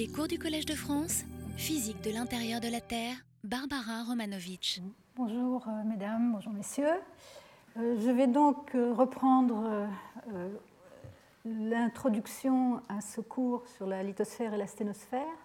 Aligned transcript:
Les 0.00 0.08
cours 0.08 0.28
du 0.28 0.38
Collège 0.38 0.64
de 0.64 0.74
France, 0.74 1.24
physique 1.58 2.00
de 2.00 2.10
l'intérieur 2.10 2.58
de 2.58 2.68
la 2.68 2.80
Terre, 2.80 3.16
Barbara 3.44 4.02
Romanovitch. 4.08 4.80
Bonjour 5.14 5.68
euh, 5.68 5.84
mesdames, 5.84 6.32
bonjour 6.32 6.54
messieurs. 6.54 6.86
Euh, 7.76 8.00
je 8.00 8.10
vais 8.10 8.26
donc 8.26 8.74
euh, 8.74 8.94
reprendre 8.94 9.86
l'introduction 11.44 12.80
à 12.88 13.02
ce 13.02 13.20
cours 13.20 13.68
sur 13.76 13.86
la 13.86 14.02
lithosphère 14.02 14.54
et 14.54 14.56
la 14.56 14.66
sténosphère. 14.66 15.36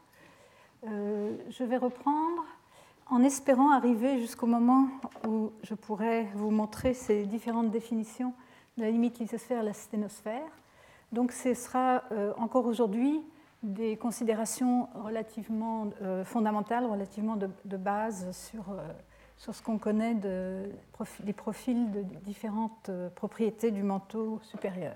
Je 0.84 1.64
vais 1.66 1.76
reprendre 1.76 2.46
en 3.08 3.24
espérant 3.24 3.72
arriver 3.72 4.22
jusqu'au 4.22 4.48
moment 4.48 4.88
où 5.28 5.52
je 5.64 5.74
pourrai 5.74 6.30
vous 6.34 6.50
montrer 6.50 6.94
ces 6.94 7.26
différentes 7.26 7.72
définitions 7.72 8.34
de 8.78 8.84
la 8.84 8.92
limite 8.92 9.20
lithosphère 9.20 9.64
et 9.64 9.66
la 9.66 9.74
sténosphère. 9.74 10.48
Donc 11.12 11.34
ce 11.34 11.54
sera 11.54 12.04
encore 12.38 12.68
aujourd'hui 12.68 13.22
des 13.66 13.98
considérations 13.98 14.88
relativement 14.94 15.90
euh, 16.02 16.24
fondamentales, 16.24 16.86
relativement 16.86 17.36
de, 17.36 17.78
base 17.78 18.32
sur, 18.32 18.70
euh, 18.70 18.82
sur 19.38 19.56
ce 19.56 19.64
qu'on 19.64 19.80
connaît 19.80 20.14
de, 20.14 20.70
des 21.22 21.34
profils 21.34 21.92
de 21.92 22.04
différentes 22.24 22.90
euh, 22.90 23.10
propriétés 23.10 23.72
du 23.72 23.82
manteau 23.82 24.40
supérieur. 24.44 24.94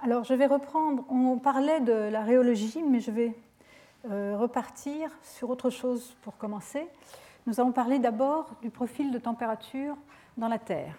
Alors 0.00 0.24
je 0.24 0.34
vais 0.34 0.46
reprendre, 0.46 1.04
on 1.08 1.38
parlait 1.38 1.80
de 1.80 1.92
la 1.92 2.22
rhéologie, 2.22 2.82
mais 2.82 3.00
je 3.00 3.10
vais 3.10 3.34
repartir 4.08 5.10
sur 5.22 5.50
autre 5.50 5.68
chose 5.68 6.14
pour 6.22 6.36
commencer. 6.36 6.86
Nous 7.48 7.58
allons 7.58 7.72
parler 7.72 7.98
d'abord 7.98 8.48
du 8.62 8.70
profil 8.70 9.10
de 9.10 9.18
température 9.18 9.96
dans 10.36 10.46
la 10.46 10.60
Terre. 10.60 10.94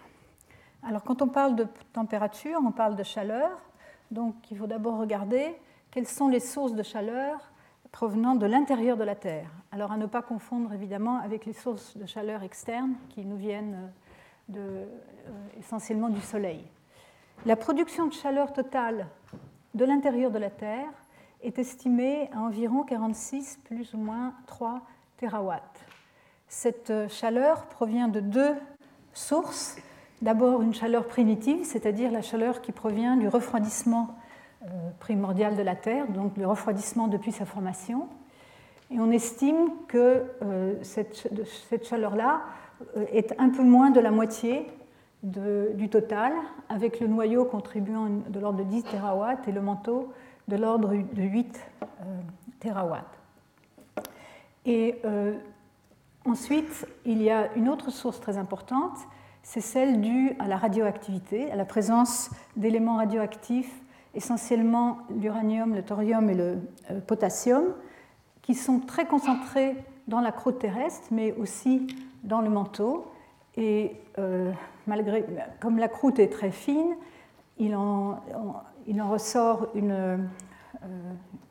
Alors 0.84 1.04
quand 1.04 1.22
on 1.22 1.30
parle 1.30 1.56
de 1.56 1.68
température, 1.94 2.60
on 2.62 2.72
parle 2.72 2.98
de 2.98 3.04
chaleur, 3.04 3.52
donc 4.12 4.36
il 4.52 4.58
faut 4.58 4.68
d'abord 4.68 4.98
regarder 4.98 5.56
quelles 5.98 6.06
sont 6.06 6.28
les 6.28 6.40
sources 6.40 6.76
de 6.76 6.84
chaleur 6.84 7.40
provenant 7.92 8.36
de 8.36 8.46
l'intérieur 8.46 8.98
de 8.98 9.04
la 9.04 9.16
Terre? 9.16 9.50
Alors 9.72 9.92
à 9.92 9.98
ne 9.98 10.06
pas 10.06 10.22
confondre 10.22 10.72
évidemment 10.72 11.18
avec 11.18 11.48
les 11.48 11.54
sources 11.54 11.98
de 11.98 12.06
chaleur 12.06 12.44
externes 12.44 12.94
qui 13.10 13.26
nous 13.26 13.36
viennent 13.36 13.92
euh, 14.56 14.86
essentiellement 15.60 16.10
du 16.10 16.22
Soleil. 16.22 16.64
La 17.48 17.56
production 17.56 18.06
de 18.06 18.14
chaleur 18.14 18.54
totale 18.54 19.08
de 19.74 19.86
l'intérieur 19.86 20.30
de 20.30 20.38
la 20.38 20.52
Terre 20.52 20.94
est 21.42 21.58
estimée 21.58 22.30
à 22.32 22.42
environ 22.42 22.84
46 22.84 23.62
plus 23.64 23.96
ou 23.96 23.98
moins 23.98 24.36
3 24.46 24.84
terawatts. 25.18 25.84
Cette 26.48 26.92
euh, 26.92 27.10
chaleur 27.10 27.66
provient 27.66 28.08
de 28.08 28.20
deux 28.20 28.54
sources. 29.14 29.78
D'abord 30.22 30.62
une 30.62 30.76
chaleur 30.76 31.08
primitive, 31.08 31.66
c'est-à-dire 31.66 32.12
la 32.12 32.22
chaleur 32.22 32.62
qui 32.62 32.72
provient 32.72 33.18
du 33.18 33.28
refroidissement 33.28 34.16
euh, 34.68 34.90
primordial 35.00 35.56
de 35.56 35.62
la 35.62 35.76
Terre, 35.76 36.08
donc 36.10 36.36
le 36.36 36.46
refroidissement 36.46 37.08
depuis 37.08 37.32
sa 37.32 37.46
formation. 37.46 38.08
Et 38.92 39.00
on 39.00 39.12
estime 39.12 39.70
que 39.88 40.24
euh, 40.42 40.76
cette, 40.82 41.86
chaleur-là 41.86 42.42
euh, 42.98 43.06
est 43.14 43.34
un 43.40 43.50
peu 43.50 43.64
moins 43.64 43.92
de 43.92 44.00
la 44.02 44.12
moitié 44.12 44.68
du 45.24 45.90
total, 45.90 46.34
avec 46.70 47.00
le 47.00 47.08
noyau 47.08 47.46
contribuant 47.46 48.08
de 48.30 48.40
l'ordre 48.40 48.60
de 48.60 48.64
10 48.64 48.84
TW 48.84 49.48
et 49.48 49.52
le 49.52 49.62
manteau 49.62 50.12
de 50.48 50.56
l'ordre 50.56 50.90
de 50.90 51.24
8 51.24 51.60
TW. 52.60 52.96
Et 54.66 55.02
ensuite, 56.24 56.88
il 57.04 57.22
y 57.24 57.32
a 57.32 57.52
une 57.56 57.68
autre 57.68 57.90
source 57.90 58.22
très 58.22 58.38
importante, 58.38 58.98
c'est 59.42 59.60
celle 59.60 60.02
due 60.02 60.34
à 60.40 60.48
la 60.48 60.56
radioactivité, 60.56 61.52
à 61.52 61.56
la 61.56 61.66
présence 61.66 62.30
d'éléments 62.56 62.98
radioactifs 62.98 63.82
essentiellement 64.18 64.98
l'uranium, 65.22 65.76
le 65.76 65.84
thorium 65.84 66.30
et 66.30 66.34
le 66.34 66.58
euh, 66.92 67.00
potassium, 67.00 67.66
qui 68.42 68.56
sont 68.56 68.80
très 68.80 69.06
concentrés 69.06 69.76
dans 70.08 70.22
la 70.22 70.32
croûte 70.32 70.60
terrestre, 70.60 71.08
mais 71.12 71.34
aussi 71.34 71.88
dans 72.24 72.42
le 72.42 72.50
manteau. 72.50 73.12
Et 73.56 73.96
euh, 74.18 74.52
malgré, 74.88 75.24
comme 75.60 75.78
la 75.78 75.88
croûte 75.88 76.20
est 76.20 76.30
très 76.32 76.52
fine, 76.52 76.96
il 77.60 77.76
en, 77.76 78.22
ressort 79.02 79.68
une, 79.76 79.92
euh, 79.92 80.18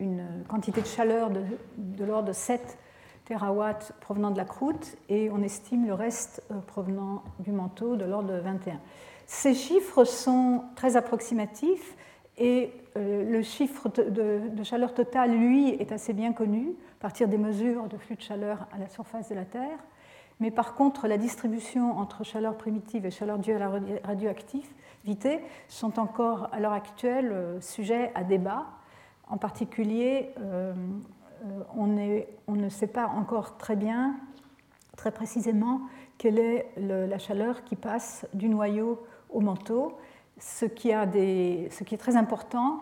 une, 0.01 0.25
quantité 0.49 0.81
de 0.81 0.87
chaleur 0.87 1.31
de, 1.31 1.43
de 1.77 2.05
l'ordre 2.05 2.29
de 2.29 2.33
7 2.33 2.79
terawatts 3.27 3.93
provenant 4.01 4.31
de 4.31 4.37
la 4.37 4.45
croûte 4.45 4.97
et 5.09 5.31
on 5.31 5.43
estime 5.43 5.87
le 5.87 5.95
reste 5.95 6.43
provenant 6.69 7.23
du 7.41 7.51
manteau 7.51 7.97
de 7.97 8.05
l'ordre 8.05 8.33
de 8.33 8.39
21. 8.39 8.79
Ces 9.27 9.55
chiffres 9.55 10.05
sont 10.05 10.63
très 10.77 10.97
approximatifs 10.97 11.97
et 12.39 12.73
euh, 12.97 13.25
le 13.31 13.43
chiffre 13.43 13.89
de, 13.89 14.63
chaleur 14.63 14.95
totale, 14.95 15.33
lui, 15.33 15.71
est 15.71 15.93
assez 15.93 16.13
bien 16.13 16.33
connu 16.33 16.75
à 16.99 17.03
partir 17.03 17.29
des 17.29 17.39
mesures 17.39 17.89
de 17.89 17.97
flux 17.97 18.17
de 18.17 18.23
chaleur 18.23 18.67
à 18.73 18.79
la 18.79 18.89
surface 18.89 19.29
de 19.29 19.35
la 19.35 19.45
Terre. 19.45 19.79
Mais 20.41 20.51
par 20.51 20.75
contre, 20.75 21.09
la 21.09 21.17
distribution 21.17 21.97
entre 21.99 22.25
chaleur 22.25 22.57
primitive 22.57 23.07
et 23.07 23.11
chaleur 23.11 23.39
due 23.39 23.53
à 23.53 23.59
la 23.59 23.71
radioactivité 24.05 25.41
sont 25.69 25.99
encore 25.99 26.49
à 26.53 26.61
l'heure 26.61 26.73
actuelle 26.73 27.31
euh, 27.33 27.61
sujets 27.61 28.13
à 28.15 28.23
débat. 28.23 28.67
En 29.29 29.39
particulier, 29.39 30.31
euh, 30.41 30.75
on, 31.75 31.87
ne 31.87 32.69
sait 32.69 32.87
pas 32.87 33.07
encore 33.07 33.57
très 33.57 33.77
bien, 33.77 34.17
très 34.97 35.11
précisément, 35.11 35.81
quelle 36.17 36.39
est 36.39 36.67
la 36.77 37.19
chaleur 37.19 37.65
qui 37.65 37.77
passe 37.77 38.25
du 38.35 38.49
noyau 38.49 39.05
au 39.31 39.41
manteau 39.41 39.99
ce 40.39 40.67
qui, 40.67 40.91
est 40.91 41.99
très 41.99 42.17
important 42.17 42.81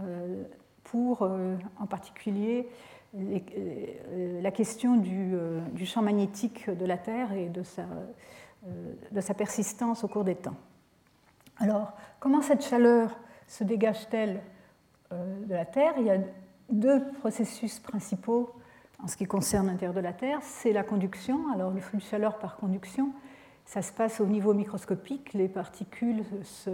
euh, 0.00 0.42
pour, 0.84 1.22
euh, 1.22 1.56
en 1.78 1.86
particulier, 1.86 2.68
euh, 3.16 4.40
la 4.40 4.50
question 4.50 4.96
du, 4.96 5.36
champ 5.84 6.02
magnétique 6.02 6.70
de 6.70 6.86
la 6.86 6.96
Terre 6.96 7.32
et 7.32 7.48
de 7.48 7.62
sa 9.20 9.34
persistance 9.34 10.04
au 10.04 10.08
cours 10.08 10.24
des 10.24 10.36
temps. 10.36 10.56
Alors, 11.58 11.92
comment 12.20 12.40
cette 12.40 12.64
chaleur 12.64 13.10
se 13.46 13.64
dégage-t-elle 13.64 14.40
de 15.10 15.54
la 15.54 15.66
Terre? 15.66 15.92
Il 15.98 16.06
y 16.06 16.10
a 16.10 16.18
deux 16.70 17.04
processus 17.20 17.78
principaux 17.80 18.50
en 19.02 19.08
ce 19.08 19.16
qui 19.16 19.26
concerne 19.26 19.66
l'intérieur 19.66 19.94
de 19.94 20.00
la 20.00 20.12
Terre. 20.12 20.38
C'est 20.42 20.72
la 20.72 20.82
conduction, 20.82 21.52
alors 21.52 21.70
le 21.70 21.80
flux 21.80 21.98
de 21.98 22.02
chaleur 22.02 22.38
par 22.38 22.56
conduction, 22.56 23.12
ça 23.64 23.82
se 23.82 23.92
passe 23.92 24.20
au 24.20 24.26
niveau 24.26 24.54
microscopique, 24.54 25.32
les 25.32 25.48
particules 25.48 26.24
se 26.42 26.70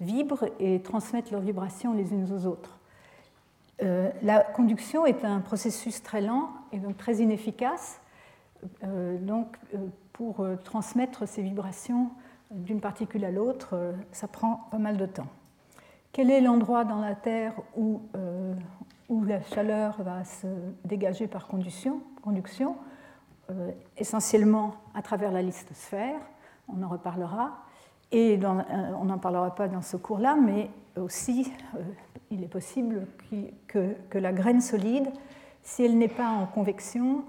vibrent 0.00 0.46
et 0.60 0.80
transmettent 0.82 1.30
leurs 1.30 1.40
vibrations 1.40 1.94
les 1.94 2.12
unes 2.12 2.30
aux 2.32 2.46
autres. 2.46 2.78
Euh, 3.82 4.10
la 4.22 4.40
conduction 4.40 5.06
est 5.06 5.24
un 5.24 5.40
processus 5.40 6.02
très 6.02 6.20
lent 6.20 6.50
et 6.72 6.78
donc 6.78 6.96
très 6.96 7.16
inefficace. 7.16 8.00
Euh, 8.82 9.18
donc, 9.18 9.56
euh, 9.74 9.78
pour 10.12 10.44
transmettre 10.64 11.28
ces 11.28 11.42
vibrations 11.42 12.10
d'une 12.50 12.80
particule 12.80 13.24
à 13.24 13.30
l'autre, 13.30 13.94
ça 14.10 14.26
prend 14.26 14.66
pas 14.70 14.78
mal 14.78 14.96
de 14.96 15.06
temps. 15.06 15.28
Quel 16.10 16.30
est 16.30 16.40
l'endroit 16.40 16.84
dans 16.84 17.00
la 17.00 17.14
Terre 17.14 17.52
où, 17.76 18.00
la 19.08 19.40
chaleur 19.42 20.02
va 20.02 20.24
se 20.24 20.48
dégager 20.84 21.28
par 21.28 21.46
conduction, 21.46 22.00
essentiellement 23.96 24.74
à 24.94 25.02
travers 25.02 25.32
la 25.32 25.42
lithosphère, 25.42 26.20
on 26.68 26.82
en 26.82 26.88
reparlera, 26.88 27.58
et 28.10 28.38
euh, 28.42 28.48
on 29.00 29.04
n'en 29.04 29.18
parlera 29.18 29.54
pas 29.54 29.68
dans 29.68 29.82
ce 29.82 29.96
cours-là, 29.96 30.36
mais 30.36 30.70
aussi 30.96 31.52
euh, 31.74 31.82
il 32.30 32.42
est 32.42 32.48
possible 32.48 33.06
que, 33.66 33.94
que, 34.08 34.18
la 34.18 34.32
graine 34.32 34.60
solide, 34.60 35.08
si 35.62 35.84
elle 35.84 35.98
n'est 35.98 36.08
pas 36.08 36.28
en 36.28 36.46
convection, 36.46 37.24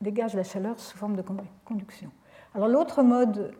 dégage 0.00 0.34
la 0.34 0.42
chaleur 0.42 0.78
sous 0.78 0.96
forme 0.96 1.16
de 1.16 1.24
conduction. 1.64 2.10
Alors 2.54 2.68
l'autre 2.68 3.02
mode 3.02 3.54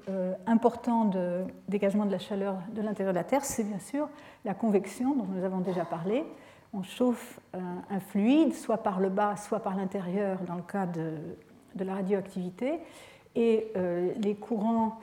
important 0.47 1.06
de 1.06 1.44
dégagement 1.69 2.05
de 2.06 2.11
la 2.11 2.19
chaleur 2.19 2.56
de 2.75 2.82
l'intérieur 2.82 3.12
de 3.12 3.19
la 3.19 3.25
Terre, 3.25 3.44
c'est 3.44 3.65
bien 3.65 3.78
sûr 3.78 4.09
la 4.44 4.55
convection 4.55 5.15
dont 5.15 5.25
nous 5.25 5.44
avons 5.44 5.61
déjà 5.61 5.84
parlé. 5.84 6.25
On 6.75 6.82
chauffe 6.82 7.41
un 7.55 8.00
fluide, 8.00 8.55
soit 8.55 8.82
par 8.82 9.00
le 9.00 9.09
bas, 9.09 9.37
soit 9.37 9.61
par 9.61 9.76
l'intérieur, 9.76 10.38
dans 10.46 10.56
le 10.56 10.62
cas 10.62 10.87
de, 10.87 11.14
de 11.74 11.84
la 11.84 11.94
radioactivité 11.94 12.80
et 13.34 13.72
euh, 13.76 14.12
les, 14.20 14.34
courants, 14.34 14.98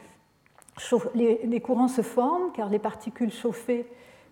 se 0.77 2.01
forment 2.01 2.51
car 2.53 2.69
les 2.69 2.79
particules 2.79 3.31
chauffées 3.31 3.85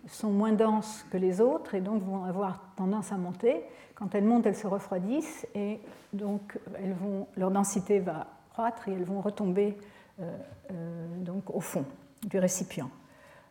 sont 0.08 0.30
moins 0.30 0.54
denses 0.54 1.06
que 1.12 1.18
les 1.18 1.42
autres 1.42 1.76
et 1.76 1.82
donc 1.82 2.04
vont 2.04 2.24
avoir 2.24 2.62
tendance 2.76 3.12
à 3.12 3.18
monter. 3.18 3.64
Quand 3.96 4.14
elles 4.16 4.24
montent, 4.24 4.46
elles 4.46 4.56
se 4.56 4.68
refroidissent 4.68 5.48
et 5.56 5.80
donc 6.14 6.58
elles 6.82 6.94
vont, 6.94 7.28
leur 7.36 7.52
densité 7.52 8.00
va 8.00 8.28
croître 8.52 8.88
et 8.88 8.94
elles 8.94 9.04
vont 9.04 9.22
retomber 9.22 9.78
euh, 10.20 10.38
euh, 10.72 11.08
donc 11.20 11.44
au 11.54 11.60
fond 11.60 11.86
du 12.26 12.40
récipient. 12.40 12.90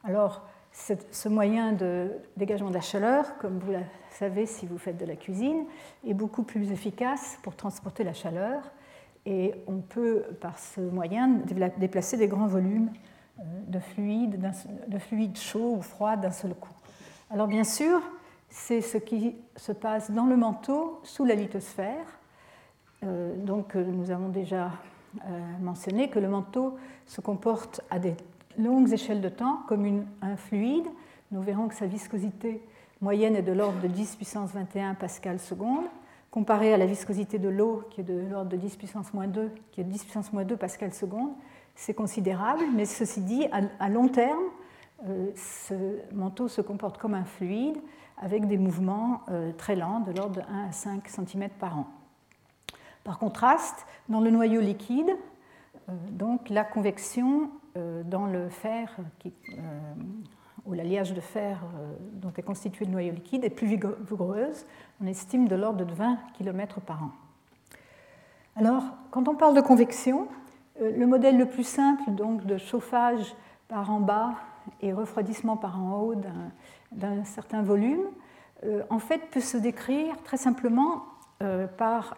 Alors, 0.04 0.42
ce 1.10 1.28
moyen 1.28 1.72
de 1.72 2.10
dégagement 2.36 2.68
de 2.68 2.74
la 2.74 2.80
chaleur, 2.80 3.38
comme 3.38 3.58
vous 3.58 3.72
le 3.72 3.80
savez 4.10 4.46
si 4.46 4.66
vous 4.66 4.78
faites 4.78 4.98
de 4.98 5.06
la 5.06 5.16
cuisine, 5.16 5.64
est 6.06 6.14
beaucoup 6.14 6.42
plus 6.42 6.70
efficace 6.70 7.38
pour 7.42 7.56
transporter 7.56 8.04
la 8.04 8.12
chaleur 8.12 8.62
et 9.24 9.54
on 9.66 9.78
peut, 9.78 10.22
par 10.40 10.58
ce 10.58 10.80
moyen, 10.80 11.40
déplacer 11.78 12.16
des 12.16 12.28
grands 12.28 12.46
volumes 12.46 12.90
euh, 13.38 13.42
de 13.66 13.78
fluide, 13.80 14.38
de 14.38 15.36
chaud 15.36 15.76
ou 15.78 15.82
froid 15.82 16.16
d'un 16.16 16.30
seul 16.30 16.54
coup. 16.54 16.72
Alors 17.30 17.48
bien 17.48 17.64
sûr, 17.64 18.00
c'est 18.48 18.82
ce 18.82 18.98
qui 18.98 19.36
se 19.56 19.72
passe 19.72 20.10
dans 20.10 20.26
le 20.26 20.36
manteau 20.36 21.00
sous 21.02 21.24
la 21.24 21.34
lithosphère. 21.34 22.06
donc 23.02 23.74
nous 23.74 24.10
avons 24.10 24.28
déjà 24.28 24.70
mentionné 25.60 26.08
que 26.08 26.20
le 26.20 26.28
manteau 26.28 26.76
se 27.06 27.20
comporte 27.20 27.80
à 27.90 27.98
des 27.98 28.14
longues 28.58 28.92
échelles 28.92 29.20
de 29.20 29.28
temps 29.28 29.60
comme 29.68 30.04
un 30.22 30.36
fluide. 30.36 30.86
Nous 31.30 31.42
verrons 31.42 31.68
que 31.68 31.74
sa 31.74 31.86
viscosité 31.86 32.62
moyenne 33.00 33.36
est 33.36 33.42
de 33.42 33.52
l'ordre 33.52 33.80
de 33.80 33.88
10 33.88 34.16
puissance 34.16 34.52
21 34.52 34.94
pascal 34.94 35.38
seconde, 35.38 35.84
comparée 36.30 36.72
à 36.72 36.76
la 36.76 36.86
viscosité 36.86 37.38
de 37.38 37.48
l'eau 37.48 37.84
qui 37.90 38.00
est 38.00 38.04
de 38.04 38.26
l'ordre 38.30 38.50
de 38.50 38.56
10 38.56 38.76
puissance 38.76 39.12
moins 39.12 39.26
2, 39.26 39.50
qui 39.72 39.80
est 39.80 39.84
de 39.84 39.90
10 39.90 40.02
puissance 40.04 40.32
moins 40.32 40.44
2 40.44 40.56
pascal 40.56 40.92
seconde. 40.92 41.30
C'est 41.74 41.94
considérable, 41.94 42.62
mais 42.74 42.86
ceci 42.86 43.20
dit, 43.20 43.46
à 43.78 43.88
long 43.88 44.08
terme, 44.08 44.44
euh, 45.04 45.30
ce 45.36 45.74
manteau 46.14 46.48
se 46.48 46.62
comporte 46.62 46.96
comme 46.96 47.14
un 47.14 47.24
fluide 47.24 47.76
avec 48.16 48.46
des 48.46 48.56
mouvements 48.56 49.22
euh, 49.28 49.52
très 49.52 49.76
lents 49.76 50.00
de 50.00 50.12
l'ordre 50.12 50.36
de 50.36 50.40
1 50.40 50.68
à 50.68 50.72
5 50.72 51.06
cm 51.06 51.50
par 51.60 51.78
an. 51.78 51.86
Par 53.04 53.18
contraste, 53.18 53.86
dans 54.08 54.20
le 54.20 54.30
noyau 54.30 54.60
liquide, 54.60 55.10
euh, 55.88 55.92
donc 56.10 56.48
la 56.48 56.64
convection 56.64 57.50
dans 58.04 58.26
le 58.26 58.48
fer 58.48 58.96
qui, 59.18 59.32
où 60.66 60.72
l'alliage 60.72 61.14
de 61.14 61.20
fer 61.20 61.60
euh, 61.62 61.94
dont 62.14 62.32
est 62.36 62.42
constitué 62.42 62.84
le 62.84 62.90
noyau 62.90 63.12
liquide 63.12 63.44
est 63.44 63.50
plus 63.50 63.66
vigoureuse. 63.66 64.66
On 65.00 65.06
estime 65.06 65.48
de 65.48 65.54
l'ordre 65.54 65.84
de 65.84 65.94
20 65.94 66.18
km 66.34 66.80
par 66.80 67.04
an. 67.04 67.10
Alors, 68.56 68.82
quand 69.10 69.28
on 69.28 69.36
parle 69.36 69.54
de 69.54 69.60
convection, 69.60 70.26
euh, 70.80 70.90
le 70.96 71.06
modèle 71.06 71.38
le 71.38 71.46
plus 71.46 71.66
simple 71.66 72.10
donc, 72.10 72.44
de 72.44 72.58
chauffage 72.58 73.34
par 73.68 73.90
en 73.90 74.00
bas 74.00 74.34
et 74.80 74.92
refroidissement 74.92 75.56
par 75.56 75.80
en 75.80 76.00
haut 76.00 76.14
d'un 76.92 77.24
certain 77.24 77.62
volume, 77.62 78.02
euh, 78.64 78.82
en 78.90 78.98
fait, 78.98 79.30
peut 79.30 79.40
se 79.40 79.56
décrire 79.56 80.20
très 80.24 80.36
simplement 80.36 81.04
par, 81.76 82.16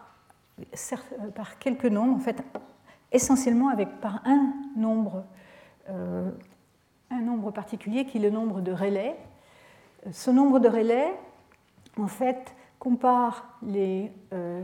par, 1.35 1.59
quelques 1.59 1.85
nombres, 1.85 2.15
en 2.15 2.19
fait, 2.19 2.41
essentiellement 3.11 3.67
avec, 3.67 3.99
par 3.99 4.21
un 4.25 4.53
nombre 4.77 5.25
un 5.89 7.21
nombre 7.21 7.51
particulier 7.51 8.05
qui 8.05 8.17
est 8.17 8.21
le 8.21 8.29
nombre 8.29 8.61
de 8.61 8.71
relais. 8.71 9.15
Ce 10.11 10.31
nombre 10.31 10.59
de 10.59 10.69
relais, 10.69 11.13
en 11.97 12.07
fait, 12.07 12.55
compare 12.79 13.59
les, 13.61 14.11
euh, 14.33 14.61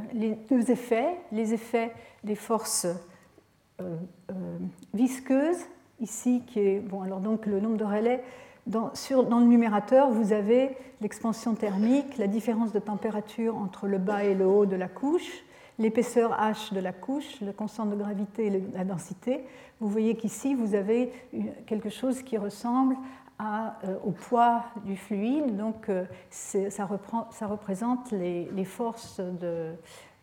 deux 0.50 0.72
effets, 0.72 1.18
les 1.31 1.54
effets 1.54 1.94
des 2.24 2.36
forces 2.36 2.88
euh, 3.81 3.98
euh, 4.31 4.33
visqueuses, 4.94 5.66
ici 6.00 6.44
qui 6.48 6.60
est, 6.60 6.80
bon, 6.80 7.01
alors 7.01 7.19
donc 7.19 7.45
le 7.45 7.60
nombre 7.60 7.77
de 7.77 7.83
relais, 7.83 8.24
dans 8.68 8.89
le 8.92 9.45
numérateur, 9.45 10.10
vous 10.10 10.33
avez 10.33 10.75
l'expansion 11.01 11.54
thermique, 11.54 12.18
la 12.18 12.27
différence 12.27 12.72
de 12.72 12.80
température 12.80 13.56
entre 13.56 13.88
le 13.88 14.00
bas 14.00 14.24
et 14.24 14.33
le 14.33 14.48
haut 14.48 14.66
de 14.66 14.75
la 14.75 14.88
couche, 14.88 15.44
l'épaisseur 15.77 16.31
h 16.39 16.74
de 16.74 16.80
la 16.80 16.94
couche, 16.94 17.42
la 17.42 17.54
constante 17.54 17.89
de 17.89 17.95
gravité 17.95 18.48
et 18.48 18.63
la 18.74 18.83
densité. 18.83 19.44
Vous 19.80 19.89
voyez 19.89 20.16
qu'ici, 20.16 20.56
vous 20.56 20.74
avez 20.74 21.12
quelque 21.66 21.89
chose 21.89 22.22
qui 22.22 22.38
ressemble 22.38 22.95
euh, 23.42 23.98
au 24.06 24.12
poids 24.12 24.63
du 24.86 24.95
fluide. 24.95 25.57
Donc, 25.57 25.89
euh, 25.89 26.06
ça, 26.30 26.86
représente 26.86 28.12
les, 28.12 28.63
forces 28.63 29.19
de, 29.19 29.74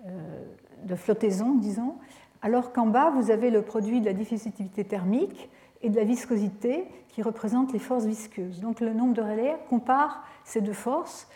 euh, 0.07 0.45
de, 0.85 0.95
flottaison, 0.95 1.55
disons. 1.55 1.97
Alors 2.41 2.73
qu'en 2.73 2.87
bas, 2.87 3.11
vous 3.11 3.31
avez 3.31 3.51
le 3.51 3.61
produit 3.61 4.01
de 4.01 4.07
la 4.07 4.15
diffusivité 4.15 4.85
thermique 4.85 5.51
et 5.83 5.91
de 5.91 5.97
la 5.97 6.05
viscosité 6.05 6.87
qui 7.09 7.21
représentent 7.21 7.75
les 7.75 7.79
forces 7.79 8.07
visqueuses. 8.07 8.61
Donc, 8.61 8.81
le 8.81 8.95
nombre 8.95 9.13
de 9.13 9.21
relais 9.21 9.57
compare 9.69 10.25
ces 10.45 10.63
deux 10.63 10.73
forces, 10.73 11.29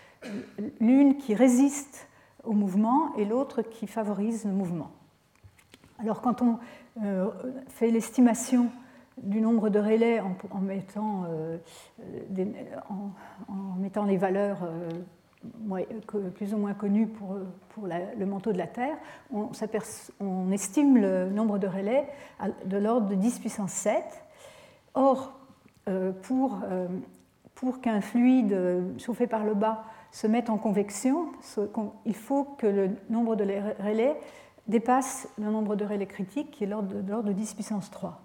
l'une 0.80 1.18
qui 1.18 1.34
résiste 1.34 2.08
au 2.46 2.52
mouvement 2.52 3.14
et 3.16 3.24
l'autre 3.24 3.62
qui 3.62 3.86
favorise 3.86 4.44
le 4.44 4.52
mouvement. 4.52 4.90
Alors 5.98 6.20
quand 6.20 6.42
on 6.42 6.58
euh, 7.02 7.30
fait 7.68 7.90
l'estimation 7.90 8.70
du 9.22 9.40
nombre 9.40 9.70
de 9.70 9.78
relais 9.78 10.20
en, 10.20 10.60
mettant, 10.60 11.24
euh, 11.30 11.56
en, 13.48 13.54
mettant, 13.78 14.04
les 14.04 14.18
valeurs 14.18 14.58
euh, 14.64 16.30
plus 16.34 16.52
ou 16.52 16.58
moins 16.58 16.74
connues 16.74 17.06
pour, 17.06 17.36
pour 17.70 17.86
le 17.86 18.26
manteau 18.26 18.52
de 18.52 18.58
la 18.58 18.66
Terre, 18.66 18.96
on, 19.32 19.50
on, 20.20 20.50
estime 20.52 20.98
le 20.98 21.30
nombre 21.30 21.58
de 21.58 21.66
relais 21.66 22.08
de 22.66 22.76
l'ordre 22.76 23.08
de 23.08 23.14
10 23.14 23.38
puissance 23.38 23.72
7. 23.72 24.02
Or, 24.94 25.38
pour, 26.22 26.62
pour 27.54 27.80
qu'un 27.80 28.00
fluide 28.00 28.98
chauffé 28.98 29.26
par 29.26 29.44
le 29.44 29.54
bas 29.54 29.84
se 30.16 30.26
mettent 30.26 30.48
en 30.48 30.56
convection, 30.56 31.28
il 32.06 32.14
faut 32.14 32.44
que 32.44 32.66
le 32.66 32.88
nombre 33.10 33.36
de 33.36 33.44
relais 33.44 34.16
dépasse 34.66 35.28
le 35.36 35.50
nombre 35.50 35.76
de 35.76 35.84
relais 35.84 36.06
critiques 36.06 36.52
qui 36.52 36.64
est 36.64 36.66
l'ordre 36.66 37.02
de, 37.22 37.32
10 37.34 37.52
puissance 37.52 37.90
3. 37.90 38.18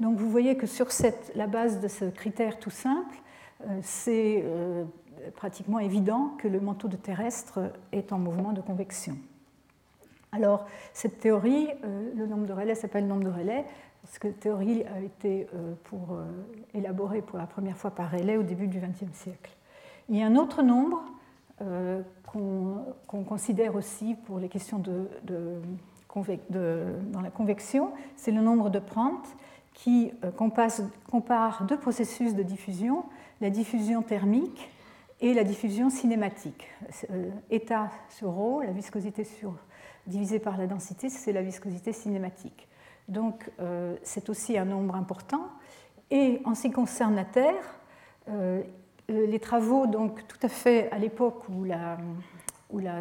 Donc 0.00 0.16
vous 0.16 0.30
voyez 0.30 0.56
que 0.56 0.66
sur 0.66 0.86
la 1.34 1.46
base 1.46 1.80
de 1.80 1.88
ce 1.88 2.06
critère 2.06 2.58
tout 2.58 2.70
simple, 2.70 3.14
euh, 3.60 3.78
c'est 3.82 4.42
euh, 4.42 4.84
pratiquement 5.36 5.80
évident 5.80 6.32
que 6.38 6.48
le 6.48 6.60
manteau 6.60 6.88
de 6.88 6.96
terrestre 6.96 7.60
est 7.92 8.14
en 8.14 8.18
mouvement 8.18 8.54
de 8.54 8.62
convection. 8.62 9.18
Alors 10.32 10.64
cette 10.94 11.20
théorie, 11.20 11.68
euh, 11.84 12.10
le 12.16 12.26
nombre 12.26 12.46
de 12.46 12.54
relais 12.54 12.74
s'appelle 12.74 13.06
nombre 13.06 13.24
de 13.24 13.30
relais, 13.30 13.66
parce 14.00 14.18
que 14.18 14.28
théorie 14.28 14.82
a 14.84 15.00
été 15.00 15.46
pour, 15.84 16.18
élaborée 16.74 17.22
pour 17.22 17.38
la 17.38 17.46
première 17.46 17.76
fois 17.76 17.90
par 17.90 18.10
Rayleigh 18.10 18.36
au 18.36 18.42
début 18.42 18.66
du 18.66 18.78
XXe 18.78 19.14
siècle. 19.14 19.50
Il 20.10 20.16
y 20.16 20.22
a 20.22 20.26
un 20.26 20.36
autre 20.36 20.62
nombre 20.62 21.02
euh, 21.62 22.02
qu'on 22.26 23.24
considère 23.24 23.76
aussi 23.76 24.16
pour 24.26 24.38
les 24.38 24.48
questions 24.48 24.78
de, 24.78 25.08
dans 26.50 27.20
la 27.20 27.30
convection, 27.30 27.92
c'est 28.16 28.32
le 28.32 28.40
nombre 28.40 28.70
de 28.70 28.78
Prandtl 28.78 29.28
qui 29.72 30.12
euh, 30.24 30.30
compare 30.30 31.64
deux 31.64 31.78
processus 31.78 32.34
de 32.34 32.42
diffusion, 32.42 33.04
la 33.40 33.50
diffusion 33.50 34.02
thermique 34.02 34.70
et 35.20 35.34
la 35.34 35.44
diffusion 35.44 35.90
cinématique. 35.90 36.66
Euh, 37.10 37.30
état 37.50 37.90
sur 38.08 38.30
ρ, 38.30 38.62
la 38.62 38.72
viscosité 38.72 39.24
sur, 39.24 39.54
divisée 40.06 40.38
par 40.38 40.56
la 40.56 40.66
densité, 40.66 41.08
c'est 41.08 41.32
la 41.32 41.42
viscosité 41.42 41.92
cinématique. 41.92 42.68
Donc 43.08 43.50
c'est 44.02 44.30
aussi 44.30 44.56
un 44.56 44.64
nombre 44.64 44.94
important. 44.94 45.42
Et 46.10 46.40
en 46.44 46.54
ce 46.54 46.62
qui 46.62 46.70
concerne 46.70 47.14
la 47.14 47.24
Terre, 47.24 47.80
euh, 48.28 48.62
les 49.08 49.38
travaux, 49.38 49.86
donc 49.86 50.26
tout 50.26 50.38
à 50.42 50.48
fait 50.48 50.90
à 50.90 50.98
l'époque 50.98 51.42
où 51.48 51.64
la, 51.64 51.98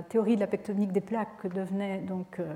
théorie 0.09 0.35
de 0.35 0.41
la 0.41 0.47
pectonique 0.47 0.91
des 0.91 1.01
plaques 1.01 1.47
devenait 1.53 1.99
donc 1.99 2.39
euh, 2.39 2.53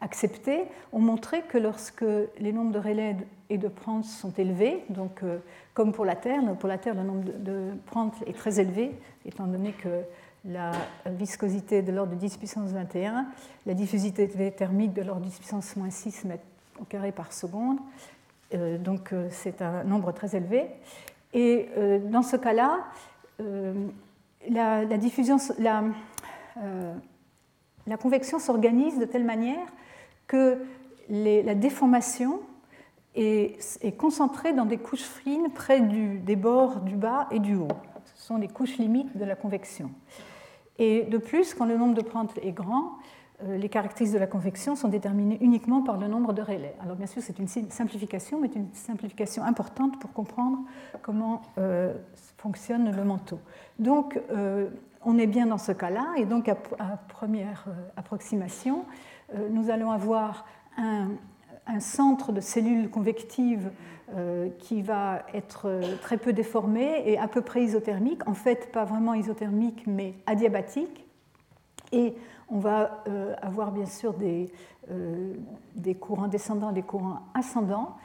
acceptée, 0.00 0.64
ont 0.92 1.00
montré 1.00 1.42
que 1.42 1.58
lorsque 1.58 2.04
les 2.38 2.52
nombres 2.52 2.72
de 2.72 2.78
relais 2.78 3.16
et 3.50 3.58
de 3.58 3.68
Prandtl 3.68 4.06
sont 4.06 4.32
élevés, 4.32 4.84
donc 4.88 5.22
euh, 5.22 5.38
comme 5.74 5.92
pour 5.92 6.04
la 6.04 6.16
Terre, 6.16 6.40
pour 6.58 6.68
la 6.68 6.78
Terre 6.78 6.94
le 6.94 7.02
nombre 7.02 7.24
de 7.38 7.70
Prandtl 7.86 8.24
est 8.26 8.36
très 8.36 8.58
élevé, 8.60 8.92
étant 9.26 9.46
donné 9.46 9.72
que 9.72 10.02
la 10.44 10.72
viscosité 11.06 11.82
de 11.82 11.92
l'ordre 11.92 12.12
de 12.12 12.18
10 12.18 12.38
puissance 12.38 12.70
21, 12.70 13.26
la 13.66 13.74
diffusité 13.74 14.28
thermique 14.52 14.94
de 14.94 15.02
l'ordre 15.02 15.20
de 15.20 15.26
10 15.26 15.38
puissance 15.38 15.76
moins 15.76 15.90
6 15.90 16.24
mètres 16.24 16.44
au 16.80 16.84
carré 16.84 17.12
par 17.12 17.32
seconde, 17.32 17.78
donc 18.78 19.12
c'est 19.30 19.60
un 19.60 19.82
nombre 19.82 20.12
très 20.12 20.36
élevé. 20.36 20.68
Et 21.34 21.68
euh, 21.76 21.98
dans 21.98 22.22
ce 22.22 22.36
cas-là, 22.36 22.80
euh, 23.40 23.74
euh, 26.58 26.94
la, 27.86 27.96
convection 27.96 28.38
s'organise 28.38 28.98
de 28.98 29.04
telle 29.04 29.24
manière 29.24 29.66
que 30.26 30.58
la 31.10 31.54
déformation 31.54 32.40
est, 33.14 33.96
concentrée 33.96 34.52
dans 34.52 34.66
des 34.66 34.78
couches 34.78 35.00
fines 35.02 35.48
près 35.54 35.80
des 35.80 36.36
bords 36.36 36.80
du 36.80 36.96
bas 36.96 37.28
et 37.30 37.38
du 37.38 37.54
haut. 37.54 37.68
Ce 38.04 38.26
sont 38.26 38.36
les 38.36 38.48
couches 38.48 38.78
limites 38.78 39.16
de 39.16 39.24
la 39.24 39.34
convection. 39.34 39.90
Et 40.78 41.04
de 41.04 41.18
plus, 41.18 41.54
quand 41.54 41.64
le 41.64 41.76
nombre 41.76 41.94
de 41.94 42.02
Prandtl 42.02 42.38
est 42.42 42.52
grand, 42.52 42.98
les 43.46 43.68
caractéristiques 43.68 44.14
de 44.14 44.20
la 44.20 44.26
convection 44.26 44.74
sont 44.74 44.88
déterminées 44.88 45.38
uniquement 45.40 45.82
par 45.82 45.96
le 45.96 46.08
nombre 46.08 46.32
de 46.32 46.42
relais. 46.42 46.74
Alors 46.82 46.96
bien 46.96 47.06
sûr, 47.06 47.22
c'est 47.22 47.38
une 47.38 47.46
simplification, 47.46 48.40
mais 48.40 48.48
une 48.48 48.72
simplification 48.72 49.44
importante 49.44 50.00
pour 50.00 50.12
comprendre 50.12 50.58
comment 51.02 51.42
euh, 51.58 51.94
fonctionne 52.36 52.94
le 52.94 53.04
manteau. 53.04 53.38
Donc, 53.78 54.20
euh, 54.30 54.68
on 55.04 55.18
est 55.18 55.28
bien 55.28 55.46
dans 55.46 55.58
ce 55.58 55.70
cas-là, 55.70 56.14
et 56.16 56.24
donc 56.24 56.48
à, 56.48 56.56
première 57.08 57.66
approximation, 57.96 58.84
nous 59.50 59.70
allons 59.70 59.92
avoir 59.92 60.44
un, 60.76 61.10
un, 61.68 61.80
centre 61.80 62.32
de 62.32 62.40
cellules 62.40 62.90
convectives 62.90 63.70
qui 64.58 64.82
va 64.82 65.22
être 65.34 65.80
très 66.00 66.16
peu 66.16 66.32
déformé 66.32 67.02
et 67.06 67.16
à 67.16 67.28
peu 67.28 67.42
près 67.42 67.62
isothermique, 67.62 68.26
en 68.26 68.34
fait 68.34 68.72
pas 68.72 68.84
vraiment 68.84 69.14
isothermique, 69.14 69.84
mais 69.86 70.14
adiabatique. 70.26 71.06
Et 71.92 72.16
on 72.50 72.58
va 72.58 73.02
euh, 73.08 73.34
avoir 73.42 73.72
bien 73.72 73.86
sûr 73.86 74.14
des, 74.14 74.50
euh, 74.90 75.34
courants 76.00 76.28
descendants, 76.28 76.72
des 76.72 76.82
courants 76.82 77.20
ascendants, 77.34 77.96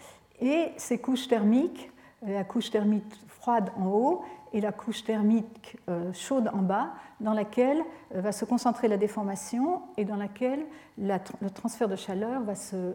et 0.41 0.71
ces 0.77 0.99
couches 0.99 1.27
thermiques, 1.27 1.91
la 2.25 2.43
couche 2.43 2.71
thermique 2.71 3.05
froide 3.27 3.71
en 3.77 3.87
haut 3.87 4.21
et 4.53 4.61
la 4.61 4.71
couche 4.71 5.03
thermique 5.03 5.77
chaude 6.13 6.49
en 6.53 6.61
bas, 6.61 6.91
dans 7.19 7.33
laquelle 7.33 7.81
va 8.13 8.31
se 8.31 8.45
concentrer 8.45 8.87
la 8.87 8.97
déformation 8.97 9.81
et 9.97 10.05
dans 10.05 10.15
laquelle 10.15 10.65
le 10.97 11.49
transfert 11.49 11.89
de 11.89 11.95
chaleur 11.95 12.41
va 12.43 12.55
se, 12.55 12.93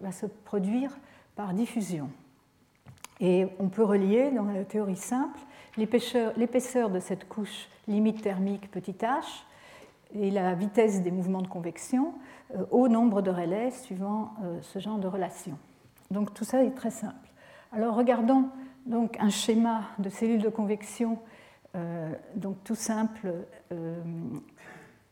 va 0.00 0.12
se 0.12 0.26
produire 0.26 0.96
par 1.36 1.52
diffusion. 1.52 2.10
Et 3.20 3.46
on 3.58 3.68
peut 3.68 3.84
relier, 3.84 4.30
dans 4.30 4.44
la 4.44 4.64
théorie 4.64 4.96
simple, 4.96 5.38
l'épaisseur 5.76 6.90
de 6.90 7.00
cette 7.00 7.28
couche 7.28 7.68
limite 7.86 8.22
thermique 8.22 8.70
petit 8.70 8.92
h 8.92 9.44
et 10.14 10.30
la 10.30 10.54
vitesse 10.54 11.02
des 11.02 11.10
mouvements 11.10 11.42
de 11.42 11.48
convection 11.48 12.14
euh, 12.54 12.64
au 12.70 12.88
nombre 12.88 13.22
de 13.22 13.30
relais 13.30 13.70
suivant 13.70 14.34
euh, 14.42 14.58
ce 14.62 14.78
genre 14.78 14.98
de 14.98 15.08
relation. 15.08 15.58
Donc 16.10 16.32
tout 16.34 16.44
ça 16.44 16.62
est 16.62 16.70
très 16.70 16.90
simple. 16.90 17.30
Alors 17.72 17.96
regardons 17.96 18.48
donc 18.86 19.16
un 19.18 19.30
schéma 19.30 19.82
de 19.98 20.08
cellules 20.08 20.42
de 20.42 20.48
convection 20.48 21.18
euh, 21.74 22.12
donc 22.36 22.62
tout 22.62 22.76
simple 22.76 23.32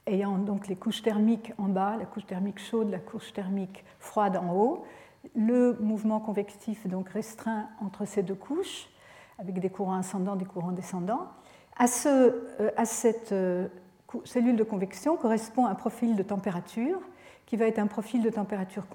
ayant 0.06 0.38
donc 0.38 0.68
les 0.68 0.76
couches 0.76 1.02
thermiques 1.02 1.52
en 1.58 1.64
bas, 1.68 1.96
la 1.98 2.04
couche 2.04 2.26
thermique 2.26 2.60
chaude, 2.60 2.90
la 2.90 2.98
couche 2.98 3.32
thermique 3.32 3.84
froide 3.98 4.36
en 4.36 4.54
haut, 4.54 4.84
le 5.34 5.76
mouvement 5.80 6.20
convectif 6.20 6.86
donc 6.86 7.08
restreint 7.08 7.68
entre 7.80 8.04
ces 8.04 8.22
deux 8.22 8.36
couches 8.36 8.88
avec 9.38 9.58
des 9.58 9.70
courants 9.70 9.96
ascendants, 9.96 10.36
des 10.36 10.44
courants 10.44 10.70
descendants. 10.70 11.26
À, 11.76 11.88
ce, 11.88 12.44
à 12.76 12.84
cette 12.84 13.34
cellule 14.24 14.56
de 14.56 14.64
convection 14.64 15.16
correspond 15.16 15.66
un 15.66 15.74
profil 15.74 16.16
de 16.16 16.22
température 16.22 16.98
qui 17.46 17.56
va 17.56 17.66
être 17.66 17.78
un 17.78 17.86
profil 17.86 18.22
de 18.22 18.30
température 18.30 18.86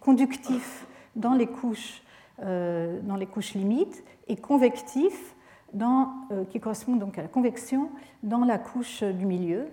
conductif 0.00 0.86
dans 1.16 1.34
les 1.34 1.46
couches, 1.46 2.02
euh, 2.42 3.00
dans 3.02 3.16
les 3.16 3.26
couches 3.26 3.54
limites 3.54 4.04
et 4.28 4.36
convectif 4.36 5.34
euh, 5.74 6.44
qui 6.50 6.60
correspond 6.60 6.96
donc 6.96 7.18
à 7.18 7.22
la 7.22 7.28
convection 7.28 7.90
dans 8.22 8.44
la 8.44 8.58
couche 8.58 9.02
du 9.02 9.26
milieu. 9.26 9.66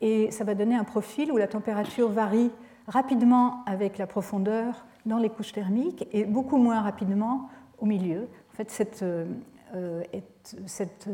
Et 0.00 0.30
ça 0.30 0.44
va 0.44 0.54
donner 0.54 0.76
un 0.76 0.84
profil 0.84 1.32
où 1.32 1.36
la 1.36 1.48
température 1.48 2.08
varie 2.08 2.50
rapidement 2.86 3.64
avec 3.66 3.98
la 3.98 4.06
profondeur 4.06 4.86
dans 5.04 5.18
les 5.18 5.28
couches 5.28 5.52
thermiques 5.52 6.06
et 6.12 6.24
beaucoup 6.24 6.58
moins 6.58 6.80
rapidement 6.80 7.48
au 7.78 7.86
milieu. 7.86 8.28
En 8.52 8.56
fait, 8.56 8.70
cette, 8.70 9.02
euh, 9.02 10.02
cette 10.66 11.08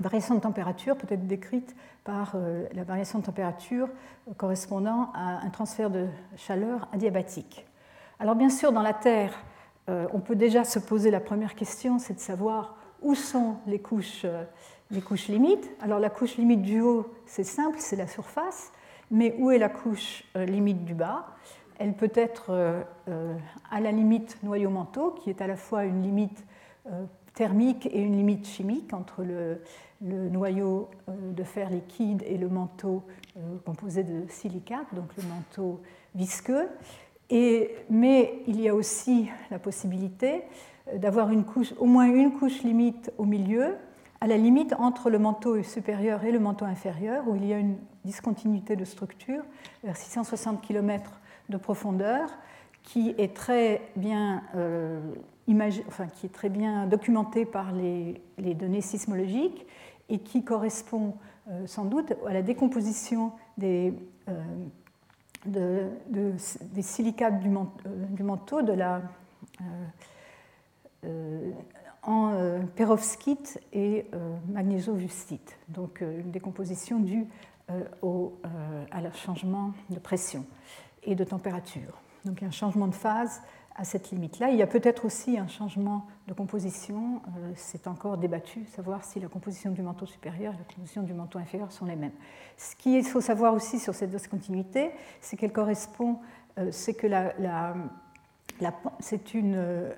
variation 0.00 0.34
de 0.34 0.40
température 0.40 0.96
peut 0.96 1.12
être 1.12 1.26
décrite 1.26 1.74
par 2.04 2.32
euh, 2.34 2.66
la 2.72 2.84
variation 2.84 3.18
de 3.18 3.24
température 3.24 3.88
correspondant 4.36 5.10
à 5.14 5.44
un 5.44 5.50
transfert 5.50 5.90
de 5.90 6.06
chaleur 6.36 6.88
adiabatique. 6.92 7.66
Alors 8.20 8.34
bien 8.34 8.48
sûr, 8.48 8.72
dans 8.72 8.82
la 8.82 8.94
Terre, 8.94 9.32
euh, 9.88 10.06
on 10.12 10.20
peut 10.20 10.36
déjà 10.36 10.64
se 10.64 10.78
poser 10.78 11.10
la 11.10 11.20
première 11.20 11.54
question, 11.54 11.98
c'est 11.98 12.14
de 12.14 12.20
savoir 12.20 12.76
où 13.02 13.14
sont 13.14 13.56
les 13.66 13.78
couches, 13.78 14.22
euh, 14.24 14.44
les 14.90 15.00
couches 15.00 15.28
limites. 15.28 15.68
Alors 15.80 15.98
la 15.98 16.10
couche 16.10 16.36
limite 16.36 16.62
du 16.62 16.80
haut, 16.80 17.12
c'est 17.26 17.44
simple, 17.44 17.76
c'est 17.78 17.96
la 17.96 18.06
surface, 18.06 18.72
mais 19.10 19.34
où 19.38 19.50
est 19.50 19.58
la 19.58 19.68
couche 19.68 20.24
limite 20.34 20.84
du 20.84 20.94
bas? 20.94 21.26
Elle 21.78 21.94
peut 21.94 22.10
être 22.14 22.84
à 23.70 23.80
la 23.80 23.92
limite 23.92 24.42
noyau-manteau, 24.42 25.12
qui 25.12 25.30
est 25.30 25.40
à 25.40 25.46
la 25.46 25.56
fois 25.56 25.84
une 25.84 26.02
limite 26.02 26.44
thermique 27.34 27.86
et 27.86 28.00
une 28.00 28.16
limite 28.16 28.46
chimique 28.46 28.92
entre 28.92 29.22
le, 29.22 29.62
le 30.00 30.28
noyau 30.28 30.88
euh, 31.08 31.32
de 31.32 31.42
fer 31.42 31.70
liquide 31.70 32.22
et 32.26 32.38
le 32.38 32.48
manteau 32.48 33.02
euh, 33.36 33.40
composé 33.64 34.04
de 34.04 34.28
silicate, 34.28 34.86
donc 34.92 35.06
le 35.16 35.22
manteau 35.24 35.80
visqueux. 36.14 36.68
Et, 37.30 37.74
mais 37.90 38.42
il 38.46 38.60
y 38.60 38.68
a 38.68 38.74
aussi 38.74 39.28
la 39.50 39.58
possibilité 39.58 40.42
euh, 40.92 40.98
d'avoir 40.98 41.30
au 41.78 41.86
moins 41.86 42.06
une 42.06 42.32
couche 42.32 42.62
limite 42.62 43.12
au 43.18 43.24
milieu, 43.24 43.74
à 44.20 44.26
la 44.26 44.36
limite 44.36 44.74
entre 44.78 45.10
le 45.10 45.18
manteau 45.18 45.62
supérieur 45.62 46.24
et 46.24 46.32
le 46.32 46.40
manteau 46.40 46.64
inférieur, 46.64 47.28
où 47.28 47.36
il 47.36 47.46
y 47.46 47.52
a 47.52 47.58
une 47.58 47.76
discontinuité 48.04 48.74
de 48.74 48.84
structure 48.84 49.42
vers 49.84 49.96
660 49.96 50.60
km 50.60 51.20
de 51.48 51.56
profondeur, 51.56 52.28
qui 52.82 53.14
est 53.18 53.34
très 53.34 53.82
bien, 53.96 54.42
documentée 56.86 57.44
par 57.44 57.72
les 57.72 58.54
données 58.54 58.80
sismologiques 58.80 59.66
et 60.08 60.18
qui 60.18 60.44
correspond 60.44 61.14
euh, 61.50 61.66
sans 61.66 61.84
doute 61.84 62.12
à 62.26 62.32
la 62.32 62.42
décomposition 62.42 63.32
des, 63.56 63.94
euh, 64.28 66.32
silicates 66.80 67.40
du, 67.40 67.48
euh, 67.48 68.24
manteau, 68.24 68.62
de 68.62 68.72
la, 68.72 69.02
en 72.02 72.60
perovskite 72.74 73.60
et 73.72 74.06
magnésovustite, 74.48 75.58
donc 75.68 76.00
une 76.00 76.30
décomposition 76.30 76.98
due 76.98 77.26
au, 78.02 78.32
changement 79.14 79.72
de 79.90 79.98
pression 79.98 80.44
et 81.04 81.14
de 81.14 81.24
température. 81.24 82.00
Donc 82.24 82.42
un 82.42 82.50
changement 82.50 82.88
de 82.88 82.94
phase 82.94 83.40
à 83.78 83.84
cette 83.84 84.10
limite-là. 84.10 84.50
Il 84.50 84.56
y 84.56 84.62
a 84.62 84.66
peut-être 84.66 85.04
aussi 85.04 85.38
un 85.38 85.46
changement 85.46 86.04
de 86.26 86.34
composition, 86.34 87.22
euh, 87.38 87.52
c'est 87.54 87.86
encore 87.86 88.18
débattu, 88.18 88.66
savoir 88.66 89.04
si 89.04 89.20
la 89.20 89.28
composition 89.28 89.70
du 89.70 89.82
manteau 89.82 90.04
supérieur 90.04 90.52
et 90.52 90.58
la 90.58 90.64
composition 90.64 91.02
du 91.02 91.14
manteau 91.14 91.38
inférieur 91.38 91.70
sont 91.70 91.86
les 91.86 91.94
mêmes. 91.94 92.12
Ce 92.56 92.74
qu'il 92.74 93.04
faut 93.04 93.20
savoir 93.20 93.54
aussi 93.54 93.78
sur 93.78 93.94
cette 93.94 94.10
discontinuité, 94.10 94.90
c'est 95.20 95.36
qu'elle 95.36 95.52
correspond, 95.52 96.18
euh, 96.58 96.70
c'est 96.72 96.94
que 96.94 97.06
la, 97.06 97.74
c'est 98.98 99.34
une, 99.34 99.54
euh, 99.56 99.92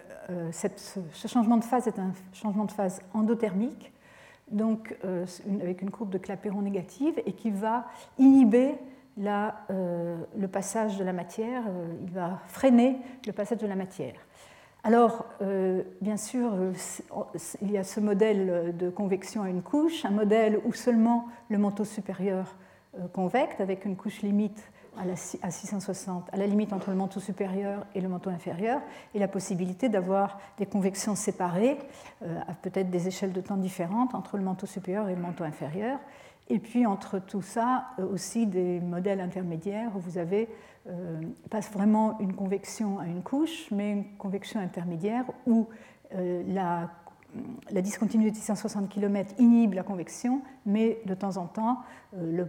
ce 0.53 1.29
changement 1.29 1.57
de 1.57 1.65
phase 1.65 1.89
est 1.89 1.99
un 1.99 2.13
changement 2.35 2.67
de 2.67 2.73
phase 2.73 3.01
endothermique, 3.15 3.93
donc 4.51 4.97
avec 5.63 5.81
une 5.81 5.91
courbe 5.91 6.11
de 6.11 6.19
Clapeyron 6.19 6.61
négative, 6.63 7.15
et 7.25 7.33
qui 7.33 7.51
va 7.51 7.87
inhiber 8.19 8.75
euh, 9.19 10.17
le 10.37 10.49
passage 10.49 10.97
de 10.97 11.05
la 11.05 11.13
matière, 11.13 11.63
euh, 11.69 11.95
il 12.03 12.11
va 12.11 12.41
freiner 12.47 12.99
le 13.27 13.33
passage 13.33 13.59
de 13.59 13.67
la 13.67 13.77
matière. 13.77 14.15
Alors, 14.83 15.27
euh, 15.43 15.83
bien 16.01 16.17
sûr, 16.17 16.53
il 17.61 17.71
y 17.71 17.77
a 17.77 17.85
ce 17.85 18.01
modèle 18.01 18.75
de 18.77 18.89
convection 18.89 19.43
à 19.43 19.51
une 19.51 19.63
couche, 19.63 20.07
un 20.07 20.11
modèle 20.11 20.59
où 20.65 20.73
seulement 20.73 21.27
le 21.51 21.59
manteau 21.59 21.85
supérieur 21.85 22.57
convecte, 23.13 23.61
avec 23.61 23.85
une 23.85 23.95
couche 23.95 24.23
limite 24.23 24.73
à, 24.97 25.05
la, 25.05 25.13
à 25.43 25.51
660, 25.51 26.31
à 26.33 26.37
la 26.39 26.47
limite 26.47 26.73
entre 26.73 26.91
le 26.91 26.97
manteau 26.97 27.21
supérieur 27.21 27.87
et 27.95 28.01
le 28.01 28.09
manteau 28.09 28.31
inférieur, 28.31 28.81
et 29.15 29.19
la 29.19 29.29
possibilité 29.29 29.91
d'avoir 29.91 30.41
des 30.57 30.67
convections 30.67 31.15
séparées, 31.15 31.79
à 32.49 32.55
peut-être 32.55 32.91
des 32.91 33.07
échelles 33.07 33.33
de 33.33 33.41
temps 33.43 33.59
différentes, 33.59 34.15
entre 34.15 34.39
le 34.39 34.43
manteau 34.43 34.67
supérieur 34.67 35.11
et 35.11 35.15
le 35.15 35.21
manteau 35.21 35.45
inférieur. 35.45 35.99
Et 36.51 36.59
puis 36.59 36.85
entre 36.85 37.21
tout 37.21 37.43
ça, 37.43 37.87
euh, 37.99 38.13
aussi 38.13 38.47
des 38.47 38.81
modèles 38.81 39.21
intermédiaires 39.21 39.93
où 39.95 40.01
vous 40.01 40.19
avez 40.19 40.49
euh, 40.89 41.21
pas 41.49 41.61
vraiment 41.61 42.19
une 42.19 42.35
convection 42.35 42.99
à 42.99 43.07
une 43.07 43.23
couche, 43.23 43.71
mais 43.71 43.93
une 43.93 44.17
convection 44.17 44.59
intermédiaire 44.59 45.25
où 45.47 45.69
euh, 46.17 46.43
la, 46.49 46.91
la, 47.71 47.81
discontinuité 47.81 48.33
de 48.33 48.37
660 48.37 48.89
km 48.89 49.33
inhibe 49.39 49.75
la 49.75 49.85
convection, 49.85 50.43
mais 50.67 51.01
de 51.07 51.15
temps 51.15 51.37
en 51.37 51.47
temps, 51.47 51.83
le, 52.21 52.47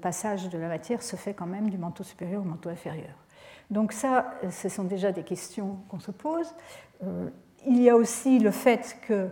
passage 0.00 0.48
de 0.48 0.56
la 0.56 0.68
matière 0.68 1.02
se 1.02 1.16
fait 1.16 1.34
quand 1.34 1.46
même 1.46 1.68
du 1.68 1.78
manteau 1.78 2.04
supérieur 2.04 2.42
au 2.42 2.44
manteau 2.44 2.68
inférieur. 2.68 3.16
Donc 3.68 3.92
ça, 3.92 4.34
ce 4.48 4.68
sont 4.68 4.84
déjà 4.84 5.10
des 5.10 5.24
questions 5.24 5.78
qu'on 5.88 5.98
se 5.98 6.12
pose. 6.12 6.54
il 7.66 7.82
y 7.82 7.90
a 7.90 7.96
aussi 7.96 8.38
le 8.38 8.52
fait 8.52 8.98
que 9.06 9.28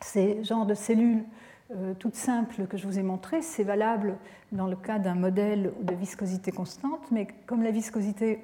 ces 0.00 0.42
genres 0.42 0.66
de 0.66 0.74
cellules 0.74 1.24
euh, 1.70 1.92
toute 1.94 2.14
simple 2.14 2.66
que 2.66 2.78
je 2.78 2.86
vous 2.86 2.98
ai 2.98 3.02
montrée, 3.02 3.42
c'est 3.42 3.62
valable 3.62 4.16
dans 4.52 4.66
le 4.66 4.76
cas 4.76 4.98
d'un 4.98 5.14
modèle 5.14 5.72
de 5.82 5.94
viscosité 5.94 6.50
constante, 6.50 7.10
mais 7.10 7.26
comme 7.46 7.62
la 7.62 7.70
viscosité 7.70 8.40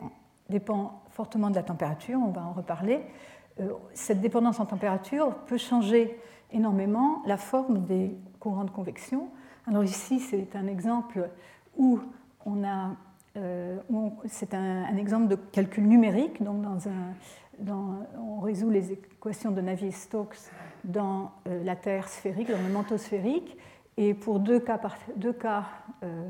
dépend 0.50 1.02
fortement 1.08 1.48
de 1.48 1.54
la 1.54 1.62
température, 1.62 2.20
on 2.22 2.30
va 2.30 2.42
en 2.42 2.52
reparler, 2.52 3.00
euh, 3.60 3.72
cette 3.94 4.20
dépendance 4.20 4.60
en 4.60 4.66
température 4.66 5.34
peut 5.46 5.56
changer 5.56 6.20
énormément 6.52 7.22
la 7.24 7.38
forme 7.38 7.84
des 7.84 8.14
courants 8.40 8.64
de 8.64 8.70
convection. 8.70 9.28
Alors 9.66 9.84
ici, 9.84 10.20
c'est 10.20 10.54
un 10.54 10.66
exemple 10.66 11.30
où 11.78 12.00
on 12.44 12.62
a, 12.62 12.90
euh, 13.38 13.78
c'est 14.26 14.52
un, 14.52 14.96
exemple 14.96 15.28
de 15.28 15.36
calcul 15.36 15.86
numérique, 15.86 16.42
donc 16.42 16.60
dans 16.60 16.88
un, 16.88 17.14
on 17.68 18.40
résout 18.40 18.70
les 18.70 18.92
équations 18.92 19.50
de 19.50 19.60
Navier-Stokes 19.60 20.50
dans 20.84 21.32
euh, 21.46 21.62
la 21.64 21.76
Terre 21.76 22.08
sphérique, 22.08 22.50
dans 22.50 22.62
le 22.62 22.72
manteau 22.72 22.98
sphérique, 22.98 23.56
et 23.96 24.14
pour 24.14 24.40
deux 24.40 24.60
cas, 24.60 24.80
euh, 26.02 26.28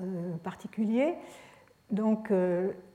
euh, 0.00 0.36
particuliers. 0.42 1.14
Donc 1.90 2.32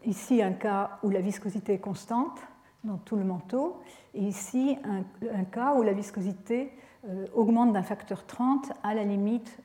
ici 0.04 0.42
un 0.42 0.52
cas 0.52 1.00
où 1.04 1.10
la 1.10 1.22
viscosité 1.22 1.74
est 1.74 1.80
constante 1.80 2.40
dans 2.84 2.98
tout 2.98 3.16
le 3.16 3.24
manteau, 3.24 3.82
et 4.14 4.24
ici 4.24 4.78
un, 4.84 5.44
cas 5.46 5.76
où 5.76 5.84
la 5.84 5.94
viscosité 5.94 6.74
augmente 7.34 7.72
d'un 7.72 7.84
facteur 7.84 8.26
30 8.26 8.74
à 8.84 8.96
la 8.96 9.04
limite 9.04 9.58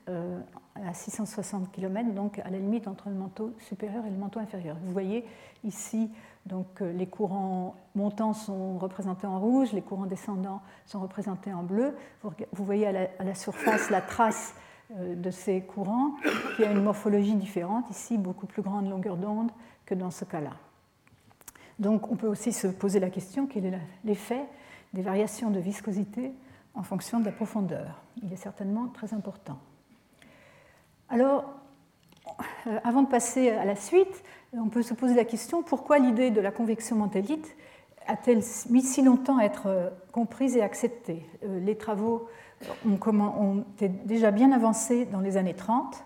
à 0.75 0.93
660 0.93 1.71
km, 1.71 2.13
donc 2.13 2.39
à 2.41 2.51
la 2.51 2.59
limite 2.59 2.89
entre 2.89 3.09
le 3.09 3.15
manteau 3.15 3.53
supérieur 3.61 4.05
et 4.07 4.11
le 4.11 4.17
manteau 4.17 4.41
inférieur. 4.41 4.77
Vous 4.85 4.93
voyez 4.93 5.25
ici, 5.63 6.11
donc, 6.47 6.83
euh, 6.83 6.93
les 6.93 7.07
courants 7.07 7.75
montants 7.95 8.35
sont 8.35 8.79
représentés 8.79 9.27
en 9.27 9.41
rouge, 9.41 9.73
les 9.73 9.81
courants 9.81 10.07
descendants 10.07 10.61
sont 10.85 11.01
représentés 11.01 11.53
en 11.53 11.63
bleu. 11.63 11.97
Vous 12.23 12.65
voyez 12.65 12.87
à 12.87 13.25
la, 13.25 13.35
surface 13.35 13.89
la 13.89 14.03
trace 14.03 14.55
euh, 14.97 15.15
de 15.15 15.31
ces 15.31 15.63
courants 15.63 16.15
qui 16.57 16.65
a 16.65 16.71
une 16.71 16.83
morphologie 16.83 17.35
différente, 17.35 17.89
ici 17.91 18.19
beaucoup 18.19 18.47
plus 18.47 18.63
grande 18.63 18.91
longueur 18.91 19.17
d'onde 19.17 19.51
que 19.87 19.95
dans 19.95 20.11
ce 20.11 20.27
cas-là. 20.27 20.53
Donc 21.79 22.11
on 22.11 22.17
peut 22.17 22.29
aussi 22.29 22.53
se 22.53 22.67
poser 22.67 23.01
la 23.01 23.11
question 23.11 23.47
quel 23.47 23.67
est 23.67 23.79
l'effet 24.05 24.45
des 24.93 25.03
variations 25.03 25.51
de 25.51 25.59
viscosité 25.59 26.33
en 26.75 26.83
fonction 26.83 27.21
de 27.21 27.25
la 27.25 27.33
profondeur? 27.33 28.03
Il 28.23 28.33
est 28.33 28.37
certainement 28.37 28.89
très 28.89 29.15
important. 29.15 29.59
Alors, 31.11 31.45
euh, 32.67 32.79
avant 32.83 33.03
de 33.03 33.09
passer 33.09 33.51
à 33.51 33.65
la 33.65 33.77
suite, 33.77 34.25
on 34.53 34.69
peut 34.69 34.83
se 34.83 34.95
poser 34.95 35.15
la 35.15 35.25
question 35.25 35.63
pourquoi 35.63 35.99
l'idée 35.99 36.31
de 36.31 36.41
la 36.41 36.51
convection 36.51 36.97
mantellite 36.97 37.57
a-t-elle 38.07 38.43
mis 38.71 38.83
si 38.83 39.03
longtemps 39.03 39.39
à 39.39 39.45
être 39.45 39.67
euh, 39.67 39.91
comprise 40.13 40.57
et 40.57 40.63
acceptée? 40.63 41.27
Euh, 41.45 41.61
Les 41.61 41.77
travaux 41.77 42.29
ont, 42.87 43.65
été 43.75 43.89
déjà 43.89 44.31
bien 44.31 44.53
avancés 44.53 45.05
dans 45.07 45.21
les 45.21 45.37
années 45.37 45.55
30. 45.55 46.05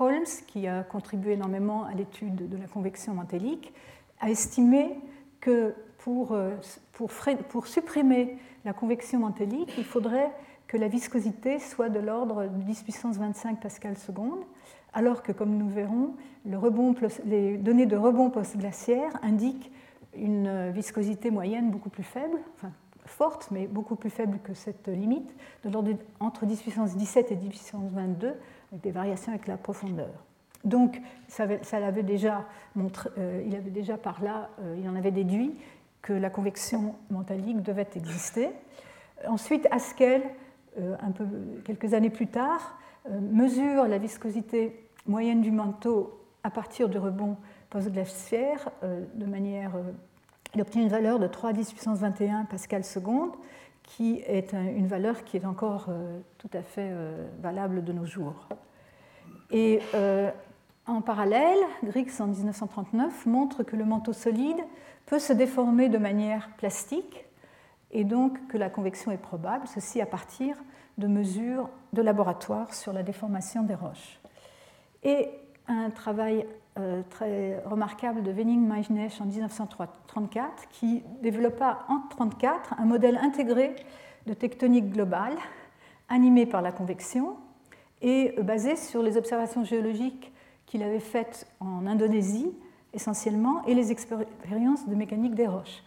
Holmes, 0.00 0.24
qui 0.46 0.66
a 0.66 0.82
contribué 0.82 1.34
énormément 1.34 1.84
à 1.84 1.92
l'étude 1.92 2.48
de 2.48 2.56
la 2.56 2.66
convection 2.66 3.14
mantellique, 3.14 3.72
a 4.20 4.30
estimé 4.30 4.98
que 5.40 5.74
pour, 5.98 6.36
pour, 6.92 7.10
pour 7.48 7.66
supprimer 7.66 8.38
la 8.64 8.72
convection 8.72 9.18
mantellique, 9.18 9.72
il 9.76 9.84
faudrait 9.84 10.32
que 10.68 10.76
la 10.76 10.88
viscosité 10.88 11.58
soit 11.58 11.88
de 11.88 11.98
l'ordre 11.98 12.44
de 12.44 12.62
10 12.62 12.82
puissance 12.82 13.16
25 13.16 13.60
pascal 13.60 13.96
seconde, 13.96 14.44
alors 14.92 15.22
que, 15.22 15.32
comme 15.32 15.56
nous 15.56 15.68
verrons, 15.68 16.14
les 17.24 17.56
données 17.56 17.86
de 17.86 17.96
rebond 17.96 18.30
post-glaciaire 18.30 19.18
indiquent 19.22 19.72
une 20.16 20.70
viscosité 20.70 21.30
moyenne 21.30 21.70
beaucoup 21.70 21.90
plus 21.90 22.02
faible, 22.02 22.38
enfin 22.56 22.72
forte, 23.04 23.48
mais 23.50 23.66
beaucoup 23.66 23.96
plus 23.96 24.10
faible 24.10 24.38
que 24.44 24.54
cette 24.54 24.88
limite, 24.88 25.34
de 25.64 25.70
l'ordre 25.70 25.92
entre 26.20 26.46
10 26.46 26.60
puissance 26.60 26.96
17 26.96 27.32
et 27.32 27.36
10 27.36 27.48
puissance 27.48 27.90
22, 27.92 28.34
avec 28.70 28.82
des 28.82 28.90
variations 28.90 29.32
avec 29.32 29.46
la 29.46 29.56
profondeur. 29.56 30.10
Donc, 30.64 31.00
ça, 31.28 31.46
l'avait 31.80 32.02
déjà 32.02 32.44
montré, 32.74 33.08
euh, 33.16 33.42
il 33.46 33.54
avait 33.54 33.70
déjà 33.70 33.96
par 33.96 34.22
là, 34.22 34.50
euh, 34.60 34.76
il 34.78 34.88
en 34.88 34.96
avait 34.96 35.10
déduit 35.10 35.54
que 36.02 36.12
la 36.12 36.30
convection 36.30 36.94
mentalique 37.10 37.62
devait 37.62 37.88
exister. 37.94 38.50
Ensuite, 39.26 39.66
Haskell 39.70 40.22
un 41.00 41.10
peu, 41.10 41.24
quelques 41.64 41.94
années 41.94 42.10
plus 42.10 42.26
tard, 42.26 42.78
euh, 43.10 43.20
mesure 43.20 43.86
la 43.86 43.98
viscosité 43.98 44.88
moyenne 45.06 45.40
du 45.40 45.50
manteau 45.50 46.20
à 46.42 46.50
partir 46.50 46.88
du 46.88 46.98
rebond 46.98 47.36
post-glaciaire 47.70 48.70
euh, 48.82 49.04
de 49.14 49.26
manière. 49.26 49.72
il 50.54 50.60
obtient 50.60 50.82
une 50.82 50.88
valeur 50.88 51.18
de 51.18 51.26
3 51.26 51.52
10 51.52 51.72
puissance 51.72 51.98
21 51.98 52.44
pascal 52.44 52.84
seconde, 52.84 53.32
qui 53.82 54.22
est 54.26 54.52
une 54.52 54.86
valeur 54.86 55.24
qui 55.24 55.38
est 55.38 55.46
encore 55.46 55.88
tout 56.36 56.50
à 56.52 56.60
fait 56.60 56.92
valable 57.40 57.82
de 57.82 57.92
nos 57.94 58.04
jours. 58.04 58.46
Et 59.50 59.80
en 60.86 61.00
parallèle, 61.00 61.58
Griggs 61.82 62.20
en 62.20 62.26
1939 62.26 63.24
montre 63.24 63.62
que 63.62 63.76
le 63.76 63.86
manteau 63.86 64.12
solide 64.12 64.58
peut 65.06 65.18
se 65.18 65.32
déformer 65.32 65.88
de 65.88 65.96
manière 65.96 66.50
plastique 66.58 67.27
et 67.90 68.04
donc 68.04 68.46
que 68.48 68.58
la 68.58 68.70
convection 68.70 69.10
est 69.10 69.18
probable, 69.18 69.66
ceci 69.66 70.00
à 70.00 70.06
partir 70.06 70.56
de 70.98 71.06
mesures 71.06 71.68
de 71.92 72.02
laboratoire 72.02 72.74
sur 72.74 72.92
la 72.92 73.02
déformation 73.02 73.62
des 73.62 73.74
roches. 73.74 74.20
Et 75.02 75.30
un 75.68 75.90
travail 75.90 76.46
euh, 76.78 77.02
très 77.10 77.62
remarquable 77.64 78.22
de 78.22 78.32
Wenning 78.32 78.66
Meijnesch 78.66 79.20
en 79.20 79.26
1934 79.26 80.68
qui 80.70 81.02
développa 81.22 81.84
en 81.88 81.94
1934 81.94 82.74
un 82.78 82.84
modèle 82.84 83.18
intégré 83.18 83.74
de 84.26 84.34
tectonique 84.34 84.90
globale 84.90 85.36
animé 86.08 86.46
par 86.46 86.62
la 86.62 86.72
convection 86.72 87.36
et 88.00 88.34
basé 88.42 88.76
sur 88.76 89.02
les 89.02 89.16
observations 89.16 89.64
géologiques 89.64 90.32
qu'il 90.66 90.82
avait 90.82 91.00
faites 91.00 91.46
en 91.60 91.86
Indonésie 91.86 92.52
essentiellement 92.92 93.64
et 93.66 93.74
les 93.74 93.90
expériences 93.90 94.86
de 94.88 94.94
mécanique 94.94 95.34
des 95.34 95.46
roches. 95.46 95.82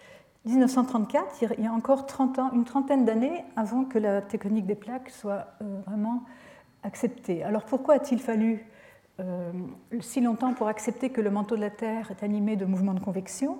1934, 0.46 1.44
il 1.58 1.64
y 1.64 1.68
a 1.68 1.72
encore 1.72 2.08
30 2.08 2.40
ans, 2.40 2.52
une 2.54 2.66
trentaine 2.66 3.06
d'années 3.06 3.46
avant 3.56 3.84
que 3.84 4.00
la 4.00 4.22
tectonique 4.22 4.66
des 4.66 4.76
plaques 4.76 5.12
soit 5.12 5.46
euh, 5.62 5.82
vraiment 5.86 6.24
acceptée. 6.82 7.44
Alors 7.44 7.64
pourquoi 7.64 7.96
a-t-il 7.96 8.20
fallu 8.20 8.66
euh, 9.20 9.52
si 10.00 10.20
longtemps 10.20 10.54
pour 10.54 10.68
accepter 10.68 11.12
que 11.12 11.22
le 11.22 11.30
manteau 11.30 11.56
de 11.56 11.62
la 11.62 11.70
Terre 11.70 12.10
est 12.10 12.24
animé 12.24 12.56
de 12.56 12.66
mouvements 12.66 12.96
de 12.96 13.00
convection? 13.00 13.60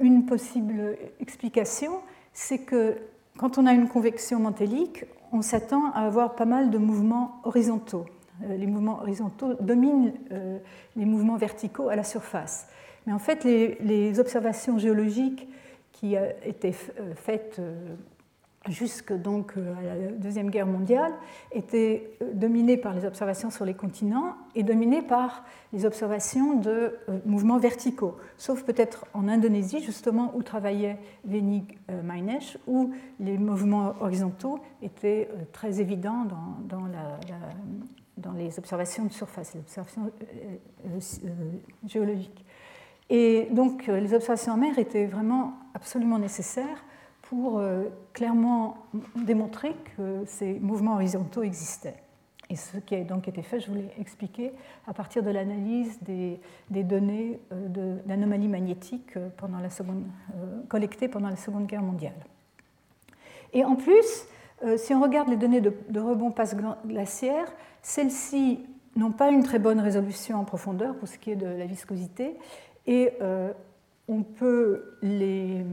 Une 0.00 0.26
possible 0.26 0.96
explication, 1.20 1.92
c'est 2.32 2.58
que 2.58 2.96
quand 3.38 3.58
on 3.58 3.66
a 3.66 3.72
une 3.72 3.86
convection 3.86 4.40
mantellique, 4.40 5.04
on 5.30 5.42
s'attend 5.42 5.92
à 5.92 6.00
avoir 6.00 6.34
pas 6.34 6.44
mal 6.44 6.70
de 6.70 6.78
mouvements 6.78 7.40
horizontaux. 7.44 8.06
Euh, 8.42 8.56
les 8.56 8.66
mouvements 8.66 8.98
horizontaux 9.00 9.54
dominent 9.60 10.12
les 10.96 11.04
mouvements 11.04 11.36
verticaux 11.36 11.88
à 11.88 11.94
la 11.94 12.02
surface. 12.02 12.66
Mais 13.06 13.12
en 13.12 13.20
fait, 13.20 13.44
les 13.44 14.18
observations 14.18 14.76
géologiques 14.76 15.48
qui 16.00 16.16
a 16.16 16.46
été 16.46 16.74
euh, 16.98 17.14
faite 17.14 17.56
euh, 17.58 17.74
jusque 18.68 19.12
donc 19.12 19.52
euh, 19.56 19.74
à 19.76 19.82
la 19.82 20.12
Deuxième 20.12 20.48
Guerre 20.48 20.66
mondiale, 20.66 21.12
était 21.52 22.10
dominée 22.32 22.78
par 22.78 22.94
les 22.94 23.04
observations 23.04 23.50
sur 23.50 23.66
les 23.66 23.74
continents 23.74 24.34
et 24.54 24.62
dominée 24.62 25.02
par 25.02 25.44
les 25.74 25.84
observations 25.84 26.54
de 26.58 26.96
mouvements 27.26 27.58
verticaux, 27.58 28.16
sauf 28.38 28.64
peut-être 28.64 29.04
en 29.12 29.28
Indonésie, 29.28 29.82
justement, 29.82 30.32
où 30.34 30.42
travaillait 30.42 30.98
Venig 31.24 31.78
Mainesh, 32.02 32.58
où 32.66 32.92
les 33.18 33.38
mouvements 33.38 33.94
horizontaux 34.00 34.58
étaient 34.82 35.28
très 35.52 35.80
évidents 35.80 36.24
dans, 36.24 36.78
dans, 36.78 36.86
la, 36.86 37.18
dans 38.16 38.32
les 38.32 38.58
observations 38.58 39.04
de 39.04 39.12
surface, 39.12 39.54
les 39.54 39.60
observations 39.60 40.10
géologiques. 41.86 42.44
Et 43.10 43.48
donc 43.52 43.86
les 43.86 44.12
observations 44.12 44.54
en 44.54 44.56
mer 44.56 44.78
étaient 44.78 45.06
vraiment 45.06 45.54
absolument 45.74 46.18
nécessaires 46.18 46.84
pour 47.22 47.58
euh, 47.58 47.84
clairement 48.12 48.78
démontrer 49.14 49.74
que 49.96 50.24
ces 50.26 50.58
mouvements 50.58 50.94
horizontaux 50.94 51.42
existaient. 51.42 51.96
Et 52.48 52.56
ce 52.56 52.78
qui 52.78 52.96
a 52.96 53.04
donc 53.04 53.28
été 53.28 53.42
fait, 53.42 53.60
je 53.60 53.68
vous 53.68 53.76
l'ai 53.76 53.90
expliqué, 54.00 54.52
à 54.88 54.92
partir 54.92 55.22
de 55.22 55.30
l'analyse 55.30 56.00
des, 56.02 56.40
données 56.82 57.38
euh, 57.52 58.00
d'anomalies 58.06 58.48
magnétiques 58.48 59.14
pendant 59.36 59.58
la 59.60 59.70
seconde, 59.70 60.04
collectées 60.68 61.06
pendant 61.06 61.28
la 61.28 61.36
Seconde 61.36 61.66
Guerre 61.66 61.82
mondiale. 61.82 62.26
Et 63.52 63.64
en 63.64 63.76
plus, 63.76 64.26
si 64.76 64.94
on 64.94 65.00
regarde 65.00 65.28
les 65.28 65.36
données 65.36 65.60
de, 65.60 65.72
de 65.88 66.00
rebond 66.00 66.32
passe 66.32 66.56
glaciaire, 66.84 67.52
celles-ci 67.82 68.60
n'ont 68.96 69.12
pas 69.12 69.30
une 69.30 69.42
très 69.42 69.58
bonne 69.58 69.80
résolution 69.80 70.38
en 70.38 70.44
profondeur 70.44 70.94
pour 70.96 71.08
ce 71.08 71.18
qui 71.18 71.30
est 71.30 71.36
de 71.36 71.46
la 71.46 71.66
viscosité, 71.66 72.36
et 72.86 73.12
euh, 73.20 73.52
on 74.10 74.22
peut 74.24 74.96
les, 75.02 75.64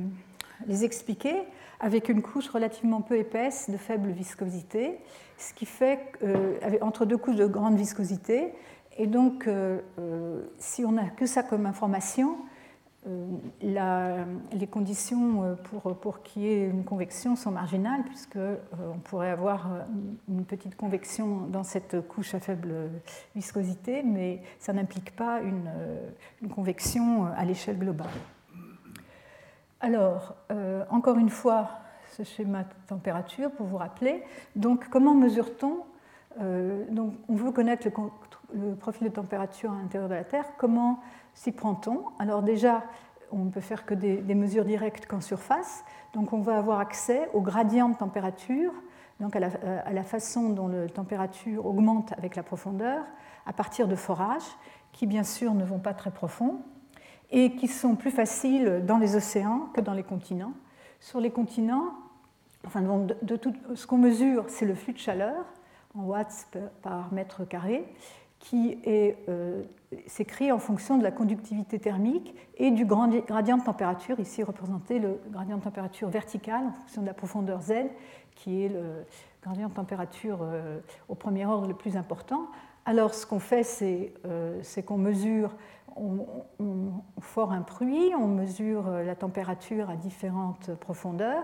expliquer 0.84 1.36
avec 1.80 2.08
une 2.08 2.22
couche 2.22 2.48
relativement 2.50 3.02
peu 3.02 3.18
épaisse 3.18 3.70
de 3.70 3.78
faible 3.78 4.12
viscosité, 4.12 5.00
ce 5.38 5.54
qui 5.54 5.66
fait 5.66 6.00
euh, 6.24 6.58
entre 6.82 7.06
deux 7.06 7.18
couches 7.18 7.36
de 7.36 7.48
grande 7.48 7.76
viscosité. 7.76 8.54
Et 8.98 9.08
donc, 9.08 9.48
euh, 9.48 9.80
si 10.58 10.86
on 10.86 10.94
n'a 10.94 11.10
que 11.10 11.26
ça 11.26 11.44
comme 11.44 11.66
information, 11.66 12.38
euh, 13.08 14.26
les 14.52 14.68
conditions 14.68 15.44
euh, 15.44 15.56
pour, 15.56 15.96
pour 15.98 16.24
qu'il 16.24 16.42
y 16.42 16.48
ait 16.48 16.66
une 16.66 16.84
convection 16.84 17.36
sont 17.36 17.52
marginales, 17.52 18.04
puisqu'on 18.04 18.40
euh, 18.40 18.58
pourrait 19.06 19.30
avoir 19.30 19.70
une 20.28 20.46
petite 20.46 20.76
convection 20.76 21.48
dans 21.48 21.64
cette 21.64 22.08
couche 22.08 22.34
à 22.34 22.40
faible 22.40 22.90
viscosité, 23.36 24.04
mais 24.04 24.42
ça 24.60 24.74
n'implique 24.74 25.16
pas 25.16 25.42
une, 25.42 25.70
convection 26.50 27.26
à 27.26 27.46
l'échelle 27.46 27.78
globale. 27.78 28.08
Alors, 29.80 30.36
encore 30.90 31.18
une 31.18 31.30
fois, 31.30 31.70
ce 32.12 32.24
schéma 32.24 32.64
de 32.64 32.74
température 32.88 33.52
pour 33.52 33.68
vous 33.68 33.78
rappeler. 33.78 34.24
Donc, 34.56 34.90
comment 34.90 35.14
mesure-t-on 35.14 35.84
donc, 36.92 37.14
On 37.28 37.36
veut 37.36 37.52
connaître 37.52 37.88
le, 37.88 37.92
le 38.54 38.76
profil 38.76 39.08
de 39.08 39.14
température 39.14 39.72
à 39.72 39.76
l'intérieur 39.76 40.10
de 40.10 40.16
la 40.16 40.24
Terre. 40.24 40.46
Comment 40.58 41.00
s'y 41.34 41.52
prend-on? 41.52 42.04
Alors 42.20 42.42
déjà, 42.42 42.84
on 43.32 43.46
ne 43.46 43.50
peut 43.50 43.62
faire 43.62 43.86
que 43.86 43.94
des, 43.94 44.36
mesures 44.36 44.66
directes 44.66 45.06
qu'en 45.06 45.22
surface. 45.22 45.84
Donc 46.14 46.34
on 46.34 46.40
va 46.40 46.58
avoir 46.58 46.80
accès 46.80 47.30
au 47.34 47.42
gradient 47.42 47.90
de 47.90 47.96
température, 47.96 48.72
donc 49.20 49.36
à 49.36 49.40
la, 49.40 50.04
façon 50.04 50.50
dont 50.50 50.68
la 50.68 50.88
température 50.88 51.66
augmente 51.66 52.14
avec 52.18 52.36
la 52.36 52.44
profondeur, 52.44 53.04
à 53.46 53.54
partir 53.54 53.88
de 53.88 53.96
forages, 53.96 54.56
qui 54.92 55.06
bien 55.06 55.24
sûr 55.24 55.54
ne 55.54 55.64
vont 55.64 55.80
pas 55.80 55.94
très 55.94 56.12
profond, 56.12 56.62
et 57.30 57.56
qui 57.56 57.68
sont 57.68 57.96
plus 57.96 58.12
faciles 58.12 58.84
dans 58.86 58.98
les 58.98 59.16
océans 59.16 59.70
que 59.74 59.82
dans 59.82 59.94
les 59.94 60.04
continents. 60.04 60.54
Sur 61.00 61.20
les 61.20 61.32
continents, 61.32 61.94
enfin, 62.66 62.82
de, 62.82 63.36
tout, 63.36 63.54
ce 63.76 63.86
qu'on 63.86 63.98
mesure, 63.98 64.46
c'est 64.48 64.66
le 64.66 64.76
flux 64.76 64.94
de 64.94 64.98
chaleur, 64.98 65.46
en 65.96 66.04
watts 66.04 66.48
par 66.82 67.12
mètre 67.12 67.48
carré, 67.48 67.86
qui 68.40 68.78
s'écrit 70.06 70.52
en 70.52 70.60
fonction 70.60 70.98
de 70.98 71.04
la 71.04 71.12
conductivité 71.12 71.80
thermique 71.80 72.36
et 72.58 72.72
du 72.72 72.86
gradient 72.86 73.58
de 73.58 73.64
température, 73.64 74.20
ici 74.20 74.44
représenté 74.44 75.00
le 75.00 75.20
gradient 75.32 75.58
de 75.58 75.64
température 75.64 76.10
vertical 76.10 76.66
en 76.68 76.72
fonction 76.72 77.02
de 77.02 77.08
la 77.08 77.14
profondeur 77.14 77.62
Z, 77.62 77.74
qui 78.36 78.64
est 78.64 78.70
le 78.70 79.06
gradient 79.42 79.70
de 79.70 79.74
température 79.74 80.46
au 81.10 81.16
premier 81.16 81.46
ordre 81.46 81.68
le 81.68 81.74
plus 81.74 81.98
important. 81.98 82.48
Alors 82.86 83.14
ce 83.14 83.26
qu'on 83.26 83.40
fait, 83.40 83.64
c'est 83.64 84.84
qu'on 84.84 84.98
mesure 84.98 85.56
on, 85.98 87.02
fore 87.20 87.52
un 87.52 87.62
puits, 87.62 88.14
on 88.18 88.28
mesure 88.28 88.88
euh, 88.88 89.04
la 89.04 89.16
température 89.16 89.90
à 89.90 89.96
différentes 89.96 90.72
profondeurs 90.76 91.44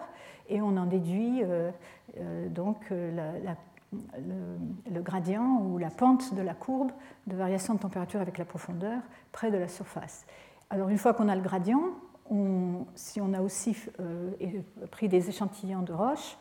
et 0.50 0.62
on 0.62 0.78
en 0.78 0.86
déduit 0.86 1.42
euh, 1.44 1.72
euh, 2.20 2.48
donc 2.50 2.92
le, 4.92 5.02
gradient 5.02 5.62
ou 5.62 5.78
la 5.78 5.90
pente 5.90 6.34
de 6.34 6.42
la 6.42 6.54
courbe 6.54 6.92
de 7.28 7.36
variation 7.36 7.74
de 7.74 7.80
température 7.80 8.22
avec 8.22 8.38
la 8.38 8.46
profondeur 8.46 9.02
près 9.32 9.52
de 9.52 9.58
la 9.58 9.68
surface. 9.68 10.26
Alors 10.70 10.90
une 10.90 10.98
fois 10.98 11.14
qu'on 11.14 11.30
a 11.30 11.36
le 11.36 11.42
gradient, 11.42 11.92
si 12.96 13.22
on 13.22 13.34
a 13.34 13.42
aussi 13.42 13.76
pris 14.92 15.10
des 15.10 15.30
échantillons 15.30 15.82
de 15.82 15.94
roches, 15.94 16.38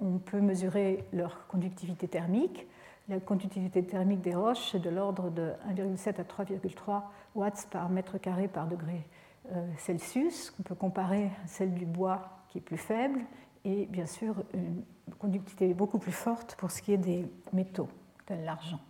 on 0.00 0.18
peut 0.18 0.40
mesurer 0.40 1.04
leur 1.12 1.46
conductivité 1.46 2.08
thermique. 2.08 2.66
La 3.08 3.20
conductivité 3.20 3.84
thermique 3.84 4.22
des 4.22 4.34
roches 4.34 4.74
est 4.74 4.78
de 4.78 4.90
l'ordre 4.90 5.30
de 5.30 5.52
1,7 5.68 6.20
à 6.20 6.24
3,3 6.24 7.02
watts 7.34 7.68
par 7.70 7.88
mètre 7.90 8.18
carré 8.18 8.48
par 8.48 8.66
degré 8.66 9.06
euh, 9.52 9.66
Celsius, 9.76 10.50
qu'on 10.50 10.62
peut 10.62 10.74
comparer 10.74 11.30
celle 11.46 11.74
du 11.74 11.84
bois 11.84 12.30
qui 12.48 12.58
est 12.58 12.62
plus 12.62 12.78
faible, 12.78 13.20
et 13.64 13.86
bien 13.86 14.06
sûr 14.06 14.36
une 14.52 14.82
conductivité 15.18 15.74
beaucoup 15.74 15.98
plus 15.98 16.12
forte 16.12 16.54
pour 16.56 16.70
ce 16.70 16.82
qui 16.82 16.92
est 16.92 16.98
des 16.98 17.26
métaux, 17.52 17.88
tel 18.26 18.44
l'argent. 18.44 18.80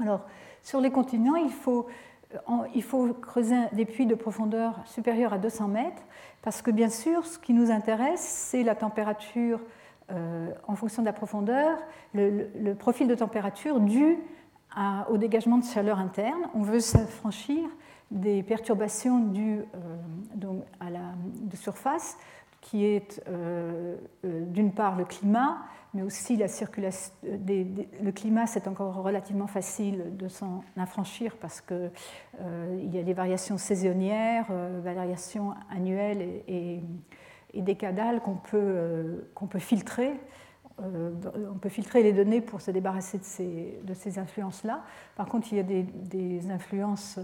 Alors, 0.00 0.26
sur 0.62 0.80
les 0.80 0.90
continents, 0.90 1.36
il 1.36 1.50
faut, 1.50 1.86
euh, 2.48 3.12
creuser 3.20 3.56
des 3.72 3.84
puits 3.84 4.06
de 4.06 4.14
profondeur 4.14 4.80
supérieure 4.86 5.32
à 5.32 5.38
200 5.38 5.68
mètres, 5.68 6.02
parce 6.42 6.62
que 6.62 6.70
bien 6.70 6.88
sûr, 6.88 7.26
ce 7.26 7.38
qui 7.38 7.52
nous 7.52 7.70
intéresse, 7.70 8.20
c'est 8.20 8.62
la 8.62 8.74
température 8.74 9.60
euh, 10.10 10.50
en 10.66 10.74
fonction 10.74 11.02
de 11.02 11.06
la 11.06 11.12
profondeur, 11.12 11.78
le, 12.14 12.74
profil 12.74 13.06
de 13.06 13.14
température 13.14 13.80
dû 13.80 14.18
au 15.10 15.18
dégagement 15.18 15.58
de 15.58 15.64
chaleur 15.64 15.98
interne. 15.98 16.48
On 16.54 16.62
veut 16.62 16.80
s'affranchir 16.80 17.68
des 18.10 18.42
perturbations 18.42 19.18
dues 19.20 19.64
euh, 19.74 20.60
à 20.80 20.90
la 20.90 21.12
de 21.34 21.56
surface, 21.56 22.16
qui 22.62 22.86
est 22.86 23.22
euh, 23.28 23.96
d'une 24.22 24.72
part 24.72 24.96
le 24.96 25.04
climat, 25.04 25.58
mais 25.92 26.02
aussi 26.02 26.36
la 26.36 26.48
circulation. 26.48 27.12
le 27.22 28.10
climat, 28.12 28.46
c'est 28.46 28.66
encore 28.66 28.94
relativement 29.02 29.46
facile 29.46 30.16
de 30.16 30.28
s'en 30.28 30.64
affranchir 30.78 31.36
parce 31.36 31.60
qu'il 31.60 31.90
y 32.90 32.98
a 32.98 33.02
des 33.02 33.12
variations 33.12 33.58
saisonnières, 33.58 34.46
variations 34.82 35.52
annuelles 35.70 36.42
et 36.48 36.80
et 37.54 37.62
des 37.62 37.74
cadales 37.74 38.20
qu'on 38.20 38.34
peut, 38.34 38.58
euh, 38.60 39.30
qu'on 39.34 39.46
peut 39.46 39.58
filtrer. 39.58 40.12
Euh, 40.80 41.12
on 41.52 41.58
peut 41.58 41.68
filtrer 41.68 42.02
les 42.02 42.12
données 42.12 42.40
pour 42.40 42.60
se 42.60 42.70
débarrasser 42.70 43.18
de 43.18 43.24
ces, 43.24 43.78
de 43.84 43.94
ces 43.94 44.18
influences-là. 44.18 44.82
Par 45.16 45.26
contre, 45.26 45.48
il 45.52 45.56
y 45.56 45.60
a 45.60 45.64
des, 45.64 45.82
des 45.82 46.50
influences 46.50 47.18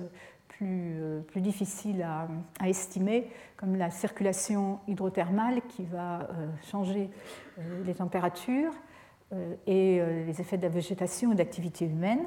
plus, 0.59 0.97
euh, 1.01 1.21
plus 1.21 1.40
difficiles 1.40 2.03
à, 2.03 2.29
à, 2.61 2.68
estimer, 2.68 3.31
comme 3.57 3.77
la 3.77 3.90
circulation 3.90 4.81
hydrothermale 4.88 5.62
qui 5.68 5.85
va 5.85 6.29
changer 6.71 7.11
les 7.85 7.94
températures 7.94 8.73
et 9.66 10.01
les 10.27 10.40
effets 10.40 10.57
de 10.57 10.62
la 10.62 10.68
végétation 10.68 11.33
et 11.33 11.35
d'activité 11.35 11.87
humaine. 11.87 12.21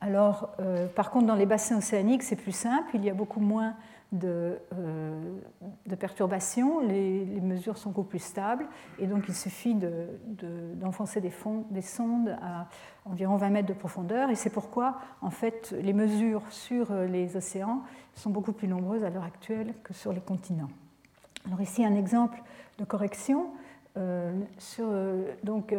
Alors, 0.00 0.54
par 0.94 1.10
contre, 1.10 1.26
dans 1.26 1.34
les 1.34 1.46
bassins 1.46 1.78
océaniques, 1.78 2.22
c'est 2.22 2.36
plus 2.36 2.52
simple, 2.52 2.90
il 2.94 3.04
y 3.04 3.10
a 3.10 3.14
beaucoup 3.14 3.40
moins 3.40 3.74
de, 4.12 4.58
euh, 4.72 5.38
de 5.86 5.94
perturbations, 5.94 6.80
les, 6.80 7.24
mesures 7.40 7.76
sont 7.76 7.90
beaucoup 7.90 8.08
plus 8.08 8.22
stables 8.22 8.66
et 8.98 9.06
donc 9.06 9.24
il 9.28 9.34
suffit 9.34 9.74
d'enfoncer 9.74 11.20
de, 11.20 11.28
des, 11.28 11.34
des, 11.70 11.82
sondes 11.82 12.36
à 12.40 12.68
environ 13.04 13.36
20 13.36 13.50
mètres 13.50 13.68
de 13.68 13.74
profondeur 13.74 14.30
et 14.30 14.34
c'est 14.34 14.50
pourquoi 14.50 14.98
en 15.22 15.30
fait 15.30 15.74
les 15.80 15.92
mesures 15.92 16.42
sur 16.50 16.92
les 16.92 17.36
océans 17.36 17.82
sont 18.14 18.30
beaucoup 18.30 18.52
plus 18.52 18.68
nombreuses 18.68 19.04
à 19.04 19.10
l'heure 19.10 19.24
actuelle 19.24 19.74
que 19.82 19.92
sur 19.92 20.12
les 20.12 20.20
continents. 20.20 20.70
Alors 21.46 21.60
ici 21.60 21.84
un 21.84 21.94
exemple 21.94 22.42
de 22.78 22.84
correction. 22.84 23.48
Euh, 23.96 24.32
sur, 24.58 24.86
donc, 25.42 25.74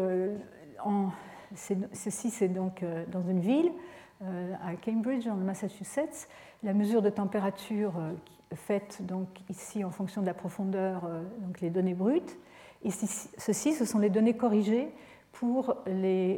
ceci 1.55 2.29
c'est 2.29 2.49
donc 2.49 2.83
dans 3.11 3.21
une 3.21 3.39
ville 3.39 3.71
à 4.21 4.75
Cambridge, 4.83 5.25
dans 5.25 5.35
le 5.35 5.43
Massachusetts, 5.43 6.27
la 6.63 6.73
mesure 6.73 7.01
de 7.01 7.09
température 7.09 7.93
euh, 7.97 8.13
faite 8.55 9.05
donc 9.05 9.27
ici 9.49 9.83
en 9.83 9.91
fonction 9.91 10.21
de 10.21 10.25
la 10.25 10.33
profondeur, 10.33 11.05
euh, 11.05 11.23
donc 11.41 11.61
les 11.61 11.69
données 11.69 11.93
brutes. 11.93 12.37
Et 12.83 12.91
ceci, 12.91 13.73
ce 13.73 13.85
sont 13.85 13.99
les 13.99 14.09
données 14.09 14.35
corrigées 14.35 14.89
pour 15.31 15.75
euh, 15.87 16.37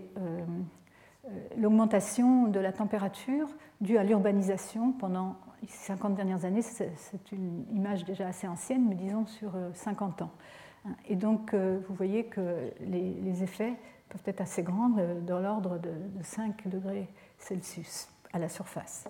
l'augmentation 1.58 2.48
de 2.48 2.60
la 2.60 2.72
température 2.72 3.48
due 3.82 3.98
à 3.98 4.04
l'urbanisation 4.04 4.94
pendant 4.94 5.36
les 5.62 5.68
50 5.68 6.16
dernières 6.16 6.46
années. 6.46 6.62
C'est 6.62 7.32
une 7.32 7.66
image 7.74 8.06
déjà 8.06 8.28
assez 8.28 8.48
ancienne, 8.48 8.86
mais 8.88 8.96
disons 8.96 9.26
sur 9.26 9.52
50 9.74 10.22
ans. 10.22 10.32
Et 11.10 11.18
donc, 11.18 11.54
vous 11.54 11.94
voyez 11.94 12.26
que 12.26 12.72
les, 12.80 13.44
effets 13.44 13.74
peuvent 14.08 14.24
être 14.26 14.40
assez 14.42 14.64
grands, 14.64 14.92
dans 15.28 15.40
l'ordre 15.40 15.78
de 15.78 15.92
5 16.24 16.70
degrés 16.70 17.10
Celsius 17.40 18.08
à 18.34 18.40
la 18.40 18.50
surface. 18.50 19.10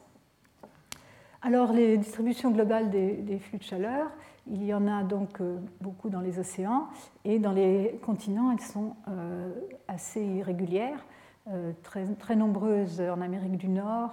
Alors, 1.42 1.72
les 1.72 1.98
distributions 1.98 2.52
globales 2.52 2.90
des, 2.90 3.40
flux 3.40 3.60
de 3.60 3.64
chaleur, 3.64 4.12
il 4.48 4.64
y 4.66 4.74
en 4.74 4.88
a 4.88 5.04
donc 5.04 5.40
euh, 5.40 5.58
beaucoup 5.80 6.10
dans 6.10 6.20
les 6.20 6.38
océans 6.38 6.88
et 7.24 7.40
dans 7.40 7.54
les 7.54 7.98
continents, 8.04 8.52
elles 8.52 8.60
sont 8.60 8.96
euh, 9.08 9.50
assez 9.88 10.22
irrégulières, 10.22 11.06
euh, 11.48 11.72
très, 11.82 12.06
très, 12.16 12.36
nombreuses 12.36 13.00
en 13.00 13.22
Amérique 13.22 13.56
du 13.56 13.70
Nord 13.70 14.12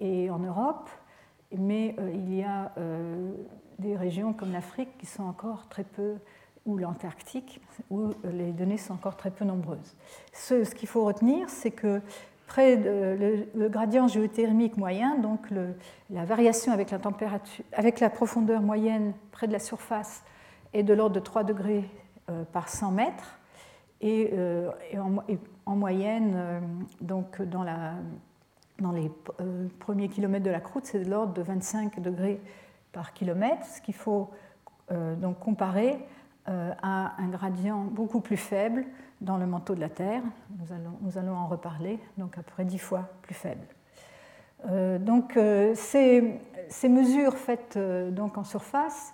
et 0.00 0.28
en 0.28 0.38
Europe, 0.38 0.90
mais 1.56 1.96
il 2.12 2.34
y 2.34 2.42
a 2.42 2.72
des 3.78 3.96
régions 3.96 4.34
comme 4.34 4.52
l'Afrique 4.52 4.98
qui 4.98 5.06
sont 5.06 5.22
encore 5.22 5.68
très 5.68 5.84
peu, 5.84 6.16
ou 6.66 6.76
l'Antarctique, 6.76 7.62
où 7.88 8.10
les 8.24 8.52
données 8.52 8.76
sont 8.76 8.92
encore 8.92 9.16
très 9.16 9.30
peu 9.30 9.44
nombreuses. 9.44 9.96
Ce, 10.32 10.64
ce 10.64 10.74
qu'il 10.74 10.88
faut 10.88 11.04
retenir, 11.04 11.48
c'est 11.48 11.70
que 11.70 12.02
près 12.46 12.76
de 12.76 13.46
le, 13.54 13.68
gradient 13.68 14.08
géothermique 14.08 14.76
moyen, 14.76 15.16
donc 15.18 15.48
la 16.10 16.24
variation 16.24 16.72
avec 16.72 16.90
la, 16.90 16.98
température, 16.98 17.64
avec 17.72 18.00
la 18.00 18.10
profondeur 18.10 18.62
moyenne 18.62 19.12
près 19.32 19.46
de 19.46 19.52
la 19.52 19.58
surface 19.58 20.22
est 20.72 20.82
de 20.82 20.94
l'ordre 20.94 21.14
de 21.14 21.20
3 21.20 21.44
degrés 21.44 21.84
euh, 22.30 22.44
par 22.44 22.68
100 22.68 22.92
mètres. 22.92 23.38
Et, 24.00 24.30
euh, 24.34 24.70
en, 25.64 25.76
moyenne, 25.76 26.34
euh, 26.36 26.60
donc 27.00 27.40
dans 27.42 27.64
les 28.92 29.10
premiers 29.78 30.08
kilomètres 30.08 30.44
de 30.44 30.50
la 30.50 30.60
croûte, 30.60 30.86
c'est 30.86 31.04
de 31.04 31.10
l'ordre 31.10 31.32
de 31.32 31.42
25 31.42 32.00
degrés 32.00 32.40
par 32.92 33.12
kilomètre, 33.12 33.64
ce 33.66 33.80
qu'il 33.80 33.94
faut 33.94 34.30
donc 34.90 35.40
comparer 35.40 35.98
à 36.46 37.14
un 37.18 37.28
gradient 37.28 37.80
beaucoup 37.80 38.20
plus 38.20 38.36
faible 38.36 38.84
dans 39.20 39.36
le 39.36 39.46
manteau 39.46 39.74
de 39.74 39.80
la 39.80 39.88
Terre. 39.88 40.22
Nous 40.58 40.72
allons, 40.72 40.98
nous 41.00 41.18
allons 41.18 41.36
en 41.36 41.46
reparler, 41.46 41.98
donc 42.18 42.38
à 42.38 42.42
peu 42.42 42.52
près 42.52 42.64
dix 42.64 42.78
fois 42.78 43.08
plus 43.22 43.34
faible. 43.34 43.66
Euh, 44.68 44.98
donc, 44.98 45.36
euh, 45.36 45.72
ces, 45.74 46.40
ces, 46.68 46.88
mesures 46.88 47.36
faites 47.36 47.76
euh, 47.76 48.10
donc 48.10 48.38
en 48.38 48.44
surface 48.44 49.12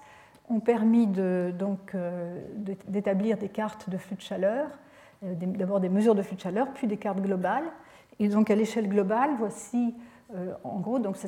ont 0.49 0.61
permis 0.61 1.07
d'établir 1.07 3.37
de, 3.37 3.41
des 3.41 3.49
cartes 3.49 3.91
de 3.91 3.97
flux 3.97 4.17
de 4.17 4.21
chaleur, 4.21 4.69
d'abord 5.23 5.81
des 5.81 5.89
mesures 5.89 6.15
de 6.15 6.23
flux 6.23 6.37
de 6.37 6.41
chaleur, 6.41 6.69
puis 6.75 6.87
des 6.87 6.97
cartes 6.97 7.21
globales. 7.21 7.65
Et 8.19 8.29
donc 8.29 8.51
à 8.51 8.55
l'échelle 8.55 8.89
globale, 8.89 9.31
voici 9.39 9.95
en 10.65 10.81
gros, 10.81 10.99
donc 10.99 11.17
ce 11.17 11.27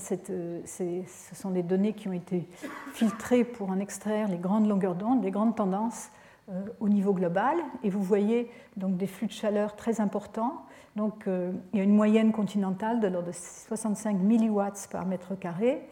sont 1.34 1.50
des 1.50 1.62
données 1.62 1.92
qui 1.92 2.08
ont 2.08 2.12
été 2.12 2.48
filtrées 2.92 3.44
pour 3.44 3.70
en 3.70 3.78
extraire 3.78 4.28
les 4.28 4.38
grandes 4.38 4.66
longueurs 4.66 4.94
d'onde, 4.94 5.22
les 5.22 5.30
grandes 5.30 5.56
tendances 5.56 6.10
euh, 6.50 6.62
au 6.78 6.90
niveau 6.90 7.14
global. 7.14 7.56
Et 7.82 7.88
vous 7.88 8.02
voyez 8.02 8.50
donc 8.76 8.98
des 8.98 9.06
flux 9.06 9.26
de 9.26 9.32
chaleur 9.32 9.76
très 9.76 10.02
importants. 10.02 10.66
Donc, 10.94 11.26
euh, 11.26 11.52
il 11.72 11.78
y 11.78 11.80
a 11.80 11.84
une 11.84 11.94
moyenne 11.94 12.32
continentale 12.32 13.00
de 13.00 13.06
l'ordre 13.06 13.28
de 13.28 13.32
65 13.32 14.18
milliwatts 14.18 14.88
par 14.92 15.06
mètre 15.06 15.38
carré 15.38 15.88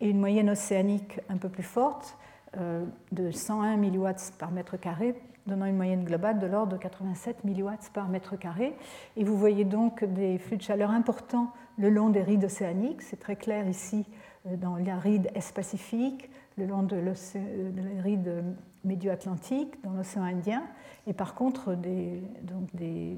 et 0.00 0.10
une 0.10 0.18
moyenne 0.18 0.50
océanique 0.50 1.20
un 1.28 1.36
peu 1.36 1.48
plus 1.48 1.62
forte 1.62 2.18
euh, 2.56 2.84
de 3.12 3.30
101 3.30 3.76
milliwatts 3.76 4.32
par 4.40 4.50
mètre 4.50 4.76
carré, 4.76 5.14
donnant 5.46 5.66
une 5.66 5.76
moyenne 5.76 6.02
globale 6.02 6.40
de 6.40 6.48
l'ordre 6.48 6.72
de 6.72 6.78
87 6.78 7.44
milliwatts 7.44 7.92
par 7.94 8.08
mètre 8.08 8.36
carré. 8.36 8.74
Et 9.16 9.22
vous 9.22 9.38
voyez 9.38 9.64
donc 9.64 10.02
des 10.02 10.38
flux 10.38 10.56
de 10.56 10.62
chaleur 10.62 10.90
importants 10.90 11.52
le 11.78 11.90
long 11.90 12.10
des 12.10 12.22
rides 12.22 12.44
océaniques. 12.44 13.02
C'est 13.02 13.18
très 13.18 13.36
clair 13.36 13.68
ici 13.68 14.04
dans 14.44 14.76
la 14.76 14.96
ride 14.96 15.30
Est-Pacifique, 15.34 16.30
le 16.58 16.66
long 16.66 16.82
de, 16.82 16.96
la 16.96 18.02
ride 18.02 18.44
médio-atlantique, 18.84 19.82
dans 19.84 19.92
l'océan 19.92 20.24
Indien, 20.24 20.62
et 21.06 21.12
par 21.12 21.34
contre 21.34 21.74
des, 21.74 22.20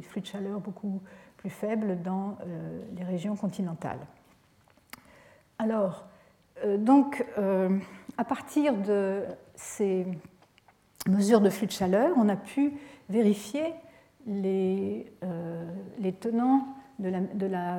flux 0.02 0.20
de 0.20 0.26
chaleur 0.26 0.60
beaucoup 0.60 1.00
plus 1.36 1.50
faible 1.50 2.00
dans 2.02 2.36
les 2.96 3.04
régions 3.04 3.36
continentales. 3.36 4.06
Alors, 5.58 6.06
donc, 6.78 7.24
à 8.18 8.24
partir 8.24 8.76
de 8.76 9.22
ces 9.54 10.06
mesures 11.08 11.40
de 11.40 11.50
flux 11.50 11.66
de 11.66 11.72
chaleur, 11.72 12.14
on 12.16 12.28
a 12.28 12.36
pu 12.36 12.74
vérifier 13.08 13.74
les 14.26 15.06
tenants 16.20 16.66
de 16.98 17.08
la, 17.08 17.20
la 17.48 17.78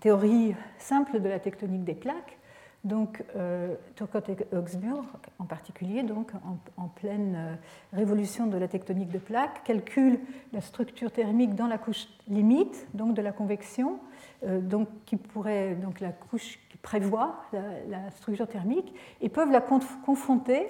théorie 0.00 0.54
simple 0.78 1.20
de 1.20 1.28
la 1.28 1.38
tectonique 1.38 1.84
des 1.84 1.94
plaques. 1.94 2.38
Donc, 2.86 3.24
euh, 3.34 3.74
Turcotte 3.96 4.28
et 4.28 4.36
Augsburg, 4.54 5.04
en 5.40 5.44
particulier, 5.44 6.04
donc, 6.04 6.30
en, 6.76 6.86
pleine 6.86 7.34
euh, 7.36 7.54
révolution 7.92 8.46
de 8.46 8.56
la 8.56 8.68
tectonique 8.68 9.10
de 9.10 9.18
plaques, 9.18 9.64
calculent 9.64 10.20
la 10.52 10.60
structure 10.60 11.10
thermique 11.10 11.56
dans 11.56 11.66
la 11.66 11.78
couche 11.78 12.06
limite, 12.28 12.86
donc 12.94 13.14
de 13.14 13.22
la 13.22 13.32
convection, 13.32 13.98
euh, 14.44 14.60
donc, 14.60 14.86
qui 15.04 15.16
pourrait, 15.16 15.74
donc 15.74 15.98
la 15.98 16.12
couche 16.12 16.60
qui 16.70 16.78
prévoit 16.78 17.42
la, 17.52 18.08
structure 18.12 18.46
thermique, 18.46 18.94
et 19.20 19.30
peuvent 19.30 19.50
la 19.50 19.60
confronter 19.60 20.68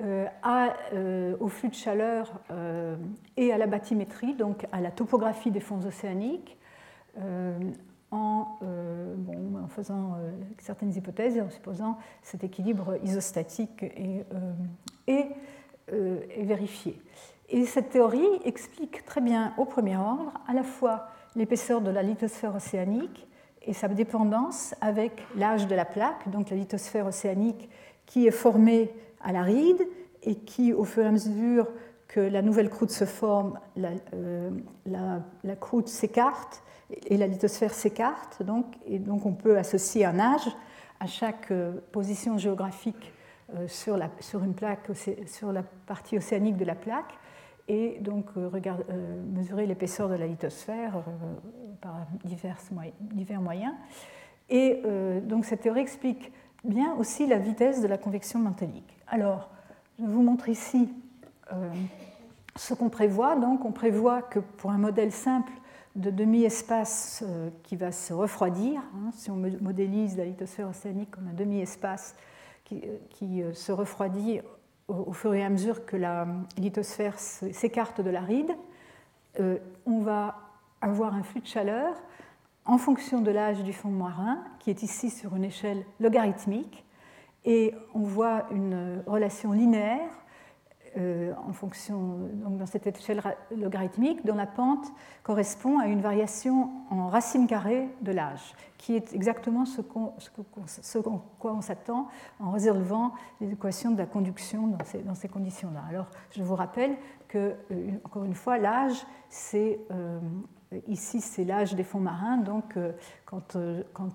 euh, 0.00 1.36
au 1.38 1.46
flux 1.46 1.68
de 1.68 1.74
chaleur 1.74 2.32
et 3.36 3.52
à 3.52 3.58
la 3.58 3.68
bathymétrie, 3.68 4.34
donc 4.34 4.66
à 4.72 4.80
la 4.80 4.90
topographie 4.90 5.52
des 5.52 5.60
fonds 5.60 5.86
océaniques, 5.86 6.58
euh, 7.18 7.58
en, 8.10 8.46
faisant 9.68 10.14
euh, 10.18 10.30
certaines 10.58 10.94
hypothèses 10.94 11.36
et 11.36 11.40
en 11.40 11.50
supposant 11.50 11.98
cet 12.22 12.44
équilibre 12.44 12.96
isostatique 13.02 13.82
et, 13.82 14.24
euh, 15.90 16.20
vérifié. 16.38 17.00
Et 17.48 17.64
cette 17.64 17.90
théorie 17.90 18.28
explique 18.44 19.04
très 19.04 19.20
bien 19.20 19.52
au 19.56 19.64
premier 19.64 19.96
ordre 19.96 20.32
à 20.46 20.52
la 20.52 20.62
fois 20.62 21.08
l'épaisseur 21.34 21.80
de 21.80 21.90
la 21.90 22.04
lithosphère 22.04 22.54
océanique 22.54 23.26
et 23.62 23.72
sa 23.72 23.88
dépendance 23.88 24.76
avec 24.80 25.24
l'âge 25.34 25.66
de 25.66 25.74
la 25.74 25.84
plaque, 25.84 26.28
donc 26.30 26.50
la 26.50 26.56
lithosphère 26.56 27.06
océanique 27.06 27.68
qui 28.06 28.28
est 28.28 28.32
formée 28.32 28.94
à 29.22 29.32
l'aride 29.32 29.82
et 30.22 30.36
qui, 30.36 30.72
au 30.72 30.84
fur 30.84 31.02
et 31.02 31.06
à 31.06 31.12
mesure 31.12 31.66
que 32.06 32.20
la 32.20 32.42
nouvelle 32.42 32.70
croûte 32.70 32.90
se 32.90 33.06
forme, 33.06 33.58
la 33.76 35.56
croûte 35.56 35.88
s'écarte 35.88 36.63
et 37.06 37.16
la 37.16 37.26
lithosphère 37.26 37.72
s'écarte, 37.72 38.42
donc, 38.42 38.66
et 38.86 38.98
donc 38.98 39.26
on 39.26 39.32
peut 39.32 39.58
associer 39.58 40.04
un 40.04 40.18
âge 40.18 40.46
à 41.00 41.06
chaque 41.06 41.50
euh, 41.50 41.72
position 41.92 42.38
géographique 42.38 43.12
euh, 43.54 43.68
sur, 43.68 43.96
la, 43.96 44.10
sur, 44.20 44.42
une 44.42 44.54
plaque, 44.54 44.88
sur 45.26 45.52
la 45.52 45.62
partie 45.62 46.16
océanique 46.16 46.56
de 46.56 46.64
la 46.64 46.74
plaque, 46.74 47.14
et 47.68 47.98
donc 48.00 48.26
euh, 48.36 48.50
mesurer 49.32 49.66
l'épaisseur 49.66 50.08
de 50.08 50.14
la 50.14 50.26
lithosphère 50.26 51.02
par 51.80 52.06
divers, 52.24 52.60
moyens. 53.40 53.72
Et 54.50 54.82
donc 55.22 55.46
cette 55.46 55.62
théorie 55.62 55.80
explique 55.80 56.30
bien 56.64 56.94
aussi 56.96 57.26
la 57.26 57.38
vitesse 57.38 57.80
de 57.80 57.86
la 57.86 57.96
convection 57.96 58.38
mantélique. 58.38 58.98
Alors, 59.06 59.48
je 59.98 60.04
vous 60.04 60.22
montre 60.22 60.50
ici 60.50 60.92
ce 62.54 62.74
qu'on 62.74 62.90
prévoit. 62.90 63.36
Donc, 63.36 63.64
on 63.64 63.72
prévoit 63.72 64.20
que 64.20 64.40
pour 64.40 64.70
un 64.70 64.76
modèle 64.76 65.12
simple 65.12 65.52
de 65.94 66.10
demi-espace 66.10 67.22
euh, 67.26 67.50
qui 67.62 67.76
va 67.76 67.92
se 67.92 68.12
refroidir. 68.12 68.80
Hein, 68.80 69.10
si 69.12 69.30
on 69.30 69.36
modélise 69.36 70.16
la 70.16 70.24
lithosphère 70.24 70.68
océanique 70.68 71.10
comme 71.10 71.28
un 71.28 71.34
demi-espace 71.34 72.16
qui, 72.64 72.82
euh, 72.84 72.98
euh, 73.22 73.54
se 73.54 73.72
refroidit 73.72 74.40
au, 74.88 75.12
fur 75.12 75.34
et 75.34 75.44
à 75.44 75.48
mesure 75.48 75.86
que 75.86 75.96
la 75.96 76.26
lithosphère 76.58 77.18
s'écarte 77.18 78.02
de 78.02 78.10
l'aride, 78.10 78.50
on 79.86 80.00
va 80.00 80.36
avoir 80.82 81.14
un 81.14 81.22
flux 81.22 81.40
de 81.40 81.46
chaleur 81.46 81.96
en 82.66 82.76
fonction 82.76 83.22
de 83.22 83.30
l'âge 83.30 83.64
du 83.64 83.72
fond 83.72 83.88
marin, 83.88 84.44
qui 84.58 84.68
est 84.68 84.82
ici 84.82 85.08
sur 85.08 85.36
une 85.36 85.44
échelle 85.44 85.86
logarithmique, 86.00 86.84
et 87.46 87.74
on 87.94 88.00
voit 88.00 88.44
une 88.50 89.02
relation 89.06 89.52
linéaire 89.52 90.10
euh, 90.96 91.32
en 91.48 91.52
fonction, 91.52 92.18
donc 92.34 92.58
dans 92.58 92.66
cette 92.66 92.86
échelle 92.86 93.20
logarithmique, 93.56 94.24
dont 94.24 94.34
la 94.34 94.46
pente 94.46 94.86
correspond 95.22 95.78
à 95.78 95.86
une 95.86 96.00
variation 96.00 96.70
en 96.90 97.08
racine 97.08 97.46
carrée 97.46 97.88
de 98.02 98.12
l'âge, 98.12 98.54
qui 98.78 98.94
est 98.94 99.12
exactement 99.12 99.64
ce, 99.64 99.80
ce, 100.18 100.98
quoi 101.38 101.52
on 101.52 101.60
s'attend 101.60 102.08
en 102.38 102.50
résolvant 102.50 103.12
les 103.40 103.52
équations 103.52 103.90
de 103.90 103.98
la 103.98 104.06
conduction 104.06 104.68
dans 104.68 105.14
ces, 105.14 105.28
conditions-là. 105.28 105.82
Alors, 105.88 106.06
je 106.30 106.42
vous 106.42 106.54
rappelle 106.54 106.96
que, 107.28 107.54
euh, 107.70 107.90
encore 108.04 108.24
une 108.24 108.34
fois, 108.34 108.58
l'âge, 108.58 109.04
c'est 109.28 109.80
euh, 109.90 110.20
ici, 110.86 111.20
c'est 111.20 111.44
l'âge 111.44 111.74
des 111.74 111.84
fonds 111.84 112.00
marins. 112.00 112.36
Donc, 112.36 112.78
quand, 113.26 113.56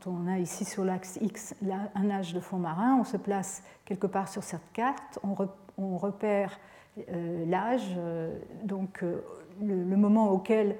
on 0.07 0.27
a 0.27 0.39
ici 0.39 0.65
sur 0.65 0.85
l'axe 0.85 1.17
X 1.21 1.55
un 1.95 2.09
âge 2.09 2.33
de 2.33 2.39
fond 2.39 2.57
marin, 2.57 2.97
on 2.99 3.03
se 3.03 3.17
place 3.17 3.63
quelque 3.85 4.07
part 4.07 4.27
sur 4.27 4.43
cette 4.43 4.71
carte, 4.73 5.19
on, 5.23 5.97
repère 5.97 6.59
l'âge, 7.45 7.95
euh, 7.97 8.37
donc 8.63 9.03
euh, 9.03 9.21
le, 9.61 9.97
moment 9.97 10.31
auquel 10.31 10.75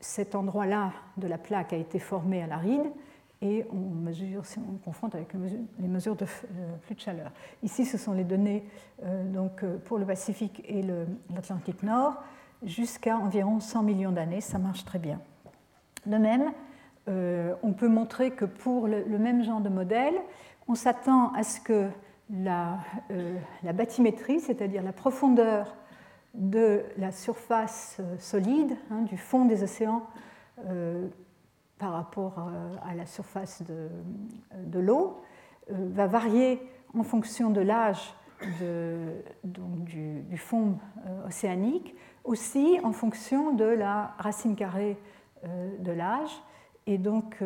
cet 0.00 0.34
endroit-là 0.34 0.92
de 1.18 1.28
la 1.28 1.38
plaque 1.38 1.72
a 1.72 1.76
été 1.76 2.00
formé 2.00 2.42
à 2.42 2.48
l'aride, 2.48 2.90
et 3.42 3.64
on 3.70 3.76
mesure, 3.76 4.42
on 4.58 4.78
confronte 4.78 5.14
avec 5.14 5.34
les 5.78 5.86
mesures 5.86 6.16
de 6.16 6.24
flux 6.24 6.94
de 6.94 7.00
chaleur. 7.00 7.30
Ici, 7.62 7.84
ce 7.84 7.96
sont 7.96 8.12
les 8.12 8.24
données 8.24 8.64
donc, 9.26 9.64
pour 9.84 9.98
le 9.98 10.06
Pacifique 10.06 10.64
et 10.66 10.82
l'Atlantique 11.32 11.84
Nord, 11.84 12.20
jusqu'à 12.64 13.16
environ 13.16 13.60
100 13.60 13.82
millions 13.84 14.10
d'années, 14.10 14.40
ça 14.40 14.58
marche 14.58 14.84
très 14.84 14.98
bien. 14.98 15.20
De 16.06 16.16
même, 16.16 16.50
on 17.06 17.72
peut 17.72 17.88
montrer 17.88 18.32
que 18.32 18.46
pour 18.46 18.88
le 18.88 19.18
même 19.18 19.44
genre 19.44 19.60
de 19.60 19.68
modèle, 19.68 20.14
on 20.66 20.74
s'attend 20.74 21.32
à 21.34 21.42
ce 21.42 21.60
que 21.60 21.88
la, 22.30 22.78
euh, 23.10 23.38
la 23.62 23.72
bathymétrie, 23.72 24.40
c'est-à-dire 24.40 24.82
la 24.82 24.92
profondeur 24.92 25.76
de 26.34 26.82
la 26.96 27.12
surface 27.12 27.98
euh, 28.00 28.16
solide 28.18 28.76
hein, 28.90 29.02
du 29.02 29.16
fond 29.16 29.44
des 29.44 29.62
océans 29.62 30.06
euh, 30.66 31.08
par 31.78 31.92
rapport 31.92 32.50
à 32.88 32.94
la 32.94 33.04
surface 33.04 33.62
de, 33.62 33.88
de 34.64 34.78
l'eau, 34.78 35.22
va 35.68 36.06
varier 36.06 36.62
en 36.96 37.02
fonction 37.02 37.50
de 37.50 37.60
l'âge 37.60 38.14
du, 39.42 40.22
du, 40.22 40.38
fond 40.38 40.78
océanique, 41.26 41.96
aussi 42.22 42.78
en 42.84 42.92
fonction 42.92 43.52
de 43.52 43.64
la 43.64 44.14
racine 44.18 44.54
carrée 44.54 44.96
de 45.42 45.90
l'âge. 45.90 46.30
Et 46.86 46.96
donc, 46.96 47.42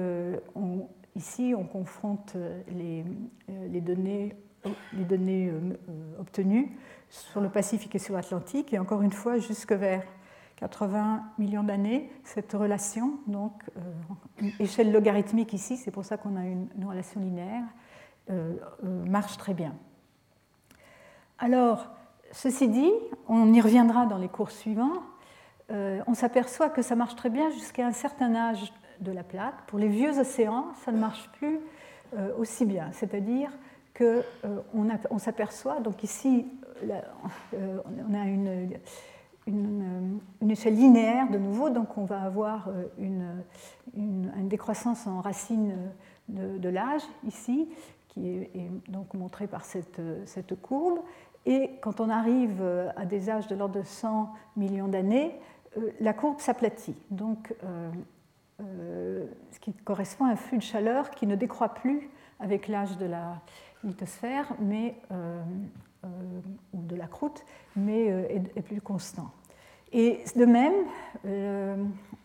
ici, 1.17 1.55
on 1.57 1.65
confronte 1.65 2.37
les, 2.69 3.03
les 3.49 3.81
données 3.81 4.37
les 4.93 5.05
données 5.05 5.49
euh, 5.49 5.79
euh, 5.89 6.21
obtenues 6.21 6.77
sur 7.09 7.41
le 7.41 7.49
Pacifique 7.49 7.95
et 7.95 7.99
sur 7.99 8.15
l'Atlantique, 8.15 8.73
et 8.75 8.79
encore 8.79 9.03
une 9.03 9.13
fois 9.13 9.39
jusque 9.39 9.73
vers 9.73 10.05
80 10.57 11.23
millions 11.39 11.63
d'années, 11.63 12.11
cette 12.25 12.53
relation, 12.53 13.19
donc 13.27 13.53
euh, 13.77 14.51
échelle 14.59 14.93
logarithmique 14.93 15.53
ici, 15.53 15.77
c'est 15.77 15.91
pour 15.91 16.05
ça 16.05 16.17
qu'on 16.17 16.37
a 16.37 16.45
une, 16.45 16.69
relation 16.85 17.21
linéaire, 17.21 17.65
marche 19.07 19.39
très 19.39 19.55
bien. 19.55 19.75
Alors, 21.39 21.87
ceci 22.31 22.69
dit, 22.69 22.93
on 23.27 23.55
y 23.55 23.61
reviendra 23.63 24.05
dans 24.05 24.19
les 24.19 24.29
cours 24.29 24.51
suivants, 24.51 25.03
on 25.71 26.13
s'aperçoit 26.13 26.69
que 26.69 26.83
ça 26.83 26.95
marche 26.95 27.17
très 27.17 27.31
bien 27.31 27.49
jusqu'à 27.49 27.87
un 27.87 27.93
certain 27.93 28.35
âge 28.35 28.71
de 29.01 29.13
la 29.13 29.23
plaque. 29.23 29.67
Pour 29.67 29.79
les 29.79 29.89
vieux 29.89 30.19
océans, 30.19 30.67
ça 30.85 30.93
ne 30.93 30.99
marche 30.99 31.31
plus 31.39 31.59
aussi 32.37 32.67
bien, 32.67 32.91
c'est-à-dire 32.93 33.51
euh, 34.01 34.23
on 35.11 35.19
s'aperçoit, 35.19 35.81
donc 35.81 36.03
ici, 36.03 36.47
euh, 37.55 37.79
on 38.09 38.15
a 38.15 38.25
une, 38.25 38.71
une, 39.47 40.51
échelle 40.51 40.77
linéaire 40.77 41.31
de 41.31 41.39
nouveau, 41.39 41.71
donc 41.71 41.97
on 41.99 42.05
va 42.05 42.23
avoir 42.23 42.69
euh, 42.69 42.85
une, 42.99 43.43
une 43.97 44.49
décroissance 44.49 45.07
en 45.07 45.21
racine 45.21 45.75
de, 46.29 46.69
l'âge 46.69 47.03
ici, 47.27 47.69
qui 48.09 48.29
est, 48.29 48.71
donc 48.89 49.15
montrée 49.15 49.47
par 49.47 49.65
cette, 49.65 50.01
cette, 50.27 50.61
courbe. 50.61 51.01
Et 51.47 51.73
quand 51.81 52.01
on 52.01 52.11
arrive 52.11 52.63
à 52.97 53.07
des 53.07 53.31
âges 53.31 53.47
de 53.47 53.55
l'ordre 53.55 53.79
de 53.79 53.85
100 53.85 54.31
millions 54.57 54.89
d'années, 54.89 55.35
la 56.01 56.13
courbe 56.13 56.41
s'aplatit. 56.41 56.97
Donc, 57.11 57.55
ce 58.59 59.59
qui 59.61 59.73
correspond 59.73 60.27
à 60.27 60.31
un 60.31 60.37
flux 60.37 60.59
de 60.59 60.63
chaleur 60.63 61.11
qui 61.11 61.27
ne 61.27 61.37
décroît 61.37 61.71
plus 61.71 62.11
avec 62.39 62.69
l'âge 62.69 62.99
de 62.99 63.07
la, 63.07 63.41
lithosphère, 63.85 64.53
mais, 64.61 64.97
euh, 65.13 65.43
euh, 66.05 66.09
ou 66.73 66.83
de 66.83 66.97
la 66.97 67.07
croûte, 67.07 67.45
mais 67.77 68.11
euh, 68.11 68.41
est, 68.57 68.63
plus 68.63 68.81
constant. 68.81 69.31
Et 69.93 70.23
de 70.37 70.45
même, 70.45 70.75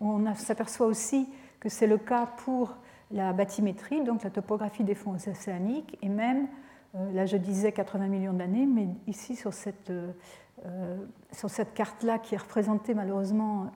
on 0.02 0.36
s'aperçoit 0.36 0.86
aussi 0.86 1.30
que 1.62 1.70
c'est 1.70 1.88
le 1.88 1.98
cas 1.98 2.26
pour 2.26 2.76
la 3.10 3.32
bathymétrie, 3.32 4.04
donc 4.04 4.24
la 4.24 4.30
topographie 4.30 4.84
des 4.84 4.96
fonds 4.96 5.16
océaniques, 5.16 5.98
et 6.02 6.10
même, 6.10 6.48
là 6.94 7.26
je 7.26 7.38
disais 7.38 7.72
80 7.72 8.08
millions 8.08 8.34
d'années, 8.34 8.66
mais 8.66 8.90
ici 9.08 9.38
sur 9.38 9.54
cette, 9.54 9.94
cette 11.32 11.74
carte-là 11.74 12.20
qui 12.20 12.36
est 12.36 12.38
représentée 12.38 12.94
malheureusement 12.94 13.72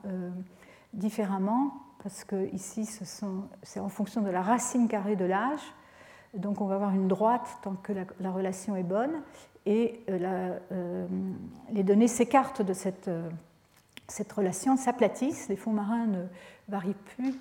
différemment, 0.94 1.72
parce 2.04 2.26
que 2.26 2.54
ici, 2.54 2.86
c'est 3.64 3.80
en 3.80 3.90
fonction 3.90 4.22
de 4.22 4.30
la 4.30 4.42
racine 4.42 4.90
carrée 4.90 5.16
de 5.16 5.26
l'âge. 5.26 5.62
Donc, 6.38 6.62
on 6.62 6.66
va 6.66 6.76
avoir 6.76 6.94
une 6.94 7.08
droite 7.08 7.48
tant 7.62 7.76
que 7.76 7.94
la, 8.20 8.32
relation 8.32 8.76
est 8.76 8.84
bonne, 8.84 9.22
et 9.66 10.02
les 11.72 11.84
données 11.84 12.08
s'écartent 12.08 12.62
de 12.62 12.74
cette, 12.74 13.10
cette 14.08 14.32
relation, 14.32 14.78
s'aplatissent. 14.78 15.50
Les 15.50 15.58
fonds 15.58 15.74
marins 15.74 16.08
ne 16.08 16.24
varient 16.70 16.96
plus 17.16 17.36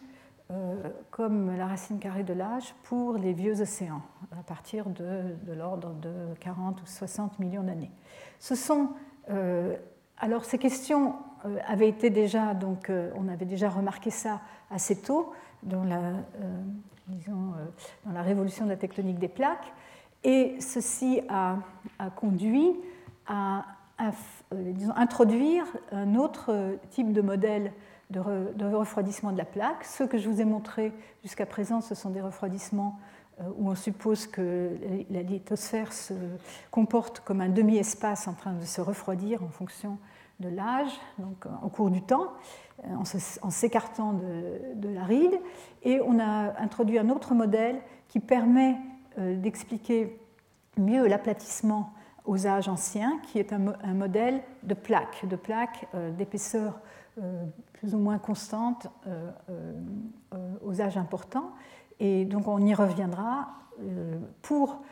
euh, 0.53 0.77
comme 1.11 1.57
la 1.57 1.67
racine 1.67 1.99
carrée 1.99 2.23
de 2.23 2.33
l'âge 2.33 2.73
pour 2.85 3.19
les 3.19 3.33
vieux 3.33 3.61
océans, 3.61 4.03
à 4.31 4.45
partir 4.45 4.89
de, 4.91 5.35
l'ordre 5.53 5.93
de 5.95 6.13
40 6.39 6.83
ou 6.83 6.87
60 6.87 7.41
millions 7.41 7.65
d'années. 7.65 7.91
Ce 8.39 8.55
sont, 8.55 8.91
euh, 9.29 9.75
alors 10.19 10.45
ces 10.45 10.59
questions 10.59 11.17
euh, 11.47 11.59
avaient 11.67 11.89
été 11.89 12.11
déjà, 12.11 12.55
donc 12.55 12.93
on 13.17 13.27
avait 13.27 13.45
déjà 13.45 13.69
remarqué 13.69 14.11
ça 14.11 14.41
assez 14.71 15.03
tôt 15.03 15.33
dans 15.63 15.85
la, 15.85 16.13
disons, 17.09 17.53
dans 18.05 18.13
la 18.13 18.23
révolution 18.23 18.65
de 18.65 18.71
la 18.71 18.77
tectonique 18.77 19.19
des 19.19 19.29
plaques, 19.29 19.73
et 20.25 20.57
ceci 20.61 21.21
a, 21.29 21.59
conduit 22.17 22.77
à, 23.27 23.65
disons, 24.53 24.95
introduire 24.97 25.65
un 25.93 26.17
autre 26.17 26.79
type 26.91 27.13
de 27.13 27.21
modèle 27.21 27.73
de, 28.11 28.75
refroidissement 28.75 29.33
de 29.33 29.39
la 29.39 29.45
plaque. 29.45 29.85
Ceux 29.85 30.07
que 30.07 30.19
je 30.19 30.29
vous 30.29 30.41
ai 30.41 30.45
montrés 30.45 30.93
jusqu'à 31.23 31.47
présent, 31.47 31.81
ce 31.81 31.95
sont 31.95 32.11
des 32.11 32.21
refroidissements 32.21 32.99
euh, 33.41 33.45
où 33.57 33.71
on 33.71 33.75
suppose 33.75 34.27
que 34.27 34.77
la 35.11 35.23
lithosphère 35.23 35.93
se 35.93 36.15
comporte 36.71 37.21
comme 37.21 37.41
un 37.41 37.49
demi-espace 37.49 38.29
en 38.29 38.35
train 38.35 38.53
de 38.53 38.65
se 38.65 38.81
refroidir 38.81 39.43
en 39.43 39.49
fonction 39.49 39.99
de 40.41 40.49
l'âge, 40.49 40.93
donc 41.19 41.47
au 41.63 41.69
cours 41.69 41.91
du 41.91 42.03
temps, 42.03 42.29
euh, 42.29 42.66
en 42.85 43.51
s'écartant 43.51 44.13
de, 44.13 44.89
la 44.89 45.05
ride. 45.05 45.39
Et 45.83 46.01
on 46.01 46.19
a 46.19 46.59
introduit 46.61 46.99
un 46.99 47.09
autre 47.11 47.35
modèle 47.35 47.81
qui 48.09 48.21
permet 48.21 48.77
euh, 49.19 49.37
d'expliquer 49.37 50.19
mieux 50.77 51.07
l'aplatissement 51.07 51.93
aux 52.25 52.47
âges 52.47 52.69
anciens, 52.69 53.21
qui 53.23 53.39
est 53.39 53.53
un, 53.53 53.95
modèle 53.95 54.43
de 54.65 54.75
plaques, 54.75 55.27
de 55.29 55.37
plaques 55.37 55.87
d'épaisseur 56.19 56.81
plus 57.77 57.95
ou 57.95 57.99
moins 57.99 58.19
constante 58.19 58.89
euh, 59.07 59.31
euh, 59.51 60.55
aux 60.65 60.81
âges 60.81 60.97
importants. 60.97 61.53
Et 62.01 62.25
donc 62.25 62.49
on 62.49 62.65
y 62.65 62.75
reviendra 62.75 63.49
euh, 63.81 64.19
pour 64.43 64.83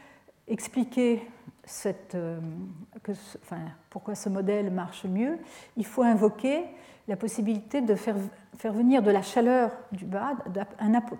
expliquer 0.46 1.22
enfin, 1.66 3.60
pourquoi 3.90 4.14
ce 4.14 4.28
modèle 4.28 4.70
marche 4.70 5.04
mieux. 5.04 5.38
Il 5.76 5.86
faut 5.86 6.02
invoquer 6.02 6.64
la 7.08 7.16
possibilité 7.16 7.80
de 7.80 7.94
faire, 7.94 8.16
venir 8.62 9.02
de 9.02 9.10
la 9.10 9.22
chaleur 9.22 9.70
du 9.92 10.04
bas, 10.04 10.32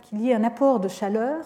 qu'il 0.02 0.20
y 0.20 0.30
ait 0.30 0.34
un 0.34 0.44
apport 0.44 0.80
de 0.80 0.88
chaleur 0.88 1.44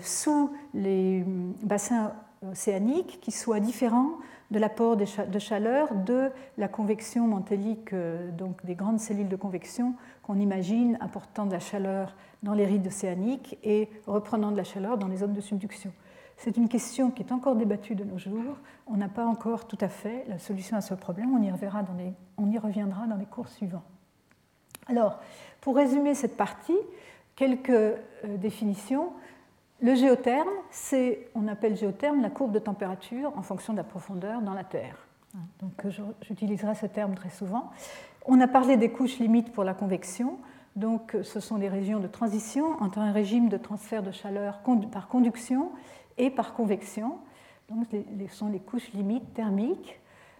sous 0.00 0.50
les 0.74 1.24
bassins 1.62 2.12
océaniques 2.50 3.20
qui 3.20 3.30
soit 3.30 3.60
différent 3.60 4.18
de 4.50 4.58
l'apport 4.58 4.96
de 4.96 5.38
chaleur 5.38 5.94
de 5.94 6.30
la 6.58 6.68
convection 6.68 7.26
mantélique, 7.28 7.92
euh, 7.92 8.30
donc 8.32 8.64
des 8.64 8.74
grandes 8.74 8.98
cellules 8.98 9.28
de 9.28 9.36
convection 9.36 9.94
qu'on 10.22 10.40
imagine 10.40 10.98
apportant 11.00 11.46
de 11.46 11.52
la 11.52 11.60
chaleur 11.60 12.16
dans 12.42 12.54
les 12.54 12.66
rides 12.66 12.86
océaniques 12.86 13.58
et 13.62 13.88
reprenant 14.06 14.50
de 14.50 14.56
la 14.56 14.64
chaleur 14.64 14.98
dans 14.98 15.06
les 15.06 15.18
zones 15.18 15.34
de 15.34 15.40
subduction. 15.40 15.92
C'est 16.42 16.56
une 16.56 16.70
question 16.70 17.10
qui 17.10 17.22
est 17.22 17.32
encore 17.32 17.54
débattue 17.54 17.94
de 17.94 18.02
nos 18.02 18.16
jours. 18.16 18.56
On 18.86 18.96
n'a 18.96 19.08
pas 19.08 19.26
encore 19.26 19.68
tout 19.68 19.76
à 19.78 19.88
fait 19.88 20.24
la 20.26 20.38
solution 20.38 20.74
à 20.74 20.80
ce 20.80 20.94
problème. 20.94 21.34
On 21.34 21.42
y, 21.42 21.50
dans 21.50 21.94
les, 21.98 22.14
on 22.38 22.50
y 22.50 22.56
reviendra 22.56 23.06
dans 23.06 23.16
les 23.16 23.26
cours 23.26 23.48
suivants. 23.48 23.82
Alors, 24.88 25.18
pour 25.60 25.76
résumer 25.76 26.14
cette 26.14 26.38
partie, 26.38 26.78
quelques 27.36 27.68
euh, 27.68 27.96
définitions. 28.38 29.12
Le 29.82 29.94
géotherme, 29.94 30.48
c'est, 30.70 31.28
on 31.34 31.46
appelle 31.46 31.76
géotherme 31.76 32.22
la 32.22 32.30
courbe 32.30 32.52
de 32.52 32.58
température 32.58 33.36
en 33.36 33.42
fonction 33.42 33.74
de 33.74 33.78
la 33.78 33.84
profondeur 33.84 34.40
dans 34.40 34.54
la 34.54 34.64
Terre. 34.64 34.96
Donc 35.60 35.86
j'utiliserai 36.22 36.74
ce 36.74 36.86
terme 36.86 37.14
très 37.14 37.30
souvent. 37.30 37.70
On 38.26 38.40
a 38.40 38.48
parlé 38.48 38.76
des 38.76 38.90
couches 38.90 39.18
limites 39.18 39.52
pour 39.52 39.62
la 39.62 39.74
convection. 39.74 40.38
Donc 40.74 41.16
ce 41.22 41.38
sont 41.38 41.58
des 41.58 41.68
régions 41.68 42.00
de 42.00 42.08
transition 42.08 42.80
entre 42.82 42.98
un 42.98 43.12
régime 43.12 43.48
de 43.48 43.56
transfert 43.56 44.02
de 44.02 44.10
chaleur 44.10 44.60
par 44.90 45.08
conduction 45.08 45.70
et 46.20 46.30
par 46.30 46.54
convection. 46.54 47.18
Donc 47.68 47.86
ce 47.90 48.36
sont 48.36 48.48
les 48.48 48.60
couches 48.60 48.92
limites 48.92 49.34
thermiques. 49.34 49.98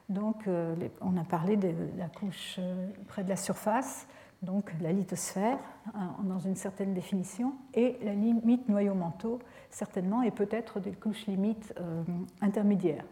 Donc 0.09 0.47
euh, 0.47 0.75
on 1.01 1.17
a 1.17 1.25
parlé 1.25 1.57
de 1.57 1.73
la 1.97 2.09
couche 2.09 2.57
euh, 2.59 2.89
près 3.09 3.25
de 3.25 3.29
la 3.29 3.37
surface, 3.37 4.09
donc 4.43 4.73
la 4.81 4.93
lithosphère 4.93 5.59
hein, 5.95 6.17
dans 6.25 6.41
une 6.41 6.57
certaine 6.57 6.95
définition, 6.95 7.55
et 7.75 7.97
la 8.03 8.15
limite 8.15 8.69
noyau-manteau, 8.69 9.39
certainement, 9.71 10.23
et 10.23 10.33
peut-être 10.33 10.81
des 10.81 10.91
couches 10.91 11.27
limites 11.27 11.73
euh, 11.81 12.03
intermédiaires. 12.41 13.05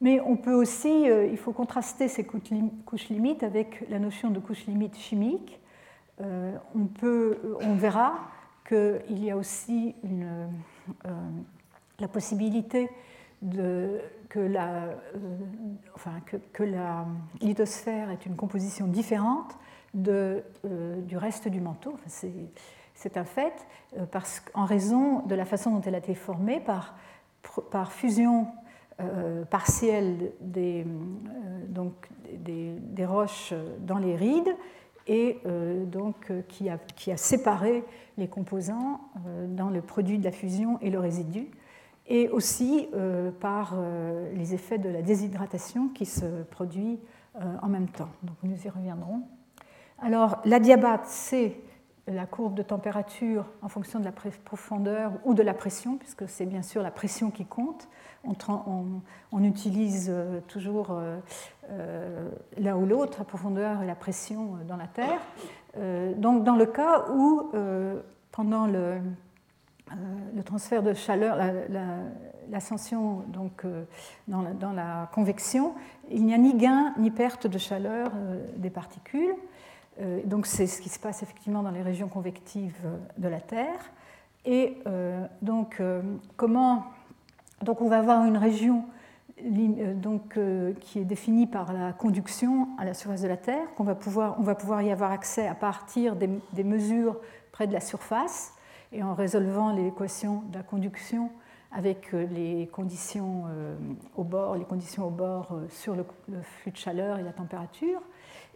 Mais 0.00 0.20
on 0.20 0.36
peut 0.36 0.54
aussi, 0.54 1.04
il 1.04 1.36
faut 1.36 1.52
contraster 1.52 2.08
ces 2.08 2.24
couches 2.24 3.08
limites 3.08 3.44
avec 3.44 3.88
la 3.88 4.00
notion 4.00 4.30
de 4.30 4.40
couche 4.40 4.66
limite 4.66 4.96
chimique. 4.96 5.60
On, 6.18 6.86
peut, 6.86 7.56
on 7.60 7.76
verra 7.76 8.18
qu'il 8.66 9.22
y 9.24 9.30
a 9.30 9.36
aussi 9.36 9.94
une, 10.02 10.48
la 12.00 12.08
possibilité 12.08 12.90
de, 13.42 14.00
que, 14.28 14.38
la, 14.38 14.94
lithosphère 17.40 18.10
est 18.10 18.24
une 18.24 18.36
composition 18.36 18.86
différente 18.86 19.58
euh, 20.08 20.40
du 21.02 21.16
reste 21.16 21.48
du 21.48 21.60
manteau. 21.60 21.96
c'est 22.06 23.16
un 23.16 23.24
fait, 23.24 23.66
euh, 23.98 24.06
parce 24.10 24.42
en 24.54 24.64
raison 24.64 25.20
de 25.26 25.34
la 25.34 25.44
façon 25.44 25.72
dont 25.72 25.80
elle 25.82 25.96
a 25.96 25.98
été 25.98 26.14
formée 26.14 26.60
par, 26.60 26.94
fusion 27.92 28.46
euh, 29.00 29.44
partielle 29.44 30.32
des, 30.40 30.86
roches 33.04 33.52
dans 33.80 33.98
les 33.98 34.16
rides 34.16 34.56
et 35.08 35.40
donc 35.86 36.32
qui 36.48 36.70
a, 36.70 36.78
séparé 37.16 37.82
les 38.16 38.28
composants 38.28 39.00
dans 39.48 39.68
le 39.68 39.82
produit 39.82 40.18
de 40.18 40.24
la 40.24 40.30
fusion 40.30 40.78
et 40.80 40.90
le 40.90 41.00
résidu, 41.00 41.48
et 42.12 42.28
aussi 42.28 42.88
par 43.40 43.74
les 44.34 44.52
effets 44.52 44.76
de 44.76 44.90
la 44.90 45.00
déshydratation 45.00 45.88
qui 45.88 46.04
se 46.04 46.42
produit 46.44 47.00
en 47.34 47.68
même 47.68 47.88
temps. 47.88 48.10
Donc 48.22 48.36
nous 48.42 48.66
y 48.66 48.68
reviendrons. 48.68 49.22
Alors, 49.98 50.40
l'adiabate, 50.44 51.06
c'est 51.06 51.56
la 52.08 52.26
courbe 52.26 52.54
de 52.54 52.62
température 52.62 53.46
en 53.62 53.68
fonction 53.68 54.00
de 54.00 54.04
la 54.04 54.12
profondeur 54.12 55.12
ou 55.24 55.34
de 55.34 55.42
la 55.42 55.54
pression, 55.54 55.96
puisque 55.96 56.28
c'est 56.28 56.46
bien 56.46 56.62
sûr 56.62 56.82
la 56.82 56.90
pression 56.90 57.30
qui 57.30 57.44
compte. 57.44 57.88
On, 58.24 59.44
utilise 59.44 60.08
euh, 60.10 60.40
toujours 60.46 60.90
euh, 60.90 61.18
euh, 61.70 62.30
l'un 62.58 62.76
ou 62.76 62.86
l'autre, 62.86 63.18
la 63.18 63.24
profondeur 63.24 63.82
et 63.82 63.86
la 63.86 63.94
pression 63.94 64.58
dans 64.68 64.76
la 64.76 64.86
Terre. 64.86 65.20
donc, 66.16 66.44
dans 66.44 66.56
le 66.56 66.66
cas 66.66 67.06
où, 67.14 67.50
pendant 68.32 68.66
le, 68.66 69.00
transfert 70.44 70.82
de 70.82 70.94
chaleur, 70.94 71.38
l'ascension 72.50 73.24
donc 73.28 73.64
dans 74.28 74.42
la, 74.42 74.52
dans, 74.52 74.72
la, 74.72 75.08
convection, 75.12 75.74
il 76.10 76.24
n'y 76.24 76.34
a 76.34 76.38
ni 76.38 76.54
gain 76.54 76.94
ni 76.98 77.10
perte 77.10 77.46
de 77.46 77.58
chaleur 77.58 78.10
des 78.56 78.70
particules. 78.70 79.34
Euh, 80.00 80.20
donc 80.24 80.46
c'est 80.46 80.66
ce 80.66 80.80
qui 80.80 80.88
se 80.88 80.98
passe 80.98 81.22
effectivement 81.22 81.62
dans 81.62 81.70
les 81.70 81.82
régions 81.82 82.08
convectives 82.08 82.78
euh, 82.84 82.96
de 83.18 83.28
la 83.28 83.40
Terre. 83.40 83.90
Et 84.44 84.78
euh, 84.86 85.24
donc, 85.40 85.80
comment 86.36 86.84
donc 87.62 87.80
on 87.80 87.88
va 87.88 87.98
avoir 87.98 88.24
une 88.24 88.36
région 88.36 88.84
donc, 89.94 90.38
qui 90.80 90.98
est 90.98 91.04
définie 91.04 91.46
par 91.46 91.72
la 91.72 91.92
conduction 91.92 92.68
à 92.78 92.84
la 92.84 92.92
surface 92.94 93.22
de 93.22 93.28
la 93.28 93.36
Terre, 93.36 93.72
qu'on 93.76 93.84
va 93.84 93.94
pouvoir, 93.94 94.36
on 94.38 94.42
va 94.42 94.56
pouvoir 94.56 94.82
y 94.82 94.90
avoir 94.90 95.12
accès 95.12 95.46
à 95.46 95.54
partir 95.54 96.16
des 96.16 96.64
mesures 96.64 97.16
près 97.52 97.68
de 97.68 97.72
la 97.72 97.80
surface 97.80 98.52
et 98.92 99.02
en 99.02 99.14
résolvant 99.14 99.72
l'équation 99.72 100.42
de 100.50 100.56
la 100.56 100.62
conduction 100.62 101.30
avec 101.70 102.12
les 102.12 102.68
conditions 102.70 103.44
au 104.14 104.24
bord, 104.24 104.56
les 104.56 104.64
conditions 104.64 105.06
au 105.06 105.10
bord 105.10 105.58
sur 105.70 105.94
le 105.96 106.04
flux 106.42 106.70
de 106.70 106.76
chaleur 106.76 107.18
et 107.18 107.22
la 107.22 107.32
température. 107.32 108.02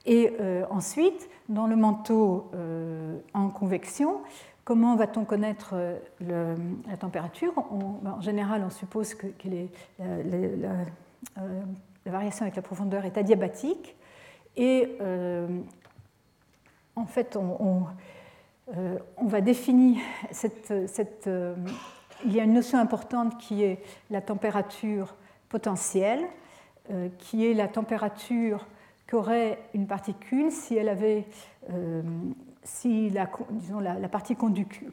Et 0.06 0.32
euh, 0.40 0.64
ensuite, 0.70 1.28
dans 1.48 1.66
le 1.66 1.74
manteau 1.74 2.48
euh, 2.54 3.18
en 3.34 3.48
convection, 3.50 4.20
comment 4.64 4.94
va-t-on 4.94 5.24
connaître 5.24 5.74
euh, 5.74 6.56
la 6.88 6.96
température? 6.96 7.52
Ben, 8.02 8.12
En 8.12 8.20
général, 8.20 8.62
on 8.64 8.70
suppose 8.70 9.14
que, 9.14 9.26
la, 9.48 10.70
variation 12.06 12.44
avec 12.44 12.54
la 12.54 12.62
profondeur 12.62 13.04
est 13.04 13.18
adiabatique. 13.18 13.96
Et 14.56 14.96
en 16.94 17.04
fait, 17.04 17.36
on, 17.36 17.86
va 18.68 19.40
définir 19.40 20.00
cette, 20.32 20.88
cette 20.88 21.28
il 22.24 22.32
y 22.34 22.40
a 22.40 22.44
une 22.44 22.54
notion 22.54 22.78
importante 22.78 23.38
qui 23.38 23.62
est 23.62 23.82
la 24.10 24.20
température 24.20 25.14
potentielle, 25.48 26.24
qui 27.18 27.46
est 27.46 27.54
la 27.54 27.68
température 27.68 28.66
qu'aurait 29.08 29.58
une 29.74 29.86
particule 29.86 30.50
si 30.50 30.76
elle 30.76 30.88
avait 30.88 31.26
si 32.66 33.10
la, 33.10 33.28
partie 34.08 34.36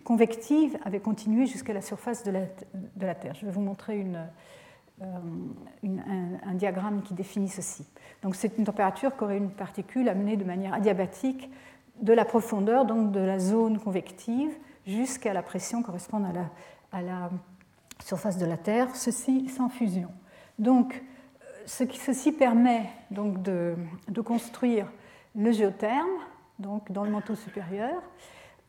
convective 0.04 0.78
avait 0.86 1.00
continué 1.00 1.46
jusqu'à 1.48 1.74
la 1.74 1.82
surface 1.82 2.24
de 2.24 2.32
la, 2.32 3.16
Terre. 3.16 3.34
Je 3.34 3.46
vais 3.46 3.52
vous 3.52 3.62
montrer 3.62 3.98
une, 3.98 4.20
un, 5.02 6.54
diagramme 6.54 7.02
qui 7.02 7.14
définit 7.14 7.50
ceci. 7.50 7.86
Donc 8.22 8.36
c'est 8.36 8.58
une 8.58 8.66
température 8.66 9.16
qu'aurait 9.16 9.38
une 9.38 9.50
particule 9.50 10.08
amenée 10.08 10.38
de 10.38 10.44
manière 10.44 10.74
adiabatique 10.74 11.50
de 12.02 12.14
la 12.14 12.26
profondeur, 12.26 12.86
donc 12.86 13.12
de 13.12 13.20
la 13.20 13.39
zone 13.39 13.80
convective, 13.80 14.52
jusqu'à 14.86 15.34
la 15.34 15.44
pression 15.44 15.82
correspondant 15.82 16.32
à 16.91 17.02
la, 17.02 17.30
surface 18.04 18.38
de 18.38 18.46
la 18.46 18.58
Terre, 18.58 18.96
ceci 18.96 19.48
sans 19.50 19.70
fusion. 19.70 20.10
Donc 20.60 21.02
qui, 21.66 21.98
ceci 21.98 22.34
permet 22.34 22.89
donc 23.12 23.41
de, 23.41 23.76
construire 24.26 24.91
le 25.36 25.52
géotherme, 25.52 26.10
donc 26.60 26.91
dans 26.91 27.04
le 27.04 27.12
manteau 27.12 27.36
supérieur. 27.36 28.02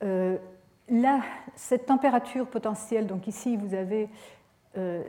Euh, 0.03 0.37
là, 0.89 1.21
cette 1.57 1.87
température 1.87 2.47
potentielle, 2.47 3.07
donc 3.07 3.27
ici 3.27 3.57
vous 3.57 3.75
avez 3.75 4.09
euh, 4.77 5.05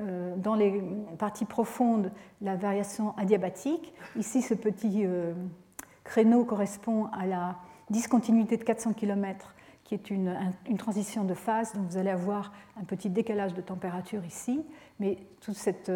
euh, 0.00 0.34
dans 0.36 0.54
les 0.54 0.82
parties 1.18 1.44
profondes 1.44 2.10
la 2.40 2.56
variation 2.56 3.14
adiabatique. 3.18 3.92
Ici, 4.16 4.40
ce 4.40 4.54
petit 4.54 5.06
créneau 6.04 6.44
correspond 6.44 7.06
à 7.06 7.26
la 7.26 7.56
discontinuité 7.90 8.56
de 8.56 8.64
400 8.64 8.92
km 8.92 9.54
qui 9.84 9.94
est 9.94 10.08
une, 10.08 10.34
transition 10.78 11.24
de 11.24 11.34
phase, 11.34 11.74
donc 11.74 11.88
vous 11.90 11.98
allez 11.98 12.08
avoir 12.08 12.52
un 12.80 12.84
petit 12.84 13.10
décalage 13.10 13.52
de 13.52 13.60
température 13.60 14.24
ici, 14.24 14.64
mais 14.98 15.18
toute 15.42 15.56
cette, 15.56 15.92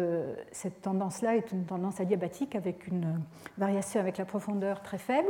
cette 0.51 0.81
tendance-là 0.83 1.35
est 1.35 1.51
une 1.51 1.65
tendance 1.65 1.99
adiabatique 1.99 2.55
avec 2.55 2.85
une 2.85 3.19
variation 3.57 3.99
avec 3.99 4.19
la 4.19 4.25
profondeur 4.25 4.83
très 4.83 4.99
faible. 4.99 5.29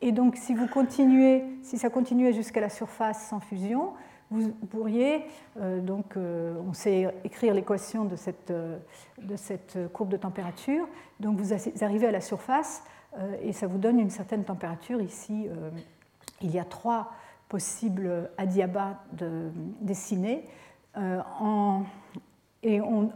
Et 0.00 0.12
donc, 0.12 0.36
si 0.36 0.54
vous 0.54 0.66
continuez, 0.66 1.44
si 1.62 1.78
ça 1.78 1.88
continuait 1.88 2.32
jusqu'à 2.32 2.60
la 2.60 2.68
surface 2.68 3.28
sans 3.28 3.40
fusion, 3.40 3.92
vous 4.30 4.50
pourriez, 4.68 5.24
euh, 5.60 5.80
donc, 5.80 6.16
euh, 6.16 6.60
on 6.66 6.72
sait 6.72 7.14
écrire 7.24 7.54
l'équation 7.54 8.04
de 8.04 8.16
cette, 8.16 8.50
euh, 8.50 8.78
de 9.22 9.36
cette 9.36 9.78
courbe 9.92 10.08
de 10.08 10.16
température. 10.16 10.86
Donc, 11.20 11.38
vous 11.38 11.52
arrivez 11.82 12.06
à 12.06 12.10
la 12.10 12.20
surface 12.20 12.82
et 13.42 13.52
ça 13.52 13.66
vous 13.66 13.78
donne 13.78 13.98
une 13.98 14.10
certaine 14.10 14.44
température. 14.44 15.00
Ici, 15.00 15.48
il 16.40 16.50
y 16.50 16.58
a 16.58 16.64
trois 16.64 17.12
possibles 17.48 18.30
adiabats 18.38 19.00
de, 19.12 19.50
dessinés. 19.80 20.44
En, 20.96 21.82
et 22.62 22.80
on, 22.80 23.10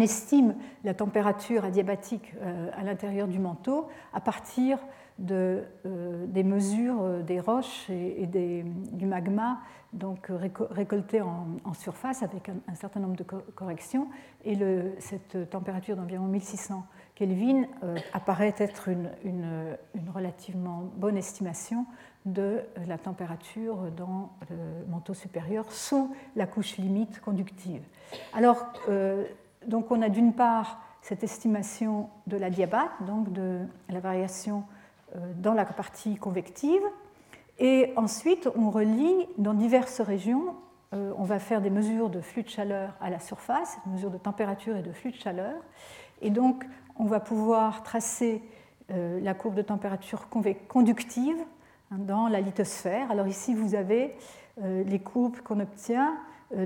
estime 0.00 0.54
la 0.84 0.94
température 0.94 1.64
adiabatique 1.64 2.34
à 2.76 2.82
l'intérieur 2.82 3.28
du 3.28 3.38
manteau 3.38 3.88
à 4.12 4.20
partir 4.20 4.78
de, 5.18 5.62
euh, 5.86 6.26
des 6.26 6.42
mesures 6.42 7.02
euh, 7.02 7.22
des 7.22 7.40
roches 7.40 7.88
et, 7.90 8.26
du 8.26 9.06
magma 9.06 9.60
donc 9.92 10.30
récolté 10.70 11.20
en, 11.20 11.74
surface 11.74 12.22
avec 12.22 12.48
un, 12.48 12.74
certain 12.74 13.00
nombre 13.00 13.16
de 13.16 13.24
corrections. 13.24 14.08
Et 14.46 14.56
cette 15.00 15.50
température 15.50 15.96
d'environ 15.96 16.24
1600 16.24 16.82
Kelvin 17.22 17.66
euh, 17.84 17.96
apparaît 18.12 18.54
être 18.58 18.88
une, 18.88 19.76
relativement 20.12 20.90
bonne 20.96 21.16
estimation 21.16 21.86
de 22.24 22.60
la 22.86 22.98
température 22.98 23.76
dans 23.96 24.30
le 24.50 24.56
manteau 24.90 25.14
supérieur 25.14 25.70
sous 25.70 26.14
la 26.34 26.46
couche 26.46 26.76
limite 26.78 27.20
conductive. 27.20 27.82
Alors, 28.34 28.72
donc 29.66 29.90
on 29.90 30.02
a 30.02 30.08
d'une 30.08 30.32
part 30.32 30.80
cette 31.02 31.24
estimation 31.24 32.08
de 32.26 32.36
la 32.36 32.48
diabate, 32.48 32.90
donc 33.06 33.32
de 33.32 33.60
la 33.88 34.00
variation 34.00 34.64
euh, 35.16 35.32
dans 35.36 35.52
la 35.52 35.64
partie 35.64 36.16
convective. 36.16 36.82
Et 37.58 37.92
ensuite, 37.96 38.48
on 38.56 38.70
relie 38.70 39.26
dans 39.36 39.52
diverses 39.52 40.00
régions. 40.00 40.54
Euh, 40.94 41.12
on 41.18 41.24
va 41.24 41.38
faire 41.38 41.60
des 41.60 41.70
mesures 41.70 42.08
de 42.08 42.20
flux 42.20 42.44
de 42.44 42.48
chaleur 42.48 42.96
à 43.00 43.10
la 43.10 43.18
surface, 43.18 43.78
mesures 43.86 44.10
de 44.10 44.18
température 44.18 44.76
et 44.76 44.82
de 44.82 44.92
flux 44.92 45.10
de 45.10 45.16
chaleur. 45.16 45.54
Et 46.22 46.30
donc, 46.30 46.64
on 46.96 47.04
va 47.04 47.20
pouvoir 47.20 47.82
tracer 47.82 48.42
euh, 48.90 49.20
la 49.20 49.34
courbe 49.34 49.54
de 49.54 49.62
température 49.62 50.28
conductive 50.68 51.36
hein, 51.90 51.98
dans 51.98 52.28
la 52.28 52.40
lithosphère. 52.40 53.10
Alors 53.10 53.26
ici, 53.26 53.54
vous 53.54 53.74
avez 53.74 54.14
les 54.62 54.98
courbes 54.98 55.38
qu'on 55.38 55.60
obtient 55.60 56.14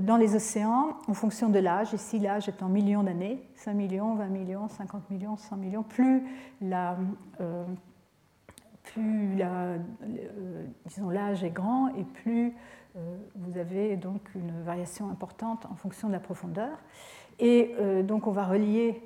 dans 0.01 0.17
les 0.17 0.35
océans 0.35 0.97
en 1.07 1.13
fonction 1.13 1.47
de 1.47 1.57
l'âge. 1.57 1.93
Ici, 1.93 2.19
l'âge 2.19 2.49
est 2.49 2.61
en 2.61 2.67
millions 2.67 3.01
d'années, 3.01 3.41
5 3.55 3.73
millions, 3.73 4.13
20 4.15 4.27
millions, 4.27 4.67
50 4.67 5.09
millions, 5.09 5.37
100 5.37 5.55
millions. 5.55 5.83
Plus 5.83 6.21
plus 8.93 9.37
euh, 9.41 9.77
l'âge 11.11 11.43
est 11.43 11.49
grand 11.49 11.89
et 11.95 12.03
plus 12.03 12.53
euh, 12.95 13.17
vous 13.35 13.57
avez 13.57 13.95
donc 13.95 14.21
une 14.35 14.63
variation 14.63 15.09
importante 15.09 15.65
en 15.69 15.75
fonction 15.75 16.07
de 16.07 16.13
la 16.13 16.19
profondeur. 16.19 16.77
Et 17.39 17.75
euh, 17.79 18.01
donc 18.03 18.27
on 18.27 18.31
va 18.31 18.45
relier 18.45 19.01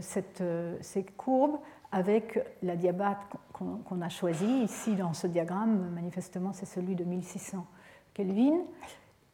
cette, 0.00 0.42
ces 0.80 1.04
courbes 1.04 1.58
avec 1.92 2.38
la 2.62 2.76
diabate 2.76 3.18
qu'on 3.52 4.00
a 4.00 4.08
choisie. 4.08 4.62
Ici, 4.62 4.94
dans 4.94 5.12
ce 5.12 5.26
diagramme, 5.26 5.90
manifestement, 5.94 6.52
c'est 6.52 6.66
celui 6.66 6.94
de 6.94 7.04
1600 7.04 7.66
Kelvin, 8.14 8.60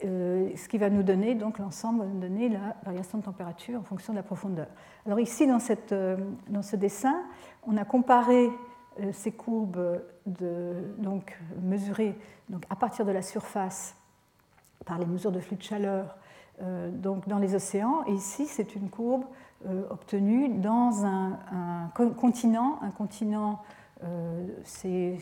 ce 0.01 0.68
qui 0.68 0.78
va 0.78 0.91
nous 0.91 1.03
donner, 1.03 1.35
donc 1.35 1.59
l'ensemble 1.59 2.01
va 2.01 2.07
nous 2.07 2.20
donner 2.20 2.49
la 2.49 2.76
variation 2.85 3.18
de 3.18 3.24
température 3.24 3.78
en 3.78 3.85
fonction 3.85 4.12
de 4.12 4.18
la 4.18 4.22
profondeur. 4.22 4.68
Alors 5.07 5.20
ici, 5.20 5.47
dans, 5.47 5.61
cette, 5.61 5.95
dans 6.49 6.62
ce 6.62 6.76
dessin, 6.76 7.22
on 7.66 7.76
a 7.76 7.85
comparé 7.85 8.51
euh, 9.01 9.11
ces 9.12 9.33
courbes 9.33 10.03
de, 10.26 10.95
donc, 10.99 11.39
mesurées 11.62 12.14
donc, 12.51 12.64
à 12.68 12.76
partir 12.76 13.07
de 13.07 13.11
la 13.11 13.22
surface 13.22 13.97
par 14.85 14.99
les 14.99 15.07
mesures 15.07 15.33
de 15.33 15.41
flux 15.41 15.57
de 15.57 15.62
chaleur 15.62 16.18
euh, 16.61 16.91
donc, 16.91 17.26
dans 17.26 17.39
les 17.39 17.55
océans. 17.55 18.05
Ici, 18.05 18.47
c'est 18.47 18.74
une 18.74 18.91
courbe 18.91 19.24
euh, 19.66 19.84
obtenue 19.90 20.48
dans 20.48 21.04
un, 21.04 21.90
continent, 22.16 22.78
un 22.82 22.90
continent, 22.90 23.62
c'est 24.64 25.16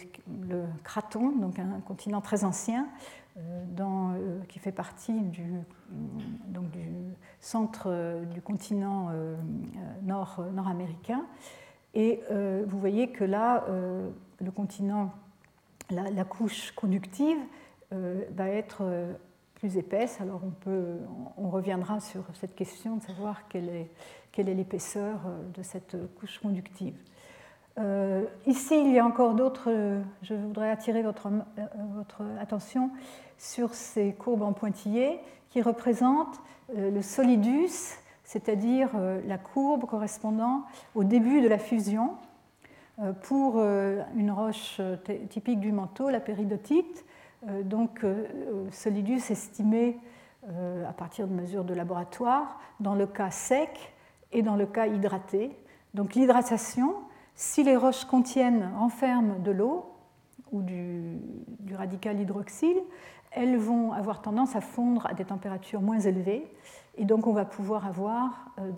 le 0.49 0.65
Craton, 0.85 1.37
donc 1.37 1.59
un 1.59 1.81
continent 1.81 2.23
très 2.23 2.45
ancien, 2.45 2.89
dans, 3.77 4.15
qui 4.49 4.59
fait 4.59 4.73
partie 4.73 5.21
du, 5.21 5.61
centre 7.41 8.23
du 8.33 8.41
continent 8.41 9.11
nord, 10.03 10.43
nord-américain. 10.55 11.27
Et 11.95 12.21
euh, 12.31 12.65
vous 12.67 12.79
voyez 12.79 13.11
que 13.11 13.25
là, 13.25 13.65
euh, 13.69 14.09
le 14.41 14.51
continent, 14.51 15.13
la, 15.91 16.25
couche 16.25 16.71
conductive 16.73 17.39
euh, 17.93 18.25
va 18.33 18.49
être 18.49 18.83
plus 19.61 19.77
épaisse. 19.77 20.21
Alors 20.21 20.41
on, 20.45 20.51
peut, 20.51 20.97
on 21.37 21.49
reviendra 21.49 22.01
sur 22.01 22.25
cette 22.35 22.57
question 22.57 22.97
de 22.97 23.03
savoir 23.03 23.47
quelle 23.49 23.69
est, 23.69 23.91
quelle 24.33 24.49
est 24.49 24.55
l'épaisseur 24.55 25.21
de 25.55 25.63
cette 25.63 25.97
couche 26.19 26.39
conductive. 26.39 26.95
ici, 28.47 28.75
il 28.79 28.93
y 28.93 28.99
a 28.99 29.07
encore 29.07 29.35
d'autres. 29.35 29.71
Je 30.23 30.35
voudrais 30.35 30.71
attirer 30.71 31.03
votre, 31.03 31.29
votre, 31.95 32.23
attention 32.41 32.91
sur 33.39 33.75
ces 33.75 34.13
courbes 34.13 34.43
en 34.43 34.53
pointillés 34.53 35.21
qui 35.51 35.63
représentent 35.63 36.41
le 36.75 37.03
solidus 37.03 37.99
c'est-à-dire 38.31 38.91
euh, 38.95 39.21
la 39.27 39.39
courbe 39.39 39.87
correspondant 39.87 40.63
au 40.95 41.03
début 41.03 41.41
de 41.41 41.49
la 41.49 41.59
fusion 41.59 42.11
euh, 43.01 43.13
pour 43.13 43.55
euh, 43.57 44.03
une 44.15 44.31
roche 44.31 44.81
typique 45.31 45.59
du 45.59 45.73
manteau, 45.73 46.11
la 46.11 46.21
péridotite, 46.21 47.05
donc 47.65 48.05
solidus 48.71 49.31
estimé 49.31 49.99
à 50.47 50.93
partir 50.93 51.27
de 51.27 51.33
mesures 51.33 51.65
de 51.65 51.75
laboratoire 51.75 52.59
dans 52.81 52.95
le 52.95 53.07
cas 53.07 53.31
sec 53.31 53.93
et 54.33 54.43
dans 54.43 54.57
le 54.57 54.67
cas 54.67 54.87
hydraté. 54.87 55.57
Donc 55.95 56.15
l'hydratation, 56.15 56.95
si 57.35 57.63
les 57.63 57.77
roches 57.77 58.05
contiennent, 58.05 58.71
renferment 58.77 59.39
de 59.39 59.51
l'eau 59.51 59.87
ou 60.53 60.63
du, 60.63 61.19
radical 61.73 62.21
hydroxyle, 62.21 62.79
elles 63.33 63.57
vont 63.57 63.93
avoir 63.93 64.23
tendance 64.23 64.57
à 64.57 64.61
fondre 64.61 65.07
à 65.07 65.15
des 65.15 65.25
températures 65.25 65.81
moins 65.81 66.01
élevées 66.01 66.51
et 66.97 67.05
donc 67.05 67.27
on 67.27 67.33
va 67.33 67.45
pouvoir 67.45 67.87
avoir 67.87 68.47
euh, 68.59 68.73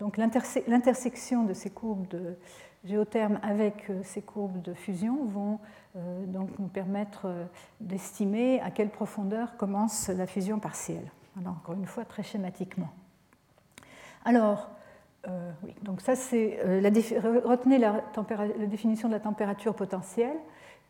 l'intersection 0.69 1.45
de 1.45 1.55
ces 1.55 1.71
courbes 1.71 2.07
de 2.09 2.37
géotherme 2.85 3.39
avec 3.43 3.89
euh, 3.91 4.01
ces 4.03 4.23
courbes 4.23 4.61
de 4.63 4.75
fusion 4.75 5.25
vont 5.25 5.59
euh, 5.97 6.27
donc 6.27 6.59
nous 6.59 6.69
permettre 6.69 7.29
d'estimer 7.81 8.61
à 8.61 8.71
quelle 8.71 8.91
profondeur 8.91 9.57
commence 9.57 10.09
la 10.09 10.27
fusion 10.27 10.59
partielle. 10.59 11.11
Alors 11.39 11.53
encore 11.53 11.75
une 11.75 11.87
fois 11.87 12.05
très 12.05 12.23
schématiquement. 12.23 12.91
Alors 14.25 14.71
oui, 15.63 15.73
donc 15.83 16.01
ça 16.01 16.17
c'est 16.17 16.59
retenez 17.45 17.79
la, 17.79 18.03
définition 18.67 19.07
de 19.07 19.15
la 19.15 19.21
température 19.21 19.73
potentielle 19.73 20.37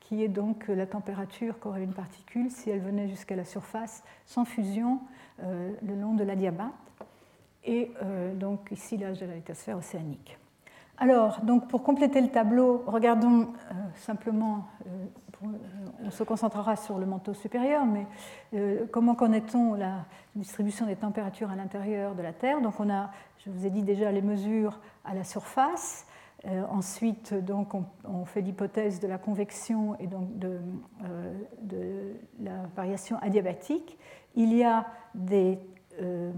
qui 0.00 0.24
est 0.24 0.28
donc 0.28 0.68
la 0.68 0.86
température 0.86 1.58
qu'aurait 1.60 1.82
une 1.82 1.92
particule 1.92 2.50
si 2.50 2.70
elle 2.70 2.80
venait 2.80 3.08
jusqu'à 3.08 3.36
la 3.36 3.44
surface 3.44 4.02
sans 4.24 4.46
fusion 4.46 5.00
le 5.38 5.94
long 5.94 6.14
de 6.14 6.24
la 6.24 6.34
diabate 6.34 6.72
et 7.64 7.92
euh, 8.02 8.34
donc 8.34 8.70
ici 8.70 8.96
l'âge 8.96 9.20
de 9.20 9.26
la 9.26 9.34
lithosphère 9.34 9.76
océanique. 9.76 10.38
Alors, 11.02 11.40
donc 11.40 11.66
pour 11.66 11.82
compléter 11.82 12.20
le 12.20 12.28
tableau, 12.28 12.84
regardons 12.86 13.48
simplement, 13.96 14.68
on 16.04 16.12
se 16.12 16.22
concentrera 16.22 16.76
sur 16.76 17.00
le 17.00 17.06
manteau 17.06 17.34
supérieur, 17.34 17.84
mais 17.84 18.06
comment 18.92 19.16
connaît-on 19.16 19.74
la 19.74 20.04
distribution 20.36 20.86
des 20.86 20.94
températures 20.94 21.50
à 21.50 21.56
l'intérieur 21.56 22.14
de 22.14 22.22
la 22.22 22.32
Terre? 22.32 22.60
Donc 22.60 22.78
on 22.78 22.88
a, 22.88 23.10
je 23.44 23.50
vous 23.50 23.66
ai 23.66 23.70
dit 23.70 23.82
déjà, 23.82 24.12
les 24.12 24.22
mesures 24.22 24.78
à 25.04 25.12
la 25.12 25.24
surface. 25.24 26.06
Euh, 26.46 26.62
ensuite, 26.70 27.34
donc, 27.34 27.74
on, 27.74 28.24
fait 28.24 28.40
l'hypothèse 28.40 29.00
de 29.00 29.08
la 29.08 29.18
convection 29.18 29.96
et 29.98 30.06
donc 30.06 30.38
de, 30.38 30.60
euh, 31.04 32.14
la 32.38 32.66
variation 32.76 33.18
adiabatique. 33.18 33.98
Il 34.36 34.54
y 34.54 34.62
a 34.62 34.86
euh, 35.32 36.32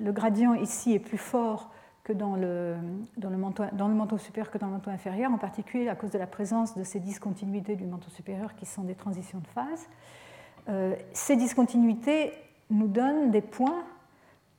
le 0.00 0.12
gradient 0.12 0.54
ici 0.54 0.92
est 0.92 0.98
plus 0.98 1.18
fort 1.18 1.70
que 2.04 2.12
dans 2.12 2.34
le, 2.34 2.76
dans, 3.16 3.30
le 3.30 3.36
manteau, 3.36 3.64
dans 3.72 3.88
le 3.88 3.94
manteau 3.94 4.18
supérieur 4.18 4.50
que 4.50 4.58
dans 4.58 4.66
le 4.66 4.72
manteau 4.72 4.90
inférieur, 4.90 5.30
en 5.30 5.38
particulier 5.38 5.88
à 5.88 5.94
cause 5.94 6.10
de 6.10 6.18
la 6.18 6.26
présence 6.26 6.76
de 6.76 6.82
ces 6.82 7.00
discontinuités 7.00 7.76
du 7.76 7.84
manteau 7.84 8.10
supérieur 8.10 8.54
qui 8.56 8.66
sont 8.66 8.82
des 8.82 8.94
transitions 8.94 9.38
de 9.38 9.46
phase. 9.46 9.88
ces 11.12 11.36
discontinuités 11.36 12.32
nous 12.70 12.88
donnent 12.88 13.30
des 13.30 13.40
points. 13.40 13.84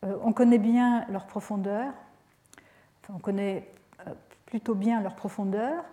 on 0.04 0.32
connaît 0.32 0.58
bien 0.58 1.06
leur 1.10 1.26
profondeur. 1.28 1.94
On 3.14 3.20
connaît 3.20 3.68
plutôt 4.46 4.76
bien 4.76 5.02
leur 5.02 5.16
profondeur 5.16 5.84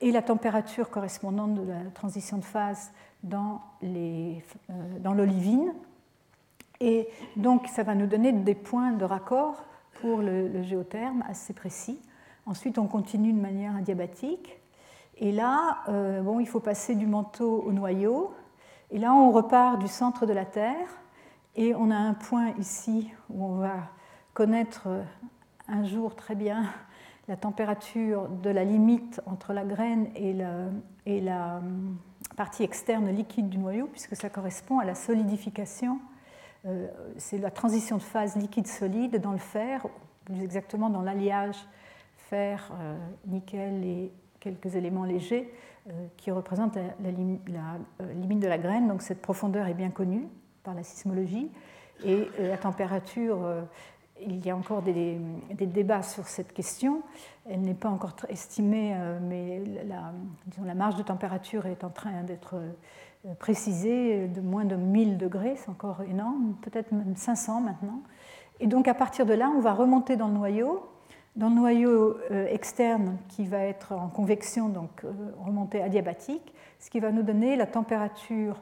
et 0.00 0.12
la 0.12 0.22
température 0.22 0.88
correspondante 0.90 1.54
de 1.54 1.68
la 1.68 1.90
transition 1.92 2.38
de 2.38 2.44
phase 2.44 2.92
dans 3.24 3.60
euh, 3.82 4.38
l'olivine. 5.02 5.72
et 6.78 7.08
donc, 7.36 7.66
ça 7.66 7.82
va 7.82 7.94
nous 7.94 8.06
donner 8.06 8.32
des 8.32 8.54
points 8.54 8.92
de 8.92 9.04
raccord 9.04 9.64
pour 10.00 10.18
le, 10.18 10.62
géotherme 10.62 11.24
assez 11.28 11.52
précis. 11.52 12.00
Ensuite, 12.46 12.78
on 12.78 12.86
continue 12.86 13.32
de 13.32 13.40
manière 13.40 13.76
adiabatique. 13.76 14.60
Et 15.16 15.32
là, 15.32 15.78
euh, 15.88 16.22
bon, 16.22 16.40
il 16.40 16.46
faut 16.46 16.60
passer 16.60 16.94
du 16.94 17.06
manteau 17.06 17.62
au 17.62 17.72
noyau. 17.72 18.34
Et 18.90 18.98
là, 18.98 19.14
on 19.14 19.30
repart 19.30 19.78
du 19.78 19.88
centre 19.88 20.26
de 20.26 20.32
la 20.32 20.44
Terre. 20.44 20.88
Et 21.56 21.74
on 21.74 21.90
a 21.90 21.96
un 21.96 22.14
point 22.14 22.50
ici 22.58 23.10
où 23.30 23.44
on 23.44 23.56
va 23.56 23.76
connaître 24.34 24.88
un 25.68 25.84
jour 25.84 26.14
très 26.16 26.34
bien 26.34 26.64
la 27.28 27.36
température 27.36 28.28
de 28.28 28.50
la 28.50 28.64
limite 28.64 29.20
entre 29.26 29.52
la 29.52 29.64
graine 29.64 30.08
et 30.14 30.32
la, 30.34 31.56
hum, 31.56 31.96
partie 32.36 32.64
externe 32.64 33.08
liquide 33.10 33.48
du 33.48 33.58
noyau, 33.58 33.86
puisque 33.86 34.16
ça 34.16 34.28
correspond 34.28 34.78
à 34.78 34.84
la 34.84 34.94
solidification. 34.94 35.98
Euh, 36.66 36.88
c'est 37.18 37.38
la 37.38 37.50
transition 37.50 37.98
de 37.98 38.02
phase 38.02 38.36
liquide-solide 38.36 39.20
dans 39.20 39.32
le 39.32 39.38
fer, 39.38 39.86
plus 40.24 40.42
exactement 40.42 40.88
dans 40.88 41.02
l'alliage 41.02 41.56
fer, 42.16 42.72
euh, 42.80 42.96
nickel 43.26 43.84
et 43.84 44.12
quelques 44.40 44.74
éléments 44.74 45.04
légers 45.04 45.52
euh, 45.88 46.06
qui 46.16 46.30
représentent 46.30 46.76
la, 46.76 47.10
limite 47.10 47.44
de 48.40 48.48
la 48.48 48.58
graine. 48.58 48.88
Donc 48.88 49.02
cette 49.02 49.20
profondeur 49.20 49.66
est 49.66 49.74
bien 49.74 49.90
connue 49.90 50.26
par 50.62 50.74
la 50.74 50.82
sismologie 50.82 51.50
et 52.04 52.28
la 52.40 52.56
température 52.56 53.38
il 54.20 54.44
y 54.44 54.50
a 54.50 54.56
encore 54.56 54.82
des, 54.82 55.18
débats 55.60 56.02
sur 56.02 56.26
cette 56.26 56.52
question. 56.52 57.02
Elle 57.48 57.60
n'est 57.60 57.74
pas 57.74 57.88
encore 57.88 58.14
estimée, 58.28 58.96
mais 59.20 59.62
la, 59.84 60.74
marge 60.74 60.96
de 60.96 61.02
température 61.02 61.66
est 61.66 61.84
en 61.84 61.90
train 61.90 62.22
d'être 62.22 62.56
euh, 63.26 63.34
précisée 63.34 64.28
de 64.28 64.40
moins 64.40 64.64
de 64.64 64.76
1000 64.76 65.16
degrés, 65.16 65.54
c'est 65.56 65.70
encore 65.70 66.02
énorme, 66.02 66.56
peut-être 66.62 66.92
même 66.92 67.16
500 67.16 67.60
maintenant. 67.60 68.02
Et 68.60 68.66
donc 68.66 68.88
à 68.88 68.94
partir 68.94 69.26
de 69.26 69.34
là, 69.34 69.50
on 69.54 69.60
va 69.60 69.72
remonter 69.72 70.16
dans 70.16 70.28
le 70.28 70.34
noyau, 70.34 70.86
dans 71.36 71.48
le 71.48 71.54
noyau 71.54 72.16
euh, 72.30 72.46
externe 72.50 73.16
qui 73.28 73.46
va 73.46 73.58
être 73.58 73.92
en 73.92 74.08
convection, 74.08 74.68
donc 74.68 75.04
remontée 75.44 75.82
adiabatique, 75.82 76.54
ce 76.78 76.90
qui 76.90 77.00
va 77.00 77.12
nous 77.12 77.22
donner 77.22 77.56
la 77.56 77.66
température 77.66 78.60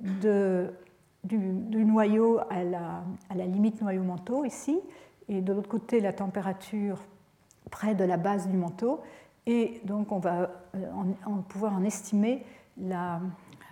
du, 0.00 1.84
noyau 1.84 2.38
à 2.50 2.62
la, 2.62 3.02
limite 3.46 3.82
noyau-manteau 3.82 4.44
ici, 4.44 4.78
et 5.28 5.40
de 5.40 5.52
l'autre 5.52 5.68
côté 5.68 6.00
la 6.00 6.12
température 6.12 6.98
près 7.70 7.94
de 7.94 8.04
la 8.04 8.16
base 8.16 8.48
du 8.48 8.56
manteau. 8.56 9.00
Et 9.46 9.80
donc 9.84 10.12
on 10.12 10.18
va 10.18 10.50
euh, 10.76 10.78
pouvoir 11.48 11.74
en 11.74 11.82
estimer 11.82 12.44
la, 12.78 13.20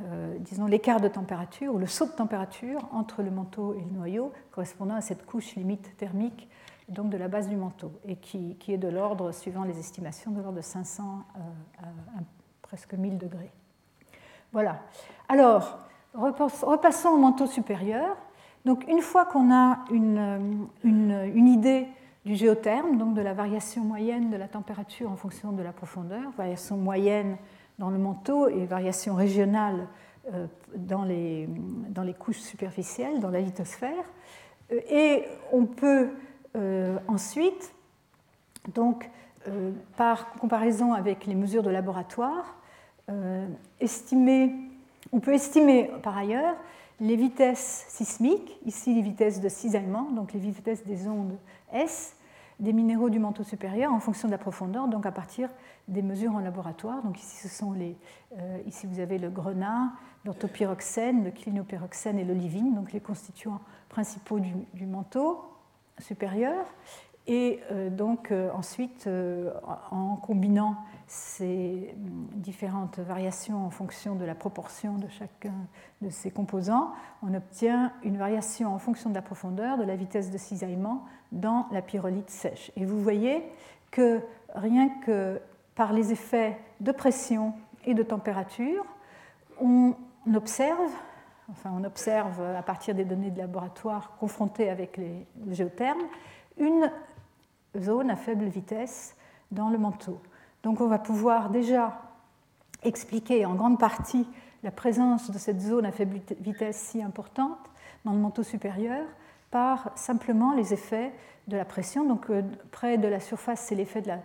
euh, 0.05 0.36
disons, 0.40 0.66
l'écart 0.66 1.00
de 1.00 1.09
température 1.09 1.74
ou 1.74 1.78
le 1.78 1.86
saut 1.86 2.07
de 2.07 2.12
température 2.12 2.88
entre 2.92 3.22
le 3.22 3.30
manteau 3.30 3.74
et 3.74 3.80
le 3.80 3.96
noyau 3.96 4.32
correspondant 4.50 4.94
à 4.94 5.00
cette 5.00 5.24
couche 5.26 5.55
limite 5.55 5.96
thermique 5.96 6.48
donc 6.88 7.11
de 7.11 7.16
la 7.16 7.28
base 7.28 7.48
du 7.48 7.57
manteau 7.57 7.92
et 8.07 8.16
qui, 8.16 8.57
est 8.68 8.78
de 8.78 8.88
l'ordre, 8.88 9.32
suivant 9.32 9.64
les 9.64 9.78
estimations, 9.78 10.30
de 10.30 10.40
l'ordre 10.40 10.59
de 10.59 10.62
500 10.62 11.03
euh, 11.05 11.38
à, 11.82 12.22
presque 12.62 12.94
1000 12.94 13.18
degrés. 13.18 13.50
Voilà. 14.53 14.80
Alors, 15.28 15.78
repassons 16.14 17.09
au 17.09 17.18
manteau 17.18 17.46
supérieur. 17.46 18.16
Donc 18.64 18.86
une 18.88 19.00
fois 19.00 19.24
qu'on 19.24 19.53
a 19.53 19.78
une, 19.90 20.68
une, 20.84 21.48
idée 21.48 21.88
du 22.24 22.36
géotherme, 22.36 22.96
donc 22.96 23.14
de 23.14 23.22
la 23.22 23.34
variation 23.34 23.82
moyenne 23.82 24.30
de 24.30 24.36
la 24.36 24.46
température 24.46 25.11
en 25.11 25.16
fonction 25.16 25.53
de 25.53 25.62
la 25.62 25.72
profondeur, 25.72 26.30
variation 26.36 26.76
moyenne 26.76 27.36
dans 27.79 27.91
le 27.91 27.99
manteau 27.99 28.49
et 28.49 28.64
variation 28.66 29.14
régionale 29.14 29.89
euh, 30.33 30.47
dans 30.77 31.05
les, 31.05 31.49
dans 31.89 32.03
les 32.03 32.14
couches 32.14 32.41
superficielles, 32.41 33.20
dans 33.20 33.31
la 33.31 33.41
lithosphère, 33.41 34.05
euh, 34.73 34.81
et 34.91 35.25
on 35.53 35.66
peut 35.66 36.11
euh, 36.57 36.99
ensuite, 37.09 37.75
donc, 38.75 39.11
par 39.97 40.31
comparaison 40.35 40.93
avec 40.93 41.27
les 41.27 41.35
mesures 41.35 41.64
de 41.64 41.70
laboratoire, 41.70 42.55
estimer 43.81 44.55
on 45.11 45.20
peut 45.20 45.35
estimer 45.35 45.91
par 46.03 46.16
ailleurs 46.16 46.55
les 47.01 47.16
vitesses 47.16 47.85
sismiques, 47.89 48.59
ici 48.64 48.95
les 48.95 49.03
vitesses 49.03 49.41
de 49.41 49.49
cisaillement, 49.49 50.11
donc 50.12 50.33
les 50.33 50.39
vitesses 50.39 50.87
des 50.87 51.09
ondes 51.09 51.37
S, 51.73 52.16
des 52.61 52.73
minéraux 52.73 53.11
du 53.11 53.18
manteau 53.18 53.43
supérieur 53.43 53.93
en 53.93 53.99
fonction 53.99 54.29
de 54.29 54.33
la 54.33 54.39
profondeur, 54.39 54.87
donc 54.87 55.05
à 55.05 55.11
partir 55.11 55.49
des 55.89 56.03
mesures 56.03 56.35
en 56.35 56.41
laboratoire. 56.41 57.03
Donc 57.03 57.18
ici, 57.18 57.37
ce 57.37 57.49
sont 57.49 57.72
les, 57.72 57.97
euh, 58.39 58.59
ici 58.66 58.87
vous 58.87 59.01
avez 59.01 59.18
le 59.18 59.30
grenat, 59.30 59.93
l'orthopyroxène, 60.24 61.24
le 61.24 61.30
clinopyroxène 61.30 62.18
et 62.18 62.24
l'olivine, 62.24 62.74
donc 62.74 62.93
les 62.93 63.01
constituants 63.01 63.61
principaux 63.89 64.41
du 64.41 64.87
manteau 64.87 65.45
supérieur. 65.99 66.64
Et 67.28 67.61
euh, 67.70 67.89
donc 67.89 68.33
euh, 68.33 68.51
ensuite, 68.53 69.09
en 69.91 70.16
combinant 70.16 70.76
ces 71.07 71.95
différentes 72.35 72.99
variations 72.99 73.66
en 73.66 73.70
fonction 73.70 74.14
de 74.16 74.24
la 74.24 74.35
proportion 74.35 74.97
de 74.97 75.07
chacun 75.09 75.55
de 76.01 76.11
ces 76.11 76.30
composants, 76.30 76.93
on 77.22 77.35
obtient 77.35 77.93
une 78.03 78.16
variation 78.16 78.74
en 78.74 78.78
fonction 78.78 79.11
de 79.11 79.14
la 79.14 79.22
profondeur, 79.22 79.76
de 79.76 79.85
la 79.85 79.95
vitesse 79.95 80.30
de 80.30 80.39
cisaillement 80.39 81.05
dans 81.30 81.66
la 81.70 81.83
pyrolite 81.83 82.30
sèche. 82.30 82.72
Et 82.76 82.85
vous 82.85 83.01
voyez 83.01 83.43
que 83.91 84.20
rien 84.55 84.89
que 85.05 85.41
par 85.75 85.93
les 85.93 86.12
effets 86.12 86.59
de 86.81 86.93
pression 86.93 87.55
et 87.85 87.95
de 87.95 88.03
température, 88.03 88.85
on 89.61 89.95
observe, 90.35 90.93
enfin 91.51 91.70
on 91.75 91.85
observe 91.85 92.41
à 92.41 92.62
partir 92.62 92.95
des 92.95 93.05
données 93.05 93.31
de 93.31 93.39
laboratoire 93.39 94.16
confrontées 94.18 94.70
avec 94.70 94.97
les 94.97 95.27
géothermes, 95.51 96.03
une 96.59 96.91
zone 97.79 98.11
à 98.11 98.16
faible 98.16 98.45
vitesse 98.45 99.16
dans 99.51 99.70
le 99.70 99.79
manteau. 99.79 100.20
Donc 100.62 100.81
on 100.81 100.87
va 100.87 100.99
pouvoir 100.99 101.51
déjà 101.51 102.01
expliquer 102.83 103.47
en 103.47 103.55
grande 103.55 103.79
partie 103.79 104.29
la 104.62 104.70
présence 104.70 105.31
de 105.31 105.39
cette 105.39 105.61
zone 105.61 105.87
à 105.87 105.93
faible 105.93 106.20
vitesse 106.41 106.77
si 106.77 107.03
importante 107.03 107.59
dans 108.05 108.12
le 108.12 108.18
manteau 108.18 108.43
supérieur 108.43 109.05
par 109.51 109.91
simplement 109.97 110.55
les 110.55 110.73
effets 110.73 111.12
de 111.49 111.57
la 111.57 111.64
pression. 111.64 112.05
Donc 112.07 112.31
euh, 112.31 112.43
près 112.70 112.99
de 112.99 113.09
la 113.09 113.20
surface, 113.20 113.61
c'est 113.61 113.75
l'effet 113.75 114.03
de 114.03 114.09
la, 114.09 114.14
euh, 114.14 114.18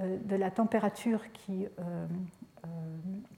de 0.00 0.36
la 0.36 0.50
température 0.50 1.20
qui, 1.32 1.66
euh, 1.78 2.06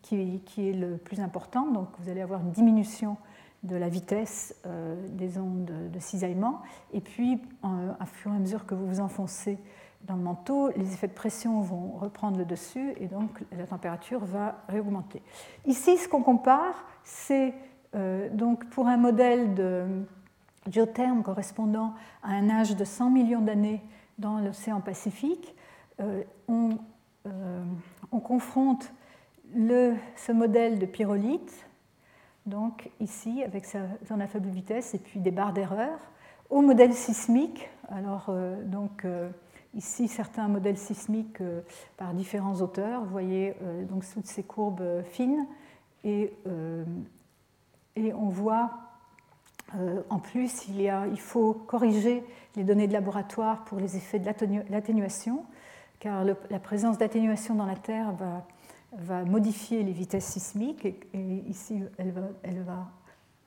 qui, 0.02 0.40
qui, 0.46 0.68
est 0.68 0.72
le 0.72 0.96
plus 0.96 1.20
important. 1.20 1.70
Donc 1.70 1.88
vous 1.98 2.08
allez 2.08 2.20
avoir 2.20 2.40
une 2.40 2.52
diminution 2.52 3.16
de 3.62 3.76
la 3.76 3.88
vitesse 3.88 4.54
euh, 4.66 4.94
des 5.10 5.38
ondes 5.38 5.70
de 5.92 5.98
cisaillement. 5.98 6.62
Et 6.92 7.00
puis, 7.00 7.40
à 7.62 8.06
fur 8.06 8.32
et 8.32 8.36
à 8.36 8.38
mesure 8.38 8.66
que 8.66 8.74
vous 8.74 8.86
vous 8.86 9.00
enfoncez 9.00 9.58
dans 10.04 10.16
le 10.16 10.22
manteau, 10.22 10.70
les 10.76 10.92
effets 10.92 11.08
de 11.08 11.12
pression 11.12 11.60
vont 11.60 11.92
reprendre 11.98 12.38
le 12.38 12.44
dessus 12.44 12.94
et 12.98 13.06
donc 13.06 13.42
la 13.56 13.66
température 13.66 14.24
va 14.24 14.62
réaugmenter. 14.68 15.20
Ici, 15.66 15.96
ce 15.96 16.08
qu'on 16.08 16.22
compare, 16.22 16.86
c'est 17.02 17.54
euh, 17.94 18.28
donc 18.30 18.66
pour 18.66 18.86
un 18.86 18.96
modèle 18.96 19.54
de 19.54 19.86
géotherme 20.70 21.22
correspondant 21.22 21.94
à 22.22 22.30
un 22.30 22.50
âge 22.50 22.76
de 22.76 22.84
100 22.84 23.10
millions 23.10 23.40
d'années 23.40 23.82
dans 24.18 24.38
l'océan 24.38 24.80
Pacifique, 24.80 25.54
euh, 25.54 25.65
on, 26.48 26.78
on, 28.12 28.20
confronte 28.20 28.92
ce 29.54 30.32
modèle 30.32 30.78
de 30.78 30.86
pyrolite 30.86 31.66
donc 32.46 32.90
ici 33.00 33.42
avec 33.42 33.64
sa 33.64 33.80
zone 34.06 34.22
à 34.22 34.26
faible 34.26 34.48
vitesse 34.48 34.94
et 34.94 34.98
puis 34.98 35.20
des 35.20 35.30
barres 35.30 35.52
d'erreur, 35.52 35.98
au 36.48 36.60
modèle 36.60 36.94
sismique. 36.94 37.68
Alors 37.88 38.26
euh, 38.28 38.62
donc 38.64 39.04
euh, 39.04 39.30
ici 39.74 40.06
certains 40.06 40.46
modèles 40.46 40.78
sismiques 40.78 41.42
par 41.96 42.14
différents 42.14 42.60
auteurs. 42.60 43.02
Vous 43.02 43.10
voyez 43.10 43.54
donc 43.88 44.04
toutes 44.12 44.26
ces 44.26 44.42
courbes 44.42 45.02
fines 45.04 45.46
et, 46.04 46.32
et 47.96 48.14
on 48.14 48.28
voit 48.28 48.70
en 50.08 50.18
plus 50.18 50.68
il, 50.68 50.80
y 50.80 50.88
a, 50.88 51.06
il 51.08 51.20
faut 51.20 51.52
corriger 51.52 52.24
les 52.56 52.64
données 52.64 52.88
de 52.88 52.92
laboratoire 52.92 53.64
pour 53.64 53.78
les 53.78 53.96
effets 53.96 54.18
de 54.18 54.26
l'atténuation, 54.70 55.44
car 55.98 56.24
la 56.24 56.58
présence 56.58 56.98
d'atténuation 56.98 57.54
dans 57.54 57.66
la 57.66 57.76
Terre 57.76 58.12
va 58.12 59.24
modifier 59.24 59.82
les 59.82 59.92
vitesses 59.92 60.26
sismiques 60.26 60.84
et, 60.84 61.44
ici 61.48 61.82
elle 61.98 62.12
va, 62.62 62.88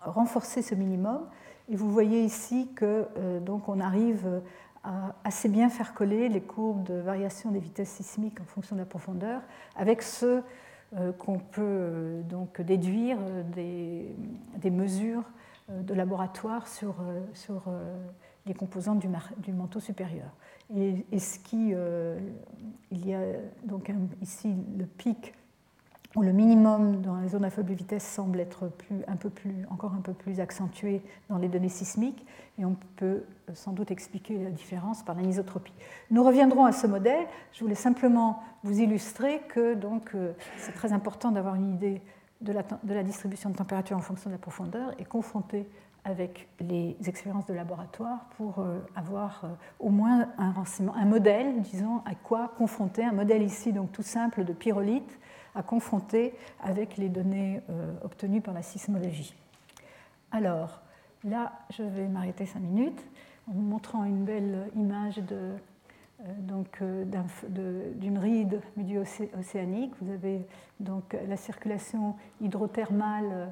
renforcer 0.02 0.62
ce 0.62 0.76
minimum. 0.76 1.22
Et 1.70 1.76
vous 1.76 1.92
voyez 1.92 2.24
ici 2.24 2.70
que 2.76 3.06
euh, 3.18 3.40
donc 3.40 3.68
on 3.68 3.80
arrive 3.80 4.42
à 4.84 5.14
assez 5.26 5.50
bien 5.50 5.70
faire 5.70 5.94
coller 5.94 6.30
les 6.30 6.42
courbes 6.42 6.84
de 6.84 6.94
variation 6.94 7.52
des 7.52 7.60
vitesses 7.60 7.90
sismiques 7.90 8.40
en 8.40 8.46
fonction 8.46 8.78
de 8.78 8.82
la 8.82 8.86
profondeur 8.86 9.42
avec 9.76 10.02
ce 10.02 10.42
euh, 10.96 11.12
qu'on 11.12 11.38
peut 11.38 11.62
euh, 11.62 12.22
donc 12.24 12.62
déduire 12.62 13.18
des, 13.54 14.16
mesures 14.72 15.24
de 15.68 15.94
laboratoire 15.94 16.68
sur, 16.68 16.96
sur 17.34 17.64
les 18.46 18.54
composantes 18.54 19.06
du 19.38 19.54
manteau 19.54 19.80
supérieur. 19.80 20.30
Et, 20.76 21.20
ce 21.20 21.40
qui, 21.40 21.74
il 22.92 23.08
y 23.08 23.14
a 23.14 23.22
donc 23.66 23.92
ici 24.22 24.54
le 24.78 24.86
pic 24.86 25.34
où 26.16 26.24
le 26.24 26.32
minimum 26.32 27.02
dans 27.02 27.18
les 27.18 27.30
zones 27.30 27.46
à 27.46 27.50
faible 27.50 27.74
vitesse 27.74 28.04
semble 28.04 28.40
être 28.40 28.68
plus, 28.68 29.04
un 29.08 29.16
peu 29.16 29.30
plus, 29.30 29.66
encore 29.70 29.94
un 29.94 30.02
peu 30.02 30.14
plus 30.14 30.40
accentué 30.40 31.02
dans 31.30 31.38
les 31.38 31.48
données 31.48 31.70
sismiques, 31.70 32.26
et 32.58 32.66
on 32.66 32.76
peut 32.96 33.24
sans 33.54 33.74
doute 33.74 33.92
expliquer 33.92 34.44
la 34.44 34.50
différence 34.50 35.04
par 35.04 35.16
l'anisotropie. 35.16 35.74
Nous 36.10 36.24
reviendrons 36.24 36.66
à 36.66 36.72
ce 36.72 36.88
modèle. 36.88 37.28
Je 37.54 37.60
voulais 37.62 37.76
simplement 37.76 38.42
vous 38.64 38.80
illustrer 38.82 39.42
que 39.50 39.78
euh, 40.16 40.34
c'est 40.58 40.74
très 40.74 40.94
important 40.94 41.32
d'avoir 41.32 41.56
une 41.56 41.74
idée 41.76 42.02
la, 42.42 42.64
de 42.64 42.94
la, 42.94 43.04
distribution 43.04 43.50
de 43.50 43.56
température 43.56 43.98
en 43.98 44.02
fonction 44.02 44.30
de 44.30 44.36
la 44.36 44.40
profondeur 44.40 44.94
et 44.98 45.06
confronter 45.06 45.68
avec 46.06 46.48
les 46.60 46.96
expériences 47.06 47.46
de 47.46 47.54
laboratoire 47.54 48.26
pour 48.38 48.60
euh, 48.60 48.80
avoir 48.96 49.42
euh, 49.44 49.48
au 49.80 49.90
moins 49.90 50.30
un 50.38 50.52
renseignement, 50.52 50.96
un 50.96 51.06
modèle, 51.06 51.62
disons, 51.62 52.02
à 52.06 52.16
quoi 52.16 52.54
confronter, 52.58 53.04
un 53.04 53.12
modèle 53.12 53.44
ici 53.44 53.74
donc 53.74 53.92
tout 53.92 54.04
simple 54.04 54.44
de 54.44 54.54
pyrolite 54.54 55.20
à 55.56 55.64
confronter 55.64 56.34
avec 56.62 56.98
les 56.98 57.10
données 57.10 57.62
euh, 57.70 57.94
obtenues 58.04 58.42
par 58.42 58.54
la 58.54 58.62
sismologie. 58.62 59.36
Alors, 60.32 60.82
là, 61.24 61.54
je 61.72 61.84
vais 61.84 62.08
m'arrêter 62.08 62.46
cinq 62.46 62.62
minutes 62.62 63.06
en 63.48 63.54
vous 63.54 63.62
montrant 63.62 64.04
une 64.06 64.24
belle 64.24 64.70
image 64.76 65.18
de, 65.18 65.54
euh, 66.22 67.94
d'une 67.96 68.18
ride 68.18 68.62
médio-océanique. 68.78 69.94
Vous 70.02 70.12
avez 70.12 70.46
donc 70.80 71.16
la 71.28 71.38
circulation 71.38 72.16
hydrothermale 72.42 73.52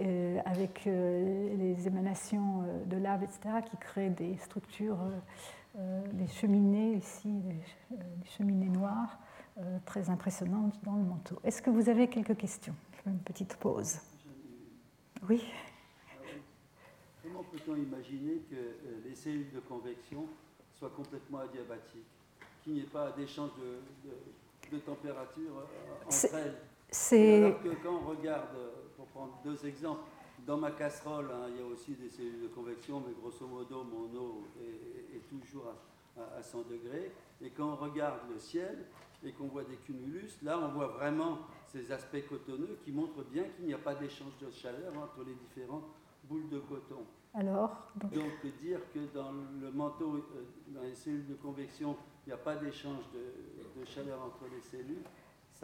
euh, 0.00 0.38
avec 0.44 0.84
les 0.84 1.86
émanations 1.86 2.64
de 2.86 2.96
lave, 2.96 3.22
etc., 3.22 3.60
qui 3.64 3.76
créent 3.76 4.10
des 4.10 4.36
structures, 4.38 4.98
des 6.12 6.26
cheminées 6.26 6.94
ici, 6.94 7.28
des 7.90 8.28
cheminées 8.36 8.68
noires, 8.68 9.18
euh, 9.56 9.78
très 9.86 10.10
impressionnante 10.10 10.74
dans 10.82 10.96
le 10.96 11.04
manteau. 11.04 11.38
Est-ce 11.44 11.62
que 11.62 11.70
vous 11.70 11.88
avez 11.88 12.08
quelques 12.08 12.36
questions? 12.36 12.74
Une 13.06 13.20
petite 13.20 13.54
pause. 13.54 13.98
Oui. 15.28 15.44
Comment 17.22 17.44
peut-on 17.44 17.76
imaginer 17.76 18.40
que 18.50 18.56
euh, 18.56 19.00
les 19.04 19.14
cellules 19.14 19.52
de 19.52 19.60
convection 19.60 20.26
soient 20.76 20.90
complètement 20.90 21.38
adiabatiques? 21.38 22.02
Qu'il 22.64 22.72
n'y 22.72 22.80
ait 22.80 22.90
pas 22.92 23.12
d'échange 23.12 23.50
de, 24.72 24.78
température 24.78 25.58
euh, 25.58 26.04
entre 26.04 26.34
elles? 26.34 26.56
Alors 27.38 27.62
que 27.62 27.68
quand 27.80 27.94
on 27.94 28.08
regarde, 28.08 28.56
pour 29.04 29.08
prendre 29.08 29.40
deux 29.44 29.66
exemples, 29.66 30.02
dans 30.46 30.56
ma 30.56 30.70
casserole, 30.70 31.30
hein, 31.32 31.46
il 31.50 31.60
y 31.60 31.62
a 31.62 31.66
aussi 31.66 31.92
des 31.92 32.08
cellules 32.08 32.42
de 32.42 32.48
convection, 32.48 33.02
mais 33.06 33.12
grosso 33.12 33.46
modo, 33.46 33.84
mon 33.84 34.18
eau 34.18 34.44
est, 34.60 35.28
toujours 35.28 35.72
à, 36.16 36.38
à, 36.38 36.42
100 36.42 36.62
degrés. 36.62 37.12
Et 37.40 37.50
quand 37.50 37.72
on 37.72 37.76
regarde 37.76 38.20
le 38.32 38.38
ciel, 38.38 38.86
et 39.24 39.32
qu'on 39.32 39.46
voit 39.46 39.64
des 39.64 39.76
cumulus, 39.76 40.38
là 40.42 40.58
on 40.58 40.68
voit 40.68 40.88
vraiment 40.88 41.38
ces 41.66 41.90
aspects 41.90 42.28
cotonneux 42.28 42.78
qui 42.84 42.92
montrent 42.92 43.24
bien 43.24 43.44
qu'il 43.44 43.64
n'y 43.64 43.74
a 43.74 43.78
pas 43.78 43.94
d'échange 43.94 44.36
de 44.40 44.50
chaleur 44.50 44.92
entre 44.98 45.24
les 45.26 45.34
différentes 45.34 45.86
boules 46.24 46.48
de 46.50 46.58
coton. 46.58 47.04
Alors 47.32 47.90
donc... 47.96 48.12
dire 48.60 48.80
que 48.92 49.00
dans 49.14 49.32
le 49.32 49.70
manteau, 49.72 50.16
euh, 50.16 50.44
dans 50.68 50.82
les 50.82 50.94
cellules 50.94 51.26
de 51.26 51.34
convection, 51.34 51.96
il 52.26 52.30
n'y 52.30 52.34
a 52.34 52.38
pas 52.38 52.56
d'échange 52.56 53.04
de, 53.12 53.84
chaleur 53.86 54.22
entre 54.22 54.44
les 54.54 54.60
cellules, 54.60 55.02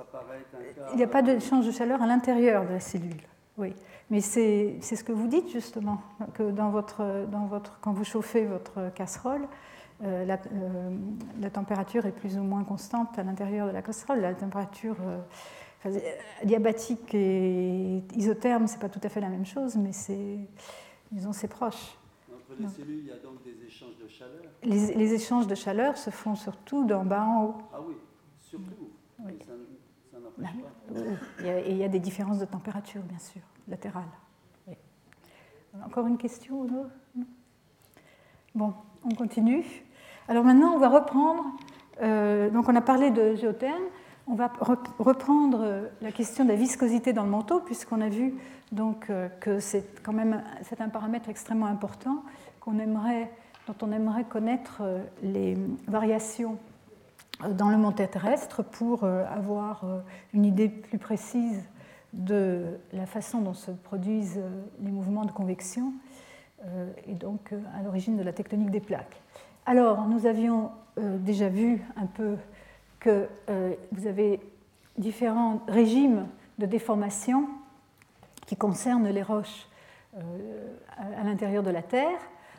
ça 0.00 0.18
paraît 0.18 0.40
être 0.40 0.54
un 0.54 0.72
cas... 0.72 0.90
Il 0.92 0.96
n'y 0.96 1.02
a 1.02 1.08
pas 1.08 1.22
d'échange 1.22 1.66
de 1.66 1.72
chaleur 1.72 2.00
à 2.00 2.06
l'intérieur 2.06 2.64
de 2.64 2.70
la 2.70 2.80
cellule. 2.80 3.20
Oui, 3.58 3.74
mais 4.08 4.20
c'est 4.20 4.80
ce 4.80 5.04
que 5.04 5.12
vous 5.12 5.26
dites 5.26 5.50
justement, 5.50 6.00
que 6.34 6.50
dans 6.50 6.70
votre, 6.70 7.26
dans 7.30 7.46
votre, 7.46 7.78
quand 7.80 7.92
vous 7.92 8.04
chauffez 8.04 8.46
votre 8.46 8.92
casserole, 8.94 9.46
euh, 10.02 10.26
euh, 10.26 10.90
la, 11.40 11.50
température 11.50 12.06
est 12.06 12.12
plus 12.12 12.38
ou 12.38 12.42
moins 12.42 12.64
constante 12.64 13.18
à 13.18 13.22
l'intérieur 13.22 13.66
de 13.66 13.72
la 13.72 13.82
casserole. 13.82 14.20
La 14.20 14.34
température 14.34 14.96
euh, 15.84 15.98
diabatique 16.44 17.14
et 17.14 18.02
isotherme, 18.16 18.66
c'est 18.66 18.80
pas 18.80 18.88
tout 18.88 19.00
à 19.02 19.10
fait 19.10 19.20
la 19.20 19.28
même 19.28 19.44
chose, 19.44 19.76
mais 19.76 19.92
c'est, 19.92 20.38
disons, 21.12 21.34
c'est 21.34 21.48
proche. 21.48 21.98
Entre 22.32 22.58
les 22.58 22.68
cellules, 22.68 23.00
il 23.00 23.06
y 23.08 23.12
a 23.12 23.18
donc 23.18 23.42
des 23.44 23.66
échanges 23.66 23.98
de 24.02 24.08
chaleur 24.08 24.40
les, 24.62 25.12
échanges 25.12 25.46
de 25.46 25.54
chaleur 25.54 25.98
se 25.98 26.08
font 26.08 26.34
surtout 26.34 26.86
d'en 26.86 27.04
bas 27.04 27.24
en 27.24 27.44
haut. 27.44 27.56
Ah 27.74 27.80
oui, 27.86 27.96
surtout. 28.40 28.90
Oui. 29.18 29.38
Et 31.44 31.70
il 31.70 31.76
y 31.76 31.84
a 31.84 31.88
des 31.88 32.00
différences 32.00 32.38
de 32.38 32.44
température, 32.44 33.02
bien 33.02 33.18
sûr, 33.18 33.42
latérales. 33.68 34.04
Encore 35.84 36.06
une 36.06 36.18
question 36.18 36.66
Bon, 38.54 38.74
on 39.04 39.14
continue. 39.14 39.64
Alors 40.28 40.44
maintenant, 40.44 40.74
on 40.74 40.78
va 40.78 40.88
reprendre, 40.88 41.44
euh, 42.02 42.50
donc 42.50 42.68
on 42.68 42.74
a 42.74 42.80
parlé 42.80 43.10
de 43.10 43.36
géotherme, 43.36 43.82
on 44.26 44.34
va 44.34 44.50
reprendre 44.98 45.60
euh, 45.62 45.88
la 46.02 46.10
question 46.10 46.44
de 46.44 46.50
la 46.50 46.56
viscosité 46.56 47.12
dans 47.12 47.22
le 47.22 47.30
manteau, 47.30 47.60
puisqu'on 47.60 48.00
a 48.00 48.08
vu 48.08 48.34
donc, 48.72 49.08
euh, 49.10 49.28
que 49.40 49.60
c'est 49.60 50.02
quand 50.02 50.12
même 50.12 50.42
c'est 50.62 50.80
un 50.80 50.88
paramètre 50.88 51.28
extrêmement 51.28 51.66
important 51.66 52.24
qu'on 52.60 52.80
aimerait, 52.80 53.30
dont 53.68 53.74
on 53.82 53.92
aimerait 53.92 54.24
connaître 54.24 54.82
les 55.22 55.56
variations 55.86 56.58
dans 57.48 57.70
le 57.70 57.76
manteau 57.76 58.06
terrestre 58.06 58.62
pour 58.62 59.04
avoir 59.04 59.84
une 60.34 60.44
idée 60.44 60.68
plus 60.68 60.98
précise 60.98 61.62
de 62.12 62.78
la 62.92 63.06
façon 63.06 63.40
dont 63.40 63.54
se 63.54 63.70
produisent 63.70 64.40
les 64.80 64.90
mouvements 64.90 65.24
de 65.24 65.32
convection 65.32 65.92
et 67.06 67.14
donc 67.14 67.52
à 67.74 67.82
l'origine 67.82 68.16
de 68.16 68.22
la 68.22 68.32
tectonique 68.32 68.70
des 68.70 68.80
plaques. 68.80 69.20
Alors, 69.66 70.08
nous 70.08 70.26
avions 70.26 70.70
euh, 70.98 71.18
déjà 71.18 71.48
vu 71.48 71.80
un 71.96 72.06
peu 72.06 72.36
que 72.98 73.28
euh, 73.48 73.74
vous 73.92 74.06
avez 74.06 74.40
différents 74.98 75.60
régimes 75.68 76.26
de 76.58 76.66
déformation 76.66 77.48
qui 78.46 78.56
concernent 78.56 79.08
les 79.08 79.22
roches 79.22 79.68
euh, 80.16 80.74
à 80.98 81.22
l'intérieur 81.22 81.62
de 81.62 81.70
la 81.70 81.82
Terre 81.82 82.18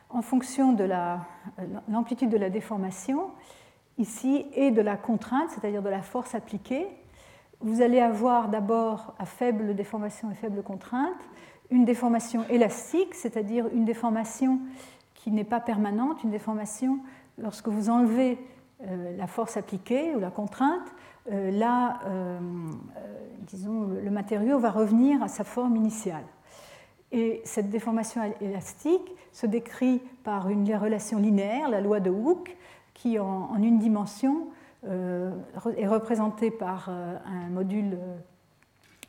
en 0.10 0.22
fonction 0.22 0.74
de 0.74 0.88
l'amplitude 1.90 2.30
de 2.30 2.38
la 2.38 2.50
déformation 2.50 3.32
ici 4.02 4.46
et 4.54 4.72
de 4.72 4.82
la 4.82 4.98
contrainte, 4.98 5.50
c'est-à-dire 5.52 5.82
de 5.82 5.90
la 5.90 6.02
force 6.02 6.36
appliquée. 6.36 6.88
Vous 7.62 7.82
allez 7.82 8.00
avoir 8.00 8.50
d'abord 8.50 9.14
à 9.20 9.26
faible 9.26 9.76
déformation 9.76 10.32
et 10.32 10.36
faible 10.36 10.64
contrainte 10.64 11.22
une 11.70 11.86
déformation 11.86 12.44
élastique, 12.50 13.16
c'est-à-dire 13.16 13.68
une 13.74 13.86
déformation 13.86 14.60
qui 15.16 15.32
n'est 15.32 15.46
pas 15.46 15.60
permanente, 15.60 16.24
une 16.24 16.32
déformation, 16.32 17.00
lorsque 17.38 17.70
vous 17.70 17.90
enlevez 17.90 18.38
euh, 18.84 19.16
la 19.18 19.28
force 19.28 19.56
appliquée 19.58 20.16
ou 20.16 20.20
la 20.20 20.32
contrainte, 20.32 20.94
euh, 21.32 21.52
là, 21.52 22.00
euh, 22.08 22.40
disons, 23.42 23.88
le 24.04 24.12
matériau 24.12 24.60
va 24.60 24.70
revenir 24.70 25.24
à 25.24 25.28
sa 25.28 25.44
forme 25.44 25.76
initiale. 25.76 26.26
Et 27.12 27.42
cette 27.46 27.70
déformation 27.70 28.22
élastique 28.42 29.16
se 29.32 29.46
décrit 29.46 30.02
par 30.24 30.50
une 30.50 30.74
relation 30.76 31.20
linéaire, 31.20 31.70
la 31.70 31.82
loi 31.82 32.00
de 32.00 32.10
Hooke, 32.10 32.58
qui 33.02 33.18
en, 33.20 33.56
une 33.58 33.80
dimension 33.80 34.48
est 34.84 35.88
représentée 35.88 36.52
par 36.52 36.90
un 36.90 37.50
module, 37.50 37.98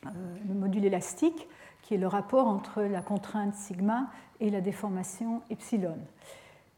le 0.04 0.54
module 0.54 0.84
élastique, 0.84 1.48
qui 1.82 1.94
est 1.94 1.98
le 1.98 2.06
rapport 2.06 2.46
entre 2.46 2.82
la 2.82 3.02
contrainte 3.02 3.54
sigma 3.54 4.08
et 4.40 4.50
la 4.50 4.60
déformation 4.60 5.42
epsilon. 5.50 5.98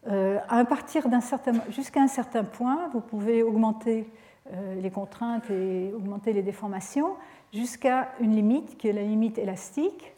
Euh, 0.07 0.39
à 0.49 0.65
partir 0.65 1.09
d'un 1.09 1.21
certain, 1.21 1.53
jusqu'à 1.71 2.01
un 2.01 2.09
certain 2.09 2.45
point, 2.45 2.89
vous 2.93 3.01
pouvez 3.01 3.43
augmenter 3.43 4.11
euh, 4.53 4.75
les 4.81 4.91
contraintes 4.91 5.49
et 5.51 5.93
augmenter 5.95 6.33
les 6.33 6.43
déformations 6.43 7.15
jusqu'à 7.53 8.11
une 8.21 8.35
limite 8.35 8.77
qui 8.77 8.89
est 8.89 8.93
la 8.93 9.03
limite 9.03 9.39
élastique. 9.39 10.12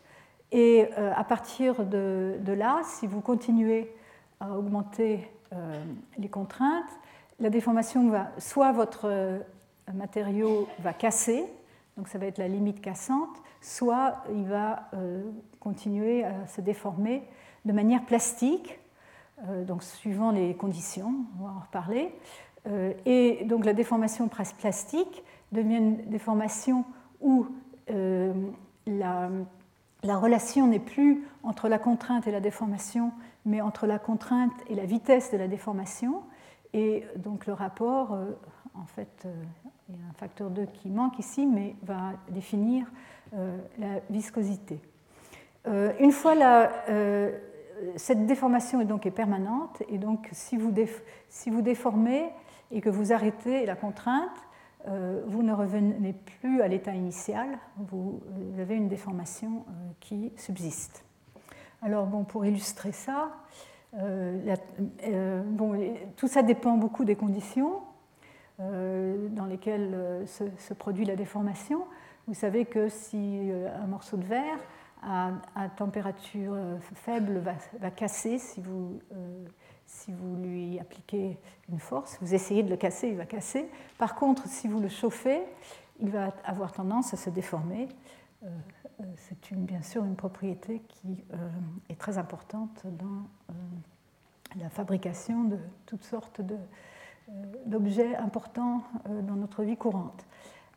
Et 0.51 0.89
euh, 0.99 1.13
à 1.15 1.23
partir 1.25 1.85
de, 1.85 2.39
là, 2.47 2.81
si 2.85 3.07
vous 3.07 3.21
continuez 3.21 3.93
à 4.41 4.51
augmenter 4.53 5.31
les 6.19 6.29
contraintes, 6.29 6.91
la 7.41 7.51
déformation 7.51 8.09
va, 8.09 8.31
soit 8.39 8.73
votre 8.73 9.41
matériau 9.93 10.69
va 10.81 10.93
casser, 10.93 11.45
donc 11.97 12.09
ça 12.09 12.19
va 12.19 12.27
être 12.27 12.39
la 12.39 12.49
limite 12.49 12.81
cassante, 12.81 13.37
soit 13.61 14.23
il 14.35 14.45
va 14.45 14.91
continuer 15.61 16.25
à 16.25 16.47
se 16.47 16.61
déformer 16.61 17.23
de 17.65 17.73
manière 17.73 18.05
plastique, 18.05 18.79
donc 19.67 19.83
suivant 19.83 20.31
les 20.31 20.55
conditions, 20.55 21.15
on 21.39 21.45
va 21.45 21.51
en 21.53 21.61
reparler. 21.61 22.15
Et 23.05 23.45
donc 23.45 23.65
la 23.65 23.75
déformation 23.75 24.29
plastique 24.29 25.25
devient 25.53 25.77
une 25.77 25.97
déformation 26.07 26.85
où 27.21 27.47
la 28.87 29.29
relation 30.05 30.67
n'est 30.67 30.79
plus 30.79 31.25
entre 31.43 31.69
la 31.69 31.79
contrainte 31.79 32.27
et 32.27 32.31
la 32.31 32.41
déformation, 32.41 33.13
mais 33.47 33.61
entre 33.61 33.87
la 33.87 33.99
contrainte 33.99 34.53
et 34.69 34.75
la 34.75 34.85
vitesse 34.85 35.31
de 35.31 35.39
la 35.39 35.49
déformation. 35.49 36.23
Et 36.75 37.05
donc 37.17 37.47
le 37.47 37.55
rapport, 37.55 38.13
euh, 38.13 38.33
en 38.75 38.85
fait, 38.85 39.23
euh, 39.25 39.33
il 39.89 39.95
y 39.97 39.99
a 39.99 40.11
un 40.11 40.13
facteur 40.15 40.51
2 40.51 40.67
qui 40.67 40.91
manque 40.91 41.19
ici, 41.19 41.47
mais 41.47 41.77
va 41.83 42.13
définir 42.29 42.87
euh, 43.35 43.57
la 43.79 44.01
viscosité. 44.11 44.81
une 45.99 46.13
fois 46.13 46.35
la, 46.35 46.71
cette 47.97 48.27
déformation 48.27 48.81
est 48.81 48.85
donc 48.85 49.09
permanente, 49.11 49.83
et 49.89 49.99
donc 49.99 50.29
si 50.33 50.57
vous, 50.57 50.73
si 51.29 51.51
vous 51.51 51.63
déformez 51.63 52.31
et 52.71 52.81
que 52.81 52.91
vous 52.91 53.13
arrêtez 53.13 53.67
la 53.67 53.75
contrainte, 53.75 54.39
vous 55.27 55.43
ne 55.43 55.53
revenez 55.53 56.13
plus 56.13 56.63
à 56.63 56.69
l'état 56.69 56.93
initial, 56.93 57.59
vous 57.77 58.21
avez 58.61 58.77
une 58.77 58.89
déformation 58.89 59.65
qui 59.99 60.33
subsiste. 60.37 61.06
Alors 61.83 62.07
bon, 62.07 62.25
pour 62.25 62.45
illustrer 62.45 62.93
ça, 62.93 63.31
euh, 63.95 65.43
bon, 65.45 65.95
tout 66.17 66.29
ça 66.29 66.43
dépend 66.43 66.77
beaucoup 66.77 67.05
des 67.05 67.17
conditions 67.17 67.81
dans 68.59 69.45
lesquelles 69.47 70.25
se, 70.27 70.75
produit 70.75 71.05
la 71.05 71.15
déformation. 71.15 71.85
Vous 72.27 72.35
savez 72.35 72.65
que 72.65 72.89
si 72.89 73.51
un 73.83 73.87
morceau 73.87 74.17
de 74.17 74.25
verre 74.25 74.59
à, 75.03 75.33
température 75.77 76.57
faible 76.95 77.39
va, 77.39 77.53
va 77.79 77.91
casser, 77.91 78.39
si 78.39 78.63
vous 78.63 78.99
si 79.87 80.13
vous 80.13 80.37
lui 80.37 80.79
appliquez 80.79 81.39
une 81.69 81.79
force, 81.79 82.19
vous 82.21 82.35
essayez 82.35 82.63
de 82.63 82.71
le 82.71 82.77
casser, 82.77 83.09
il 83.09 83.17
va 83.17 83.25
casser. 83.25 83.69
Par 83.99 84.15
contre, 84.15 84.47
si 84.47 84.69
vous 84.69 84.81
le 84.81 84.89
chauffez, 84.89 85.43
il 86.01 86.11
va 86.11 86.35
avoir 86.45 86.73
tendance 86.73 87.15
à 87.15 87.17
se 87.17 87.31
déformer. 87.31 87.89
Euh, 89.01 89.03
euh, 89.03 89.07
c'est 89.17 89.55
bien 89.55 89.83
sûr 89.83 90.05
une 90.05 90.17
propriété 90.17 90.83
qui 90.89 91.25
euh, 91.33 91.37
est 91.89 91.99
très 91.99 92.19
importante 92.19 92.85
dans 92.85 93.27
la 94.61 94.69
fabrication 94.71 95.45
de 95.45 95.59
toutes 95.85 96.05
sortes 96.05 96.41
d'objets 97.67 98.17
importants 98.17 98.83
dans 99.07 99.35
notre 99.35 99.65
vie 99.65 99.77
courante. 99.77 100.25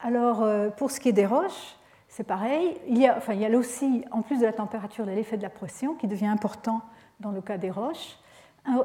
Alors, 0.02 0.46
pour 0.76 0.92
ce 0.92 1.00
qui 1.00 1.10
est 1.10 1.14
des 1.14 1.26
roches, 1.26 1.78
c'est 2.08 2.24
pareil. 2.24 2.76
Il 2.88 2.98
y, 2.98 3.08
a, 3.08 3.16
enfin, 3.16 3.34
il 3.34 3.40
y 3.40 3.46
a 3.46 3.58
aussi, 3.58 4.04
en 4.12 4.22
plus 4.22 4.40
de 4.40 4.46
la 4.46 4.52
température, 4.54 5.06
l'effet 5.06 5.38
de 5.38 5.44
la 5.44 5.50
pression 5.50 5.94
qui 5.94 6.08
devient 6.08 6.28
important 6.28 6.82
dans 7.20 7.32
le 7.32 7.42
cas 7.42 7.58
des 7.58 7.70
roches. 7.70 8.18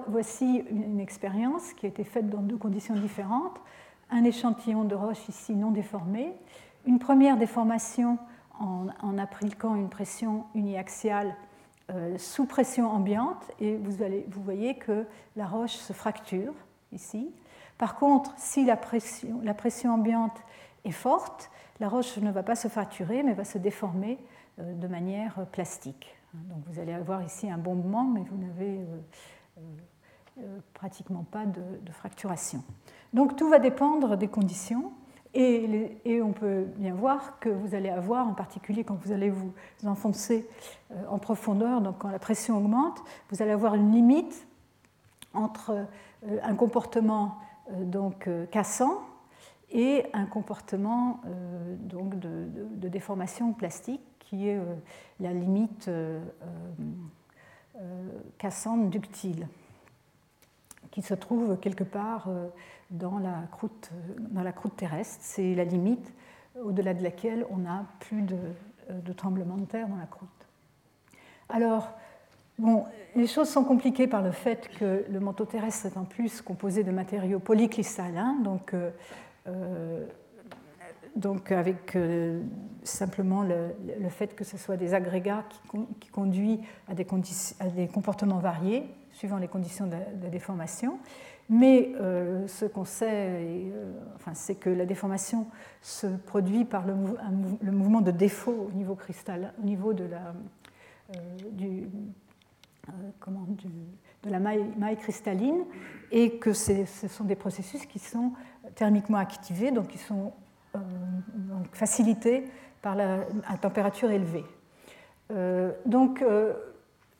Voici 0.06 0.64
une 0.70 1.00
expérience 1.00 1.72
qui 1.72 1.86
a 1.86 1.88
été 1.88 2.04
faite 2.04 2.28
dans 2.28 2.42
deux 2.42 2.58
conditions 2.58 2.94
différentes. 2.94 3.58
Un 4.10 4.22
échantillon 4.24 4.84
de 4.84 4.94
roche 4.94 5.28
ici 5.28 5.56
non 5.56 5.70
déformé, 5.70 6.34
une 6.86 6.98
première 6.98 7.36
déformation 7.36 8.18
en, 8.60 9.18
appliquant 9.18 9.74
une 9.74 9.88
pression 9.88 10.44
uniaxiale 10.54 11.36
euh, 11.90 12.16
sous 12.18 12.46
pression 12.46 12.90
ambiante 12.90 13.50
et 13.60 13.76
vous, 13.76 14.42
voyez 14.42 14.76
que 14.76 15.06
la 15.36 15.46
roche 15.46 15.74
se 15.74 15.92
fracture 15.92 16.54
ici. 16.92 17.30
Par 17.78 17.96
contre, 17.96 18.32
si 18.36 18.64
la 18.64 18.76
pression, 18.76 19.92
ambiante 19.92 20.40
est 20.84 20.92
forte, 20.92 21.50
la 21.80 21.88
roche 21.88 22.16
ne 22.18 22.30
va 22.30 22.42
pas 22.42 22.54
se 22.54 22.68
fracturer 22.68 23.22
mais 23.22 23.34
va 23.34 23.44
se 23.44 23.58
déformer 23.58 24.18
euh, 24.58 24.74
de 24.74 24.86
manière 24.86 25.46
plastique. 25.52 26.16
Donc 26.32 26.64
vous 26.66 26.80
allez 26.80 26.92
avoir 26.92 27.22
ici 27.22 27.50
un 27.50 27.58
bombement, 27.58 28.04
mais 28.04 28.22
vous 28.22 28.36
n'avez 28.36 28.80
euh, 30.40 30.58
pratiquement 30.72 31.22
pas 31.22 31.46
de, 31.46 31.92
fracturation. 31.92 32.64
Donc 33.12 33.36
tout 33.36 33.48
va 33.48 33.60
dépendre 33.60 34.16
des 34.16 34.26
conditions. 34.26 34.92
Et, 35.34 36.22
on 36.22 36.32
peut 36.32 36.64
bien 36.76 36.94
voir 36.94 37.38
que 37.40 37.48
vous 37.48 37.74
allez 37.74 37.88
avoir, 37.88 38.28
en 38.28 38.34
particulier 38.34 38.84
quand 38.84 38.94
vous 39.04 39.12
allez 39.12 39.30
vous 39.30 39.52
enfoncer 39.84 40.48
euh, 40.92 40.94
en 41.08 41.18
profondeur, 41.18 41.80
donc 41.80 41.98
quand 41.98 42.10
la 42.10 42.18
pression 42.18 42.56
augmente, 42.56 43.02
vous 43.30 43.42
allez 43.42 43.50
avoir 43.50 43.74
une 43.74 43.90
limite 43.92 44.46
entre 45.32 45.86
un 46.42 46.54
comportement 46.54 47.38
donc 47.70 48.28
cassant 48.52 49.02
et 49.72 50.06
un 50.12 50.26
comportement 50.26 51.20
donc 51.80 52.18
de, 52.20 52.88
déformation 52.88 53.52
plastique 53.52 54.00
qui 54.20 54.48
est 54.48 54.60
la 55.18 55.32
limite 55.32 55.90
euh, 57.80 58.08
cassante 58.38 58.88
ductile, 58.88 59.48
qui 60.92 61.02
se 61.02 61.12
trouve 61.12 61.58
quelque 61.58 61.82
part 61.82 62.28
euh, 62.28 62.46
dans 62.94 63.18
la 63.18 63.44
croûte, 63.50 63.90
dans 64.30 64.42
la 64.42 64.52
croûte 64.52 64.76
terrestre. 64.76 65.18
C'est 65.20 65.54
la 65.54 65.64
limite 65.64 66.12
au-delà 66.62 66.94
de 66.94 67.02
laquelle 67.02 67.46
on 67.50 67.58
n'a 67.58 67.86
plus 68.00 68.22
de, 68.22 68.36
euh, 68.90 69.00
de 69.00 69.12
tremblement 69.12 69.56
de 69.56 69.64
terre 69.64 69.88
dans 69.88 69.96
la 69.96 70.06
croûte. 70.06 70.28
Alors, 71.48 71.92
Bon, 72.56 72.84
les 73.16 73.26
choses 73.26 73.48
sont 73.48 73.64
compliquées 73.64 74.06
par 74.06 74.22
le 74.22 74.30
fait 74.30 74.68
que 74.78 75.04
le 75.10 75.18
manteau 75.18 75.44
terrestre 75.44 75.86
est 75.86 75.96
en 75.96 76.04
plus 76.04 76.40
composé 76.40 76.84
de 76.84 76.92
matériaux 76.92 77.40
polycristallins, 77.40 78.36
donc 78.44 78.72
donc 81.16 81.52
avec 81.52 81.94
euh, 81.94 82.42
simplement 82.82 83.42
le, 83.42 84.08
fait 84.08 84.34
que 84.34 84.44
ce 84.44 84.58
soit 84.58 84.76
des 84.76 84.94
agrégats 84.94 85.44
qui, 85.48 85.78
qui 86.00 86.08
conduisent 86.10 86.58
à 86.88 86.94
des, 86.94 87.88
comportements 87.88 88.38
variés 88.38 88.84
suivant 89.12 89.38
les 89.38 89.48
conditions 89.48 89.86
de 89.86 90.28
déformation. 90.28 90.98
Mais 91.50 91.92
euh, 92.00 92.46
ce 92.46 92.64
qu'on 92.64 92.84
sait, 92.84 93.28
euh, 93.28 93.92
enfin, 94.16 94.32
c'est 94.34 94.54
que 94.54 94.70
la 94.70 94.86
déformation 94.86 95.46
se 95.82 96.06
produit 96.06 96.64
par 96.64 96.86
le, 96.86 96.94
mouvement 97.70 98.00
de 98.00 98.10
défaut 98.10 98.68
au 98.68 98.72
niveau 98.72 98.94
cristal, 98.94 99.52
au 99.62 99.66
niveau 99.66 99.92
de 99.92 100.04
la, 100.04 100.34
la 104.24 104.38
maille, 104.40 104.96
cristalline, 104.98 105.64
et 106.10 106.38
que 106.38 106.52
ce 106.52 106.84
sont 107.08 107.24
des 107.24 107.36
processus 107.36 107.84
qui 107.86 107.98
sont 107.98 108.32
thermiquement 108.74 109.18
activés, 109.18 109.70
donc 109.70 109.88
qui 109.88 109.98
sont 109.98 110.32
euh, 110.74 110.78
donc 111.34 111.66
facilité 111.72 112.44
par 112.80 112.94
la 112.94 113.26
température 113.60 114.10
élevée. 114.10 114.44
Euh, 115.30 115.72
donc, 115.86 116.22
euh, 116.22 116.52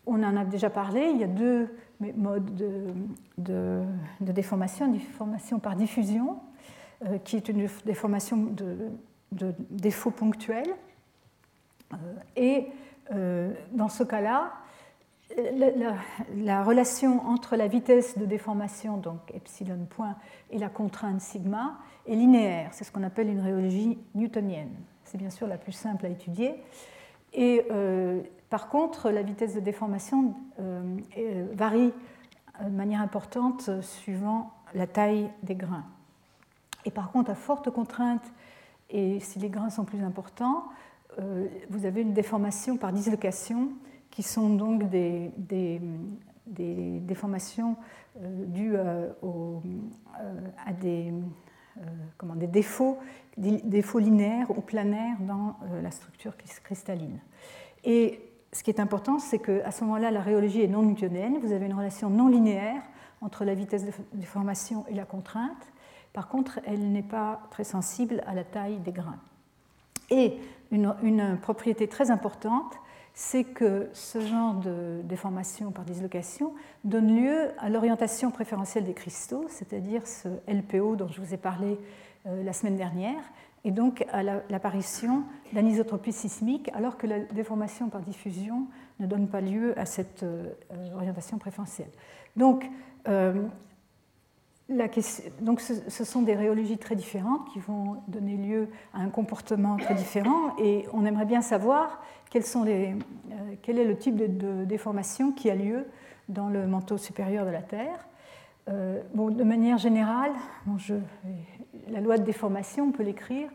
on 0.07 0.23
en 0.23 0.37
a 0.37 0.45
déjà 0.45 0.71
parlé, 0.71 1.11
il 1.13 1.19
y 1.19 1.25
a 1.25 1.29
deux 1.29 1.69
modes 2.01 2.55
de, 2.55 2.87
de, 3.39 3.83
de 4.21 4.33
déformation, 4.33 4.91
déformation 4.91 5.59
par 5.59 5.77
diffusion, 5.77 6.41
qui 7.25 7.37
est 7.37 7.49
une 7.49 7.69
déformation 7.85 8.37
de, 8.37 9.55
défaut 9.71 10.11
ponctuel. 10.11 10.67
et 12.37 12.69
dans 13.73 13.89
ce 13.89 14.05
cas-là, 14.05 14.53
la, 15.37 15.97
la, 16.37 16.65
relation 16.65 17.27
entre 17.27 17.57
la 17.57 17.67
vitesse 17.67 18.19
de 18.19 18.25
déformation, 18.25 18.97
donc 18.97 19.19
epsilon 19.35 19.87
point, 19.89 20.17
et 20.51 20.59
la 20.59 20.69
contrainte 20.69 21.21
sigma 21.21 21.79
est 22.07 22.15
linéaire. 22.15 22.71
C'est 22.73 22.85
ce 22.85 22.93
qu'on 22.93 23.03
appelle 23.03 23.29
une 23.29 23.41
rhéologie 23.41 23.99
newtonienne. 24.15 24.75
C'est 25.05 25.19
bien 25.19 25.31
sûr 25.31 25.47
la 25.47 25.59
plus 25.59 25.73
simple 25.73 26.07
à 26.07 26.09
étudier. 26.09 26.55
Et 27.33 27.65
euh, 27.71 28.21
par 28.51 28.69
contre, 28.69 29.11
la 29.11 29.23
vitesse 29.23 29.55
de 29.55 29.61
déformation 29.61 30.35
euh, 30.61 30.97
varie 31.53 31.93
de 32.63 32.71
manière 32.71 33.01
importante 33.01 33.71
suivant 33.83 34.53
la 34.75 34.87
taille 34.87 35.29
des 35.43 35.57
grains. 35.57 35.85
Et 36.85 36.91
par 36.91 37.11
contre, 37.11 37.31
à 37.31 37.35
forte 37.35 37.71
contrainte, 37.71 38.23
et 38.91 39.19
si 39.21 39.39
les 39.39 39.49
grains 39.49 39.71
sont 39.71 39.85
plus 39.85 40.03
importants, 40.03 40.65
euh, 41.19 41.49
vous 41.71 41.87
avez 41.87 42.03
une 42.03 42.13
déformation 42.13 42.77
par 42.77 42.93
dislocation 42.93 43.71
qui 44.11 44.23
sont 44.23 44.51
donc 44.51 44.89
des, 44.89 45.33
déformations 46.47 47.77
dues 48.21 48.77
à 48.77 50.73
des 50.73 51.13
euh, 51.81 52.47
défauts, 52.47 52.99
des 53.37 53.61
défauts 53.63 53.99
linéaires 53.99 54.51
ou 54.51 54.61
planaires 54.61 55.17
dans 55.21 55.57
euh, 55.65 55.83
la 55.83 55.91
structure 55.91 56.35
cristalline. 56.63 57.19
Ce 58.55 58.63
qui 58.63 58.71
est 58.71 58.79
important, 58.79 59.19
c'est 59.19 59.41
qu'à 59.41 59.73
ce 59.73 59.83
moment-là, 59.83 60.13
la 60.13 60.21
rhéologie 60.21 60.63
est 60.63 60.69
non 60.69 60.83
newtonienne. 60.83 61.39
Vous 61.43 61.53
avez 61.53 61.67
une 61.67 61.75
relation 61.75 62.09
non 62.09 62.29
linéaire 62.29 62.83
entre 63.21 63.45
la 63.45 63.53
vitesse 63.53 63.85
de 63.85 63.91
déformation 64.13 64.85
et 64.89 64.95
la 64.95 65.05
contrainte. 65.05 65.73
Par 66.13 66.29
contre, 66.29 66.61
elle 66.65 66.93
n'est 66.93 67.03
pas 67.03 67.41
très 67.51 67.65
sensible 67.65 68.23
à 68.29 68.35
la 68.35 68.45
taille 68.45 68.79
des 68.79 68.93
grains. 68.93 69.19
Et 70.11 70.39
une, 70.71 71.37
propriété 71.43 71.89
très 71.89 72.13
importante, 72.13 72.75
c'est 73.13 73.43
que 73.43 73.89
ce 73.93 74.21
genre 74.21 74.55
de 74.55 75.01
déformation 75.03 75.73
par 75.73 75.85
dislocation 75.85 76.53
donne 76.85 77.17
lieu 77.17 77.51
à 77.59 77.69
l'orientation 77.69 78.31
préférentielle 78.31 78.85
des 78.85 78.95
cristaux, 78.95 79.47
c'est-à-dire 79.49 80.07
ce 80.07 80.29
LPO 80.49 80.95
dont 80.95 81.09
je 81.09 81.21
vous 81.21 81.35
ai 81.35 81.37
parlé 81.39 81.79
euh, 82.27 82.45
la 82.45 82.53
semaine 82.53 82.77
dernière, 82.77 83.23
et 83.65 83.71
donc 83.71 84.05
à 84.13 84.23
l'apparition 84.23 85.25
d'anisotropie 85.53 86.13
sismique, 86.13 86.71
alors 86.75 86.99
que 86.99 87.07
la 87.07 87.21
déformation 87.21 87.89
par 87.89 88.03
diffusion 88.03 88.67
ne 89.01 89.07
donne 89.07 89.27
pas 89.27 89.41
lieu 89.41 89.79
à 89.79 89.87
cette 89.87 90.23
euh, 90.23 90.53
orientation 90.95 91.39
préférentielle. 91.39 91.89
Donc, 92.37 92.67
euh, 93.09 93.43
donc 95.41 95.61
ce, 95.61 96.05
sont 96.05 96.23
des 96.23 96.35
rhéologies 96.35 96.79
très 96.79 96.95
différentes 96.95 97.47
qui 97.53 97.59
vont 97.59 98.03
donner 98.09 98.37
lieu 98.37 98.69
à 98.95 99.01
un 99.01 99.11
comportement 99.11 99.77
très 99.77 99.95
différent 99.95 100.57
et 100.59 100.87
on 100.93 101.05
aimerait 101.05 101.27
bien 101.27 101.43
savoir 101.43 102.03
euh, 102.35 102.95
quel 103.63 103.79
est 103.79 103.85
le 103.85 103.97
type 103.97 104.17
de, 104.17 104.65
déformation 104.65 105.33
qui 105.33 105.51
a 105.51 105.55
lieu 105.55 105.87
dans 106.29 106.49
le 106.49 106.67
manteau 106.67 106.97
supérieur 106.97 107.45
de 107.45 107.51
la 107.51 107.63
Terre. 107.63 108.07
Bon, 109.13 109.31
de 109.31 109.45
manière 109.45 109.77
générale, 109.77 110.33
je, 110.79 110.95
la 111.89 112.01
loi 112.01 112.19
de 112.19 112.25
déformation, 112.25 112.87
on 112.87 112.93
peut 112.93 113.03
l'écrire 113.03 113.49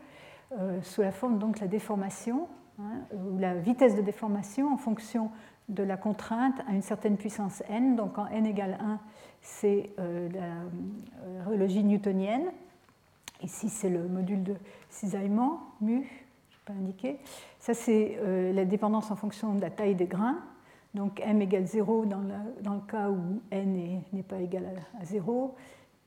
euh, 0.58 0.82
sous 0.82 1.02
la 1.02 1.12
forme 1.12 1.38
donc 1.38 1.60
la 1.60 1.68
déformation 1.68 2.48
hein, 2.80 3.02
ou 3.14 3.38
la 3.38 3.54
vitesse 3.56 3.96
de 3.96 4.02
déformation 4.02 4.74
en 4.74 4.78
fonction 4.78 5.30
de 5.68 5.84
la 5.84 5.98
contrainte 5.98 6.60
à 6.68 6.74
une 6.74 6.82
certaine 6.82 7.18
puissance 7.18 7.62
n. 7.70 7.96
Donc 7.96 8.14
quand 8.14 8.28
n 8.28 8.46
égale 8.46 8.78
1, 8.82 9.00
c'est 9.42 9.92
euh, 10.00 10.28
la 10.30 10.40
euh, 10.40 11.44
rhéologie 11.48 11.84
newtonienne. 11.84 12.46
Ici, 13.44 13.70
c'est 13.70 13.90
le 13.90 14.08
module 14.08 14.44
de 14.44 14.56
cisaillement, 14.90 15.62
mu, 15.82 16.10
je 16.50 16.58
pas 16.66 16.74
indiquer. 16.74 17.20
Ça, 17.60 17.74
c'est 17.74 18.20
la 18.54 18.66
dépendance 18.66 19.12
en 19.12 19.16
fonction 19.16 19.54
de 19.54 19.62
la 19.62 19.70
taille 19.70 19.96
des 19.96 20.08
grains. 20.08 20.40
Donc 20.94 21.22
m 21.24 21.42
égale 21.42 21.66
0 21.66 22.06
dans, 22.06 22.22
dans 22.62 22.74
le 22.74 22.82
cas 22.82 23.10
où 23.10 23.42
n 23.52 24.04
n'est 24.12 24.24
pas 24.24 24.40
égal 24.40 24.66
à, 25.00 25.06
0 25.06 25.56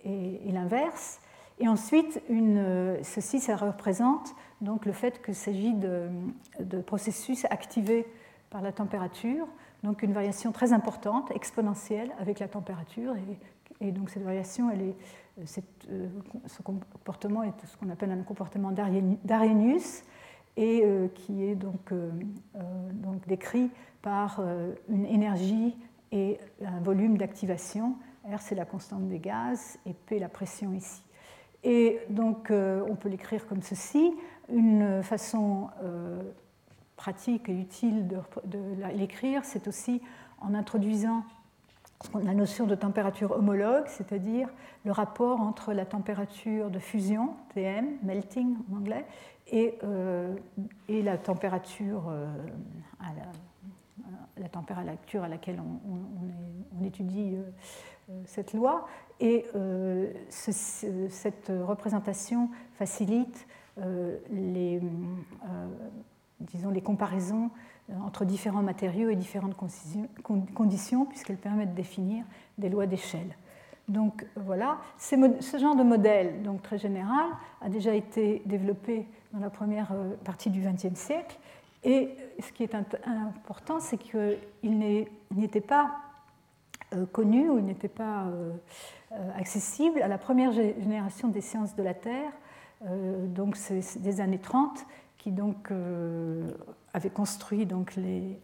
et, 0.04 0.52
l'inverse. 0.52 1.20
Et 1.62 1.68
ensuite, 1.68 2.20
une, 2.28 2.98
ceci, 3.04 3.38
représente 3.52 4.34
donc 4.60 4.84
le 4.84 4.90
fait 4.90 5.22
qu'il 5.24 5.36
s'agit 5.36 5.72
de, 5.72 6.80
processus 6.84 7.44
activés 7.50 8.04
par 8.50 8.62
la 8.62 8.72
température, 8.72 9.46
donc 9.84 10.02
une 10.02 10.12
variation 10.12 10.50
très 10.50 10.72
importante, 10.72 11.30
exponentielle 11.30 12.10
avec 12.18 12.40
la 12.40 12.48
température. 12.48 13.14
Et, 13.80 13.92
donc 13.92 14.10
cette 14.10 14.24
variation, 14.24 14.70
euh, 14.72 15.44
ce 16.46 16.62
comportement 16.62 17.44
est 17.44 17.54
ce 17.64 17.76
qu'on 17.76 17.90
appelle 17.90 18.10
un 18.10 18.22
comportement 18.24 18.72
d'Arrhenius 18.72 20.02
et 20.56 20.82
euh, 20.84 21.06
qui 21.14 21.44
est 21.44 21.56
euh, 21.92 22.10
donc 22.92 23.26
décrit 23.28 23.70
par 24.02 24.40
une 24.88 25.06
énergie 25.06 25.76
et 26.10 26.40
un 26.64 26.80
volume 26.80 27.18
d'activation. 27.18 27.94
R, 28.28 28.40
c'est 28.40 28.56
la 28.56 28.64
constante 28.64 29.06
des 29.06 29.20
gaz 29.20 29.78
et 29.86 29.94
P, 29.94 30.18
la 30.18 30.28
pression 30.28 30.72
ici. 30.74 31.02
Et 31.64 32.00
donc, 32.08 32.50
on 32.50 32.96
peut 32.96 33.08
l'écrire 33.08 33.46
comme 33.46 33.62
ceci. 33.62 34.12
Une 34.48 35.02
façon 35.02 35.68
pratique 36.96 37.48
et 37.48 37.52
utile 37.52 38.06
de, 38.06 38.58
l'écrire, 38.94 39.44
c'est 39.44 39.66
aussi 39.66 40.00
en 40.40 40.54
introduisant 40.54 41.24
la 42.22 42.34
notion 42.34 42.66
de 42.66 42.74
température 42.74 43.32
homologue, 43.32 43.84
c'est-à-dire 43.86 44.48
le 44.84 44.92
rapport 44.92 45.40
entre 45.40 45.72
la 45.72 45.84
température 45.84 46.70
de 46.70 46.78
fusion, 46.78 47.34
TM, 47.54 47.86
melting 48.02 48.56
en 48.70 48.76
anglais, 48.76 49.04
et, 49.50 49.78
euh, 49.82 50.34
et 50.88 51.02
la 51.02 51.18
température 51.18 52.08
euh, 52.08 52.26
à 53.00 53.12
la, 53.14 53.26
température 54.50 55.22
à 55.22 55.28
laquelle 55.28 55.60
on, 55.60 56.84
étudie 56.84 57.36
euh, 57.36 58.22
cette 58.24 58.52
loi. 58.54 58.86
Et 59.20 59.46
cette 60.28 61.52
représentation 61.64 62.50
facilite 62.74 63.46
les 64.30 64.80
disons, 66.42 66.70
les 66.70 66.80
comparaisons 66.80 67.50
euh, 67.90 67.94
entre 68.04 68.24
différents 68.24 68.62
matériaux 68.62 69.08
et 69.08 69.16
différentes 69.16 69.56
conditions, 70.54 71.06
puisqu'elles 71.06 71.36
permettent 71.36 71.70
de 71.70 71.76
définir 71.76 72.24
des 72.58 72.68
lois 72.68 72.86
d'échelle. 72.86 73.36
Donc 73.88 74.24
voilà, 74.36 74.78
ce 74.96 75.58
genre 75.58 75.74
de 75.74 75.82
modèle, 75.82 76.42
donc 76.42 76.62
très 76.62 76.78
général, 76.78 77.26
a 77.60 77.68
déjà 77.68 77.94
été 77.94 78.42
développé 78.46 79.06
dans 79.32 79.40
la 79.40 79.50
première 79.50 79.90
euh, 79.92 80.14
partie 80.24 80.50
du 80.50 80.60
XXe 80.60 80.98
siècle. 80.98 81.38
Et 81.84 82.14
ce 82.40 82.52
qui 82.52 82.62
est 82.62 82.74
important, 82.74 83.80
c'est 83.80 83.98
qu'il 83.98 84.38
n'était 85.30 85.60
pas 85.60 85.96
euh, 86.94 87.06
connu 87.06 87.50
ou 87.50 87.58
il 87.58 87.64
n'était 87.64 87.88
pas 87.88 88.26
accessible 89.36 90.00
à 90.00 90.08
la 90.08 90.16
première 90.16 90.52
génération 90.52 91.28
des 91.28 91.42
sciences 91.42 91.74
de 91.76 91.82
la 91.82 91.92
Terre, 91.92 92.32
donc 92.80 93.56
c'est 93.56 94.00
des 94.00 94.22
années 94.22 94.38
30, 94.38 94.86
qui 95.18 95.32
donc 95.32 95.70
euh, 96.94 96.98
avait 96.98 97.10
construit 97.10 97.66
donc 97.66 97.94
les, 97.96 98.38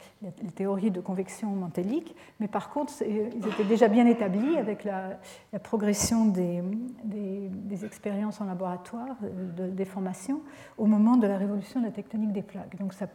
théories 0.55 0.91
de 0.91 1.01
convection 1.01 1.51
mantélique, 1.51 2.15
mais 2.41 2.49
par 2.49 2.71
contre, 2.71 2.93
ils 3.03 3.47
étaient 3.47 3.65
déjà 3.65 3.89
bien 3.89 4.07
établis 4.07 4.57
avec 4.57 4.85
la, 4.85 5.19
progression 5.63 6.27
des, 6.27 6.63
des, 7.05 7.85
expériences 7.85 8.41
en 8.41 8.47
laboratoire 8.47 9.17
euh, 9.23 9.53
de 9.53 9.71
déformation 9.71 10.41
au 10.79 10.87
moment 10.87 11.17
de 11.17 11.27
la 11.27 11.37
révolution 11.37 11.81
de 11.81 11.87
la 11.87 11.93
tectonique 11.93 12.33
des 12.33 12.43
plaques. 12.43 12.77
Donc 12.79 12.95
ça, 12.95 13.07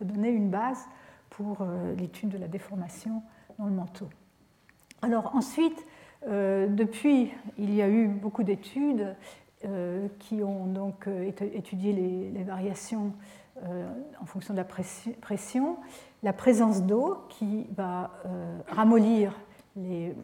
donnait 0.00 0.32
une 0.32 0.50
base 0.50 0.84
pour 1.30 1.58
euh, 1.60 1.94
l'étude 1.94 2.28
de 2.28 2.38
la 2.38 2.48
déformation 2.48 3.22
dans 3.58 3.66
le 3.66 3.72
manteau. 3.72 4.08
Alors 5.02 5.34
ensuite, 5.34 5.86
depuis, 6.26 7.30
il 7.58 7.74
y 7.74 7.82
a 7.82 7.88
eu 7.90 8.08
beaucoup 8.08 8.44
d'études 8.44 9.14
euh, 9.66 10.08
qui 10.18 10.42
ont 10.42 10.66
donc 10.66 11.06
euh, 11.06 11.30
étudié 11.54 11.92
les, 11.92 12.42
variations 12.42 13.06
euh, 13.06 13.10
en 14.20 14.26
fonction 14.26 14.52
de 14.54 14.58
la 14.58 14.64
pression, 14.64 15.76
la 16.22 16.32
présence 16.32 16.82
d'eau 16.82 17.24
qui 17.28 17.66
va 17.76 18.10
ramollir 18.68 19.34
les, 19.76 20.14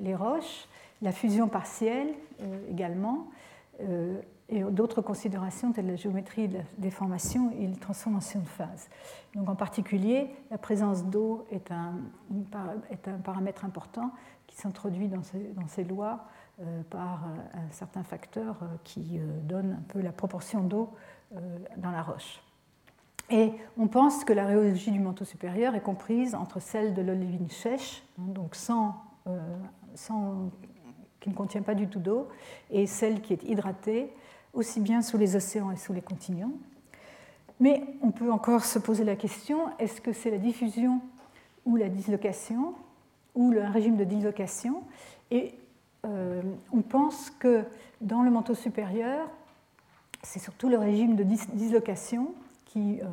les, 0.00 0.14
roches, 0.14 0.68
la 1.00 1.12
fusion 1.12 1.48
partielle 1.48 2.08
également, 2.70 3.26
et 4.52 4.62
d'autres 4.62 5.00
considérations 5.00 5.72
telles 5.72 5.86
la 5.86 5.96
géométrie 5.96 6.46
de 6.46 6.58
la 6.58 6.64
déformation 6.78 7.50
et 7.58 7.66
les 7.66 7.76
transformations 7.76 8.40
de 8.40 8.48
phase. 8.48 8.88
Donc 9.34 9.48
en 9.48 9.54
particulier, 9.54 10.30
la 10.50 10.58
présence 10.58 11.04
d'eau 11.04 11.46
est 11.50 11.70
un, 11.70 11.94
paramètre 13.24 13.64
important 13.64 14.12
qui 14.46 14.56
s'introduit 14.56 15.08
dans 15.08 15.22
ces, 15.68 15.84
lois 15.84 16.26
euh, 16.60 16.82
par 16.90 17.24
euh, 17.24 17.58
un 17.66 17.70
certain 17.70 18.02
facteur 18.02 18.56
euh, 18.62 18.66
qui 18.84 19.18
donne 19.44 19.78
un 19.80 19.82
peu 19.88 20.02
la 20.02 20.12
proportion 20.12 20.62
d'eau 20.62 20.90
dans 21.78 21.90
la 21.90 22.02
roche. 22.02 22.42
Et 23.32 23.52
on 23.78 23.86
pense 23.86 24.24
que 24.24 24.34
la 24.34 24.44
rhéologie 24.44 24.90
du 24.90 25.00
manteau 25.00 25.24
supérieur 25.24 25.74
est 25.74 25.80
comprise 25.80 26.34
entre 26.34 26.60
celle 26.60 26.92
de 26.92 27.00
l'olivine 27.00 27.48
sèche, 27.48 28.04
hein, 28.18 28.24
donc 28.28 28.54
sans, 28.54 28.94
sans, 29.94 30.50
qui 31.18 31.30
ne 31.30 31.34
contient 31.34 31.62
pas 31.62 31.74
du 31.74 31.88
tout 31.88 31.98
d'eau, 31.98 32.28
et 32.70 32.86
celle 32.86 33.22
qui 33.22 33.32
est 33.32 33.42
hydratée, 33.44 34.12
aussi 34.52 34.80
bien 34.80 35.00
sous 35.00 35.16
les 35.16 35.34
océans 35.34 35.70
et 35.70 35.76
sous 35.76 35.94
les 35.94 36.02
continents. 36.02 36.52
Mais 37.58 37.82
on 38.02 38.10
peut 38.10 38.30
encore 38.30 38.66
se 38.66 38.78
poser 38.78 39.02
la 39.02 39.16
question, 39.16 39.60
est-ce 39.78 40.02
que 40.02 40.12
c'est 40.12 40.30
la 40.30 40.38
diffusion 40.38 41.00
ou 41.64 41.76
la 41.76 41.88
dislocation, 41.88 42.74
ou 43.34 43.54
un 43.58 43.70
régime 43.70 43.96
de 43.96 44.04
dislocation? 44.04 44.82
Et 45.30 45.54
euh, 46.04 46.42
on 46.70 46.82
pense 46.82 47.30
que 47.30 47.64
dans 48.02 48.22
le 48.22 48.30
manteau 48.30 48.54
supérieur, 48.54 49.26
c'est 50.22 50.38
surtout 50.38 50.68
le 50.68 50.76
régime 50.76 51.16
de 51.16 51.22
dislocation 51.22 52.34
qui, 52.72 53.00
euh, 53.00 53.06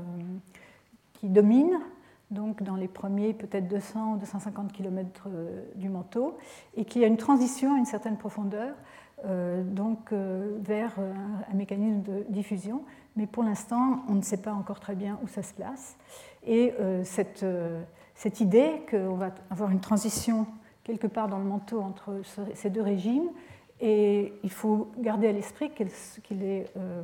domine, 1.24 1.78
donc 2.32 2.64
dans 2.64 2.76
les 2.76 2.88
premiers 2.88 3.34
peut-être 3.34 3.68
200 3.68 4.16
250 4.18 4.72
km 4.72 5.28
du 5.76 5.90
manteau, 5.90 6.38
et 6.78 6.86
qu'il 6.86 7.02
y 7.02 7.04
a 7.04 7.08
une 7.08 7.18
transition 7.18 7.76
à 7.76 7.78
une 7.78 7.86
certaine 7.86 8.18
profondeur, 8.18 8.74
euh, 9.26 9.64
donc 9.64 10.14
vers 10.14 10.94
un, 11.00 11.54
mécanisme 11.56 12.02
de 12.04 12.26
diffusion. 12.30 12.84
Mais 13.18 13.28
pour 13.28 13.44
l'instant, 13.44 14.04
on 14.08 14.16
ne 14.16 14.22
sait 14.22 14.42
pas 14.42 14.54
encore 14.54 14.80
très 14.80 14.96
bien 14.96 15.20
où 15.24 15.28
ça 15.28 15.44
se 15.44 15.54
place. 15.54 15.98
Et 16.48 16.74
cette, 17.04 17.46
cette 18.16 18.40
idée 18.40 18.86
qu'on 18.90 19.16
va 19.16 19.32
avoir 19.50 19.72
une 19.72 19.82
transition 19.82 20.48
quelque 20.90 21.08
part 21.08 21.28
dans 21.28 21.38
le 21.38 21.46
manteau 21.46 21.82
entre 21.82 22.22
ces 22.56 22.70
deux 22.70 22.82
régimes. 22.82 23.30
Et 23.82 24.34
il 24.44 24.52
faut 24.52 24.92
garder 24.98 25.28
à 25.28 25.32
l'esprit 25.32 25.72
euh, 26.32 27.04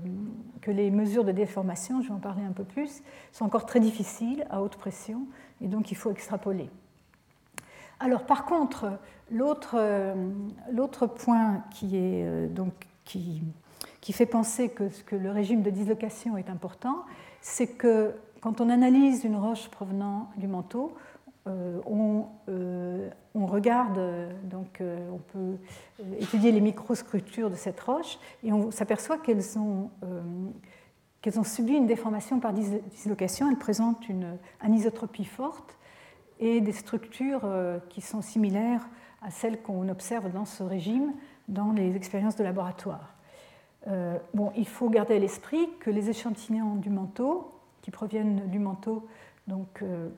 que 0.61 0.71
les 0.71 0.91
mesures 0.91 1.23
de 1.23 1.31
déformation, 1.31 2.01
je 2.01 2.09
vais 2.09 2.13
en 2.13 2.19
parler 2.19 2.43
un 2.43 2.51
peu 2.51 2.65
plus, 2.65 3.01
sont 3.31 3.45
encore 3.45 3.65
très 3.65 3.79
difficiles 3.79 4.45
à 4.49 4.61
haute 4.61 4.75
pression, 4.75 5.21
et 5.61 5.67
donc 5.67 5.91
il 5.91 5.95
faut 5.95 6.11
extrapoler. 6.11 6.69
Alors 8.01 8.25
par 8.25 8.45
contre, 8.45 8.99
l'autre 9.31 9.75
euh, 9.77 10.15
point 11.17 11.63
euh, 11.83 12.47
qui, 13.05 14.11
fait 14.11 14.25
penser 14.25 14.69
que, 14.69 15.15
le 15.15 15.31
régime 15.31 15.61
de 15.61 15.69
dislocation 15.69 16.37
est 16.37 16.49
important, 16.49 17.05
c'est 17.41 17.67
que 17.67 18.13
quand 18.41 18.59
on 18.59 18.69
analyse 18.69 19.23
une 19.23 19.37
roche 19.37 19.69
provenant 19.69 20.29
du 20.35 20.47
manteau, 20.47 20.93
on, 21.45 22.25
on, 23.35 23.45
regarde, 23.45 23.99
donc 24.43 24.81
on 24.81 25.17
peut 25.17 25.57
étudier 26.19 26.51
les 26.51 26.61
microstructures 26.61 27.51
de 27.51 27.55
cette 27.55 27.79
roche 27.79 28.17
et 28.43 28.51
on 28.51 28.71
s'aperçoit 28.71 29.19
qu'elles 29.19 29.59
ont, 29.59 29.91
subi 31.43 31.73
une 31.73 31.85
déformation 31.85 32.39
par 32.39 32.51
dislocation. 32.53 33.49
Elles 33.49 33.57
présentent 33.57 34.09
une 34.09 34.37
anisotropie 34.59 35.25
forte 35.25 35.77
et 36.39 36.61
des 36.61 36.73
structures 36.73 37.47
qui 37.89 38.01
sont 38.01 38.23
similaires 38.23 38.87
à 39.21 39.29
celles 39.29 39.61
qu'on 39.61 39.89
observe 39.89 40.31
dans 40.31 40.45
ce 40.45 40.63
régime 40.63 41.13
dans 41.47 41.71
les 41.71 41.95
expériences 41.95 42.35
de 42.35 42.43
laboratoire. 42.43 43.15
Euh, 43.87 44.17
bon, 44.33 44.51
il 44.55 44.67
faut 44.67 44.89
garder 44.89 45.15
à 45.15 45.19
l'esprit 45.19 45.69
que 45.79 45.89
les 45.89 46.09
échantillons 46.09 46.75
du 46.75 46.89
manteau, 46.89 47.51
qui 47.81 47.91
proviennent 47.91 48.49
du 48.49 48.59
manteau 48.59 49.07
donc, 49.47 49.83
euh, 49.83 50.09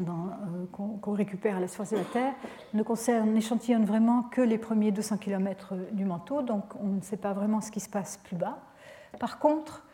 euh, 0.00 0.66
qu'on, 0.72 1.12
récupère 1.12 1.56
à 1.56 1.60
la 1.60 1.68
surface 1.68 1.90
de 1.90 1.96
la 1.96 2.04
Terre, 2.04 2.34
ne 2.74 2.82
concernent, 2.82 3.32
n'échantillonnent 3.32 3.84
vraiment 3.84 4.22
que 4.22 4.40
les 4.40 4.58
premiers 4.58 4.92
200 4.92 5.18
km 5.18 5.74
du 5.92 6.04
manteau, 6.04 6.42
donc 6.42 6.64
on 6.80 6.88
ne 6.88 7.00
sait 7.02 7.16
pas 7.16 7.32
vraiment 7.32 7.60
ce 7.60 7.70
qui 7.70 7.80
se 7.80 7.90
passe 7.90 8.18
plus 8.24 8.36
bas. 8.36 8.58
Par 9.18 9.38
contre, 9.38 9.84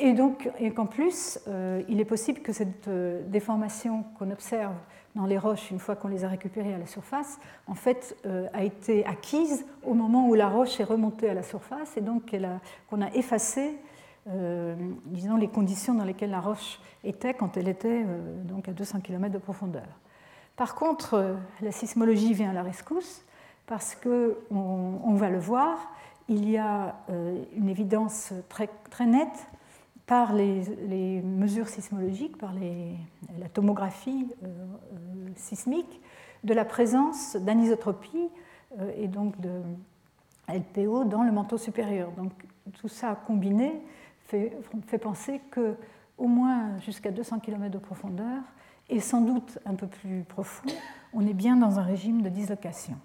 et 0.00 0.14
donc, 0.14 0.48
et 0.58 0.70
qu'en 0.70 0.86
plus, 0.86 1.38
il 1.86 2.00
est 2.00 2.06
possible 2.06 2.40
que 2.40 2.54
cette 2.54 2.88
déformation 3.28 4.04
qu'on 4.18 4.30
observe 4.30 4.72
dans 5.18 5.26
les 5.26 5.38
roches, 5.38 5.70
une 5.70 5.80
fois 5.80 5.96
qu'on 5.96 6.08
les 6.08 6.24
a 6.24 6.28
récupérées 6.28 6.74
à 6.74 6.78
la 6.78 6.86
surface, 6.86 7.38
en 7.66 7.74
fait, 7.74 8.16
euh, 8.24 8.46
a 8.52 8.62
été 8.62 9.04
acquise 9.04 9.66
au 9.84 9.94
moment 9.94 10.28
où 10.28 10.34
la 10.34 10.48
roche 10.48 10.78
est 10.80 10.84
remontée 10.84 11.28
à 11.28 11.34
la 11.34 11.42
surface 11.42 11.96
et 11.96 12.00
donc 12.00 12.34
qu'on 12.88 13.02
a, 13.02 13.10
effacé, 13.14 13.76
euh, 14.28 14.74
disons, 15.06 15.36
les 15.36 15.48
conditions 15.48 15.94
dans 15.94 16.04
lesquelles 16.04 16.30
la 16.30 16.40
roche 16.40 16.80
était 17.04 17.34
quand 17.34 17.56
elle 17.56 17.68
était 17.68 18.04
euh, 18.06 18.42
donc 18.44 18.68
à 18.68 18.72
200 18.72 19.00
km 19.00 19.32
de 19.32 19.38
profondeur. 19.38 19.86
Par 20.56 20.74
contre, 20.74 21.36
la 21.62 21.70
sismologie 21.70 22.34
vient 22.34 22.50
à 22.50 22.52
la 22.52 22.62
rescousse 22.62 23.22
parce 23.66 23.94
qu'on 23.94 24.34
on 24.50 25.14
va 25.14 25.30
le 25.30 25.38
voir, 25.38 25.78
il 26.28 26.50
y 26.50 26.58
a 26.58 26.96
une 27.56 27.68
évidence 27.68 28.32
très, 28.48 28.68
très 28.90 29.06
nette 29.06 29.46
par 30.08 30.32
les, 30.32 31.20
mesures 31.22 31.68
sismologiques, 31.68 32.38
par 32.38 32.52
la 33.38 33.48
tomographie 33.50 34.26
euh, 34.42 34.46
euh, 34.46 35.28
sismique, 35.36 36.00
de 36.44 36.54
la 36.54 36.64
présence 36.64 37.36
d'anisotropie 37.36 38.30
euh, 38.80 38.90
et 38.96 39.06
donc 39.06 39.38
de 39.38 39.60
LPO 40.48 41.04
dans 41.04 41.22
le 41.22 41.30
manteau 41.30 41.58
supérieur. 41.58 42.10
Donc 42.12 42.32
tout 42.80 42.88
ça 42.88 43.20
combiné 43.26 43.82
fait, 44.28 44.98
penser 44.98 45.40
que 45.50 45.74
au 46.16 46.26
moins 46.26 46.78
jusqu'à 46.78 47.10
200 47.10 47.40
km 47.40 47.70
de 47.70 47.78
profondeur 47.78 48.42
et 48.88 49.00
sans 49.00 49.20
doute 49.20 49.58
un 49.66 49.74
peu 49.74 49.86
plus 49.86 50.24
profond, 50.24 50.68
on 51.12 51.26
est 51.26 51.34
bien 51.34 51.56
dans 51.56 51.78
un 51.78 51.82
régime 51.82 52.22
de 52.22 52.28
dislocation. 52.28 52.96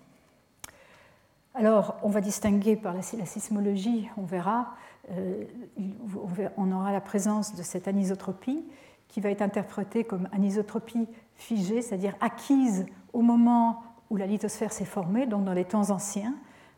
Alors, 1.55 1.97
on 2.01 2.09
va 2.09 2.19
distinguer 2.19 2.75
par 2.75 2.95
la, 2.95 3.01
sismologie, 3.01 4.09
on 4.17 4.23
verra, 4.23 4.73
euh, 5.11 5.43
on 6.57 6.71
aura 6.71 6.91
la 6.91 7.01
présence 7.01 7.55
de 7.55 7.61
cette 7.61 7.87
anisotropie 7.87 8.63
qui 9.07 9.21
va 9.21 9.29
être 9.29 9.43
interprétée 9.43 10.03
comme 10.03 10.27
anisotropie 10.31 11.07
figée, 11.35 11.83
c'est-à-dire 11.83 12.15
acquise 12.21 12.87
au 13.13 13.21
moment 13.21 13.83
où 14.09 14.17
la 14.17 14.25
lithosphère 14.25 14.71
s'est 14.71 14.85
formée, 14.85 15.27
donc 15.27 15.45
dans 15.45 15.53
les 15.53 15.65
temps 15.65 15.91
anciens, 15.91 16.33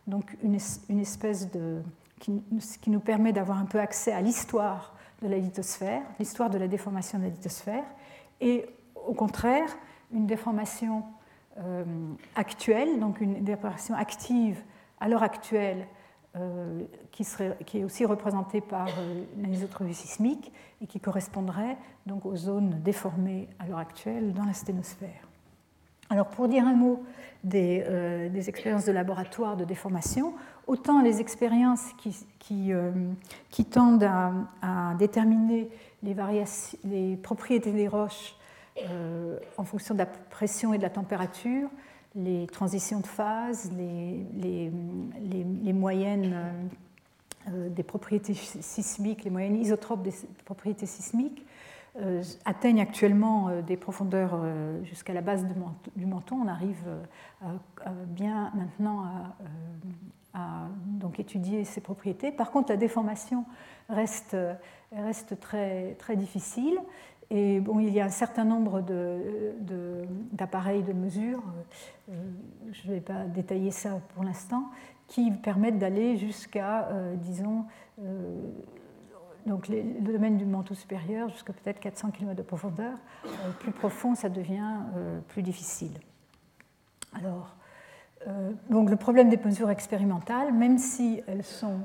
donc 0.07 0.37
une, 0.43 0.55
espèce 0.99 1.49
de 1.51 1.81
qui, 2.19 2.41
qui 2.81 2.89
nous 2.89 2.99
permet 2.99 3.33
d'avoir 3.33 3.57
un 3.57 3.65
peu 3.65 3.79
accès 3.79 4.11
à 4.11 4.21
l'histoire 4.21 4.95
de 5.21 5.27
la 5.27 5.37
lithosphère, 5.37 6.01
l'histoire 6.19 6.49
de 6.49 6.57
la 6.57 6.67
déformation 6.67 7.19
de 7.19 7.23
la 7.23 7.29
lithosphère, 7.29 7.83
et 8.41 8.65
au 9.07 9.13
contraire, 9.13 9.69
une 10.13 10.25
déformation 10.25 11.03
euh, 11.57 11.83
actuelle, 12.35 12.99
donc 12.99 13.21
une 13.21 13.43
déformation 13.43 13.95
active 13.95 14.61
à 14.99 15.07
l'heure 15.07 15.23
actuelle, 15.23 15.87
euh, 16.35 16.83
qui, 17.11 17.77
est 17.77 17.83
aussi 17.85 18.03
représentée 18.03 18.59
par 18.59 18.87
euh, 18.87 19.23
l'anisotropie 19.41 19.93
sismique 19.93 20.51
et 20.81 20.87
qui 20.87 20.99
correspondrait 20.99 21.77
donc 22.05 22.25
aux 22.25 22.35
zones 22.35 22.81
déformées 22.83 23.47
à 23.59 23.67
l'heure 23.67 23.79
actuelle 23.79 24.33
dans 24.33 24.43
la 24.43 24.51
sténosphère. 24.51 25.29
Alors 26.09 26.27
pour 26.27 26.49
dire 26.49 26.67
un 26.67 26.75
mot 26.75 27.03
des, 27.43 28.29
des 28.31 28.49
expériences 28.49 28.85
de 28.85 28.91
laboratoire 28.91 29.55
de 29.55 29.65
déformation, 29.65 30.33
autant 30.67 31.01
les 31.01 31.21
expériences 31.21 31.91
qui, 31.97 32.25
qui 33.49 33.65
tendent 33.65 34.09
à, 34.61 34.93
déterminer 34.97 35.69
les, 36.03 37.17
propriétés 37.17 37.71
des 37.71 37.87
roches 37.87 38.35
euh, 38.83 39.39
en 39.57 39.63
fonction 39.63 39.93
de 39.93 39.99
la 39.99 40.05
pression 40.05 40.73
et 40.73 40.77
de 40.77 40.83
la 40.83 40.89
température, 40.89 41.69
les 42.13 42.45
transitions 42.47 42.99
de 42.99 43.07
phase, 43.07 43.71
les, 43.71 45.73
moyennes 45.73 46.33
euh, 46.33 46.51
euh, 47.49 47.69
des 47.69 47.83
propriétés 47.83 48.33
sismiques, 48.33 49.23
les 49.23 49.29
moyennes 49.29 49.55
isotropes 49.55 50.03
des 50.03 50.13
propriétés 50.45 50.85
sismiques, 50.85 51.45
atteignent 52.43 52.81
actuellement 52.81 53.61
des 53.61 53.77
profondeurs 53.77 54.37
jusqu'à 54.83 55.13
la 55.13 55.21
base 55.21 55.45
du 55.95 56.05
menton. 56.05 56.41
On 56.43 56.47
arrive 56.49 56.83
bien 58.07 58.51
maintenant 58.53 59.05
à, 59.05 59.35
donc 60.85 61.19
étudier 61.19 61.63
ces 61.63 61.81
propriétés. 61.81 62.31
Par 62.31 62.51
contre, 62.51 62.71
la 62.71 62.77
déformation 62.77 63.45
reste, 63.89 64.35
reste 64.91 65.39
très, 65.39 65.95
très 65.95 66.15
difficile. 66.15 66.79
Et 67.31 67.59
bon, 67.59 67.79
il 67.79 67.89
y 67.89 67.99
a 67.99 68.05
un 68.05 68.09
certain 68.09 68.43
nombre 68.43 68.81
d'appareils 70.31 70.83
de, 70.83 70.91
de, 70.91 70.97
mesure, 70.97 71.43
euh, 72.09 72.13
je 72.71 72.87
ne 72.87 72.93
vais 72.93 73.01
pas 73.01 73.23
détailler 73.25 73.71
ça 73.71 73.99
pour 74.13 74.23
l'instant, 74.23 74.69
qui 75.07 75.31
permettent 75.31 75.79
d'aller 75.79 76.17
jusqu'à, 76.17 76.87
euh, 76.89 77.15
disons, 77.15 77.65
euh, 78.03 78.51
donc 79.47 79.67
le 79.69 80.01
domaine 80.01 80.37
du 80.37 80.45
manteau 80.45 80.75
supérieur, 80.75 81.29
jusqu'à 81.29 81.53
peut-être 81.53 81.79
400 81.79 82.11
km 82.11 82.35
de 82.35 82.43
profondeur. 82.43 82.97
plus 83.59 83.71
profond, 83.71 84.15
ça 84.15 84.29
devient 84.29 84.79
plus 85.27 85.43
difficile. 85.43 85.99
Alors, 87.13 87.55
donc 88.69 88.89
le 88.89 88.95
problème 88.95 89.29
des 89.29 89.37
mesures 89.37 89.69
expérimentales, 89.69 90.51
même 90.53 90.77
si 90.77 91.21
elles 91.27 91.43
sont 91.43 91.81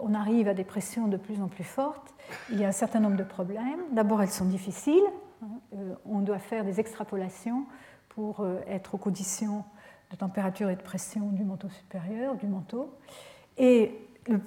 on 0.00 0.14
arrive 0.14 0.48
à 0.48 0.54
des 0.54 0.64
pressions 0.64 1.08
de 1.08 1.16
plus 1.16 1.40
en 1.40 1.48
plus 1.48 1.64
fortes, 1.64 2.14
il 2.50 2.58
y 2.58 2.64
a 2.64 2.68
un 2.68 2.72
certain 2.72 3.00
nombre 3.00 3.16
de 3.16 3.24
problèmes. 3.24 3.80
D'abord, 3.92 4.22
elles 4.22 4.30
sont 4.30 4.44
difficiles. 4.44 5.04
Hein, 5.42 5.46
euh, 5.74 5.94
on 6.06 6.20
doit 6.20 6.38
faire 6.38 6.64
des 6.64 6.80
extrapolations 6.80 7.64
pour 8.08 8.40
euh, 8.40 8.60
être 8.66 8.94
aux 8.94 8.98
conditions 8.98 9.64
de 10.10 10.16
température 10.16 10.70
et 10.70 10.76
de 10.76 10.82
pression 10.82 11.30
du 11.30 11.44
manteau 11.44 11.68
supérieur, 11.68 12.36
du 12.36 12.46
manteau. 12.46 12.94
Et 13.58 13.98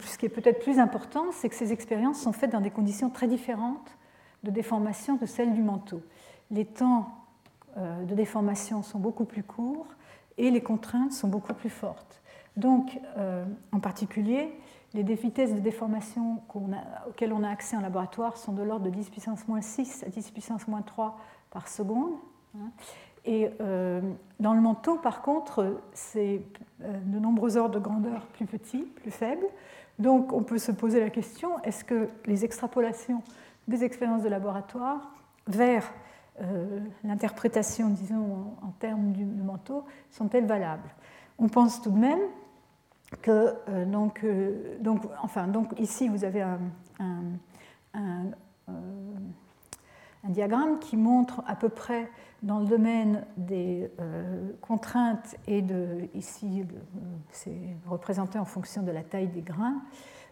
ce 0.06 0.18
qui 0.18 0.26
est 0.26 0.30
peut-être 0.30 0.62
plus 0.64 0.80
important, 0.80 1.26
c'est 1.32 1.50
que 1.50 1.56
ces 1.56 1.74
expériences 1.74 2.22
sont 2.22 2.32
faites 2.32 2.52
dans 2.52 2.62
des 2.62 2.72
conditions 2.72 3.10
très 3.10 3.28
différentes 3.28 3.98
de 4.44 4.52
déformation 4.52 5.16
de 5.16 5.26
celles 5.26 5.54
du 5.54 5.64
manteau. 5.64 6.02
Les 6.52 6.66
temps 6.66 7.10
euh, 7.78 8.04
de 8.04 8.14
déformation 8.14 8.84
sont 8.84 9.00
beaucoup 9.00 9.26
plus 9.26 9.44
courts 9.44 9.88
et 10.38 10.52
les 10.52 10.62
contraintes 10.62 11.14
sont 11.14 11.28
beaucoup 11.28 11.54
plus 11.54 11.70
fortes. 11.70 12.22
Donc, 12.58 13.00
en 13.72 13.80
particulier, 13.80 14.54
les 14.96 15.16
vitesses 15.16 15.54
de 15.54 15.60
déformation 15.60 16.42
auxquelles 17.08 17.34
on 17.34 17.44
a 17.44 17.50
accès 17.50 17.76
en 17.76 17.82
laboratoire 17.82 18.38
sont 18.38 18.54
de 18.54 18.64
l'ordre 18.64 18.86
de 18.86 18.90
10 18.90 19.10
puissance 19.10 19.48
moins 19.48 19.62
6 19.62 20.06
à 20.08 20.10
10 20.10 20.32
puissance 20.32 20.68
moins 20.68 20.82
3 20.82 21.18
par 21.52 21.68
seconde. 21.68 22.14
Hein. 22.56 22.70
Et 23.26 23.50
euh, 23.60 24.02
dans 24.40 24.54
le 24.54 24.62
manteau, 24.62 24.98
par 24.98 25.22
contre, 25.22 25.82
c'est 25.94 26.42
euh, 26.84 27.00
de 27.06 27.20
nombreux 27.20 27.58
ordres 27.58 27.76
de 27.76 27.80
grandeur 27.80 28.26
plus 28.28 28.46
petits, 28.46 28.84
plus 28.84 29.12
faibles. 29.12 29.48
Donc 29.98 30.32
on 30.32 30.44
peut 30.44 30.60
se 30.60 30.72
poser 30.72 31.00
la 31.00 31.10
question, 31.10 31.60
est-ce 31.64 31.84
que 31.84 32.10
les 32.26 32.46
extrapolations 32.46 33.24
des 33.68 33.84
expériences 33.84 34.24
de 34.24 34.30
laboratoire 34.30 35.12
vers 35.48 35.92
euh, 36.42 36.80
l'interprétation, 37.06 37.90
disons, 37.90 38.56
en, 38.62 38.72
termes 38.80 39.14
du 39.14 39.24
manteau, 39.24 39.86
sont-elles 40.10 40.46
valables? 40.46 40.90
On 41.40 41.48
pense 41.48 41.82
tout 41.82 41.92
de 41.92 41.98
même 41.98 42.20
que 43.22 43.54
euh, 43.70 43.86
donc, 43.86 44.22
euh, 44.26 44.78
donc, 44.82 45.04
enfin, 45.22 45.48
donc 45.48 45.80
ici 45.80 46.10
vous 46.10 46.26
avez 46.26 46.42
un, 46.42 46.58
diagramme 50.26 50.80
qui 50.80 50.98
montre 50.98 51.42
à 51.48 51.56
peu 51.56 51.70
près 51.70 52.10
dans 52.44 52.60
le 52.60 52.66
domaine 52.66 53.24
des 53.38 53.90
contraintes 54.60 55.36
et 55.48 55.62
de 55.62 56.10
ici 56.16 56.66
c'est 57.30 57.56
représenté 57.86 58.40
en 58.40 58.46
fonction 58.46 58.82
de 58.82 58.92
la 58.92 59.04
taille 59.04 59.28
des 59.28 59.44
grains. 59.44 59.82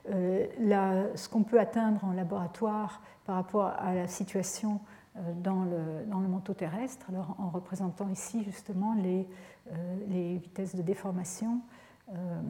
Ce 0.07 1.29
qu'on 1.29 1.43
peut 1.43 1.59
atteindre 1.59 2.03
en 2.03 2.11
laboratoire 2.11 3.01
par 3.25 3.35
rapport 3.35 3.67
à 3.67 3.93
la 3.93 4.07
situation 4.07 4.81
dans 5.43 5.63
le, 5.63 6.05
dans 6.07 6.19
le, 6.19 6.27
manteau 6.27 6.53
terrestre, 6.53 7.05
alors 7.09 7.35
en 7.37 7.49
représentant 7.49 8.09
ici 8.09 8.43
justement 8.43 8.95
les, 8.95 9.27
les 10.09 10.37
vitesses 10.37 10.75
de 10.75 10.81
déformation 10.81 11.61
euh, 12.11 12.41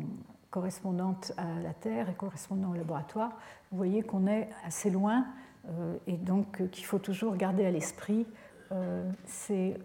correspondante 0.50 1.34
à 1.38 1.62
la 1.62 1.74
Terre 1.74 2.10
et 2.10 2.14
correspondant 2.14 2.72
au 2.72 2.76
laboratoire, 2.76 3.32
vous 3.72 3.78
voyez 3.78 4.02
qu'on 4.02 4.28
est 4.28 4.50
assez 4.66 4.90
loin 4.90 5.26
et 6.08 6.18
donc 6.18 6.70
qu'il 6.70 6.84
faut 6.84 7.00
toujours 7.00 7.38
garder 7.38 7.66
à 7.66 7.72
l'esprit, 7.72 8.28
c'est 9.26 9.80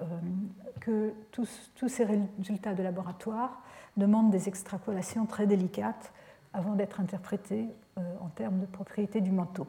que 0.81 1.15
tous, 1.31 1.71
tous, 1.77 1.89
ces 1.89 2.05
résultats 2.05 2.75
de 2.75 2.83
laboratoire 2.83 3.63
demandent 3.97 4.31
des 4.31 4.49
extrapolations 4.49 5.25
très 5.25 5.47
délicates 5.47 6.13
avant 6.53 6.75
d'être 6.75 7.01
interprétés 7.01 7.69
en 7.97 8.29
termes 8.35 8.59
de 8.59 8.67
propriétés 8.67 9.21
du 9.21 9.31
manteau. 9.31 9.67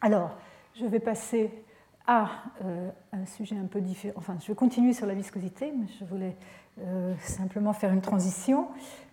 Alors, 0.00 0.36
je 0.74 0.86
vais 0.86 1.00
passer 1.00 1.50
à 2.08 2.30
un 3.12 3.26
sujet 3.26 3.54
un 3.56 3.66
peu 3.66 3.82
différent. 3.82 4.14
Enfin, 4.16 4.38
je 4.40 4.48
vais 4.48 4.54
continuer 4.54 4.94
sur 4.94 5.06
la 5.06 5.12
viscosité, 5.12 5.72
mais 5.76 5.86
je 6.00 6.06
voulais 6.06 6.34
euh, 6.80 7.14
simplement 7.20 7.74
faire 7.74 7.92
une 7.92 8.00
transition. 8.00 8.68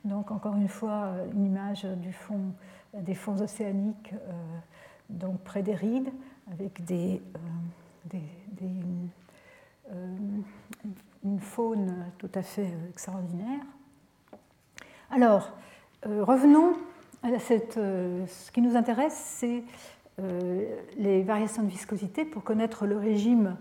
Donc 0.05 0.31
encore 0.31 0.55
une 0.55 0.69
fois, 0.69 1.03
euh, 1.03 1.27
une 1.33 1.45
image 1.45 1.85
des 2.93 3.13
fonds 3.15 3.41
océaniques 3.41 4.13
euh, 4.13 4.31
donc 5.09 5.41
près 5.41 5.61
des 5.61 5.75
rides, 5.75 6.09
avec 6.51 6.79
une 11.23 11.39
faune 11.39 12.05
tout 12.17 12.31
à 12.33 12.43
fait 12.43 12.71
extraordinaire. 12.89 13.61
Alors, 15.11 15.51
revenons 16.03 16.75
à 17.23 17.39
ce 17.39 18.51
qui 18.51 18.61
nous 18.61 18.75
intéresse, 18.77 19.15
c'est 19.15 19.63
les 20.17 21.23
variations 21.23 21.63
de 21.63 21.69
viscosité 21.69 22.25
pour 22.25 22.43
connaître 22.43 22.85
le 22.85 22.97
régime 22.97 23.57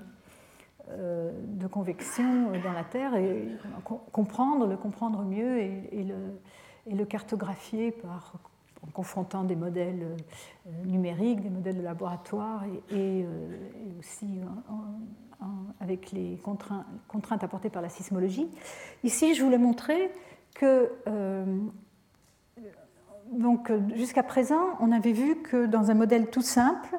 euh, 0.90 1.30
de 1.46 1.66
convection 1.66 2.52
dans 2.62 2.72
la 2.72 2.84
Terre 2.84 3.16
et 3.16 3.48
comprendre, 4.12 4.66
le 4.66 4.76
comprendre 4.76 5.22
mieux 5.22 5.58
et, 5.58 6.06
le, 6.86 7.04
cartographier 7.06 7.96
en 8.82 8.90
confrontant 8.92 9.44
des 9.44 9.56
modèles 9.56 10.02
euh, 10.66 10.70
numériques, 10.84 11.40
des 11.40 11.48
modèles 11.48 11.78
de 11.78 11.82
laboratoire 11.82 12.64
et, 12.90 13.24
euh, 13.24 13.56
aussi 13.98 14.40
avec 15.80 16.12
les 16.12 16.38
contraintes, 16.42 17.42
apportées 17.42 17.70
par 17.70 17.80
la 17.80 17.88
sismologie. 17.88 18.48
Ici, 19.04 19.34
je 19.34 19.42
voulais 19.42 19.58
montrer 19.58 20.10
que 20.54 20.90
donc 23.32 23.72
jusqu'à 23.94 24.22
présent, 24.22 24.76
on 24.80 24.92
avait 24.92 25.12
vu 25.12 25.36
que 25.36 25.66
dans 25.66 25.90
un 25.90 25.94
modèle 25.94 26.30
tout 26.30 26.42
simple 26.42 26.98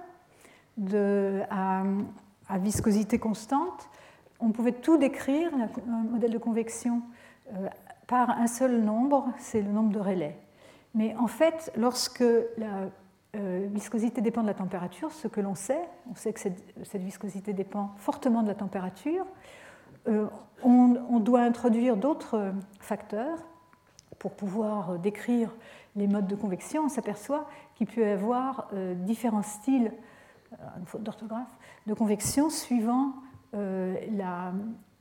à 1.50 2.58
viscosité 2.60 3.18
constante, 3.18 3.90
on 4.40 4.52
pouvait 4.52 4.74
tout 4.74 4.98
décrire, 4.98 5.50
un 5.54 6.04
modèle 6.04 6.32
de 6.32 6.38
convection, 6.38 7.02
euh, 7.54 7.68
par 8.08 8.30
un 8.30 8.48
seul 8.48 8.82
nombre, 8.82 9.28
c'est 9.40 9.62
le 9.62 9.72
nombre 9.72 9.92
de 9.92 10.00
relais. 10.00 10.38
Mais 10.94 11.16
en 11.18 11.28
fait, 11.28 11.72
lorsque 11.76 12.24
la 12.58 12.90
euh, 13.36 13.68
viscosité 13.72 14.22
dépend 14.22 14.42
de 14.42 14.48
la 14.48 14.54
température, 14.54 15.12
ce 15.12 15.28
que 15.28 15.42
l'on 15.42 15.56
sait, 15.56 15.82
on 16.12 16.16
sait 16.16 16.34
que 16.34 16.40
cette, 16.40 17.02
viscosité 17.02 17.54
dépend 17.54 17.92
fortement 17.98 18.44
de 18.44 18.48
la 18.48 18.56
température, 18.56 19.26
euh, 20.08 20.28
on, 20.64 21.20
doit 21.20 21.42
introduire 21.42 21.98
d'autres 21.98 22.54
facteurs 22.80 23.40
pour 24.20 24.32
pouvoir 24.34 25.00
décrire 25.00 25.52
les 25.96 26.08
modes 26.08 26.28
de 26.28 26.36
convection. 26.36 26.84
On 26.86 26.90
s'aperçoit 26.90 27.48
qu'il 27.76 27.88
peut 27.88 28.02
y 28.02 28.06
avoir 28.06 28.70
différents 28.98 29.44
styles, 29.44 29.92
une 30.78 30.86
faute 30.86 31.04
d'orthographe, 31.04 31.58
de 31.88 31.94
convection 31.94 32.50
suivant 32.50 33.14
euh, 33.56 33.96
la, 34.18 34.52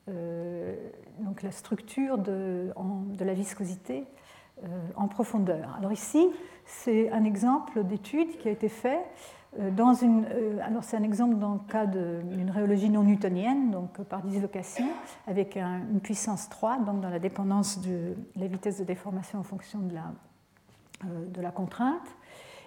euh, 0.09 0.77
donc 1.21 1.43
la 1.43 1.51
structure 1.51 2.19
de, 2.19 2.73
de 3.07 3.25
la 3.25 3.35
viscosité 3.35 4.05
euh, 4.63 4.67
en 4.95 5.09
profondeur. 5.09 5.75
Alors 5.79 5.93
ici, 5.93 6.29
c'est 6.65 7.11
un 7.11 7.25
exemple 7.25 7.83
d'étude 7.85 8.37
qui 8.39 8.49
a 8.49 8.53
été 8.53 8.69
fait 8.69 9.01
dans 9.77 9.95
une, 9.95 10.27
alors 10.65 10.83
c'est 10.83 10.97
un 10.97 11.05
exemple 11.05 11.37
dans 11.37 11.53
le 11.53 11.61
cas 11.71 11.87
d'une 11.87 12.51
rhéologie 12.51 12.91
non 12.91 13.05
newtonienne, 13.05 13.71
donc 13.71 14.03
par 14.03 14.23
dislocation, 14.23 14.85
avec 15.29 15.57
une 15.57 16.01
puissance 16.01 16.49
3, 16.49 16.79
donc 16.79 17.01
dans 17.01 17.09
la 17.09 17.21
dépendance 17.21 17.81
de 17.81 18.17
la 18.35 18.49
vitesse 18.49 18.81
de 18.81 18.85
déformation 18.85 19.39
en 19.39 19.45
fonction 19.45 19.79
de 19.79 19.95
la, 19.95 20.13
de 21.29 21.41
la 21.41 21.51
contrainte. 21.51 22.17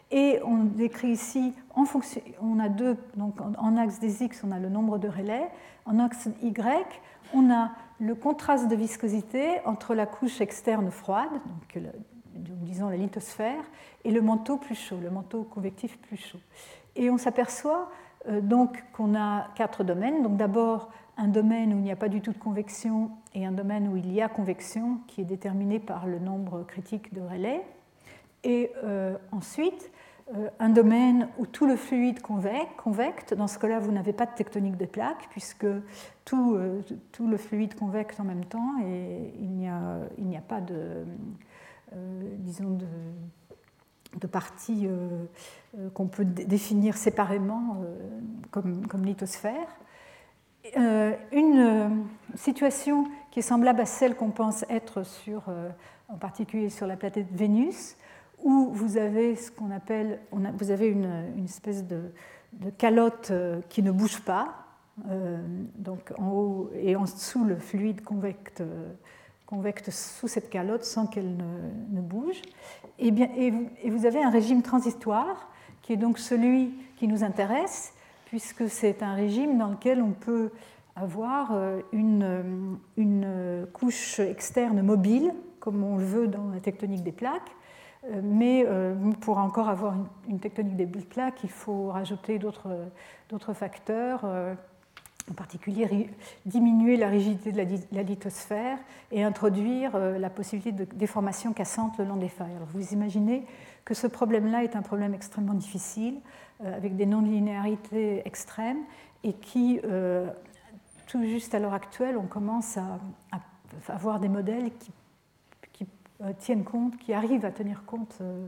Et 0.09 0.39
on 0.45 0.63
décrit 0.63 1.09
ici, 1.09 1.53
en 1.75 1.83
fonction, 1.83 2.21
on 2.41 2.59
a 2.59 2.69
deux, 2.69 2.95
donc 3.17 3.35
en 3.41 3.77
axe 3.77 3.99
des 3.99 4.23
x, 4.23 4.41
on 4.47 4.51
a 4.51 4.59
le 4.59 4.69
nombre 4.69 4.97
de 4.97 5.09
relais, 5.09 5.49
en 5.85 5.99
axe 5.99 6.29
y, 6.41 6.53
on 7.33 7.51
a 7.51 7.71
le 7.99 8.15
contraste 8.15 8.69
de 8.69 8.75
viscosité 8.75 9.59
entre 9.65 9.95
la 9.95 10.05
couche 10.05 10.39
externe 10.39 10.91
froide, 10.91 11.31
donc 11.73 11.83
disons 12.33 12.87
la 12.89 12.95
lithosphère, 12.95 13.63
et 14.05 14.11
le 14.11 14.21
manteau 14.21 14.57
plus 14.57 14.75
chaud, 14.75 14.97
le 15.01 15.09
manteau 15.09 15.43
convectif 15.43 15.97
plus 15.99 16.17
chaud. 16.17 16.39
Et 16.95 17.09
on 17.09 17.17
s'aperçoit 17.17 17.89
euh, 18.29 18.41
donc 18.41 18.83
qu'on 18.93 19.15
a 19.15 19.47
quatre 19.55 19.83
domaines. 19.83 20.23
Donc 20.23 20.37
d'abord 20.37 20.89
un 21.17 21.27
domaine 21.27 21.73
où 21.73 21.77
il 21.77 21.83
n'y 21.83 21.91
a 21.91 21.95
pas 21.95 22.09
du 22.09 22.21
tout 22.21 22.31
de 22.31 22.37
convection 22.37 23.11
et 23.33 23.45
un 23.45 23.51
domaine 23.51 23.87
où 23.87 23.97
il 23.97 24.11
y 24.11 24.21
a 24.21 24.29
convection 24.29 24.99
qui 25.07 25.21
est 25.21 25.25
déterminé 25.25 25.79
par 25.79 26.05
le 26.07 26.19
nombre 26.19 26.63
critique 26.63 27.13
de 27.13 27.21
relais. 27.21 27.65
Et 28.43 28.71
euh, 28.83 29.17
ensuite, 29.31 29.91
euh, 30.35 30.49
un 30.59 30.69
domaine 30.69 31.29
où 31.37 31.45
tout 31.45 31.65
le 31.65 31.75
fluide 31.75 32.21
convecte. 32.21 33.33
Dans 33.33 33.47
ce 33.47 33.57
cas-là, 33.59 33.79
vous 33.79 33.91
n'avez 33.91 34.13
pas 34.13 34.25
de 34.25 34.33
tectonique 34.35 34.77
des 34.77 34.87
plaques, 34.87 35.27
puisque 35.29 35.67
tout, 36.25 36.55
euh, 36.55 36.81
tout, 37.11 37.27
le 37.27 37.37
fluide 37.37 37.75
convecte 37.75 38.19
en 38.19 38.25
même 38.25 38.45
temps 38.45 38.75
et 38.85 39.33
il 39.39 39.51
n'y 39.55 39.67
a, 39.67 39.99
a, 40.37 40.41
pas 40.41 40.61
de, 40.61 41.05
disons 42.39 42.71
de, 42.71 42.85
de 44.19 44.27
parties 44.27 44.87
qu'on 45.93 46.07
peut 46.07 46.25
définir 46.25 46.97
séparément 46.97 47.77
comme, 48.51 48.85
comme 48.87 49.05
lithosphère. 49.05 49.77
une 51.31 52.05
situation 52.35 53.05
qui 53.31 53.39
est 53.39 53.43
semblable 53.43 53.79
à 53.79 53.85
celle 53.85 54.15
qu'on 54.15 54.31
pense 54.31 54.65
être 54.69 55.03
sur, 55.03 55.43
en 56.09 56.17
particulier 56.17 56.69
sur 56.69 56.85
la 56.85 56.97
planète 56.97 57.27
Vénus, 57.31 57.95
où 58.43 58.69
vous 58.71 58.97
avez 58.97 59.35
ce 59.35 59.51
qu'on 59.51 59.71
appelle, 59.71 60.19
vous 60.31 60.71
avez 60.71 60.87
une, 60.87 61.43
espèce 61.43 61.85
de, 61.85 62.11
calotte 62.77 63.29
euh, 63.31 63.61
qui 63.69 63.83
ne 63.83 63.91
bouge 63.91 64.21
pas, 64.21 64.55
euh, 65.09 65.41
donc 65.75 66.11
en 66.17 66.31
haut 66.31 66.71
et 66.73 66.95
en 66.95 67.03
dessous 67.03 67.43
le 67.43 67.57
fluide 67.57 68.03
convecte, 68.03 68.63
convecte 69.45 69.91
sous 69.91 70.27
cette 70.27 70.49
calotte 70.49 70.83
sans 70.83 71.07
qu'elle 71.07 71.35
ne, 71.37 72.01
bouge. 72.01 72.41
Et, 72.99 73.11
bien, 73.11 73.29
et, 73.35 73.89
vous, 73.89 74.05
avez 74.05 74.23
un 74.23 74.29
régime 74.29 74.61
transitoire 74.61 75.49
qui 75.81 75.93
est 75.93 75.97
donc 75.97 76.19
celui 76.19 76.73
qui 76.97 77.07
nous 77.07 77.23
intéresse, 77.23 77.93
puisque 78.25 78.69
c'est 78.69 79.03
un 79.03 79.13
régime 79.13 79.57
dans 79.57 79.69
lequel 79.69 80.01
on 80.01 80.11
peut 80.11 80.51
avoir 80.97 81.51
euh, 81.53 81.79
une, 81.93 83.67
couche 83.73 84.19
externe 84.19 84.81
mobile, 84.81 85.33
comme 85.59 85.83
on 85.83 85.97
le 85.97 86.05
veut 86.05 86.27
dans 86.27 86.49
la 86.49 86.59
tectonique 86.59 87.03
des 87.03 87.11
plaques, 87.11 87.51
euh, 87.51 87.56
mais 88.23 88.65
euh, 88.65 88.95
pour 89.21 89.37
encore 89.37 89.69
avoir 89.69 89.95
une, 90.27 90.39
tectonique 90.39 90.75
des 90.75 90.85
plaques, 90.85 91.43
il 91.43 91.49
faut 91.49 91.89
rajouter 91.89 92.39
d'autres 92.39 93.53
facteurs, 93.53 94.21
euh, 94.25 94.53
en 95.29 95.33
particulier 95.33 96.09
diminuer 96.45 96.95
la 96.95 97.09
rigidité 97.09 97.51
de 97.51 97.57
la, 97.91 98.03
lithosphère 98.03 98.77
et 99.11 99.23
introduire 99.23 99.97
la 99.97 100.29
possibilité 100.29 100.71
de 100.71 100.85
déformation 100.95 101.51
cassante 101.51 101.97
le 101.97 102.05
long 102.05 102.15
des 102.15 102.29
failles. 102.29 102.55
Alors 102.55 102.69
vous 102.73 102.93
imaginez 102.93 103.45
que 103.83 103.93
ce 103.93 104.07
problème-là 104.07 104.63
est 104.63 104.77
un 104.77 104.81
problème 104.81 105.13
extrêmement 105.13 105.53
difficile, 105.53 106.15
avec 106.63 106.95
des 106.95 107.05
non-linéarités 107.05 108.25
extrêmes, 108.25 108.79
et 109.25 109.33
qui, 109.33 109.81
tout 111.07 111.23
juste 111.23 111.53
à 111.53 111.59
l'heure 111.59 111.73
actuelle, 111.73 112.17
on 112.17 112.27
commence 112.27 112.77
à, 112.77 112.99
avoir 113.89 114.19
des 114.19 114.29
modèles 114.29 114.71
qui 114.77 114.91
euh, 114.91 115.06
tiennent 116.39 116.63
compte, 116.63 116.97
qui 116.97 117.13
arrivent 117.13 117.45
à 117.45 117.51
tenir 117.51 117.83
compte 117.85 118.17
euh, 118.21 118.47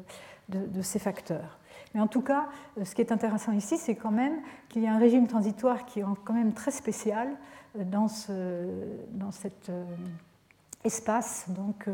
de, 0.50 0.82
ces 0.82 1.00
facteurs. 1.00 1.60
Mais 1.94 2.02
en 2.02 2.08
tout 2.08 2.22
cas, 2.22 2.50
euh, 2.78 2.86
ce 2.86 2.96
qui 2.96 3.02
est 3.02 3.12
intéressant 3.12 3.52
ici, 3.52 3.78
c'est 3.78 3.96
quand 3.96 4.12
même 4.12 4.40
qu'il 4.70 4.84
y 4.84 4.88
a 4.88 4.94
un 4.94 5.00
régime 5.00 5.28
transitoire 5.28 5.86
qui 5.86 6.00
est 6.00 6.06
quand 6.24 6.34
même 6.34 6.54
très 6.54 6.72
spécial 6.72 7.30
dans, 7.76 8.08
ce, 8.08 8.66
dans 9.12 9.32
cet 9.32 9.72
espace 10.84 11.46
donc, 11.50 11.88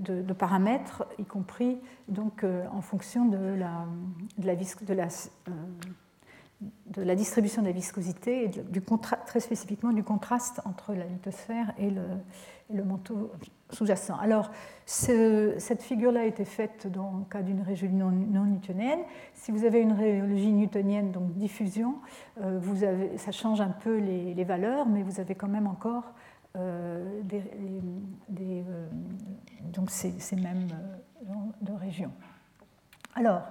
de, 0.00 0.32
paramètres, 0.34 1.06
y 1.18 1.24
compris 1.24 1.78
donc, 2.08 2.44
en 2.70 2.82
fonction 2.82 3.24
de 3.24 3.38
la, 3.54 3.86
de 4.36 4.46
la, 4.46 4.54
de 4.54 4.94
la, 4.94 5.08
de 6.60 7.02
la 7.02 7.14
distribution 7.14 7.62
de 7.62 7.68
la 7.68 7.72
viscosité 7.72 8.44
et 8.44 8.48
du 8.48 8.82
très 9.26 9.40
spécifiquement 9.40 9.92
du 9.92 10.02
contraste 10.02 10.60
entre 10.64 10.92
la 10.92 11.04
lithosphère 11.04 11.72
et 11.78 11.90
le, 11.90 12.02
et 12.70 12.76
le 12.76 12.84
manteau 12.84 13.30
sous-jacent. 13.70 14.16
Alors, 14.20 14.50
cette 14.84 15.82
figure-là 15.82 16.20
a 16.20 16.24
été 16.24 16.44
faite 16.44 16.86
dans 16.86 17.18
le 17.18 17.24
cas 17.24 17.42
d'une 17.42 17.62
rhéologie 17.62 17.88
non, 17.88 18.10
newtonienne. 18.10 19.00
Si 19.34 19.50
vous 19.50 19.64
avez 19.64 19.80
une 19.80 19.92
rhéologie 19.92 20.52
newtonienne, 20.52 21.10
donc 21.10 21.32
diffusion, 21.34 21.96
euh, 22.40 22.60
ça 23.16 23.32
change 23.32 23.60
un 23.60 23.70
peu 23.70 23.98
les, 23.98 24.44
valeurs, 24.44 24.86
mais 24.86 25.02
vous 25.02 25.20
avez 25.20 25.34
quand 25.34 25.48
même 25.48 25.66
encore 25.66 26.04
euh, 26.56 27.20
euh, 27.32 28.86
donc 29.72 29.90
ces, 29.90 30.36
mêmes 30.36 30.68
régions. 31.80 32.12
Alors, 33.14 33.42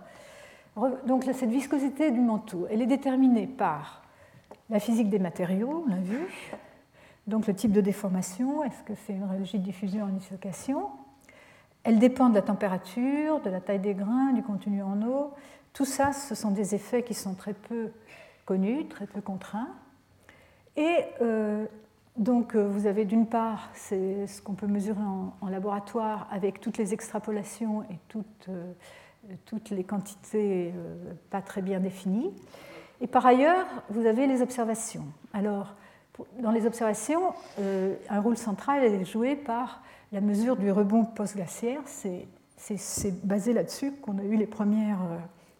Donc 1.05 1.23
cette 1.23 1.49
viscosité 1.49 2.11
du 2.11 2.21
manteau, 2.21 2.67
elle 2.69 2.81
est 2.81 2.87
déterminée 2.87 3.47
par 3.47 4.03
la 4.69 4.79
physique 4.79 5.09
des 5.09 5.19
matériaux, 5.19 5.83
on 5.85 5.89
l'a 5.89 6.01
vu, 6.01 6.27
donc 7.27 7.47
le 7.47 7.55
type 7.55 7.71
de 7.71 7.81
déformation, 7.81 8.63
est-ce 8.63 8.83
que 8.83 8.93
c'est 9.05 9.13
une 9.13 9.23
rhéologie 9.23 9.57
de 9.57 9.63
diffusion 9.63 10.07
une 10.07 10.17
dislocation? 10.17 10.89
Elle 11.83 11.99
dépend 11.99 12.29
de 12.29 12.35
la 12.35 12.41
température, 12.41 13.41
de 13.41 13.49
la 13.49 13.61
taille 13.61 13.79
des 13.79 13.93
grains, 13.93 14.33
du 14.33 14.41
contenu 14.41 14.81
en 14.81 15.01
eau. 15.03 15.33
Tout 15.73 15.85
ça, 15.85 16.13
ce 16.13 16.33
sont 16.35 16.51
des 16.51 16.73
effets 16.73 17.03
qui 17.03 17.13
sont 17.13 17.35
très 17.35 17.53
peu 17.53 17.91
connus, 18.45 18.87
très 18.87 19.05
peu 19.05 19.21
contraints. 19.21 19.69
Et 20.77 20.97
euh, 21.21 21.65
donc 22.17 22.55
euh, 22.55 22.67
vous 22.67 22.87
avez 22.87 23.05
d'une 23.05 23.27
part 23.27 23.69
c'est 23.73 24.27
ce 24.27 24.41
qu'on 24.41 24.53
peut 24.53 24.67
mesurer 24.67 25.01
en, 25.01 25.47
laboratoire 25.47 26.27
avec 26.31 26.59
toutes 26.59 26.77
les 26.77 26.93
extrapolations 26.93 27.83
et 27.83 27.99
toutes, 28.07 28.49
euh, 28.49 28.71
toutes 29.45 29.69
les 29.69 29.83
quantités 29.83 30.73
pas 31.29 31.41
très 31.41 31.61
bien 31.61 31.79
définies. 31.79 32.33
Et 33.01 33.07
par 33.07 33.25
ailleurs, 33.25 33.65
vous 33.89 34.05
avez 34.05 34.25
les 34.27 34.41
observations. 34.41 35.05
Alors, 35.33 35.75
dans 36.39 36.51
les 36.51 36.65
observations, 36.65 37.33
euh, 37.59 37.95
un 38.09 38.19
rôle 38.19 38.37
central 38.37 38.83
est 38.83 39.05
joué 39.05 39.35
par 39.35 39.81
la 40.11 40.21
mesure 40.21 40.55
du 40.55 40.71
rebond 40.71 41.05
post-glaciaire. 41.05 41.81
C'est 41.85 43.25
basé 43.25 43.53
là-dessus 43.53 43.91
qu'on 43.93 44.17
a 44.17 44.23
eu 44.23 44.35
les 44.35 44.47
premières 44.47 45.01
euh, 45.03 45.17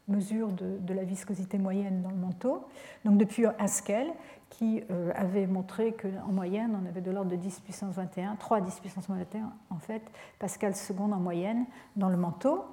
mesures 0.07 0.49
de, 0.49 0.93
la 0.93 1.03
viscosité 1.03 1.57
moyenne 1.57 2.01
dans 2.01 2.09
le 2.09 2.15
manteau. 2.15 2.65
Donc 3.03 3.17
depuis 3.17 3.45
Haskell, 3.59 4.07
qui 4.49 4.83
euh, 4.89 5.11
avait 5.15 5.47
montré 5.47 5.93
qu'en 5.93 6.31
moyenne, 6.31 6.77
on 6.81 6.87
avait 6.87 7.01
de 7.01 7.11
l'ordre 7.11 7.31
de 7.31 7.35
10 7.35 7.59
puissance 7.59 7.95
21, 7.95 8.35
3 8.35 8.61
10 8.61 8.79
puissance 8.79 9.09
21 9.09 9.51
en 9.69 9.79
fait, 9.79 10.01
Pascal 10.39 10.75
seconde 10.75 11.13
en 11.13 11.19
moyenne 11.19 11.65
dans 11.95 12.09
le 12.09 12.17
manteau. 12.17 12.63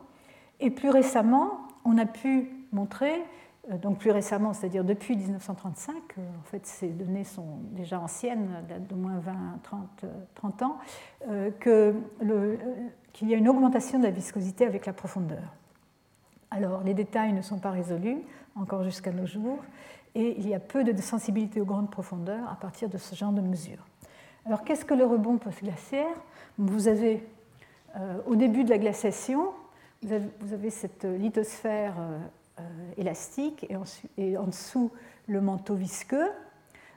Et 0.60 0.70
plus 0.70 0.90
récemment, 0.90 1.58
on 1.84 1.98
a 1.98 2.06
pu 2.06 2.50
montrer 2.70 3.22
donc 3.70 3.98
plus 3.98 4.10
récemment, 4.10 4.52
c'est-à-dire 4.52 4.84
depuis 4.84 5.16
1935, 5.16 5.94
euh, 6.18 6.20
en 6.40 6.42
fait 6.44 6.66
ces 6.66 6.88
données 6.88 7.24
sont 7.24 7.58
déjà 7.70 8.00
anciennes, 8.00 8.48
datent 8.68 8.88
d'au 8.88 8.96
moins 8.96 9.18
20, 9.18 9.32
30, 9.62 10.04
30 10.34 10.62
ans, 10.62 10.78
euh, 11.28 11.50
qu'il 13.12 13.30
y 13.30 13.34
a 13.34 13.36
une 13.36 13.48
augmentation 13.48 13.98
de 13.98 14.04
la 14.04 14.10
viscosité 14.10 14.66
avec 14.66 14.84
la 14.84 14.92
profondeur. 14.92 15.54
Alors 16.50 16.82
les 16.82 16.94
détails 16.94 17.32
ne 17.32 17.42
sont 17.42 17.58
pas 17.58 17.70
résolus 17.70 18.18
encore 18.56 18.82
jusqu'à 18.82 19.12
nos 19.12 19.26
jours, 19.26 19.60
et 20.14 20.34
il 20.38 20.48
y 20.48 20.54
a 20.54 20.60
peu 20.60 20.82
de 20.82 21.00
sensibilité 21.00 21.60
aux 21.60 21.64
grandes 21.64 21.90
profondeurs 21.90 22.50
à 22.50 22.56
partir 22.56 22.88
de 22.88 22.98
ce 22.98 23.14
genre 23.14 23.32
de 23.32 23.40
mesures. 23.40 23.86
Alors 24.44 24.64
qu'est-ce 24.64 24.84
que 24.84 24.92
le 24.92 25.04
rebond 25.04 25.38
post-glaciaire 25.38 26.16
Vous 26.58 26.88
avez, 26.88 27.24
au 28.26 28.34
début 28.34 28.64
de 28.64 28.70
la 28.70 28.78
glaciation, 28.78 29.52
vous 30.02 30.52
avez, 30.52 30.70
cette 30.70 31.04
lithosphère 31.04 31.94
euh, 31.98 32.18
élastique 32.96 33.66
et 34.16 34.36
en, 34.36 34.46
dessous 34.46 34.90
le 35.26 35.40
manteau 35.40 35.74
visqueux. 35.74 36.30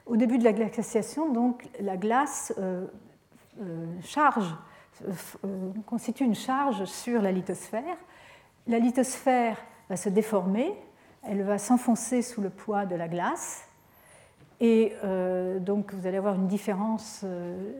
Au 0.06 0.16
début 0.16 0.38
de 0.38 0.44
la 0.44 0.52
glaciation, 0.52 1.32
donc, 1.32 1.68
la 1.80 1.96
glace 1.96 2.52
euh, 2.58 2.86
euh, 3.60 3.86
charge, 4.02 4.54
constitue 5.84 6.24
une 6.24 6.34
charge 6.34 6.84
sur 6.84 7.20
la 7.20 7.32
lithosphère. 7.32 7.96
La 8.66 8.78
lithosphère 8.78 9.58
va 9.90 9.96
se 9.96 10.08
déformer, 10.08 10.74
elle 11.22 11.42
va 11.42 11.58
s'enfoncer 11.58 12.22
sous 12.22 12.40
le 12.40 12.50
poids 12.50 12.86
de 12.86 12.94
la 12.94 13.08
glace. 13.08 13.64
Et 14.58 14.94
donc 15.60 15.92
vous 15.92 16.06
allez 16.06 16.16
avoir 16.16 16.36
une 16.36 16.46
différence 16.46 17.26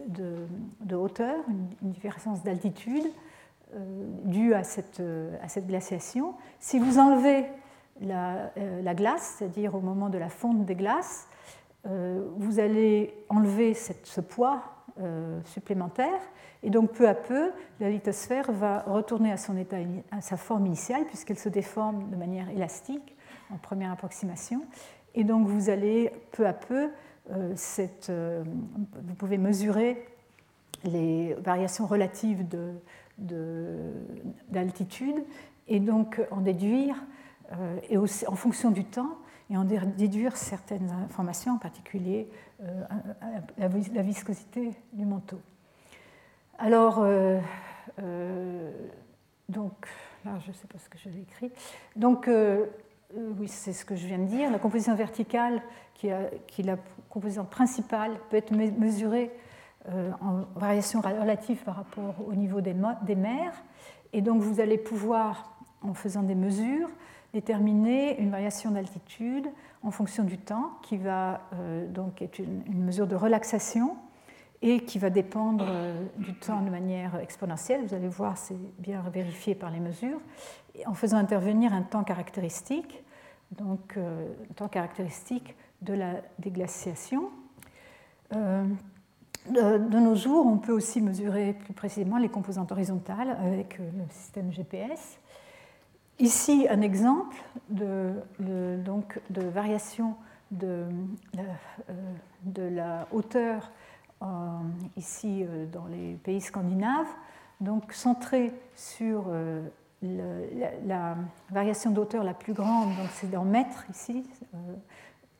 de, 0.08 0.94
hauteur, 0.94 1.42
une, 1.48 1.90
différence 1.90 2.42
d'altitude 2.42 3.06
due 4.24 4.52
à 4.52 4.62
cette, 4.62 5.02
à 5.42 5.48
cette, 5.48 5.66
glaciation. 5.66 6.34
Si 6.60 6.78
vous 6.78 6.98
enlevez 6.98 7.46
euh, 8.02 8.82
la, 8.82 8.94
glace, 8.94 9.36
c'est-à-dire 9.38 9.74
au 9.74 9.80
moment 9.80 10.08
de 10.08 10.18
la 10.18 10.28
fonte 10.28 10.64
des 10.66 10.74
glaces, 10.74 11.28
euh, 11.86 12.22
vous 12.36 12.60
allez 12.60 13.14
enlever 13.28 13.74
ce 13.74 14.20
poids 14.20 14.62
euh, 15.00 15.40
supplémentaire 15.44 16.20
et 16.62 16.70
donc 16.70 16.92
peu 16.92 17.08
à 17.08 17.14
peu, 17.14 17.52
la 17.80 17.90
lithosphère 17.90 18.50
va 18.52 18.80
retourner 18.80 19.32
à, 19.32 19.36
son 19.36 19.56
état, 19.56 19.76
à 20.10 20.20
sa 20.20 20.36
forme 20.36 20.66
initiale 20.66 21.04
puisqu'elle 21.06 21.38
se 21.38 21.48
déforme 21.48 22.10
de 22.10 22.16
manière 22.16 22.50
élastique 22.50 23.16
en 23.50 23.56
première 23.56 23.92
approximation. 23.92 24.62
Et 25.14 25.24
donc 25.24 25.46
vous 25.46 25.70
allez 25.70 26.12
peu 26.32 26.46
à 26.46 26.52
peu, 26.52 26.90
vous 27.30 29.14
pouvez 29.16 29.38
mesurer 29.38 30.06
les 30.84 31.34
variations 31.34 31.86
relatives 31.86 32.44
d'altitude 34.50 35.16
de, 35.16 35.24
et 35.68 35.80
donc 35.80 36.20
en 36.30 36.40
déduire 36.40 36.96
et 37.88 37.96
aussi, 37.96 38.26
en 38.26 38.34
fonction 38.34 38.70
du 38.70 38.84
temps 38.84 39.16
et 39.50 39.56
en 39.56 39.64
déduire 39.64 40.36
certaines 40.36 40.90
informations, 40.90 41.54
en 41.54 41.58
particulier 41.58 42.28
euh, 42.62 42.84
la, 43.58 43.68
viscosité 44.02 44.72
du 44.92 45.04
manteau. 45.04 45.40
Alors, 46.58 46.98
euh, 47.00 47.40
donc, 49.48 49.86
là, 50.24 50.32
je 50.44 50.48
ne 50.48 50.54
sais 50.54 50.66
pas 50.66 50.78
ce 50.78 50.88
que 50.88 50.98
j'avais 50.98 51.20
écrit. 51.20 51.52
Donc, 51.94 52.28
oui, 52.28 53.46
c'est 53.46 53.72
ce 53.72 53.84
que 53.84 53.94
je 53.94 54.06
viens 54.06 54.18
de 54.18 54.24
dire. 54.24 54.50
La 54.50 54.58
composition 54.58 54.96
verticale, 54.96 55.62
qui, 55.94 56.08
est 56.08 56.62
la 56.64 56.76
composition 57.08 57.44
principale, 57.44 58.18
peut 58.30 58.36
être 58.36 58.52
mesurée 58.52 59.30
en 60.20 60.40
variation 60.56 61.00
relative 61.00 61.62
par 61.62 61.76
rapport 61.76 62.16
au 62.26 62.34
niveau 62.34 62.60
des, 62.60 62.74
des 63.02 63.14
mers. 63.14 63.54
Et 64.12 64.22
donc, 64.22 64.40
vous 64.40 64.60
allez 64.60 64.78
pouvoir, 64.78 65.56
en 65.82 65.94
faisant 65.94 66.22
des 66.22 66.34
mesures, 66.34 66.88
déterminer 67.32 68.20
une 68.20 68.30
variation 68.30 68.70
d'altitude 68.70 69.48
en 69.82 69.90
fonction 69.90 70.24
du 70.24 70.38
temps, 70.38 70.72
qui 70.82 70.96
va 70.96 71.42
euh, 71.54 71.86
donc 71.86 72.22
être 72.22 72.38
une, 72.38 72.84
mesure 72.84 73.06
de 73.06 73.14
relaxation 73.14 73.96
et 74.62 74.80
qui 74.80 74.98
va 74.98 75.10
dépendre 75.10 75.66
euh, 75.68 76.04
du 76.16 76.34
temps 76.34 76.60
de 76.62 76.70
manière 76.70 77.16
exponentielle. 77.20 77.84
Vous 77.86 77.94
allez 77.94 78.08
voir, 78.08 78.36
c'est 78.36 78.56
bien 78.78 79.02
vérifié 79.12 79.54
par 79.54 79.70
les 79.70 79.80
mesures, 79.80 80.18
en 80.86 80.94
faisant 80.94 81.18
intervenir 81.18 81.72
un 81.72 81.82
temps 81.82 82.04
caractéristique, 82.04 83.04
donc 83.52 83.96
euh, 83.96 84.26
un 84.50 84.54
temps 84.54 84.68
caractéristique 84.68 85.54
de 85.82 85.94
la 85.94 86.14
déglaciation. 86.38 87.30
de 88.32 89.98
nos 90.00 90.14
jours, 90.16 90.46
on 90.46 90.58
peut 90.58 90.72
aussi 90.72 91.00
mesurer 91.00 91.52
plus 91.52 91.74
précisément 91.74 92.18
les 92.18 92.28
composantes 92.28 92.72
horizontales 92.72 93.36
avec 93.40 93.78
le 93.78 94.04
système 94.10 94.50
GPS. 94.50 95.18
Ici, 96.18 96.66
un 96.70 96.80
exemple 96.80 97.36
de, 97.68 98.14
donc, 98.82 99.20
de 99.28 99.42
variation 99.42 100.14
de, 100.50 100.86
euh, 101.38 101.92
de 102.42 102.62
la 102.62 103.06
hauteur 103.12 103.70
ici 104.96 105.44
euh, 105.44 105.66
dans 105.66 105.84
les 105.86 106.14
pays 106.14 106.40
scandinaves, 106.40 107.06
donc 107.60 107.92
centré 107.92 108.54
sur 108.74 109.26
euh, 109.28 109.68
la, 110.00 111.16
variation 111.50 111.90
d'auteur 111.90 112.24
la 112.24 112.32
plus 112.32 112.54
grande, 112.54 112.96
donc 112.96 113.08
c'est 113.12 113.36
en 113.36 113.44
mètres 113.44 113.84
ici, 113.90 114.24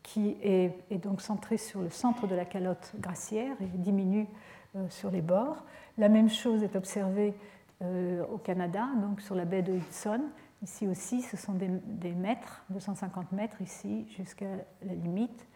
qui 0.03 0.37
est, 0.43 0.77
est, 0.91 0.99
donc 0.99 1.21
centrée 1.21 1.57
sur 1.57 1.81
le 1.81 1.89
centre 1.89 2.27
de 2.27 2.35
la 2.35 2.45
calotte 2.45 2.93
glaciaire 2.99 3.55
et 3.61 3.77
diminue 3.77 4.27
sur 4.89 5.09
les 5.09 5.21
bords. 5.21 5.63
La 5.97 6.09
même 6.09 6.29
chose 6.29 6.63
est 6.63 6.75
observée 6.75 7.33
au 7.81 8.37
Canada, 8.37 8.87
donc 9.01 9.21
sur 9.21 9.35
la 9.35 9.45
baie 9.45 9.61
de 9.61 9.73
Hudson, 9.73 10.21
Ici 10.63 10.87
aussi, 10.87 11.21
ce 11.21 11.37
sont 11.37 11.53
des, 11.53 12.13
mètres, 12.13 12.65
250 12.71 13.31
mètres 13.31 13.61
ici, 13.61 14.07
jusqu'à 14.17 14.47
la 14.81 14.93
limite, 14.93 15.47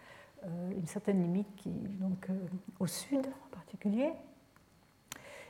euh, 0.46 0.72
une 0.72 0.86
certaine 0.86 1.22
limite 1.22 1.48
qui 1.56 1.70
donc 1.70 2.30
euh, 2.30 2.38
au 2.80 2.88
sud 2.88 3.26
en 3.26 3.56
particulier. 3.56 4.12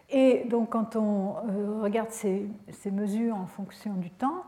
Et 0.09 0.45
donc 0.49 0.69
quand 0.69 0.95
on 0.95 1.35
euh, 1.49 1.81
regarde 1.81 2.11
ces, 2.11 2.49
mesures 2.91 3.35
en 3.35 3.45
fonction 3.45 3.95
du 3.95 4.09
temps, 4.09 4.43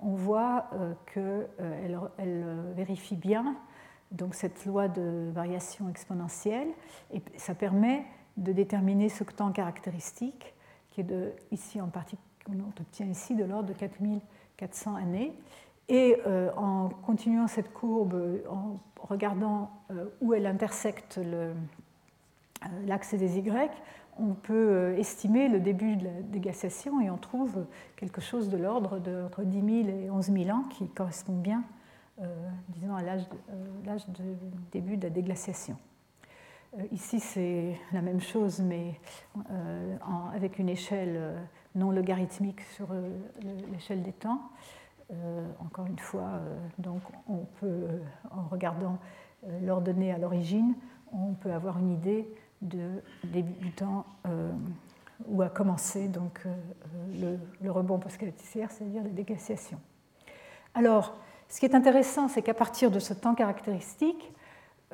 on 0.00 0.14
voit 0.14 0.70
qu'elles 1.12 1.48
elle 1.58 2.72
vérifient 2.76 3.16
bien 3.16 3.56
donc 4.12 4.34
cette 4.34 4.64
loi 4.64 4.86
de 4.88 5.30
variation 5.32 5.88
exponentielle 5.88 6.68
et 7.12 7.20
ça 7.36 7.54
permet 7.54 8.04
de 8.36 8.52
déterminer 8.52 9.08
ce 9.08 9.24
temps 9.24 9.50
caractéristique 9.50 10.54
qui 10.90 11.00
est 11.00 11.04
de, 11.04 11.32
ici 11.50 11.80
en 11.80 11.88
particulier, 11.88 12.27
qu'on 12.48 12.58
obtient 12.80 13.06
ici 13.06 13.34
de 13.34 13.44
l'ordre 13.44 13.68
de 13.68 13.74
4000 13.74 14.20
400 14.58 14.96
années. 14.96 15.32
Et 15.88 16.18
euh, 16.26 16.50
en 16.56 16.90
continuant 16.90 17.46
cette 17.46 17.72
courbe, 17.72 18.42
en 18.50 18.78
regardant 19.00 19.70
euh, 19.90 20.04
où 20.20 20.34
elle 20.34 20.44
intersecte 20.44 21.16
euh, 21.16 21.54
l'axe 22.86 23.14
des 23.14 23.38
Y, 23.38 23.70
on 24.18 24.34
peut 24.34 24.94
estimer 24.98 25.48
le 25.48 25.60
début 25.60 25.96
de 25.96 26.04
la 26.04 26.22
déglaciation 26.22 27.00
et 27.00 27.08
on 27.08 27.16
trouve 27.16 27.64
quelque 27.96 28.20
chose 28.20 28.50
de 28.50 28.56
l'ordre 28.56 28.98
de 28.98 29.24
entre 29.24 29.44
10 29.44 29.84
000 29.84 29.96
et 29.96 30.10
11 30.10 30.26
000 30.26 30.50
ans 30.50 30.64
qui 30.64 30.88
correspond 30.88 31.34
bien, 31.34 31.62
disons, 32.70 32.96
à 32.96 33.02
l'âge 33.02 33.28
de, 34.08 34.24
début 34.72 34.96
de 34.96 35.04
la 35.04 35.10
déglaciation. 35.10 35.76
Ici, 36.90 37.20
c'est 37.20 37.78
la 37.92 38.02
même 38.02 38.20
chose, 38.20 38.60
mais 38.60 38.98
avec 40.34 40.58
une 40.58 40.68
échelle 40.68 41.36
non 41.78 41.90
logarithmique 41.90 42.60
sur 42.74 42.88
l'échelle 43.72 44.02
des 44.02 44.12
temps. 44.12 44.50
encore 45.60 45.86
une 45.86 45.98
fois, 45.98 46.40
donc 46.78 47.00
on 47.28 47.46
peut, 47.60 47.86
en 48.30 48.48
regardant 48.48 48.98
l'ordonnée 49.62 50.12
à 50.12 50.18
l'origine, 50.18 50.74
on 51.12 51.32
peut 51.34 51.52
avoir 51.52 51.78
une 51.78 51.90
idée 51.90 52.28
de 52.60 53.02
du 53.22 53.72
temps 53.72 54.04
où 55.26 55.42
a 55.42 55.48
commencé 55.48 56.08
donc, 56.08 56.40
le, 57.20 57.38
le, 57.62 57.70
rebond 57.70 57.98
post-glaciaire, 57.98 58.70
c'est-à-dire 58.70 59.02
la 59.02 59.10
déglaciation. 59.10 59.78
Alors, 60.74 61.16
ce 61.48 61.60
qui 61.60 61.66
est 61.66 61.74
intéressant, 61.74 62.28
c'est 62.28 62.42
qu'à 62.42 62.54
partir 62.54 62.90
de 62.90 62.98
ce 62.98 63.14
temps 63.14 63.34
caractéristique, 63.34 64.32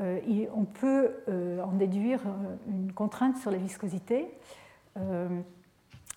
euh, 0.01 0.21
on 0.55 0.65
peut 0.65 1.11
euh, 1.29 1.63
en 1.63 1.73
déduire 1.73 2.21
euh, 2.27 2.57
une 2.69 2.93
contrainte 2.93 3.37
sur 3.39 3.51
la 3.51 3.59
viscosité. 3.59 4.29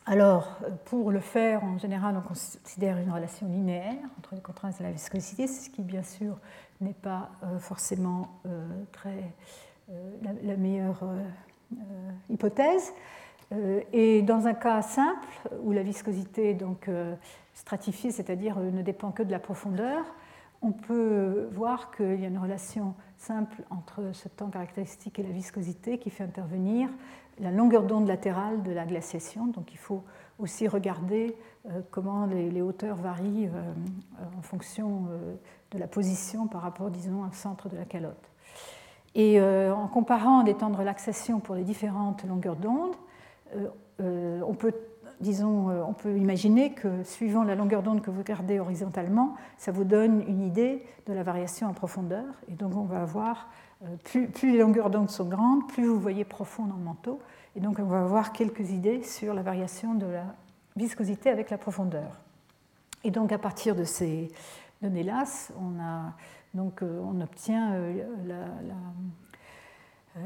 Alors, 0.10 0.58
pour 0.86 1.12
le 1.12 1.20
faire, 1.20 1.66
en 1.66 1.78
général, 1.78 2.16
on 2.18 2.22
considère 2.22 2.98
une 2.98 3.12
relation 3.12 3.46
linéaire 3.46 3.98
entre 4.18 4.36
les 4.36 4.42
contraintes 4.42 4.80
et 4.80 4.84
la 4.84 4.92
viscosité, 4.92 5.48
ce 5.48 5.70
qui, 5.70 5.82
bien 5.82 6.02
sûr, 6.02 6.40
n'est 6.80 6.94
pas 6.94 7.30
forcément 7.60 8.40
très, 8.94 9.34
la, 10.22 10.56
meilleure 10.56 11.04
hypothèse. 12.30 12.94
et 13.92 14.22
dans 14.22 14.48
un 14.48 14.54
cas 14.54 14.82
simple, 14.82 15.28
où 15.64 15.74
la 15.74 15.84
viscosité 15.84 16.54
donc, 16.54 16.90
stratifiée, 17.54 18.12
c'est-à-dire 18.12 18.58
ne 18.60 18.82
dépend 18.82 19.12
que 19.12 19.24
de 19.24 19.32
la 19.32 19.40
profondeur, 19.40 20.06
on 20.62 20.72
peut 20.72 21.50
voir 21.52 21.92
qu'il 21.92 22.20
y 22.20 22.24
a 22.24 22.30
une 22.30 22.40
relation 22.40 22.96
simple 23.18 23.64
entre 23.70 24.12
ce 24.14 24.28
temps 24.28 24.50
caractéristique 24.50 25.20
et 25.20 25.24
la 25.24 25.32
viscosité 25.32 25.98
qui 25.98 26.10
fait 26.10 26.24
intervenir 26.24 26.90
la 27.40 27.52
longueur 27.52 27.84
d'onde 27.84 28.08
latérale 28.08 28.64
de 28.64 28.72
la 28.72 28.86
glaciation. 28.86 29.48
Donc 29.48 29.74
il 29.74 29.78
faut 29.78 30.04
aussi 30.40 30.68
regarder 30.68 31.36
euh, 31.68 31.82
comment 31.92 32.26
les, 32.26 32.62
hauteurs 32.62 32.98
varient 32.98 33.48
euh, 33.48 34.30
en 34.38 34.42
fonction 34.42 35.08
euh, 35.10 35.36
de 35.72 35.78
la 35.78 35.88
position 35.88 36.48
par 36.48 36.62
rapport, 36.62 36.90
disons, 36.90 37.24
au 37.24 37.34
centre 37.34 37.70
de 37.70 37.78
la 37.78 37.86
calotte. 37.86 38.32
Et 39.16 39.42
en 39.42 39.88
comparant 39.88 40.44
les 40.44 40.54
temps 40.54 40.70
de 40.70 40.78
relaxation 40.78 41.40
pour 41.40 41.56
les 41.56 41.64
différentes 41.64 42.24
longueurs 42.24 42.56
d'onde, 42.56 42.94
on 44.00 44.54
peut 44.54 44.72
disons, 45.20 45.70
euh, 45.70 45.82
on 45.88 45.94
peut 45.94 46.18
imaginer 46.18 46.72
que 46.74 47.04
suivant 47.04 47.44
la 47.44 47.56
longueur 47.56 47.84
d'onde 47.84 48.02
que 48.02 48.12
vous 48.12 48.20
regardez 48.20 48.60
horizontalement, 48.60 49.36
ça 49.58 49.72
vous 49.72 49.84
donne 49.84 50.24
une 50.28 50.42
idée 50.42 50.84
de 51.08 51.14
la 51.14 51.24
variation 51.24 51.68
en 51.68 51.74
profondeur. 51.74 52.26
Et 52.50 52.54
donc 52.54 52.76
on 52.76 52.84
va 52.84 53.02
avoir, 53.02 53.50
euh, 53.84 53.96
plus, 54.04 54.52
les 54.52 54.60
longueurs 54.60 54.90
d'onde 54.90 55.10
sont 55.10 55.28
grandes, 55.28 55.68
plus 55.68 55.88
vous 55.88 56.00
voyez 56.00 56.26
profond 56.26 56.66
dans 56.66 56.76
le 56.76 56.84
manteau. 56.84 57.20
Et 57.56 57.60
donc 57.60 57.80
on 57.80 57.86
va 57.86 58.02
avoir 58.02 58.34
quelques 58.34 58.72
idées 58.72 59.04
sur 59.04 59.34
la 59.34 59.42
variation 59.42 59.94
de 59.94 60.06
la 60.06 60.26
viscosité 60.76 61.30
avec 61.30 61.50
la 61.50 61.58
profondeur. 61.58 62.20
Et 63.04 63.12
donc 63.12 63.32
à 63.32 63.38
partir 63.38 63.76
de 63.76 63.84
ces 63.84 64.32
données-là, 64.82 65.24
on, 65.60 65.80
euh, 66.82 67.22
obtient 67.22 67.78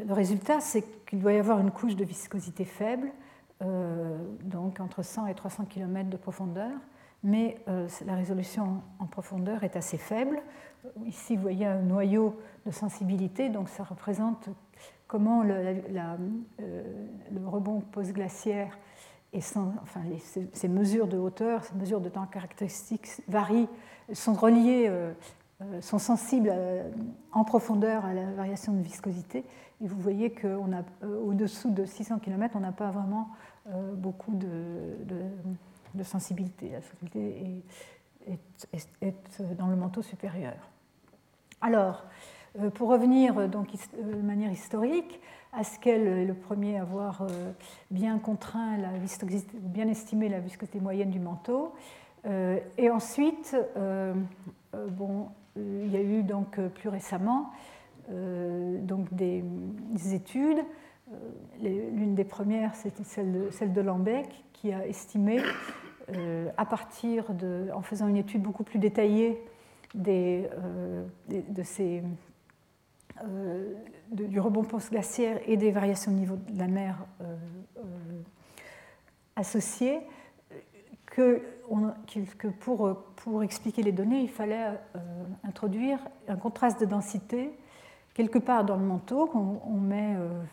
le 0.06 0.14
résultat, 0.14 0.60
c'est 0.62 0.84
qu'il 1.06 1.20
doit 1.20 1.34
y 1.34 1.40
avoir 1.40 1.60
une 1.60 1.72
couche 1.72 1.96
de 1.96 2.06
viscosité 2.06 2.66
faible 2.66 3.12
euh, 3.62 4.18
donc 4.44 4.80
entre 4.80 5.04
100 5.04 5.28
et 5.28 5.36
300 5.36 5.66
km 5.66 6.10
de 6.10 6.18
profondeur, 6.18 6.72
mais 7.24 7.60
euh, 7.68 7.88
la 8.08 8.16
résolution 8.16 8.82
en 8.98 9.06
profondeur 9.06 9.64
est 9.64 9.76
assez 9.76 9.98
faible. 9.98 10.42
Ici, 11.06 11.36
vous 11.36 11.42
voyez 11.42 11.66
un 11.66 11.82
noyau 11.82 12.40
de 12.66 12.72
sensibilité, 12.72 13.50
donc 13.50 13.70
ça 13.70 13.84
représente 13.84 14.50
comment 15.08 15.44
le, 15.44 15.82
euh, 16.62 16.84
rebond 17.46 17.82
post-glaciaire 17.82 18.78
et 19.34 19.42
ces, 19.42 20.68
mesures 20.68 21.08
de 21.08 21.18
hauteur, 21.18 21.64
ces 21.64 21.76
mesures 21.76 22.02
de 22.02 22.10
temps 22.10 22.26
caractéristiques 22.26 23.08
varient, 23.30 23.70
sont 24.12 24.34
reliées, 24.34 24.92
sont 25.80 26.00
sensibles 26.00 26.54
en 27.32 27.46
profondeur 27.46 28.04
à 28.04 28.14
la 28.14 28.26
variation 28.32 28.74
de 28.74 28.82
viscosité. 28.82 29.46
Et 29.82 29.88
vous 29.88 30.00
voyez 30.00 30.32
qu'au-dessous 30.32 31.72
de 31.72 31.86
600 31.86 32.20
km, 32.20 32.56
on 32.56 32.60
n'a 32.60 32.72
pas 32.72 32.92
vraiment 32.92 33.30
euh, 33.70 33.94
beaucoup 33.94 34.34
de, 34.36 36.04
sensibilité. 36.04 36.70
La 36.70 36.82
sensibilité 36.82 37.64
est, 38.28 39.56
dans 39.58 39.68
le 39.68 39.76
manteau 39.76 40.02
supérieur. 40.02 40.56
Alors, 41.62 42.06
euh, 42.60 42.70
pour 42.70 42.90
revenir 42.90 43.50
donc, 43.50 43.70
euh, 43.74 44.14
de 44.14 44.22
manière 44.22 44.52
historique, 44.52 45.20
Haskell 45.54 46.08
est 46.08 46.26
le 46.26 46.34
premier 46.34 46.78
à 46.78 46.82
avoir 46.82 47.28
bien 47.90 48.20
contraint 48.20 48.78
la 48.78 48.92
viscosité, 48.92 49.58
bien 49.60 49.90
estimé 49.90 50.30
la 50.30 50.40
viscosité 50.40 50.80
moyenne 50.80 51.10
du 51.10 51.20
manteau. 51.20 51.74
Et 52.78 52.90
ensuite, 52.90 53.58
il 53.76 55.92
y 55.92 55.98
a 55.98 56.02
eu 56.02 56.24
donc 56.24 56.58
plus 56.76 56.88
récemment 56.88 57.50
donc 58.08 59.14
des 59.14 59.44
études 60.14 60.64
euh, 61.64 61.90
l'une 61.94 62.16
des 62.16 62.24
premières, 62.24 62.76
c'était 62.76 63.04
celle 63.04 63.32
de, 63.32 63.50
celle 63.52 63.74
de 63.74 63.82
Lambec, 63.82 64.44
qui 64.54 64.72
a 64.72 64.86
estimé, 64.88 65.40
euh, 66.10 66.50
à 66.58 66.66
partir 66.66 67.34
de, 67.34 67.68
en 67.74 67.82
faisant 67.82 68.08
une 68.08 68.18
étude 68.18 68.42
beaucoup 68.42 68.64
plus 68.64 68.80
détaillée 68.80 69.44
des, 69.94 70.50
euh, 70.58 71.06
de 71.30 71.64
ces, 71.64 72.04
du 74.12 74.40
rebond 74.40 74.64
post-glaciaire 74.64 75.40
et 75.46 75.58
des 75.58 75.72
variations 75.72 76.12
au 76.12 76.16
niveau 76.16 76.36
de 76.36 76.58
la 76.58 76.68
mer 76.68 77.06
associées, 79.36 80.00
que, 81.06 81.42
que 82.38 82.48
pour, 82.48 83.04
pour, 83.18 83.44
expliquer 83.44 83.84
les 83.84 83.92
données, 83.92 84.22
il 84.22 84.30
fallait 84.30 84.80
introduire 85.44 86.00
un 86.28 86.38
contraste 86.38 86.80
de 86.80 86.86
densité 86.86 87.52
quelque 88.14 88.40
part 88.40 88.66
dans 88.66 88.76
le 88.76 88.84
manteau, 88.84 89.30
on, 89.34 89.78
met 89.78 90.16
euh, 90.16 90.44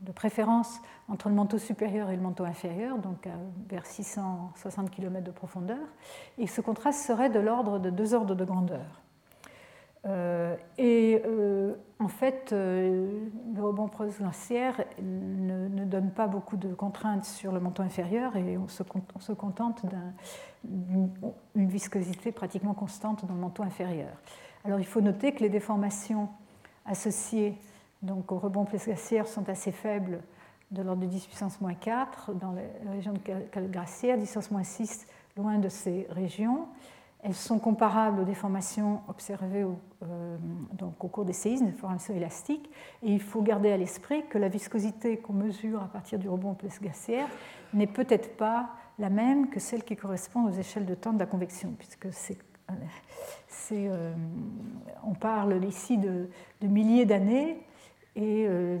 de 0.00 0.12
préférence 0.12 0.80
entre 1.08 1.28
le 1.28 1.34
manteau 1.34 1.58
supérieur 1.58 2.10
et 2.10 2.16
le 2.16 2.22
manteau 2.22 2.44
inférieur, 2.44 2.98
donc 2.98 3.28
vers 3.68 3.84
660 3.86 4.90
km 4.90 5.24
de 5.24 5.30
profondeur, 5.30 5.78
et 6.38 6.46
ce 6.46 6.60
contraste 6.60 7.04
serait 7.04 7.30
de 7.30 7.40
l'ordre 7.40 7.78
de 7.78 7.90
deux 7.90 8.14
ordres 8.14 8.34
de 8.34 8.44
grandeur. 8.44 9.00
Euh, 10.06 10.56
et 10.78 11.20
euh, 11.26 11.74
en 11.98 12.08
fait, 12.08 12.52
le 12.52 13.20
rebond 13.58 13.88
post-glaciaire 13.88 14.82
ne, 15.02 15.84
donne 15.84 16.10
pas 16.10 16.26
beaucoup 16.26 16.56
de 16.56 16.72
contraintes 16.72 17.26
sur 17.26 17.52
le 17.52 17.60
manteau 17.60 17.82
inférieur 17.82 18.36
et 18.36 18.56
on 18.56 18.68
se, 18.68 18.82
on 19.14 19.20
se 19.20 19.32
contente 19.32 19.84
d'une 20.64 21.68
viscosité 21.68 22.32
pratiquement 22.32 22.74
constante 22.74 23.26
dans 23.26 23.34
le 23.34 23.40
manteau 23.40 23.62
inférieur. 23.62 24.16
Alors 24.64 24.78
il 24.78 24.86
faut 24.86 25.00
noter 25.00 25.32
que 25.32 25.40
les 25.40 25.48
déformations 25.48 26.28
associés 26.86 27.54
donc, 28.02 28.32
au 28.32 28.38
rebond 28.38 28.64
glaciaire 28.64 29.26
sont 29.26 29.48
assez 29.48 29.72
faibles, 29.72 30.20
de 30.70 30.82
l'ordre 30.82 31.02
de 31.02 31.06
10 31.06 31.26
puissance 31.26 31.60
moins 31.60 31.74
4 31.74 32.32
dans 32.34 32.52
la 32.52 32.90
région 32.92 33.12
de 33.12 33.18
calglaciaire, 33.50 34.16
10 34.16 34.22
puissance 34.22 34.50
moins 34.50 34.62
6 34.62 35.06
loin 35.36 35.58
de 35.58 35.68
ces 35.68 36.06
régions. 36.10 36.68
Elles 37.22 37.34
sont 37.34 37.58
comparables 37.58 38.20
aux 38.20 38.24
déformations 38.24 39.02
observées 39.08 39.64
au, 39.64 39.78
euh, 40.04 40.38
donc 40.72 41.04
au 41.04 41.08
cours 41.08 41.26
des 41.26 41.34
séismes, 41.34 41.66
des 41.66 41.72
formations 41.72 42.14
élastiques. 42.14 42.70
Et 43.02 43.12
il 43.12 43.20
faut 43.20 43.42
garder 43.42 43.70
à 43.70 43.76
l'esprit 43.76 44.24
que 44.28 44.38
la 44.38 44.48
viscosité 44.48 45.18
qu'on 45.18 45.34
mesure 45.34 45.82
à 45.82 45.88
partir 45.88 46.18
du 46.18 46.28
rebond 46.28 46.56
glaciaire 46.80 47.28
n'est 47.74 47.86
peut-être 47.86 48.36
pas 48.38 48.70
la 48.98 49.10
même 49.10 49.50
que 49.50 49.60
celle 49.60 49.84
qui 49.84 49.96
correspond 49.96 50.44
aux 50.44 50.52
échelles 50.52 50.86
de 50.86 50.94
temps 50.94 51.12
de 51.12 51.18
la 51.18 51.26
convection, 51.26 51.74
puisque 51.78 52.08
c'est 52.12 52.38
euh, 53.72 54.12
on 55.04 55.14
parle 55.14 55.64
ici 55.64 55.98
de, 55.98 56.28
milliers 56.62 57.06
d'années 57.06 57.58
et 58.16 58.46
euh, 58.48 58.78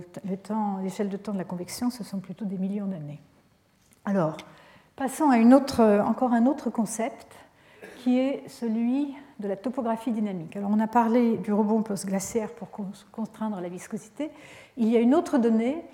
l'échelle 0.82 1.08
de 1.08 1.16
temps 1.16 1.32
de 1.32 1.38
la 1.38 1.44
convection, 1.44 1.90
ce 1.90 2.04
sont 2.04 2.18
plutôt 2.18 2.44
des 2.44 2.58
millions 2.58 2.86
d'années. 2.86 3.20
Alors, 4.04 4.36
passons 4.96 5.30
à 5.30 5.38
une 5.38 5.54
autre, 5.54 5.82
encore 6.04 6.32
un 6.32 6.46
autre 6.46 6.70
concept 6.70 7.36
qui 7.98 8.18
est 8.18 8.42
celui 8.48 9.14
de 9.38 9.48
la 9.48 9.56
topographie 9.56 10.12
dynamique. 10.12 10.56
Alors, 10.56 10.70
on 10.72 10.80
a 10.80 10.86
parlé 10.86 11.36
du 11.38 11.52
rebond 11.52 11.82
post-glaciaire 11.82 12.50
pour 12.52 12.68
contraindre 13.12 13.60
la 13.60 13.68
viscosité. 13.68 14.30
Il 14.76 14.88
y 14.88 14.96
a 14.96 15.00
une 15.00 15.14
autre 15.14 15.38
donnée 15.38 15.84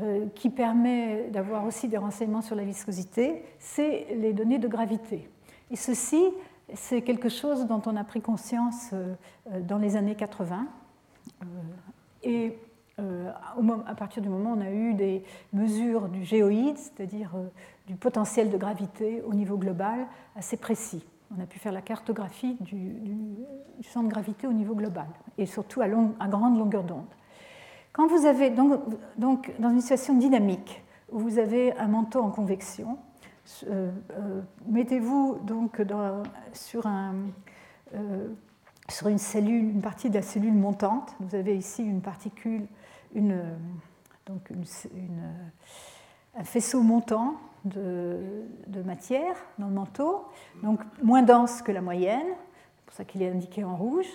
euh, 0.00 0.26
qui 0.34 0.50
permet 0.50 1.28
d'avoir 1.30 1.64
aussi 1.64 1.88
des 1.88 1.96
renseignements 1.96 2.42
sur 2.42 2.56
la 2.56 2.64
viscosité, 2.64 3.42
c'est 3.58 4.06
les 4.16 4.32
données 4.32 4.58
de 4.58 4.68
gravité. 4.68 5.28
Et 5.70 5.76
ceci 5.76 6.22
c'est 6.74 7.02
quelque 7.02 7.28
chose 7.28 7.66
dont 7.66 7.82
on 7.86 7.96
a 7.96 8.04
pris 8.04 8.20
conscience 8.20 8.90
euh, 8.92 9.14
dans 9.60 9.78
les 9.78 9.96
années 9.96 10.14
80. 10.14 10.66
Euh, 11.42 11.46
et 12.22 12.58
à 13.86 13.94
partir 13.94 14.22
du 14.22 14.28
moment 14.28 14.52
où 14.52 14.58
on 14.58 14.60
a 14.60 14.70
eu 14.70 14.94
des 14.94 15.24
mesures 15.52 16.08
du 16.08 16.24
géoïde, 16.24 16.76
c'est-à-dire 16.76 17.32
du 17.86 17.96
potentiel 17.96 18.50
de 18.50 18.56
gravité 18.56 19.22
au 19.26 19.34
niveau 19.34 19.56
global, 19.56 20.06
assez 20.36 20.56
précis. 20.56 21.04
On 21.36 21.40
a 21.40 21.46
pu 21.46 21.58
faire 21.58 21.72
la 21.72 21.82
cartographie 21.82 22.56
du, 22.60 22.92
champ 23.82 24.02
de 24.02 24.08
gravité 24.08 24.46
au 24.46 24.52
niveau 24.52 24.74
global, 24.74 25.06
et 25.38 25.46
surtout 25.46 25.80
à, 25.80 25.88
grande 25.88 26.58
longueur 26.58 26.82
d'onde. 26.82 27.06
Quand 27.92 28.06
vous 28.08 28.26
avez 28.26 28.50
donc, 28.50 28.80
dans 29.16 29.70
une 29.70 29.80
situation 29.80 30.14
dynamique, 30.14 30.82
où 31.12 31.18
vous 31.18 31.38
avez 31.38 31.76
un 31.76 31.88
manteau 31.88 32.20
en 32.20 32.30
convection, 32.30 32.98
mettez-vous 34.66 35.38
donc 35.42 35.80
sur, 36.52 36.86
une 39.06 39.80
partie 39.82 40.10
de 40.10 40.14
la 40.14 40.22
cellule 40.22 40.54
montante. 40.54 41.14
Vous 41.20 41.34
avez 41.36 41.56
ici 41.56 41.82
une 41.82 42.00
particule, 42.00 42.66
un 46.36 46.44
faisceau 46.44 46.82
montant 46.82 47.36
de, 47.64 48.82
matière 48.84 49.36
dans 49.58 49.68
le 49.68 49.74
manteau, 49.74 50.24
donc 50.62 50.80
moins 51.02 51.22
dense 51.22 51.62
que 51.62 51.72
la 51.72 51.80
moyenne, 51.80 52.26
c'est 52.26 52.84
pour 52.86 52.94
ça 52.94 53.04
qu'il 53.04 53.22
est 53.22 53.30
indiqué 53.30 53.64
en 53.64 53.76
rouge. 53.76 54.08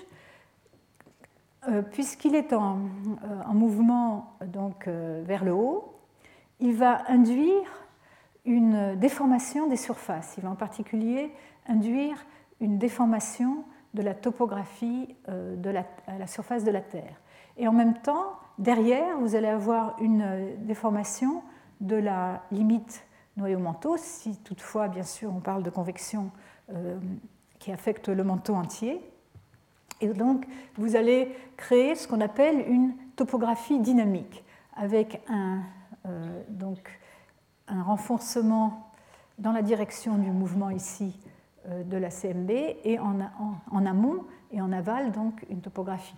Euh, 1.68 1.82
puisqu'il 1.82 2.36
est 2.36 2.54
en, 2.54 2.78
euh, 3.24 3.54
mouvement 3.54 4.36
donc, 4.46 4.88
euh, 4.88 5.24
vers 5.26 5.44
le 5.44 5.52
haut, 5.54 5.96
il 6.60 6.76
va 6.76 7.02
induire 7.08 7.68
une 8.46 8.96
déformation 8.96 9.68
des 9.68 9.78
surfaces. 9.78 10.36
Il 10.38 10.44
va 10.44 10.52
en 10.52 10.56
particulier 10.56 11.34
induire 11.68 12.24
une 12.62 12.78
déformation 12.78 13.64
de 13.96 14.04
la 14.04 14.14
topographie 14.14 15.16
de 15.28 15.76
à 16.08 16.18
la 16.20 16.28
surface 16.28 16.64
de 16.64 16.70
la 16.70 16.82
Terre. 16.82 17.20
Et 17.58 17.68
en 17.68 17.72
même 17.72 17.96
temps, 17.96 18.34
derrière, 18.58 19.18
vous 19.20 19.36
allez 19.36 19.48
avoir 19.48 19.96
une 20.00 20.56
déformation 20.60 21.42
de 21.82 21.96
la 21.96 22.44
limite 22.52 23.06
noyau-manteau, 23.38 23.98
si 23.98 24.38
toutefois, 24.38 24.88
bien 24.88 25.04
sûr, 25.04 25.34
on 25.36 25.40
parle 25.40 25.64
de 25.64 25.70
convection 25.70 26.32
euh, 26.74 26.98
qui 27.60 27.72
affecte 27.72 28.10
le 28.10 28.24
manteau 28.24 28.56
entier. 28.56 29.02
Et 30.02 30.08
donc, 30.08 30.46
vous 30.76 30.96
allez 30.96 31.36
créer 31.58 31.96
ce 31.96 32.08
qu'on 32.08 32.22
appelle 32.22 32.66
une 32.68 32.94
topographie 33.16 33.80
dynamique, 33.80 34.44
avec 34.76 35.22
un, 35.30 35.62
euh, 36.06 36.44
donc, 36.50 37.00
un 37.68 37.82
renforcement 37.82 38.92
dans 39.38 39.52
la 39.52 39.62
direction 39.62 40.18
du 40.18 40.32
mouvement 40.32 40.70
ici 40.70 41.20
euh, 41.68 41.84
de 41.84 41.98
la 41.98 42.10
CMB, 42.10 42.52
et 42.52 43.00
en, 43.00 43.86
amont 43.86 44.24
et 44.52 44.62
en 44.62 44.72
aval, 44.72 45.12
donc, 45.12 45.46
une 45.50 45.62
topographie, 45.62 46.16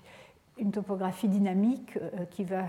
une 0.59 0.71
topographie 0.71 1.27
dynamique 1.27 1.97
qui 2.31 2.43
va 2.43 2.63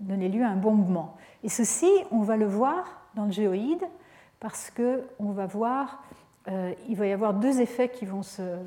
donner 0.00 0.28
lieu 0.28 0.44
à 0.44 0.48
un 0.48 0.56
bon 0.56 0.72
mouvement. 0.72 1.16
Et 1.42 1.48
ceci, 1.48 1.90
on 2.10 2.22
va 2.22 2.36
le 2.36 2.46
voir 2.46 3.00
dans 3.14 3.24
le 3.24 3.32
géoïde 3.32 3.84
parce 4.40 4.70
qu'on 4.70 5.30
va 5.30 5.46
voir, 5.46 6.02
euh, 6.48 6.72
il 6.88 6.96
va 6.96 7.06
y 7.06 7.12
avoir 7.12 7.34
deux 7.34 7.60
effets 7.60 7.88
qui 7.88 8.04
vont 8.04 8.22
se 8.22 8.58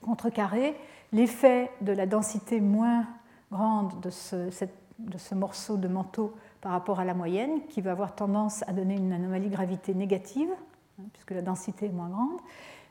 contrecarrer. 0.00 0.74
L'effet 1.12 1.70
de 1.82 1.92
la 1.92 2.06
densité 2.06 2.60
moins 2.60 3.06
grande 3.50 4.00
de 4.00 4.10
ce, 4.10 4.48
de 4.98 5.18
ce, 5.18 5.34
morceau 5.34 5.76
de 5.76 5.88
manteau 5.88 6.34
par 6.60 6.72
rapport 6.72 7.00
à 7.00 7.04
la 7.04 7.14
moyenne, 7.14 7.66
qui 7.68 7.80
va 7.80 7.92
avoir 7.92 8.14
tendance 8.14 8.62
à 8.66 8.72
donner 8.72 8.96
une 8.96 9.12
anomalie 9.12 9.50
gravité 9.50 9.94
négative, 9.94 10.48
hein, 10.98 11.04
puisque 11.12 11.32
la 11.32 11.42
densité 11.42 11.86
est 11.86 11.92
moins 11.92 12.08
grande, 12.08 12.40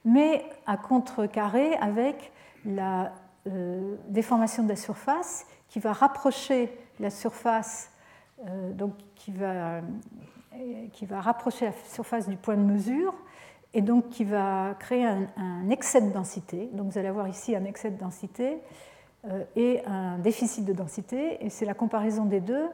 mais 0.05 0.45
à 0.67 0.77
contrecarrer 0.77 1.73
avec 1.75 2.31
la 2.65 3.11
euh, 3.47 3.95
déformation 4.07 4.63
de 4.63 4.69
la 4.69 4.75
surface 4.75 5.45
qui 5.67 5.79
va 5.79 5.93
rapprocher 5.93 6.77
la 6.99 7.09
surface, 7.09 7.91
euh, 8.45 8.71
donc 8.73 8.93
qui 9.15 9.31
va 9.31 9.81
qui 10.91 11.05
va 11.05 11.21
rapprocher 11.21 11.65
la 11.65 11.71
surface 11.89 12.27
du 12.27 12.35
point 12.35 12.57
de 12.57 12.61
mesure 12.61 13.13
et 13.73 13.81
donc 13.81 14.09
qui 14.09 14.25
va 14.25 14.75
créer 14.79 15.05
un, 15.05 15.69
excès 15.69 16.01
de 16.01 16.11
densité. 16.11 16.69
Donc 16.73 16.91
vous 16.91 16.97
allez 16.97 17.07
avoir 17.07 17.27
ici 17.27 17.55
un 17.55 17.63
excès 17.65 17.91
de 17.91 17.97
densité 17.97 18.57
euh, 19.29 19.43
et 19.55 19.81
un 19.85 20.17
déficit 20.17 20.65
de 20.65 20.73
densité, 20.73 21.43
et 21.45 21.49
c'est 21.49 21.65
la 21.65 21.73
comparaison 21.73 22.25
des 22.25 22.41
deux, 22.41 22.67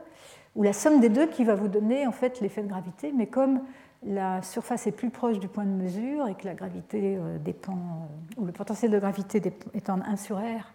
ou 0.55 0.63
la 0.63 0.73
somme 0.73 0.99
des 0.99 1.09
deux 1.09 1.27
qui 1.27 1.43
va 1.43 1.55
vous 1.55 1.67
donner 1.67 2.07
en 2.07 2.11
fait 2.11 2.41
l'effet 2.41 2.63
de 2.63 2.67
gravité, 2.67 3.13
mais 3.15 3.27
comme 3.27 3.61
la 4.05 4.41
surface 4.41 4.87
est 4.87 4.91
plus 4.91 5.09
proche 5.09 5.39
du 5.39 5.47
point 5.47 5.65
de 5.65 5.71
mesure 5.71 6.27
et 6.27 6.35
que 6.35 6.45
la 6.45 6.53
gravité 6.53 7.17
euh, 7.17 7.37
dépend, 7.39 7.73
euh, 7.73 8.41
ou 8.41 8.45
le 8.45 8.51
potentiel 8.51 8.91
de 8.91 8.99
gravité 8.99 9.41
étant 9.73 9.99
1 10.01 10.15
sur 10.17 10.37
R, 10.37 10.73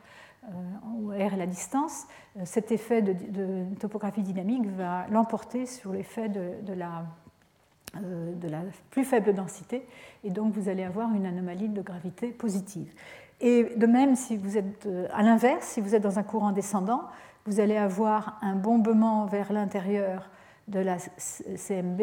où 0.96 1.10
R 1.10 1.34
est 1.34 1.36
la 1.36 1.46
distance, 1.46 2.06
cet 2.44 2.72
effet 2.72 3.00
de, 3.00 3.64
topographie 3.78 4.22
dynamique 4.22 4.66
va 4.76 5.06
l'emporter 5.08 5.66
sur 5.66 5.92
l'effet 5.92 6.28
de, 6.28 6.72
la, 6.72 7.04
euh, 7.98 8.34
de, 8.34 8.48
la, 8.48 8.62
plus 8.90 9.04
faible 9.04 9.34
densité, 9.34 9.86
et 10.24 10.30
donc 10.30 10.54
vous 10.54 10.70
allez 10.70 10.82
avoir 10.82 11.14
une 11.14 11.26
anomalie 11.26 11.68
de 11.68 11.82
gravité 11.82 12.28
positive. 12.28 12.90
Et 13.40 13.64
de 13.76 13.86
même, 13.86 14.16
si 14.16 14.38
vous 14.38 14.56
êtes 14.56 14.86
euh, 14.86 15.08
à 15.12 15.22
l'inverse, 15.22 15.66
si 15.66 15.82
vous 15.82 15.94
êtes 15.94 16.02
dans 16.02 16.18
un 16.18 16.22
courant 16.22 16.52
descendant, 16.52 17.02
vous 17.44 17.60
allez 17.60 17.76
avoir 17.76 18.38
un 18.40 18.54
bombement 18.54 19.26
vers 19.26 19.52
l'intérieur 19.52 20.30
de 20.68 20.78
la 20.78 20.96
CMB 20.96 22.00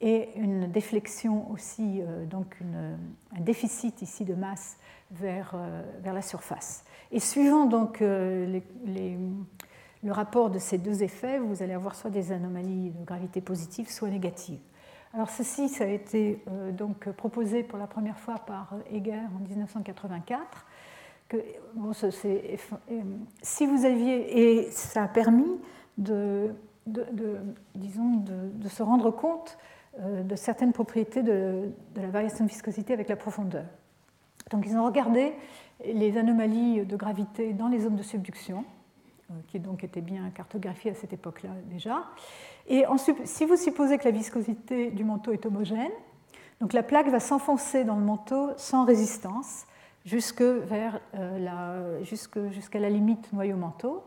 et 0.00 0.30
une 0.36 0.70
déflexion 0.70 1.50
aussi, 1.50 2.00
euh, 2.00 2.24
donc 2.26 2.58
un 3.36 3.40
déficit 3.40 4.02
ici 4.02 4.24
de 4.24 4.34
masse 4.34 4.78
vers, 5.10 5.56
vers 6.02 6.14
la 6.14 6.22
surface. 6.22 6.84
Et 7.12 7.20
suivant 7.20 7.66
donc 7.66 8.02
euh, 8.02 8.60
le 10.02 10.12
rapport 10.12 10.50
de 10.50 10.58
ces 10.58 10.78
deux 10.78 11.02
effets, 11.02 11.38
vous 11.38 11.62
allez 11.62 11.72
avoir 11.72 11.94
soit 11.94 12.10
des 12.10 12.32
anomalies 12.32 12.90
de 12.90 13.04
gravité 13.04 13.40
positive, 13.40 13.90
soit 13.90 14.08
négatives. 14.08 14.60
Alors 15.12 15.28
ceci, 15.28 15.68
ça 15.68 15.84
a 15.84 15.88
été 15.88 16.42
euh, 16.48 16.70
donc 16.70 17.10
proposé 17.10 17.64
pour 17.64 17.78
la 17.78 17.88
première 17.88 18.18
fois 18.18 18.36
par 18.46 18.74
Heger 18.92 19.22
en 19.34 19.40
1984. 19.40 20.66
Que, 21.28 21.36
bon, 21.74 21.92
si 23.42 23.66
vous 23.66 23.84
aviez, 23.84 24.40
et 24.40 24.70
ça 24.70 25.04
a 25.04 25.08
permis 25.08 25.60
de, 25.98 26.50
disons, 27.74 28.16
de, 28.16 28.68
se 28.68 28.82
rendre 28.82 29.10
compte 29.10 29.56
euh, 29.56 29.70
de 29.98 30.36
certaines 30.36 30.72
propriétés 30.72 31.22
de, 31.22 31.72
la 31.96 32.08
variation 32.08 32.44
de 32.44 32.50
viscosité 32.50 32.92
avec 32.92 33.08
la 33.08 33.16
profondeur. 33.16 33.64
Donc 34.50 34.64
ils 34.66 34.76
ont 34.76 34.84
regardé 34.84 35.32
les 35.84 36.16
anomalies 36.16 36.84
de 36.84 36.96
gravité 36.96 37.52
dans 37.52 37.68
les 37.68 37.80
zones 37.80 37.96
de 37.96 38.02
subduction, 38.02 38.64
euh, 39.30 39.34
qui 39.48 39.58
donc 39.58 39.84
étaient 39.84 40.00
bien 40.00 40.30
cartographiées 40.30 40.90
à 40.90 40.94
cette 40.94 41.12
époque-là 41.12 41.50
déjà. 41.66 42.04
Et 42.68 42.84
si 43.24 43.44
vous 43.44 43.56
supposez 43.56 43.98
que 43.98 44.04
la 44.04 44.10
viscosité 44.10 44.90
du 44.90 45.04
manteau 45.04 45.32
est 45.32 45.44
homogène, 45.46 45.90
donc 46.60 46.72
la 46.72 46.82
plaque 46.82 47.08
va 47.08 47.20
s'enfoncer 47.20 47.84
dans 47.84 47.96
le 47.96 48.04
manteau 48.04 48.50
sans 48.56 48.84
résistance 48.84 49.66
euh, 50.40 52.02
jusqu'à 52.02 52.78
la 52.78 52.90
limite 52.90 53.32
noyau-manteau. 53.32 54.04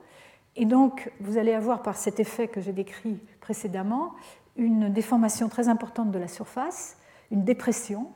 Et 0.55 0.65
donc 0.65 1.11
vous 1.19 1.37
allez 1.37 1.53
avoir 1.53 1.81
par 1.81 1.95
cet 1.95 2.19
effet 2.19 2.47
que 2.47 2.61
j'ai 2.61 2.73
décrit 2.73 3.19
précédemment 3.41 4.13
une 4.55 4.91
déformation 4.91 5.49
très 5.49 5.67
importante 5.67 6.11
de 6.11 6.19
la 6.19 6.27
surface, 6.27 6.97
une 7.31 7.43
dépression 7.43 8.07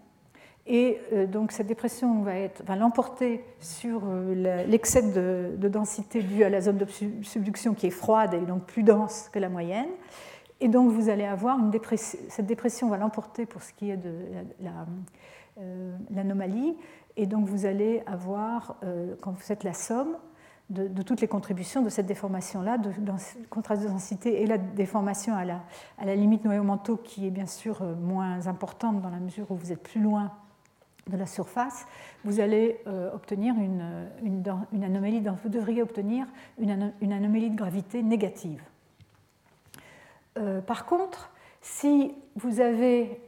et 0.68 1.00
euh, 1.14 1.26
donc 1.26 1.54
cette 1.54 1.68
dépression 1.68 2.24
va, 2.24 2.76
l'emporter 2.76 3.44
sur 3.60 4.02
euh, 4.06 4.66
l'excès 4.68 5.02
de, 5.02 5.68
densité 5.70 6.22
dû 6.22 6.44
à 6.44 6.50
la 6.50 6.60
zone 6.60 6.78
de 6.78 6.86
subduction 7.24 7.74
qui 7.74 7.88
est 7.88 7.92
froide 7.92 8.34
et 8.34 8.42
donc 8.42 8.66
plus 8.66 8.84
dense 8.84 9.30
que 9.32 9.40
la 9.40 9.48
moyenne. 9.48 9.88
Et 10.60 10.68
donc 10.68 10.92
vous 10.92 11.10
allez 11.10 11.24
avoir 11.24 11.58
une 11.58 11.72
dépression, 11.72 12.20
cette 12.28 12.48
dépression 12.48 12.90
va 12.90 12.98
l'emporter 12.98 13.46
pour 13.46 13.62
ce 13.62 13.72
qui 13.74 13.92
est 13.92 13.98
de 13.98 14.14
euh, 15.60 15.98
l'anomalie. 16.14 16.76
et 17.16 17.28
donc 17.28 17.48
vous 17.48 17.66
allez 17.66 18.04
avoir, 18.06 18.76
quand 19.22 19.32
vous 19.32 19.40
faites 19.40 19.64
la 19.64 19.74
somme, 19.74 20.18
de, 20.70 21.02
toutes 21.02 21.22
les 21.22 21.28
contributions 21.28 21.82
de 21.82 21.90
cette 21.90 22.06
déformation-là, 22.08 22.78
de, 22.78 22.92
contraste 23.50 23.84
de 23.84 23.88
densité 23.88 24.42
et 24.42 24.46
la 24.46 24.58
déformation 24.58 25.36
à 25.36 25.46
la, 25.46 26.16
limite 26.16 26.44
noyau-manteau 26.44 26.98
qui 26.98 27.26
est 27.26 27.32
bien 27.32 27.46
sûr 27.46 27.82
moins 28.02 28.48
importante 28.48 29.02
dans 29.02 29.10
la 29.10 29.20
mesure 29.20 29.50
où 29.50 29.56
vous 29.56 29.72
êtes 29.72 29.82
plus 29.82 30.02
loin 30.02 30.32
de 31.10 31.18
la 31.18 31.26
surface, 31.26 31.86
vous 32.26 32.40
allez 32.40 32.82
euh, 32.88 33.14
obtenir 33.14 33.56
une, 33.56 34.10
une, 34.24 34.84
anomalie, 34.84 35.24
vous 35.44 35.50
devriez 35.50 35.82
obtenir 35.82 36.28
une, 36.60 36.92
une, 37.02 37.14
anomalie 37.14 37.50
de 37.50 37.56
gravité 37.56 38.04
négative. 38.04 38.62
Euh, 40.38 40.62
par 40.62 40.86
contre, 40.86 41.32
si 41.62 42.14
vous 42.36 42.60
avez 42.60 43.22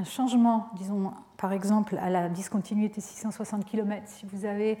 un 0.00 0.04
changement, 0.04 0.68
disons 0.76 1.12
par 1.36 1.52
exemple 1.52 1.98
à 1.98 2.10
la 2.10 2.28
discontinuité 2.28 3.00
660 3.00 3.64
km, 3.64 4.02
si 4.06 4.26
vous 4.26 4.46
avez 4.46 4.78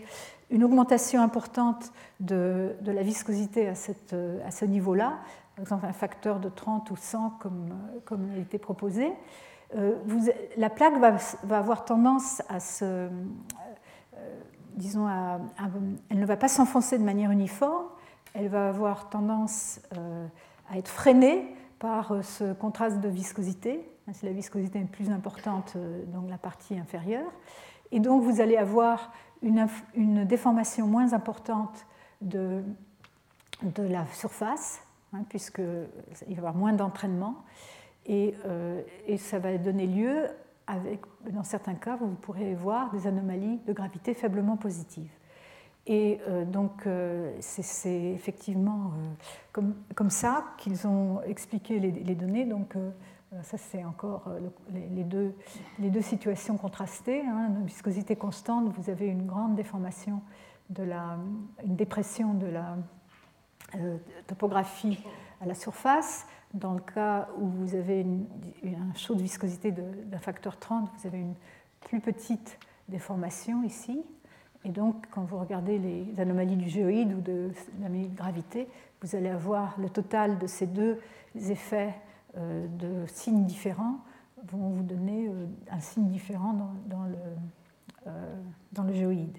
une 0.50 0.64
augmentation 0.64 1.22
importante 1.22 1.92
de, 2.20 2.74
de 2.80 2.90
la 2.90 3.02
viscosité 3.02 3.68
à, 3.68 3.74
cette, 3.74 4.14
à 4.46 4.50
ce 4.50 4.64
niveau-là, 4.64 5.18
par 5.56 5.62
exemple 5.62 5.86
un 5.86 5.92
facteur 5.92 6.40
de 6.40 6.48
30 6.48 6.90
ou 6.90 6.96
100 6.96 7.30
comme, 7.38 7.68
comme 8.04 8.28
il 8.32 8.38
a 8.38 8.42
été 8.42 8.58
proposé, 8.58 9.12
euh, 9.76 9.92
la 10.56 10.70
plaque 10.70 10.98
va, 10.98 11.16
avoir 11.56 11.84
tendance 11.84 12.42
à 12.48 12.58
se. 12.60 12.84
Euh, 12.84 13.08
disons, 14.74 15.06
elle 16.10 16.18
ne 16.18 16.26
va 16.26 16.36
pas 16.36 16.48
s'enfoncer 16.48 16.98
de 16.98 17.04
manière 17.04 17.30
uniforme, 17.30 17.86
elle 18.34 18.48
va 18.48 18.68
avoir 18.68 19.10
tendance 19.10 19.80
euh, 19.96 20.26
à 20.70 20.78
être 20.78 20.88
freinée 20.88 21.54
par 21.78 22.14
ce 22.22 22.52
contraste 22.52 23.00
de 23.00 23.08
viscosité. 23.08 23.86
Si 24.12 24.26
la 24.26 24.32
viscosité 24.32 24.80
est 24.80 24.84
plus 24.84 25.10
importante 25.10 25.76
dans 26.12 26.22
la 26.28 26.38
partie 26.38 26.78
inférieure. 26.78 27.30
Et 27.92 28.00
donc 28.00 28.22
vous 28.22 28.40
allez 28.40 28.56
avoir 28.56 29.12
une, 29.42 29.66
une 29.94 30.24
déformation 30.24 30.86
moins 30.86 31.12
importante 31.12 31.86
de, 32.20 32.62
de 33.62 33.82
la 33.82 34.06
surface, 34.12 34.82
hein, 35.12 35.24
puisqu'il 35.28 35.64
va 35.64 36.32
y 36.32 36.36
avoir 36.36 36.54
moins 36.54 36.72
d'entraînement. 36.72 37.36
Et, 38.06 38.34
et, 39.06 39.18
ça 39.18 39.38
va 39.38 39.56
donner 39.58 39.86
lieu, 39.86 40.26
avec, 40.66 41.00
dans 41.30 41.44
certains 41.44 41.74
cas, 41.74 41.96
vous 41.96 42.08
pourrez 42.08 42.54
voir 42.54 42.90
des 42.90 43.06
anomalies 43.06 43.58
de 43.66 43.72
gravité 43.72 44.14
faiblement 44.14 44.56
positives. 44.56 45.12
Et 45.86 46.18
donc, 46.46 46.88
c'est 47.40 48.12
effectivement 48.12 48.92
comme, 49.52 49.74
comme, 49.94 50.10
ça 50.10 50.44
qu'ils 50.58 50.86
ont 50.86 51.20
expliqué 51.22 51.78
les, 51.78 51.90
les 51.90 52.14
données. 52.14 52.44
Donc, 52.44 52.74
euh, 52.74 52.90
ça, 53.42 53.58
c'est 53.58 53.84
encore 53.84 54.24
euh, 54.28 54.40
les 54.72 55.04
deux, 55.04 56.02
situations 56.02 56.56
contrastées. 56.56 57.22
Hein. 57.24 57.52
viscosité 57.64 58.16
constante, 58.16 58.72
vous 58.76 58.90
avez 58.90 59.06
une 59.06 59.26
grande 59.26 59.54
déformation, 59.54 60.20
de 60.68 60.82
la, 60.82 61.16
une 61.64 61.76
dépression 61.76 62.34
de 62.34 62.46
la 62.46 62.76
euh, 63.76 63.98
topographie 64.26 64.98
à 65.40 65.46
la 65.46 65.54
surface. 65.54 66.26
Dans 66.54 66.74
le 66.74 66.80
cas 66.80 67.28
où 67.38 67.46
vous 67.46 67.76
avez 67.76 68.04
un 68.64 68.94
chaud 68.94 69.14
de 69.14 69.22
viscosité 69.22 69.70
d'un 69.70 70.18
facteur 70.18 70.58
30, 70.58 70.90
vous 70.96 71.06
avez 71.06 71.18
une 71.18 71.34
plus 71.80 72.00
petite 72.00 72.58
déformation 72.88 73.62
ici. 73.62 74.02
Et 74.64 74.70
donc, 74.70 75.06
quand 75.10 75.22
vous 75.22 75.38
regardez 75.38 75.78
les 75.78 76.20
anomalies 76.20 76.56
du 76.56 76.68
géoïde 76.68 77.14
ou 77.14 77.20
de 77.20 77.50
l'anomalie 77.80 78.08
de 78.08 78.16
gravité, 78.16 78.68
vous 79.00 79.14
allez 79.14 79.28
avoir 79.28 79.78
le 79.78 79.88
total 79.88 80.38
de 80.38 80.46
ces 80.46 80.66
deux 80.66 80.98
effets 81.34 81.94
euh, 81.94 82.09
de 82.36 83.04
signes 83.06 83.44
différents 83.44 83.98
vont 84.48 84.70
vous 84.70 84.82
donner 84.82 85.26
euh, 85.28 85.46
un 85.70 85.80
signe 85.80 86.08
différent 86.08 86.54
dans, 86.86 87.04
le, 87.04 87.16
euh, 88.06 88.10
dans 88.72 88.84
le 88.84 88.92
géoïde. 88.92 89.36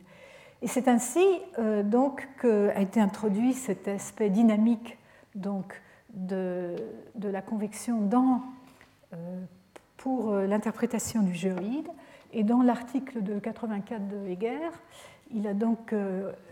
Et 0.61 0.67
c'est 0.67 0.87
ainsi 0.87 1.25
donc 1.85 2.29
qu'a 2.39 2.79
été 2.79 3.01
introduit 3.01 3.53
cet 3.53 3.87
aspect 3.87 4.29
dynamique 4.29 4.99
donc, 5.33 5.81
de, 6.13 6.75
la 7.19 7.41
convection 7.41 8.07
pour 9.97 10.35
l'interprétation 10.35 11.23
du 11.23 11.33
géoïde. 11.33 11.87
Et 12.31 12.43
dans 12.43 12.61
l'article 12.61 13.23
de 13.23 13.39
84 13.39 14.07
de 14.07 14.27
Heger, 14.27 14.69
il 15.33 15.47
a 15.47 15.55
donc, 15.55 15.95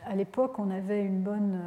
à 0.07 0.15
l'époque, 0.15 0.57
on 0.57 0.71
avait 0.71 1.05
une 1.05 1.21
bonne 1.21 1.59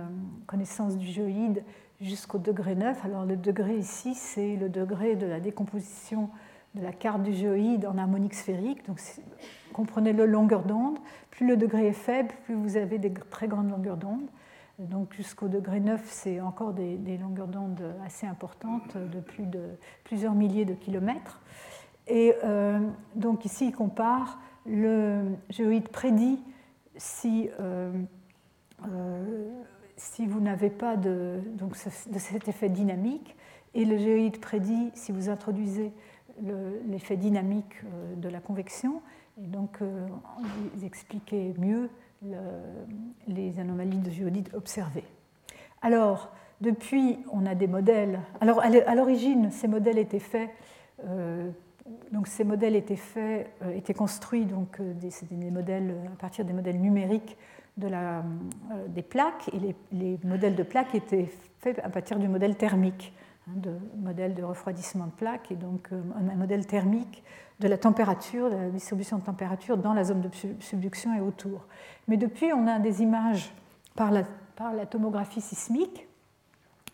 connaissance 0.49 0.97
du 0.97 1.07
géoïde 1.07 1.63
jusqu'au 2.03 2.39
degré 2.39 2.75
9. 2.75 3.05
Alors 3.05 3.25
le 3.25 3.37
degré 3.37 3.77
ici, 3.77 4.15
c'est 4.15 4.57
le 4.57 4.69
degré 4.69 5.17
de 5.17 5.27
la 5.27 5.41
décomposition 5.41 6.29
de 6.75 6.83
la 6.83 6.93
carte 6.93 7.23
du 7.23 7.33
géoïde 7.33 7.87
en 7.87 7.99
harmonique 7.99 8.35
sphérique. 8.35 8.87
Donc 8.87 9.01
comprenez-le 9.73 10.27
longueur 10.27 10.65
d'onde. 10.65 10.99
Plus 11.31 11.47
le 11.47 11.57
degré 11.57 11.87
est 11.87 11.93
faible, 11.93 12.31
plus 12.45 12.55
vous 12.55 12.77
avez 12.77 12.99
des 12.99 13.13
très 13.13 13.49
grandes 13.49 13.71
longueurs 13.71 13.97
d'onde. 13.97 14.29
Donc 14.79 15.15
jusqu'au 15.15 15.49
degré 15.49 15.81
9, 15.81 16.03
c'est 16.07 16.41
encore 16.41 16.73
des, 16.73 17.19
longueurs 17.19 17.47
d'onde 17.47 17.83
assez 18.05 18.27
importantes, 18.27 18.97
de 18.97 19.21
plus 19.21 19.47
de 19.47 19.63
plusieurs 20.05 20.35
milliers 20.35 20.65
de 20.65 20.75
kilomètres. 20.75 21.41
Et 22.09 22.35
euh, 22.43 22.81
donc 23.15 23.45
ici, 23.45 23.69
il 23.69 23.73
compare 23.73 24.41
le 24.67 25.37
géoïde 25.51 25.89
prédit 25.89 26.41
si 26.97 27.49
euh, 27.61 27.93
euh, 28.89 29.63
si 30.03 30.27
vous 30.27 30.41
n'avez 30.41 30.71
pas 30.71 30.97
de, 30.97 31.41
donc 31.55 31.73
de 31.73 32.19
cet 32.19 32.49
effet 32.49 32.69
dynamique, 32.69 33.37
et 33.75 33.85
le 33.85 33.97
géoïde 33.97 34.41
prédit 34.41 34.91
si 34.95 35.13
vous 35.13 35.29
introduisez 35.29 35.93
l'effet 36.89 37.17
dynamique 37.17 37.77
euh, 37.85 38.15
de 38.17 38.29
la 38.29 38.41
convection, 38.41 39.01
et 39.43 39.47
donc 39.47 39.79
euh, 39.81 40.07
mieux 41.59 41.89
les 43.27 43.59
anomalies 43.59 43.99
de 43.99 44.11
géodite 44.11 44.55
observées. 44.55 45.05
Alors, 45.81 46.31
depuis, 46.61 47.19
on 47.33 47.47
a 47.47 47.57
des 47.57 47.67
modèles. 47.67 48.21
Alors, 48.41 48.61
à 48.61 48.95
l'origine, 48.95 49.51
ces 49.51 49.67
modèles 49.67 49.99
étaient 49.99 50.21
faits. 50.21 50.51
Euh, 51.05 51.51
donc, 52.13 52.29
ces 52.29 52.45
modèles 52.45 52.77
étaient 52.77 52.95
faits, 52.95 53.51
étaient 53.75 53.95
construits. 53.95 54.45
Donc, 54.45 54.81
des, 54.81 55.11
des 55.33 55.51
modèles 55.51 55.97
à 56.13 56.17
partir 56.17 56.45
des 56.45 56.53
modèles 56.53 56.81
numériques 56.81 57.37
de 57.77 57.89
la, 57.89 58.19
euh, 58.19 58.89
des 58.89 59.03
plaques, 59.03 59.51
et 59.53 59.75
les, 59.93 60.19
modèles 60.25 60.55
de 60.55 60.63
plaques 60.63 60.95
étaient 60.95 61.31
faits 61.59 61.81
à 61.83 61.89
partir 61.89 62.19
du 62.19 62.29
modèle 62.29 62.57
thermique, 62.57 63.13
hein, 63.49 63.53
de 63.57 63.73
modèle 63.97 64.35
de 64.35 64.43
refroidissement 64.43 65.07
de 65.07 65.13
plaques, 65.13 65.51
et 65.51 65.57
donc 65.57 65.89
euh, 65.93 66.01
un 66.17 66.35
modèle 66.37 66.67
thermique 66.67 67.23
de 67.61 67.69
la 67.69 67.79
température, 67.79 68.51
de 68.51 68.57
la 68.57 68.71
distribution 68.71 69.19
de 69.19 69.23
température 69.23 69.77
dans 69.77 69.95
la 69.95 70.05
zone 70.05 70.21
de 70.21 70.31
subduction 70.61 71.15
et 71.15 71.21
autour. 71.21 71.67
Mais 72.09 72.17
depuis, 72.17 72.53
on 72.53 72.67
a 72.67 72.79
des 72.79 73.03
images 73.03 73.55
par 73.95 74.11
la, 74.11 74.25
par 74.57 74.75
la 74.75 74.87
tomographie 74.87 75.41
sismique 75.41 76.09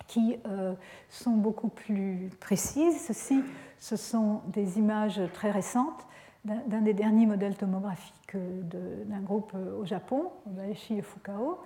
qui 0.06 0.36
euh, 0.46 0.74
sont 1.10 1.32
beaucoup 1.32 1.68
plus 1.68 2.30
précises. 2.40 3.04
Ceci, 3.06 3.42
ce 3.78 3.96
sont 3.96 4.42
des 4.48 4.78
images 4.78 5.20
très 5.32 5.50
récentes 5.50 6.06
d'un 6.44 6.80
des 6.80 6.94
derniers 6.94 7.26
modèles 7.26 7.56
tomographiques 7.56 8.36
d'un 8.72 9.20
groupe 9.20 9.54
au 9.54 9.84
Japon, 9.84 10.30
Baeshi 10.46 10.98
et 10.98 11.02
Fukao. 11.02 11.58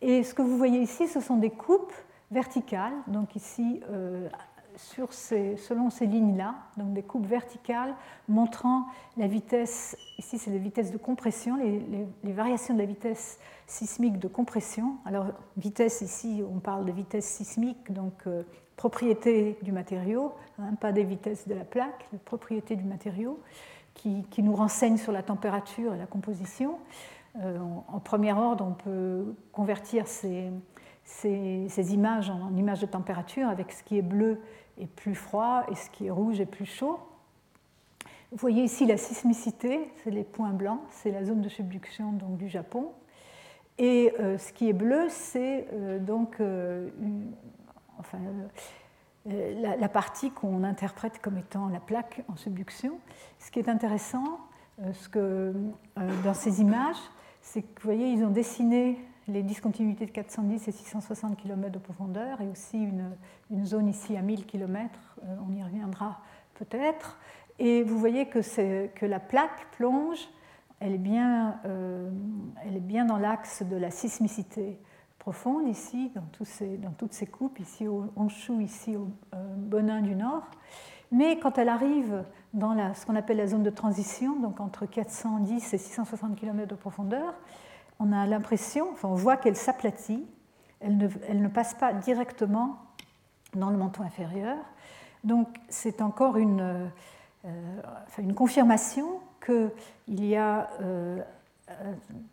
Et 0.00 0.22
ce 0.22 0.34
que 0.34 0.42
vous 0.42 0.56
voyez 0.56 0.80
ici, 0.80 1.06
ce 1.06 1.20
sont 1.20 1.36
des 1.36 1.50
coupes 1.50 1.92
verticales, 2.30 2.94
donc 3.06 3.36
ici, 3.36 3.80
euh, 3.90 4.28
selon 4.76 5.90
ces 5.90 6.06
lignes-là, 6.06 6.54
donc 6.76 6.92
des 6.92 7.02
coupes 7.02 7.26
verticales 7.26 7.94
montrant 8.28 8.86
la 9.16 9.26
vitesse, 9.26 9.96
ici 10.18 10.38
c'est 10.38 10.50
la 10.50 10.58
vitesse 10.58 10.90
de 10.90 10.98
compression, 10.98 11.56
les, 11.56 12.32
variations 12.32 12.74
de 12.74 12.80
la 12.80 12.86
vitesse 12.86 13.38
sismique 13.66 14.18
de 14.18 14.28
compression. 14.28 14.96
Alors, 15.06 15.26
vitesse 15.56 16.02
ici, 16.02 16.42
on 16.48 16.58
parle 16.58 16.84
de 16.84 16.92
vitesse 16.92 17.26
sismique, 17.26 17.92
donc 17.92 18.26
euh, 18.26 18.42
propriété 18.76 19.58
du 19.62 19.72
matériau, 19.72 20.34
hein, 20.58 20.74
pas 20.74 20.92
des 20.92 21.04
vitesses 21.04 21.48
de 21.48 21.54
la 21.54 21.64
plaque, 21.64 22.06
propriété 22.24 22.76
du 22.76 22.84
matériau 22.84 23.40
qui, 23.96 24.42
nous 24.42 24.54
renseigne 24.54 24.96
sur 24.96 25.12
la 25.12 25.22
température 25.22 25.94
et 25.94 25.98
la 25.98 26.06
composition. 26.06 26.78
Euh, 27.42 27.58
en, 27.88 28.00
premier 28.00 28.32
ordre, 28.32 28.64
on 28.64 28.72
peut 28.72 29.34
convertir 29.52 30.06
ces, 30.06 30.52
images 31.92 32.30
en, 32.30 32.54
images 32.56 32.80
de 32.80 32.86
température 32.86 33.48
avec 33.48 33.72
ce 33.72 33.82
qui 33.82 33.98
est 33.98 34.02
bleu 34.02 34.40
et 34.78 34.86
plus 34.86 35.14
froid 35.14 35.64
et 35.70 35.74
ce 35.74 35.90
qui 35.90 36.06
est 36.06 36.10
rouge 36.10 36.40
et 36.40 36.46
plus 36.46 36.66
chaud. 36.66 36.98
Vous 38.32 38.38
voyez 38.38 38.64
ici 38.64 38.86
la 38.86 38.96
sismicité, 38.96 39.90
c'est 40.02 40.10
les 40.10 40.24
points 40.24 40.52
blancs, 40.52 40.80
c'est 40.90 41.10
la 41.10 41.24
zone 41.24 41.40
de 41.40 41.48
subduction 41.48 42.12
donc, 42.12 42.36
du 42.36 42.48
Japon. 42.48 42.92
Et 43.78 44.12
euh, 44.20 44.38
ce 44.38 44.52
qui 44.52 44.68
est 44.68 44.72
bleu, 44.72 45.06
c'est 45.08 45.68
euh, 45.72 45.98
donc 45.98 46.40
enfin, 47.98 48.18
euh, 49.28 49.76
la, 49.78 49.88
partie 49.88 50.30
qu'on 50.30 50.62
interprète 50.62 51.20
comme 51.20 51.36
étant 51.38 51.68
la 51.68 51.80
plaque 51.80 52.22
en 52.28 52.36
subduction. 52.36 52.98
Ce 53.40 53.50
qui 53.50 53.58
est 53.58 53.68
intéressant 53.68 54.38
euh, 54.82 54.92
ce 54.92 55.08
que, 55.08 55.18
euh, 55.18 56.22
dans 56.22 56.34
ces 56.34 56.60
images, 56.60 57.00
c'est 57.40 57.62
que 57.62 57.80
vous 57.80 57.86
voyez, 57.86 58.10
ils 58.10 58.24
ont 58.24 58.30
dessiné 58.30 59.00
les 59.26 59.42
discontinuités 59.42 60.06
de 60.06 60.12
410 60.12 60.68
et 60.68 60.72
660 60.72 61.36
km 61.36 61.72
de 61.72 61.78
profondeur 61.78 62.40
et 62.40 62.48
aussi 62.48 62.78
une, 62.78 63.64
zone 63.64 63.88
ici 63.88 64.16
à 64.16 64.22
1000 64.22 64.46
km, 64.46 65.16
on 65.48 65.52
y 65.52 65.62
reviendra 65.62 66.20
peut-être. 66.54 67.18
Et 67.58 67.82
vous 67.82 67.98
voyez 67.98 68.26
que, 68.26 68.86
que 68.86 69.06
la 69.06 69.18
plaque 69.18 69.70
plonge, 69.72 70.28
elle 70.78 70.92
est 70.92 70.98
bien, 70.98 71.58
elle 71.64 72.76
est 72.76 72.80
bien 72.80 73.04
dans 73.04 73.16
l'axe 73.16 73.64
de 73.64 73.76
la 73.76 73.90
sismicité 73.90 74.78
profonde 75.26 75.66
ici, 75.66 76.12
dans, 76.14 76.92
toutes 76.92 77.12
ces 77.12 77.26
coupes, 77.26 77.58
ici 77.58 77.88
au 77.88 78.04
Honshu, 78.14 78.62
ici 78.62 78.94
au 78.94 79.08
euh, 79.34 79.54
Bonin 79.56 80.00
du 80.00 80.14
Nord. 80.14 80.44
Mais 81.10 81.40
quand 81.40 81.58
elle 81.58 81.68
arrive 81.68 82.22
dans 82.54 82.74
la, 82.74 82.94
ce 82.94 83.04
qu'on 83.04 83.16
appelle 83.16 83.38
la 83.38 83.48
zone 83.48 83.64
de 83.64 83.70
transition, 83.70 84.38
donc 84.38 84.60
entre 84.60 84.86
410 84.86 85.74
et 85.74 85.78
660 85.78 86.36
km 86.36 86.68
de 86.68 86.76
profondeur, 86.76 87.34
on 87.98 88.12
a 88.12 88.24
l'impression, 88.24 88.90
enfin 88.92 89.08
on 89.08 89.16
voit 89.16 89.36
qu'elle 89.36 89.56
s'aplatit, 89.56 90.24
elle 90.78 90.96
ne, 90.96 91.08
elle 91.26 91.42
ne, 91.42 91.48
passe 91.48 91.74
pas 91.74 91.92
directement 91.92 92.76
dans 93.52 93.70
le 93.70 93.76
menton 93.76 94.04
inférieur. 94.04 94.56
Donc 95.24 95.48
c'est 95.68 96.02
encore 96.02 96.36
une, 96.36 96.88
euh, 97.46 97.80
une 98.18 98.34
confirmation 98.34 99.18
qu'il 99.44 100.24
y 100.24 100.36
a 100.36 100.70
euh, 100.82 101.20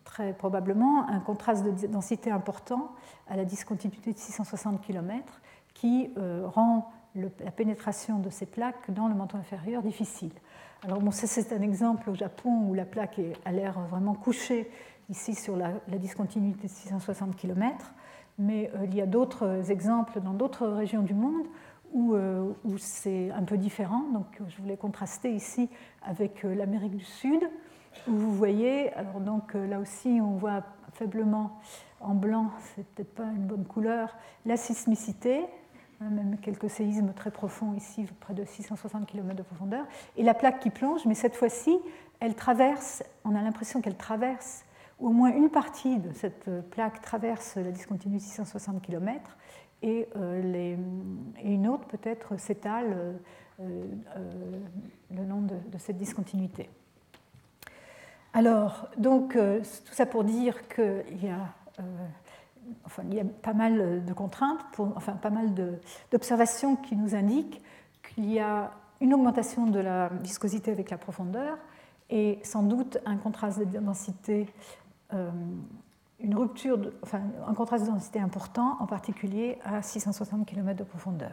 très 0.04 0.32
probablement 0.32 1.08
un 1.08 1.18
contraste 1.18 1.64
de 1.64 1.86
densité 1.88 2.30
important 2.30 2.92
à 3.28 3.36
la 3.36 3.44
discontinuité 3.44 4.12
de 4.12 4.18
660 4.18 4.80
km 4.80 5.40
qui 5.74 6.10
euh, 6.18 6.46
rend 6.46 6.92
la 7.16 7.50
pénétration 7.50 8.18
de 8.18 8.30
ces 8.30 8.46
plaques 8.46 8.90
dans 8.90 9.06
le 9.08 9.14
manteau 9.14 9.36
inférieur 9.36 9.82
difficile. 9.82 10.32
Alors 10.82 11.00
c'est 11.12 11.52
un 11.52 11.62
exemple 11.62 12.10
au 12.10 12.14
Japon 12.14 12.68
où 12.68 12.74
la 12.74 12.84
plaque 12.84 13.20
a 13.44 13.52
l'air 13.52 13.78
vraiment 13.88 14.14
couchée 14.14 14.68
ici 15.08 15.34
sur 15.34 15.56
la, 15.56 15.72
discontinuité 15.98 16.66
de 16.66 16.72
660 16.72 17.36
km, 17.36 17.94
mais 18.38 18.70
euh, 18.74 18.84
il 18.84 18.94
y 18.94 19.00
a 19.00 19.06
d'autres 19.06 19.70
exemples 19.70 20.20
dans 20.20 20.32
d'autres 20.32 20.66
régions 20.66 21.02
du 21.02 21.14
monde 21.14 21.46
où 21.92 22.16
c'est 22.76 23.30
un 23.30 23.44
peu 23.44 23.56
différent. 23.56 24.02
Donc 24.12 24.26
je 24.48 24.60
voulais 24.60 24.76
contraster 24.76 25.30
ici 25.32 25.70
avec 26.02 26.42
l'Amérique 26.42 26.96
du 26.96 27.04
Sud, 27.04 27.40
où 28.08 28.12
vous 28.12 28.34
voyez, 28.34 28.92
alors 28.94 29.20
donc 29.20 29.54
euh, 29.54 29.66
là 29.66 29.78
aussi 29.78 30.20
on 30.22 30.36
voit 30.36 30.62
faiblement 30.92 31.58
en 32.00 32.14
blanc, 32.14 32.50
c'est 32.74 32.86
peut-être 32.86 33.14
pas 33.14 33.24
une 33.24 33.46
bonne 33.46 33.64
couleur, 33.64 34.16
la 34.44 34.56
sismicité. 34.56 35.44
hein, 36.00 36.10
même 36.10 36.38
quelques 36.38 36.70
séismes 36.70 37.12
très 37.14 37.30
profonds 37.30 37.74
ici, 37.74 38.06
près 38.20 38.34
de 38.34 38.44
660 38.44 39.06
km 39.06 39.34
de 39.36 39.42
profondeur, 39.42 39.86
et 40.16 40.22
la 40.22 40.34
plaque 40.34 40.60
qui 40.60 40.70
plonge, 40.70 41.06
mais 41.06 41.14
cette 41.14 41.36
fois-ci, 41.36 41.78
elle 42.20 42.34
traverse, 42.34 43.02
on 43.24 43.34
a 43.34 43.42
l'impression 43.42 43.80
qu'elle 43.80 43.96
traverse, 43.96 44.64
au 45.00 45.10
moins 45.10 45.30
une 45.34 45.50
partie 45.50 45.98
de 45.98 46.12
cette 46.12 46.48
plaque 46.70 47.00
traverse 47.00 47.56
la 47.56 47.72
discontinue 47.72 48.20
660 48.20 48.82
km, 48.82 49.36
et, 49.82 50.08
les, 50.42 50.78
et 51.42 51.52
une 51.52 51.68
autre 51.68 51.86
peut-être 51.86 52.38
s'étale 52.38 53.16
le 53.58 55.24
long 55.24 55.42
de 55.42 55.78
cette 55.78 55.98
discontinuité. 55.98 56.70
Alors, 58.34 58.88
donc, 58.98 59.32
tout 59.32 59.94
ça 59.94 60.04
pour 60.04 60.24
dire 60.24 60.68
qu'il 60.68 61.24
y 61.24 61.28
a 61.28 61.48
enfin, 62.84 63.02
il 63.08 63.14
y 63.14 63.20
a 63.20 63.24
pas 63.24 63.52
mal 63.52 64.04
de 64.04 64.12
contraintes, 64.12 64.60
enfin 64.78 65.12
pas 65.12 65.30
mal 65.30 65.52
d'observations 66.10 66.76
qui 66.76 66.96
nous 66.96 67.14
indiquent 67.14 67.62
qu'il 68.02 68.30
y 68.30 68.40
a 68.40 68.72
une 69.00 69.14
augmentation 69.14 69.66
de 69.66 69.80
la 69.80 70.08
viscosité 70.22 70.70
avec 70.70 70.90
la 70.90 70.98
profondeur 70.98 71.58
et 72.10 72.38
sans 72.42 72.62
doute 72.62 72.98
un 73.06 73.16
contraste 73.16 73.58
de 73.58 73.78
densité, 73.78 74.46
euh, 75.12 75.30
une 76.20 76.34
rupture, 76.34 76.78
enfin 77.02 77.22
un 77.46 77.54
contraste 77.54 77.84
de 77.84 77.90
densité 77.90 78.20
important, 78.20 78.76
en 78.80 78.86
particulier 78.86 79.58
à 79.64 79.82
660 79.82 80.46
km 80.46 80.78
de 80.78 80.84
profondeur. 80.84 81.32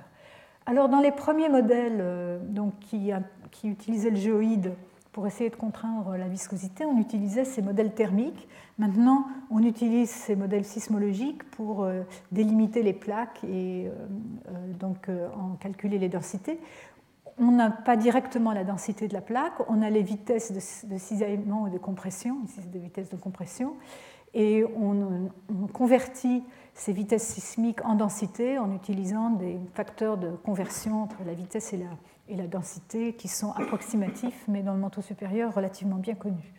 Alors 0.65 0.89
dans 0.89 0.99
les 0.99 1.11
premiers 1.11 1.49
modèles 1.49 1.99
euh, 1.99 2.39
donc, 2.41 2.77
qui, 2.79 3.11
qui 3.51 3.67
utilisaient 3.67 4.11
le 4.11 4.15
géoïde 4.15 4.73
pour 5.11 5.27
essayer 5.27 5.49
de 5.49 5.55
contraindre 5.55 6.15
la 6.15 6.27
viscosité, 6.27 6.85
on 6.85 6.97
utilisait 6.97 7.43
ces 7.43 7.61
modèles 7.61 7.93
thermiques. 7.93 8.47
Maintenant, 8.77 9.25
on 9.49 9.61
utilise 9.61 10.09
ces 10.09 10.35
modèles 10.35 10.63
sismologiques 10.63 11.43
pour 11.51 11.83
euh, 11.83 12.03
délimiter 12.31 12.81
les 12.81 12.93
plaques 12.93 13.43
et 13.43 13.87
euh, 13.87 13.91
euh, 14.47 14.73
donc 14.79 15.09
en 15.09 15.55
calculer 15.55 15.97
les 15.97 16.09
densités. 16.09 16.59
On 17.37 17.51
n'a 17.51 17.71
pas 17.71 17.97
directement 17.97 18.53
la 18.53 18.63
densité 18.63 19.07
de 19.07 19.13
la 19.13 19.21
plaque, 19.21 19.53
on 19.67 19.81
a 19.81 19.89
les 19.89 20.03
vitesses 20.03 20.51
de, 20.51 20.97
cisaillement 20.97 21.63
ou 21.63 21.69
de 21.69 21.77
compression, 21.77 22.37
ici 22.45 22.59
c'est 22.61 22.71
des 22.71 22.79
vitesses 22.79 23.09
de 23.09 23.15
compression, 23.15 23.75
et 24.33 24.63
on, 24.75 25.29
on, 25.49 25.67
convertit 25.67 26.43
ces 26.73 26.93
vitesses 26.93 27.25
sismiques 27.25 27.83
en 27.83 27.95
densité 27.95 28.59
en 28.59 28.73
utilisant 28.73 29.31
des 29.31 29.57
facteurs 29.73 30.17
de 30.17 30.29
conversion 30.29 31.03
entre 31.03 31.23
la 31.25 31.33
vitesse 31.33 31.73
et 31.73 31.77
la, 31.77 31.87
et 32.31 32.35
la 32.37 32.47
densité 32.47 33.13
qui 33.13 33.27
sont 33.27 33.51
approximatifs, 33.51 34.45
mais 34.47 34.63
dans 34.63 34.73
le 34.73 34.79
manteau 34.79 35.01
supérieur 35.01 35.53
relativement 35.53 35.97
bien 35.97 36.15
connus. 36.15 36.53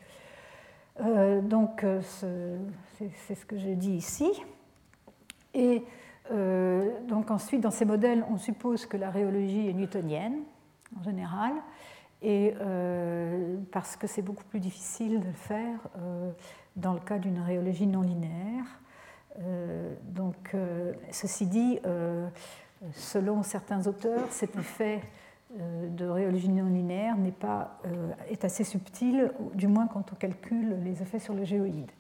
Euh, 1.00 1.40
donc, 1.40 1.82
euh, 1.82 2.02
c'est 3.26 3.34
ce 3.34 3.46
que 3.46 3.56
je 3.56 3.70
dis 3.70 3.92
ici. 3.92 4.30
Et 5.54 5.82
euh, 6.30 6.90
donc 7.08 7.30
ensuite, 7.30 7.62
dans 7.62 7.70
ces 7.70 7.86
modèles, 7.86 8.24
on 8.30 8.36
suppose 8.36 8.84
que 8.84 8.98
la 8.98 9.10
rhéologie 9.10 9.68
est 9.68 9.72
newtonienne, 9.72 10.42
en 10.98 11.02
général, 11.02 11.52
et 12.20 12.54
parce 13.72 13.96
que 13.96 14.06
c'est 14.06 14.22
beaucoup 14.22 14.44
plus 14.44 14.60
difficile 14.60 15.20
de 15.20 15.26
le 15.26 15.32
faire 15.32 15.80
dans 16.76 16.92
le 16.92 17.00
cas 17.00 17.18
d'une 17.18 17.40
rhéologie 17.40 17.88
non 17.88 18.02
linéaire. 18.02 18.78
donc, 20.04 20.54
ceci 21.10 21.46
dit, 21.46 21.80
selon 22.92 23.42
certains 23.42 23.88
auteurs, 23.88 24.30
cet 24.30 24.54
effet 24.54 25.00
de 25.58 26.06
rhéologie 26.06 26.48
non 26.48 26.66
linéaire 26.66 27.16
n'est 27.16 27.30
pas, 27.30 27.78
euh, 27.86 28.10
est 28.30 28.44
assez 28.44 28.64
subtil, 28.64 29.32
du 29.54 29.68
moins 29.68 29.86
quand 29.86 30.12
on 30.12 30.16
calcule 30.16 30.78
les 30.82 31.02
effets 31.02 31.18
sur 31.18 31.34
le 31.34 31.44
géoïde. 31.44 31.90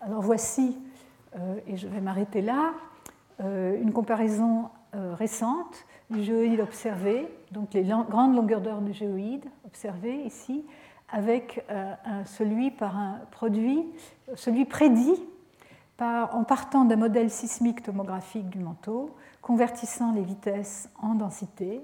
Alors 0.00 0.22
voici, 0.22 0.78
euh, 1.36 1.56
et 1.66 1.76
je 1.76 1.88
vais 1.88 2.00
m'arrêter 2.00 2.42
là, 2.42 2.72
une 3.40 3.92
comparaison 3.92 4.68
récente 4.92 5.84
du 6.10 6.22
géoïde 6.22 6.60
observé, 6.60 7.26
donc 7.50 7.74
les 7.74 7.82
grandes 7.82 8.36
longueurs 8.36 8.60
d'heure 8.60 8.82
du 8.82 8.92
géoïde 8.92 9.44
observé 9.66 10.14
ici, 10.22 10.64
avec 11.10 11.64
celui 12.24 12.70
par 12.70 12.96
un 12.96 13.18
produit, 13.32 13.84
celui 14.36 14.64
prédit 14.64 15.20
par, 15.96 16.36
en 16.36 16.44
partant 16.44 16.84
d'un 16.84 16.94
modèle 16.94 17.30
sismique 17.30 17.82
tomographique 17.82 18.48
du 18.48 18.60
manteau, 18.60 19.10
convertissant 19.40 20.12
les 20.12 20.22
vitesses 20.22 20.88
en 21.00 21.14
densité 21.14 21.80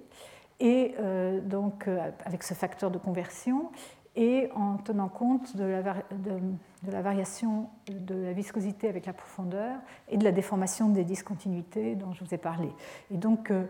et 0.60 0.94
euh, 0.98 1.40
donc 1.40 1.86
euh, 1.86 2.10
avec 2.24 2.42
ce 2.42 2.54
facteur 2.54 2.90
de 2.90 2.98
conversion 2.98 3.70
et 4.16 4.50
en 4.56 4.78
tenant 4.78 5.08
compte 5.08 5.56
de 5.56 5.62
la, 5.62 7.00
variation 7.00 7.68
de 7.88 8.14
la 8.16 8.32
viscosité 8.32 8.88
avec 8.88 9.06
la 9.06 9.12
profondeur 9.12 9.76
et 10.08 10.16
de 10.16 10.24
la 10.24 10.32
déformation 10.32 10.88
des 10.88 11.04
discontinuités 11.04 11.94
dont 11.94 12.12
je 12.12 12.24
vous 12.24 12.34
ai 12.34 12.38
parlé. 12.38 12.68
Et 13.12 13.16
donc 13.16 13.52
euh, 13.52 13.66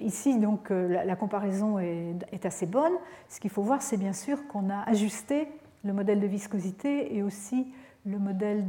ici 0.00 0.38
donc 0.40 0.70
la, 0.70 1.14
comparaison 1.14 1.78
est, 1.78 2.44
assez 2.44 2.66
bonne. 2.66 2.94
Ce 3.28 3.38
qu'il 3.38 3.50
faut 3.50 3.62
voir, 3.62 3.80
c'est 3.80 3.96
bien 3.96 4.12
sûr 4.12 4.48
qu'on 4.48 4.70
a 4.70 4.82
ajusté 4.88 5.46
le 5.84 5.92
modèle 5.92 6.18
de 6.18 6.26
viscosité 6.26 7.14
et 7.14 7.22
aussi 7.22 7.72
le 8.06 8.18
modèle 8.18 8.64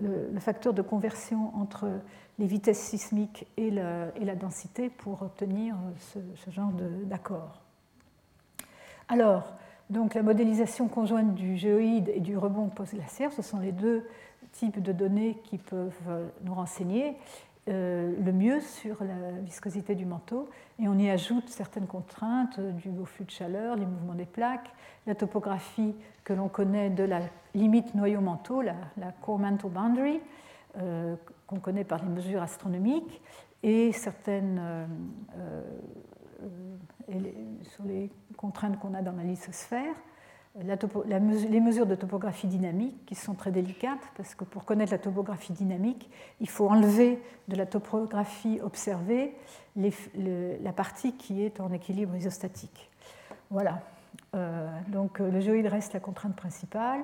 le 0.00 0.40
facteur 0.40 0.74
de 0.74 0.82
conversion 0.82 1.50
entre 1.56 1.88
les 2.38 2.46
vitesses 2.46 2.80
sismiques 2.80 3.46
et 3.56 3.70
la, 3.70 4.34
densité 4.34 4.90
pour 4.90 5.22
obtenir 5.22 5.76
ce, 5.98 6.18
genre 6.50 6.72
d'accord. 7.04 7.60
Alors, 9.08 9.52
donc 9.90 10.14
la 10.14 10.22
modélisation 10.22 10.88
conjointe 10.88 11.34
du 11.34 11.56
géoïde 11.56 12.10
et 12.14 12.20
du 12.20 12.36
rebond 12.36 12.68
post-glaciaire, 12.68 13.32
ce 13.32 13.42
sont 13.42 13.60
les 13.60 13.72
deux 13.72 14.06
types 14.52 14.82
de 14.82 14.92
données 14.92 15.38
qui 15.44 15.58
peuvent 15.58 16.32
nous 16.42 16.54
renseigner 16.54 17.16
euh, 17.66 18.12
le 18.22 18.30
mieux 18.30 18.60
sur 18.60 19.02
la 19.02 19.40
viscosité 19.40 19.94
du 19.94 20.04
manteau. 20.04 20.50
Et 20.78 20.86
on 20.86 20.98
y 20.98 21.08
ajoute 21.08 21.48
certaines 21.48 21.86
contraintes 21.86 22.60
du 22.60 22.90
haut 22.90 23.06
flux 23.06 23.24
de 23.24 23.30
chaleur, 23.30 23.76
les 23.76 23.86
mouvements 23.86 24.14
des 24.14 24.26
plaques, 24.26 24.70
la 25.06 25.14
topographie 25.14 25.94
que 26.24 26.34
l'on 26.34 26.48
connaît 26.48 26.90
de 26.90 27.04
la 27.04 27.20
limite 27.54 27.94
noyau-manteau, 27.94 28.60
la, 28.60 28.74
la 28.98 29.12
core 29.12 29.38
mantle 29.38 29.68
boundary, 29.68 30.20
euh, 30.76 31.16
qu'on 31.46 31.60
connaît 31.60 31.84
par 31.84 32.02
les 32.02 32.08
mesures 32.08 32.42
astronomiques 32.42 33.22
et 33.62 33.92
certaines 33.92 34.58
euh, 34.60 34.86
euh, 35.38 35.62
sur 37.62 37.84
les 37.84 38.10
contraintes 38.36 38.78
qu'on 38.78 38.94
a 38.94 39.02
dans 39.02 39.12
la 39.12 39.24
lithosphère. 39.24 39.94
les 40.56 41.60
mesures 41.60 41.86
de 41.86 41.94
topographie 41.94 42.46
dynamique 42.46 43.04
qui 43.06 43.14
sont 43.14 43.34
très 43.34 43.50
délicates 43.50 44.06
parce 44.16 44.34
que 44.34 44.44
pour 44.44 44.64
connaître 44.64 44.92
la 44.92 44.98
topographie 44.98 45.52
dynamique, 45.52 46.10
il 46.40 46.48
faut 46.48 46.68
enlever 46.68 47.20
de 47.48 47.56
la 47.56 47.66
topographie 47.66 48.60
observée 48.62 49.34
la 49.76 50.72
partie 50.72 51.16
qui 51.16 51.42
est 51.42 51.60
en 51.60 51.72
équilibre 51.72 52.14
isostatique. 52.16 52.90
Voilà. 53.50 53.82
donc 54.88 55.18
le 55.18 55.40
géoïde 55.40 55.66
reste 55.66 55.92
la 55.92 56.00
contrainte 56.00 56.36
principale. 56.36 57.00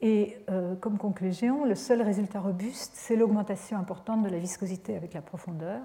Et 0.00 0.38
euh, 0.48 0.76
comme 0.76 0.96
conclusion, 0.96 1.64
le 1.64 1.74
seul 1.74 2.02
résultat 2.02 2.40
robuste, 2.40 2.92
c'est 2.94 3.16
l'augmentation 3.16 3.78
importante 3.78 4.22
de 4.22 4.28
la 4.28 4.38
viscosité 4.38 4.96
avec 4.96 5.12
la 5.12 5.22
profondeur. 5.22 5.80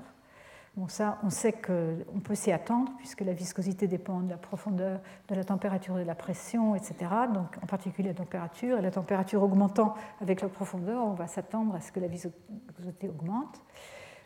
Bon, 0.76 0.88
ça, 0.88 1.20
on 1.24 1.30
sait 1.30 1.52
qu'on 1.52 2.20
peut 2.24 2.34
s'y 2.34 2.52
attendre, 2.52 2.92
puisque 2.98 3.22
la 3.22 3.34
viscosité 3.34 3.88
dépend 3.88 4.22
de 4.22 4.30
la 4.30 4.38
profondeur, 4.38 5.00
de 5.30 5.36
la 5.36 5.44
température 5.44 5.96
de 5.96 6.02
la 6.02 6.16
pression, 6.16 6.76
etc. 6.76 6.96
Donc, 7.34 7.58
en 7.62 7.68
particulier 7.68 8.10
la 8.10 8.16
température. 8.16 8.80
Et 8.80 8.82
la 8.82 8.92
température 8.92 9.42
augmentant 9.42 9.96
avec 10.20 10.42
la 10.42 10.50
profondeur, 10.50 11.04
on 11.06 11.14
va 11.14 11.28
s'attendre 11.28 11.76
à 11.76 11.82
ce 11.82 11.92
que 11.92 12.00
la 12.00 12.08
viscosité 12.08 13.08
augmente. 13.08 13.62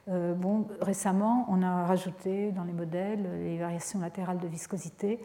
Euh, 0.10 0.34
bon, 0.34 0.68
récemment, 0.80 1.46
on 1.50 1.62
a 1.62 1.86
rajouté 1.86 2.52
dans 2.54 2.64
les 2.64 2.74
modèles 2.74 3.28
les 3.42 3.58
variations 3.58 4.00
latérales 4.00 4.40
de 4.40 4.48
viscosité 4.48 5.20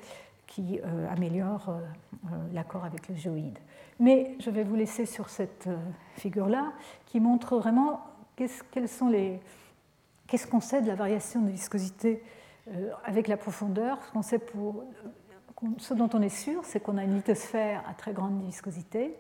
qui 0.49 0.81
euh, 0.85 1.09
améliorent 1.09 1.79
l'accord 2.53 2.85
avec 2.85 3.09
le 3.09 3.15
géoïde. 3.15 3.59
Mais 4.03 4.35
je 4.41 4.51
vais 4.51 4.65
vous 4.65 4.75
laisser 4.75 5.07
sur 5.07 5.29
cette 5.29 5.69
euh, 5.69 5.77
figure-là 6.17 6.73
qui 7.07 7.21
montre 7.21 7.57
vraiment 7.57 8.01
qu'est-ce 8.35 8.65
qu'on 10.49 10.61
sait 10.61 10.83
de 10.83 10.89
la 10.89 10.97
variation 10.97 11.41
de 11.41 11.51
viscosité 11.51 12.21
euh, 12.67 12.91
avec 13.05 13.29
la 13.29 13.37
profondeur. 13.37 14.03
Ce, 14.05 14.11
qu'on 14.11 14.23
sait 14.23 14.41
pour, 14.41 14.83
euh, 15.63 15.69
ce 15.79 15.95
dont 15.95 16.11
on 16.15 16.21
est 16.21 16.37
sûr, 16.37 16.65
c'est 16.65 16.81
qu'on 16.81 16.99
a 16.99 17.05
une 17.05 17.15
lithosphère 17.15 17.85
à 17.89 17.95
très 17.95 18.13
grande 18.13 18.43
viscosité. 18.43 19.15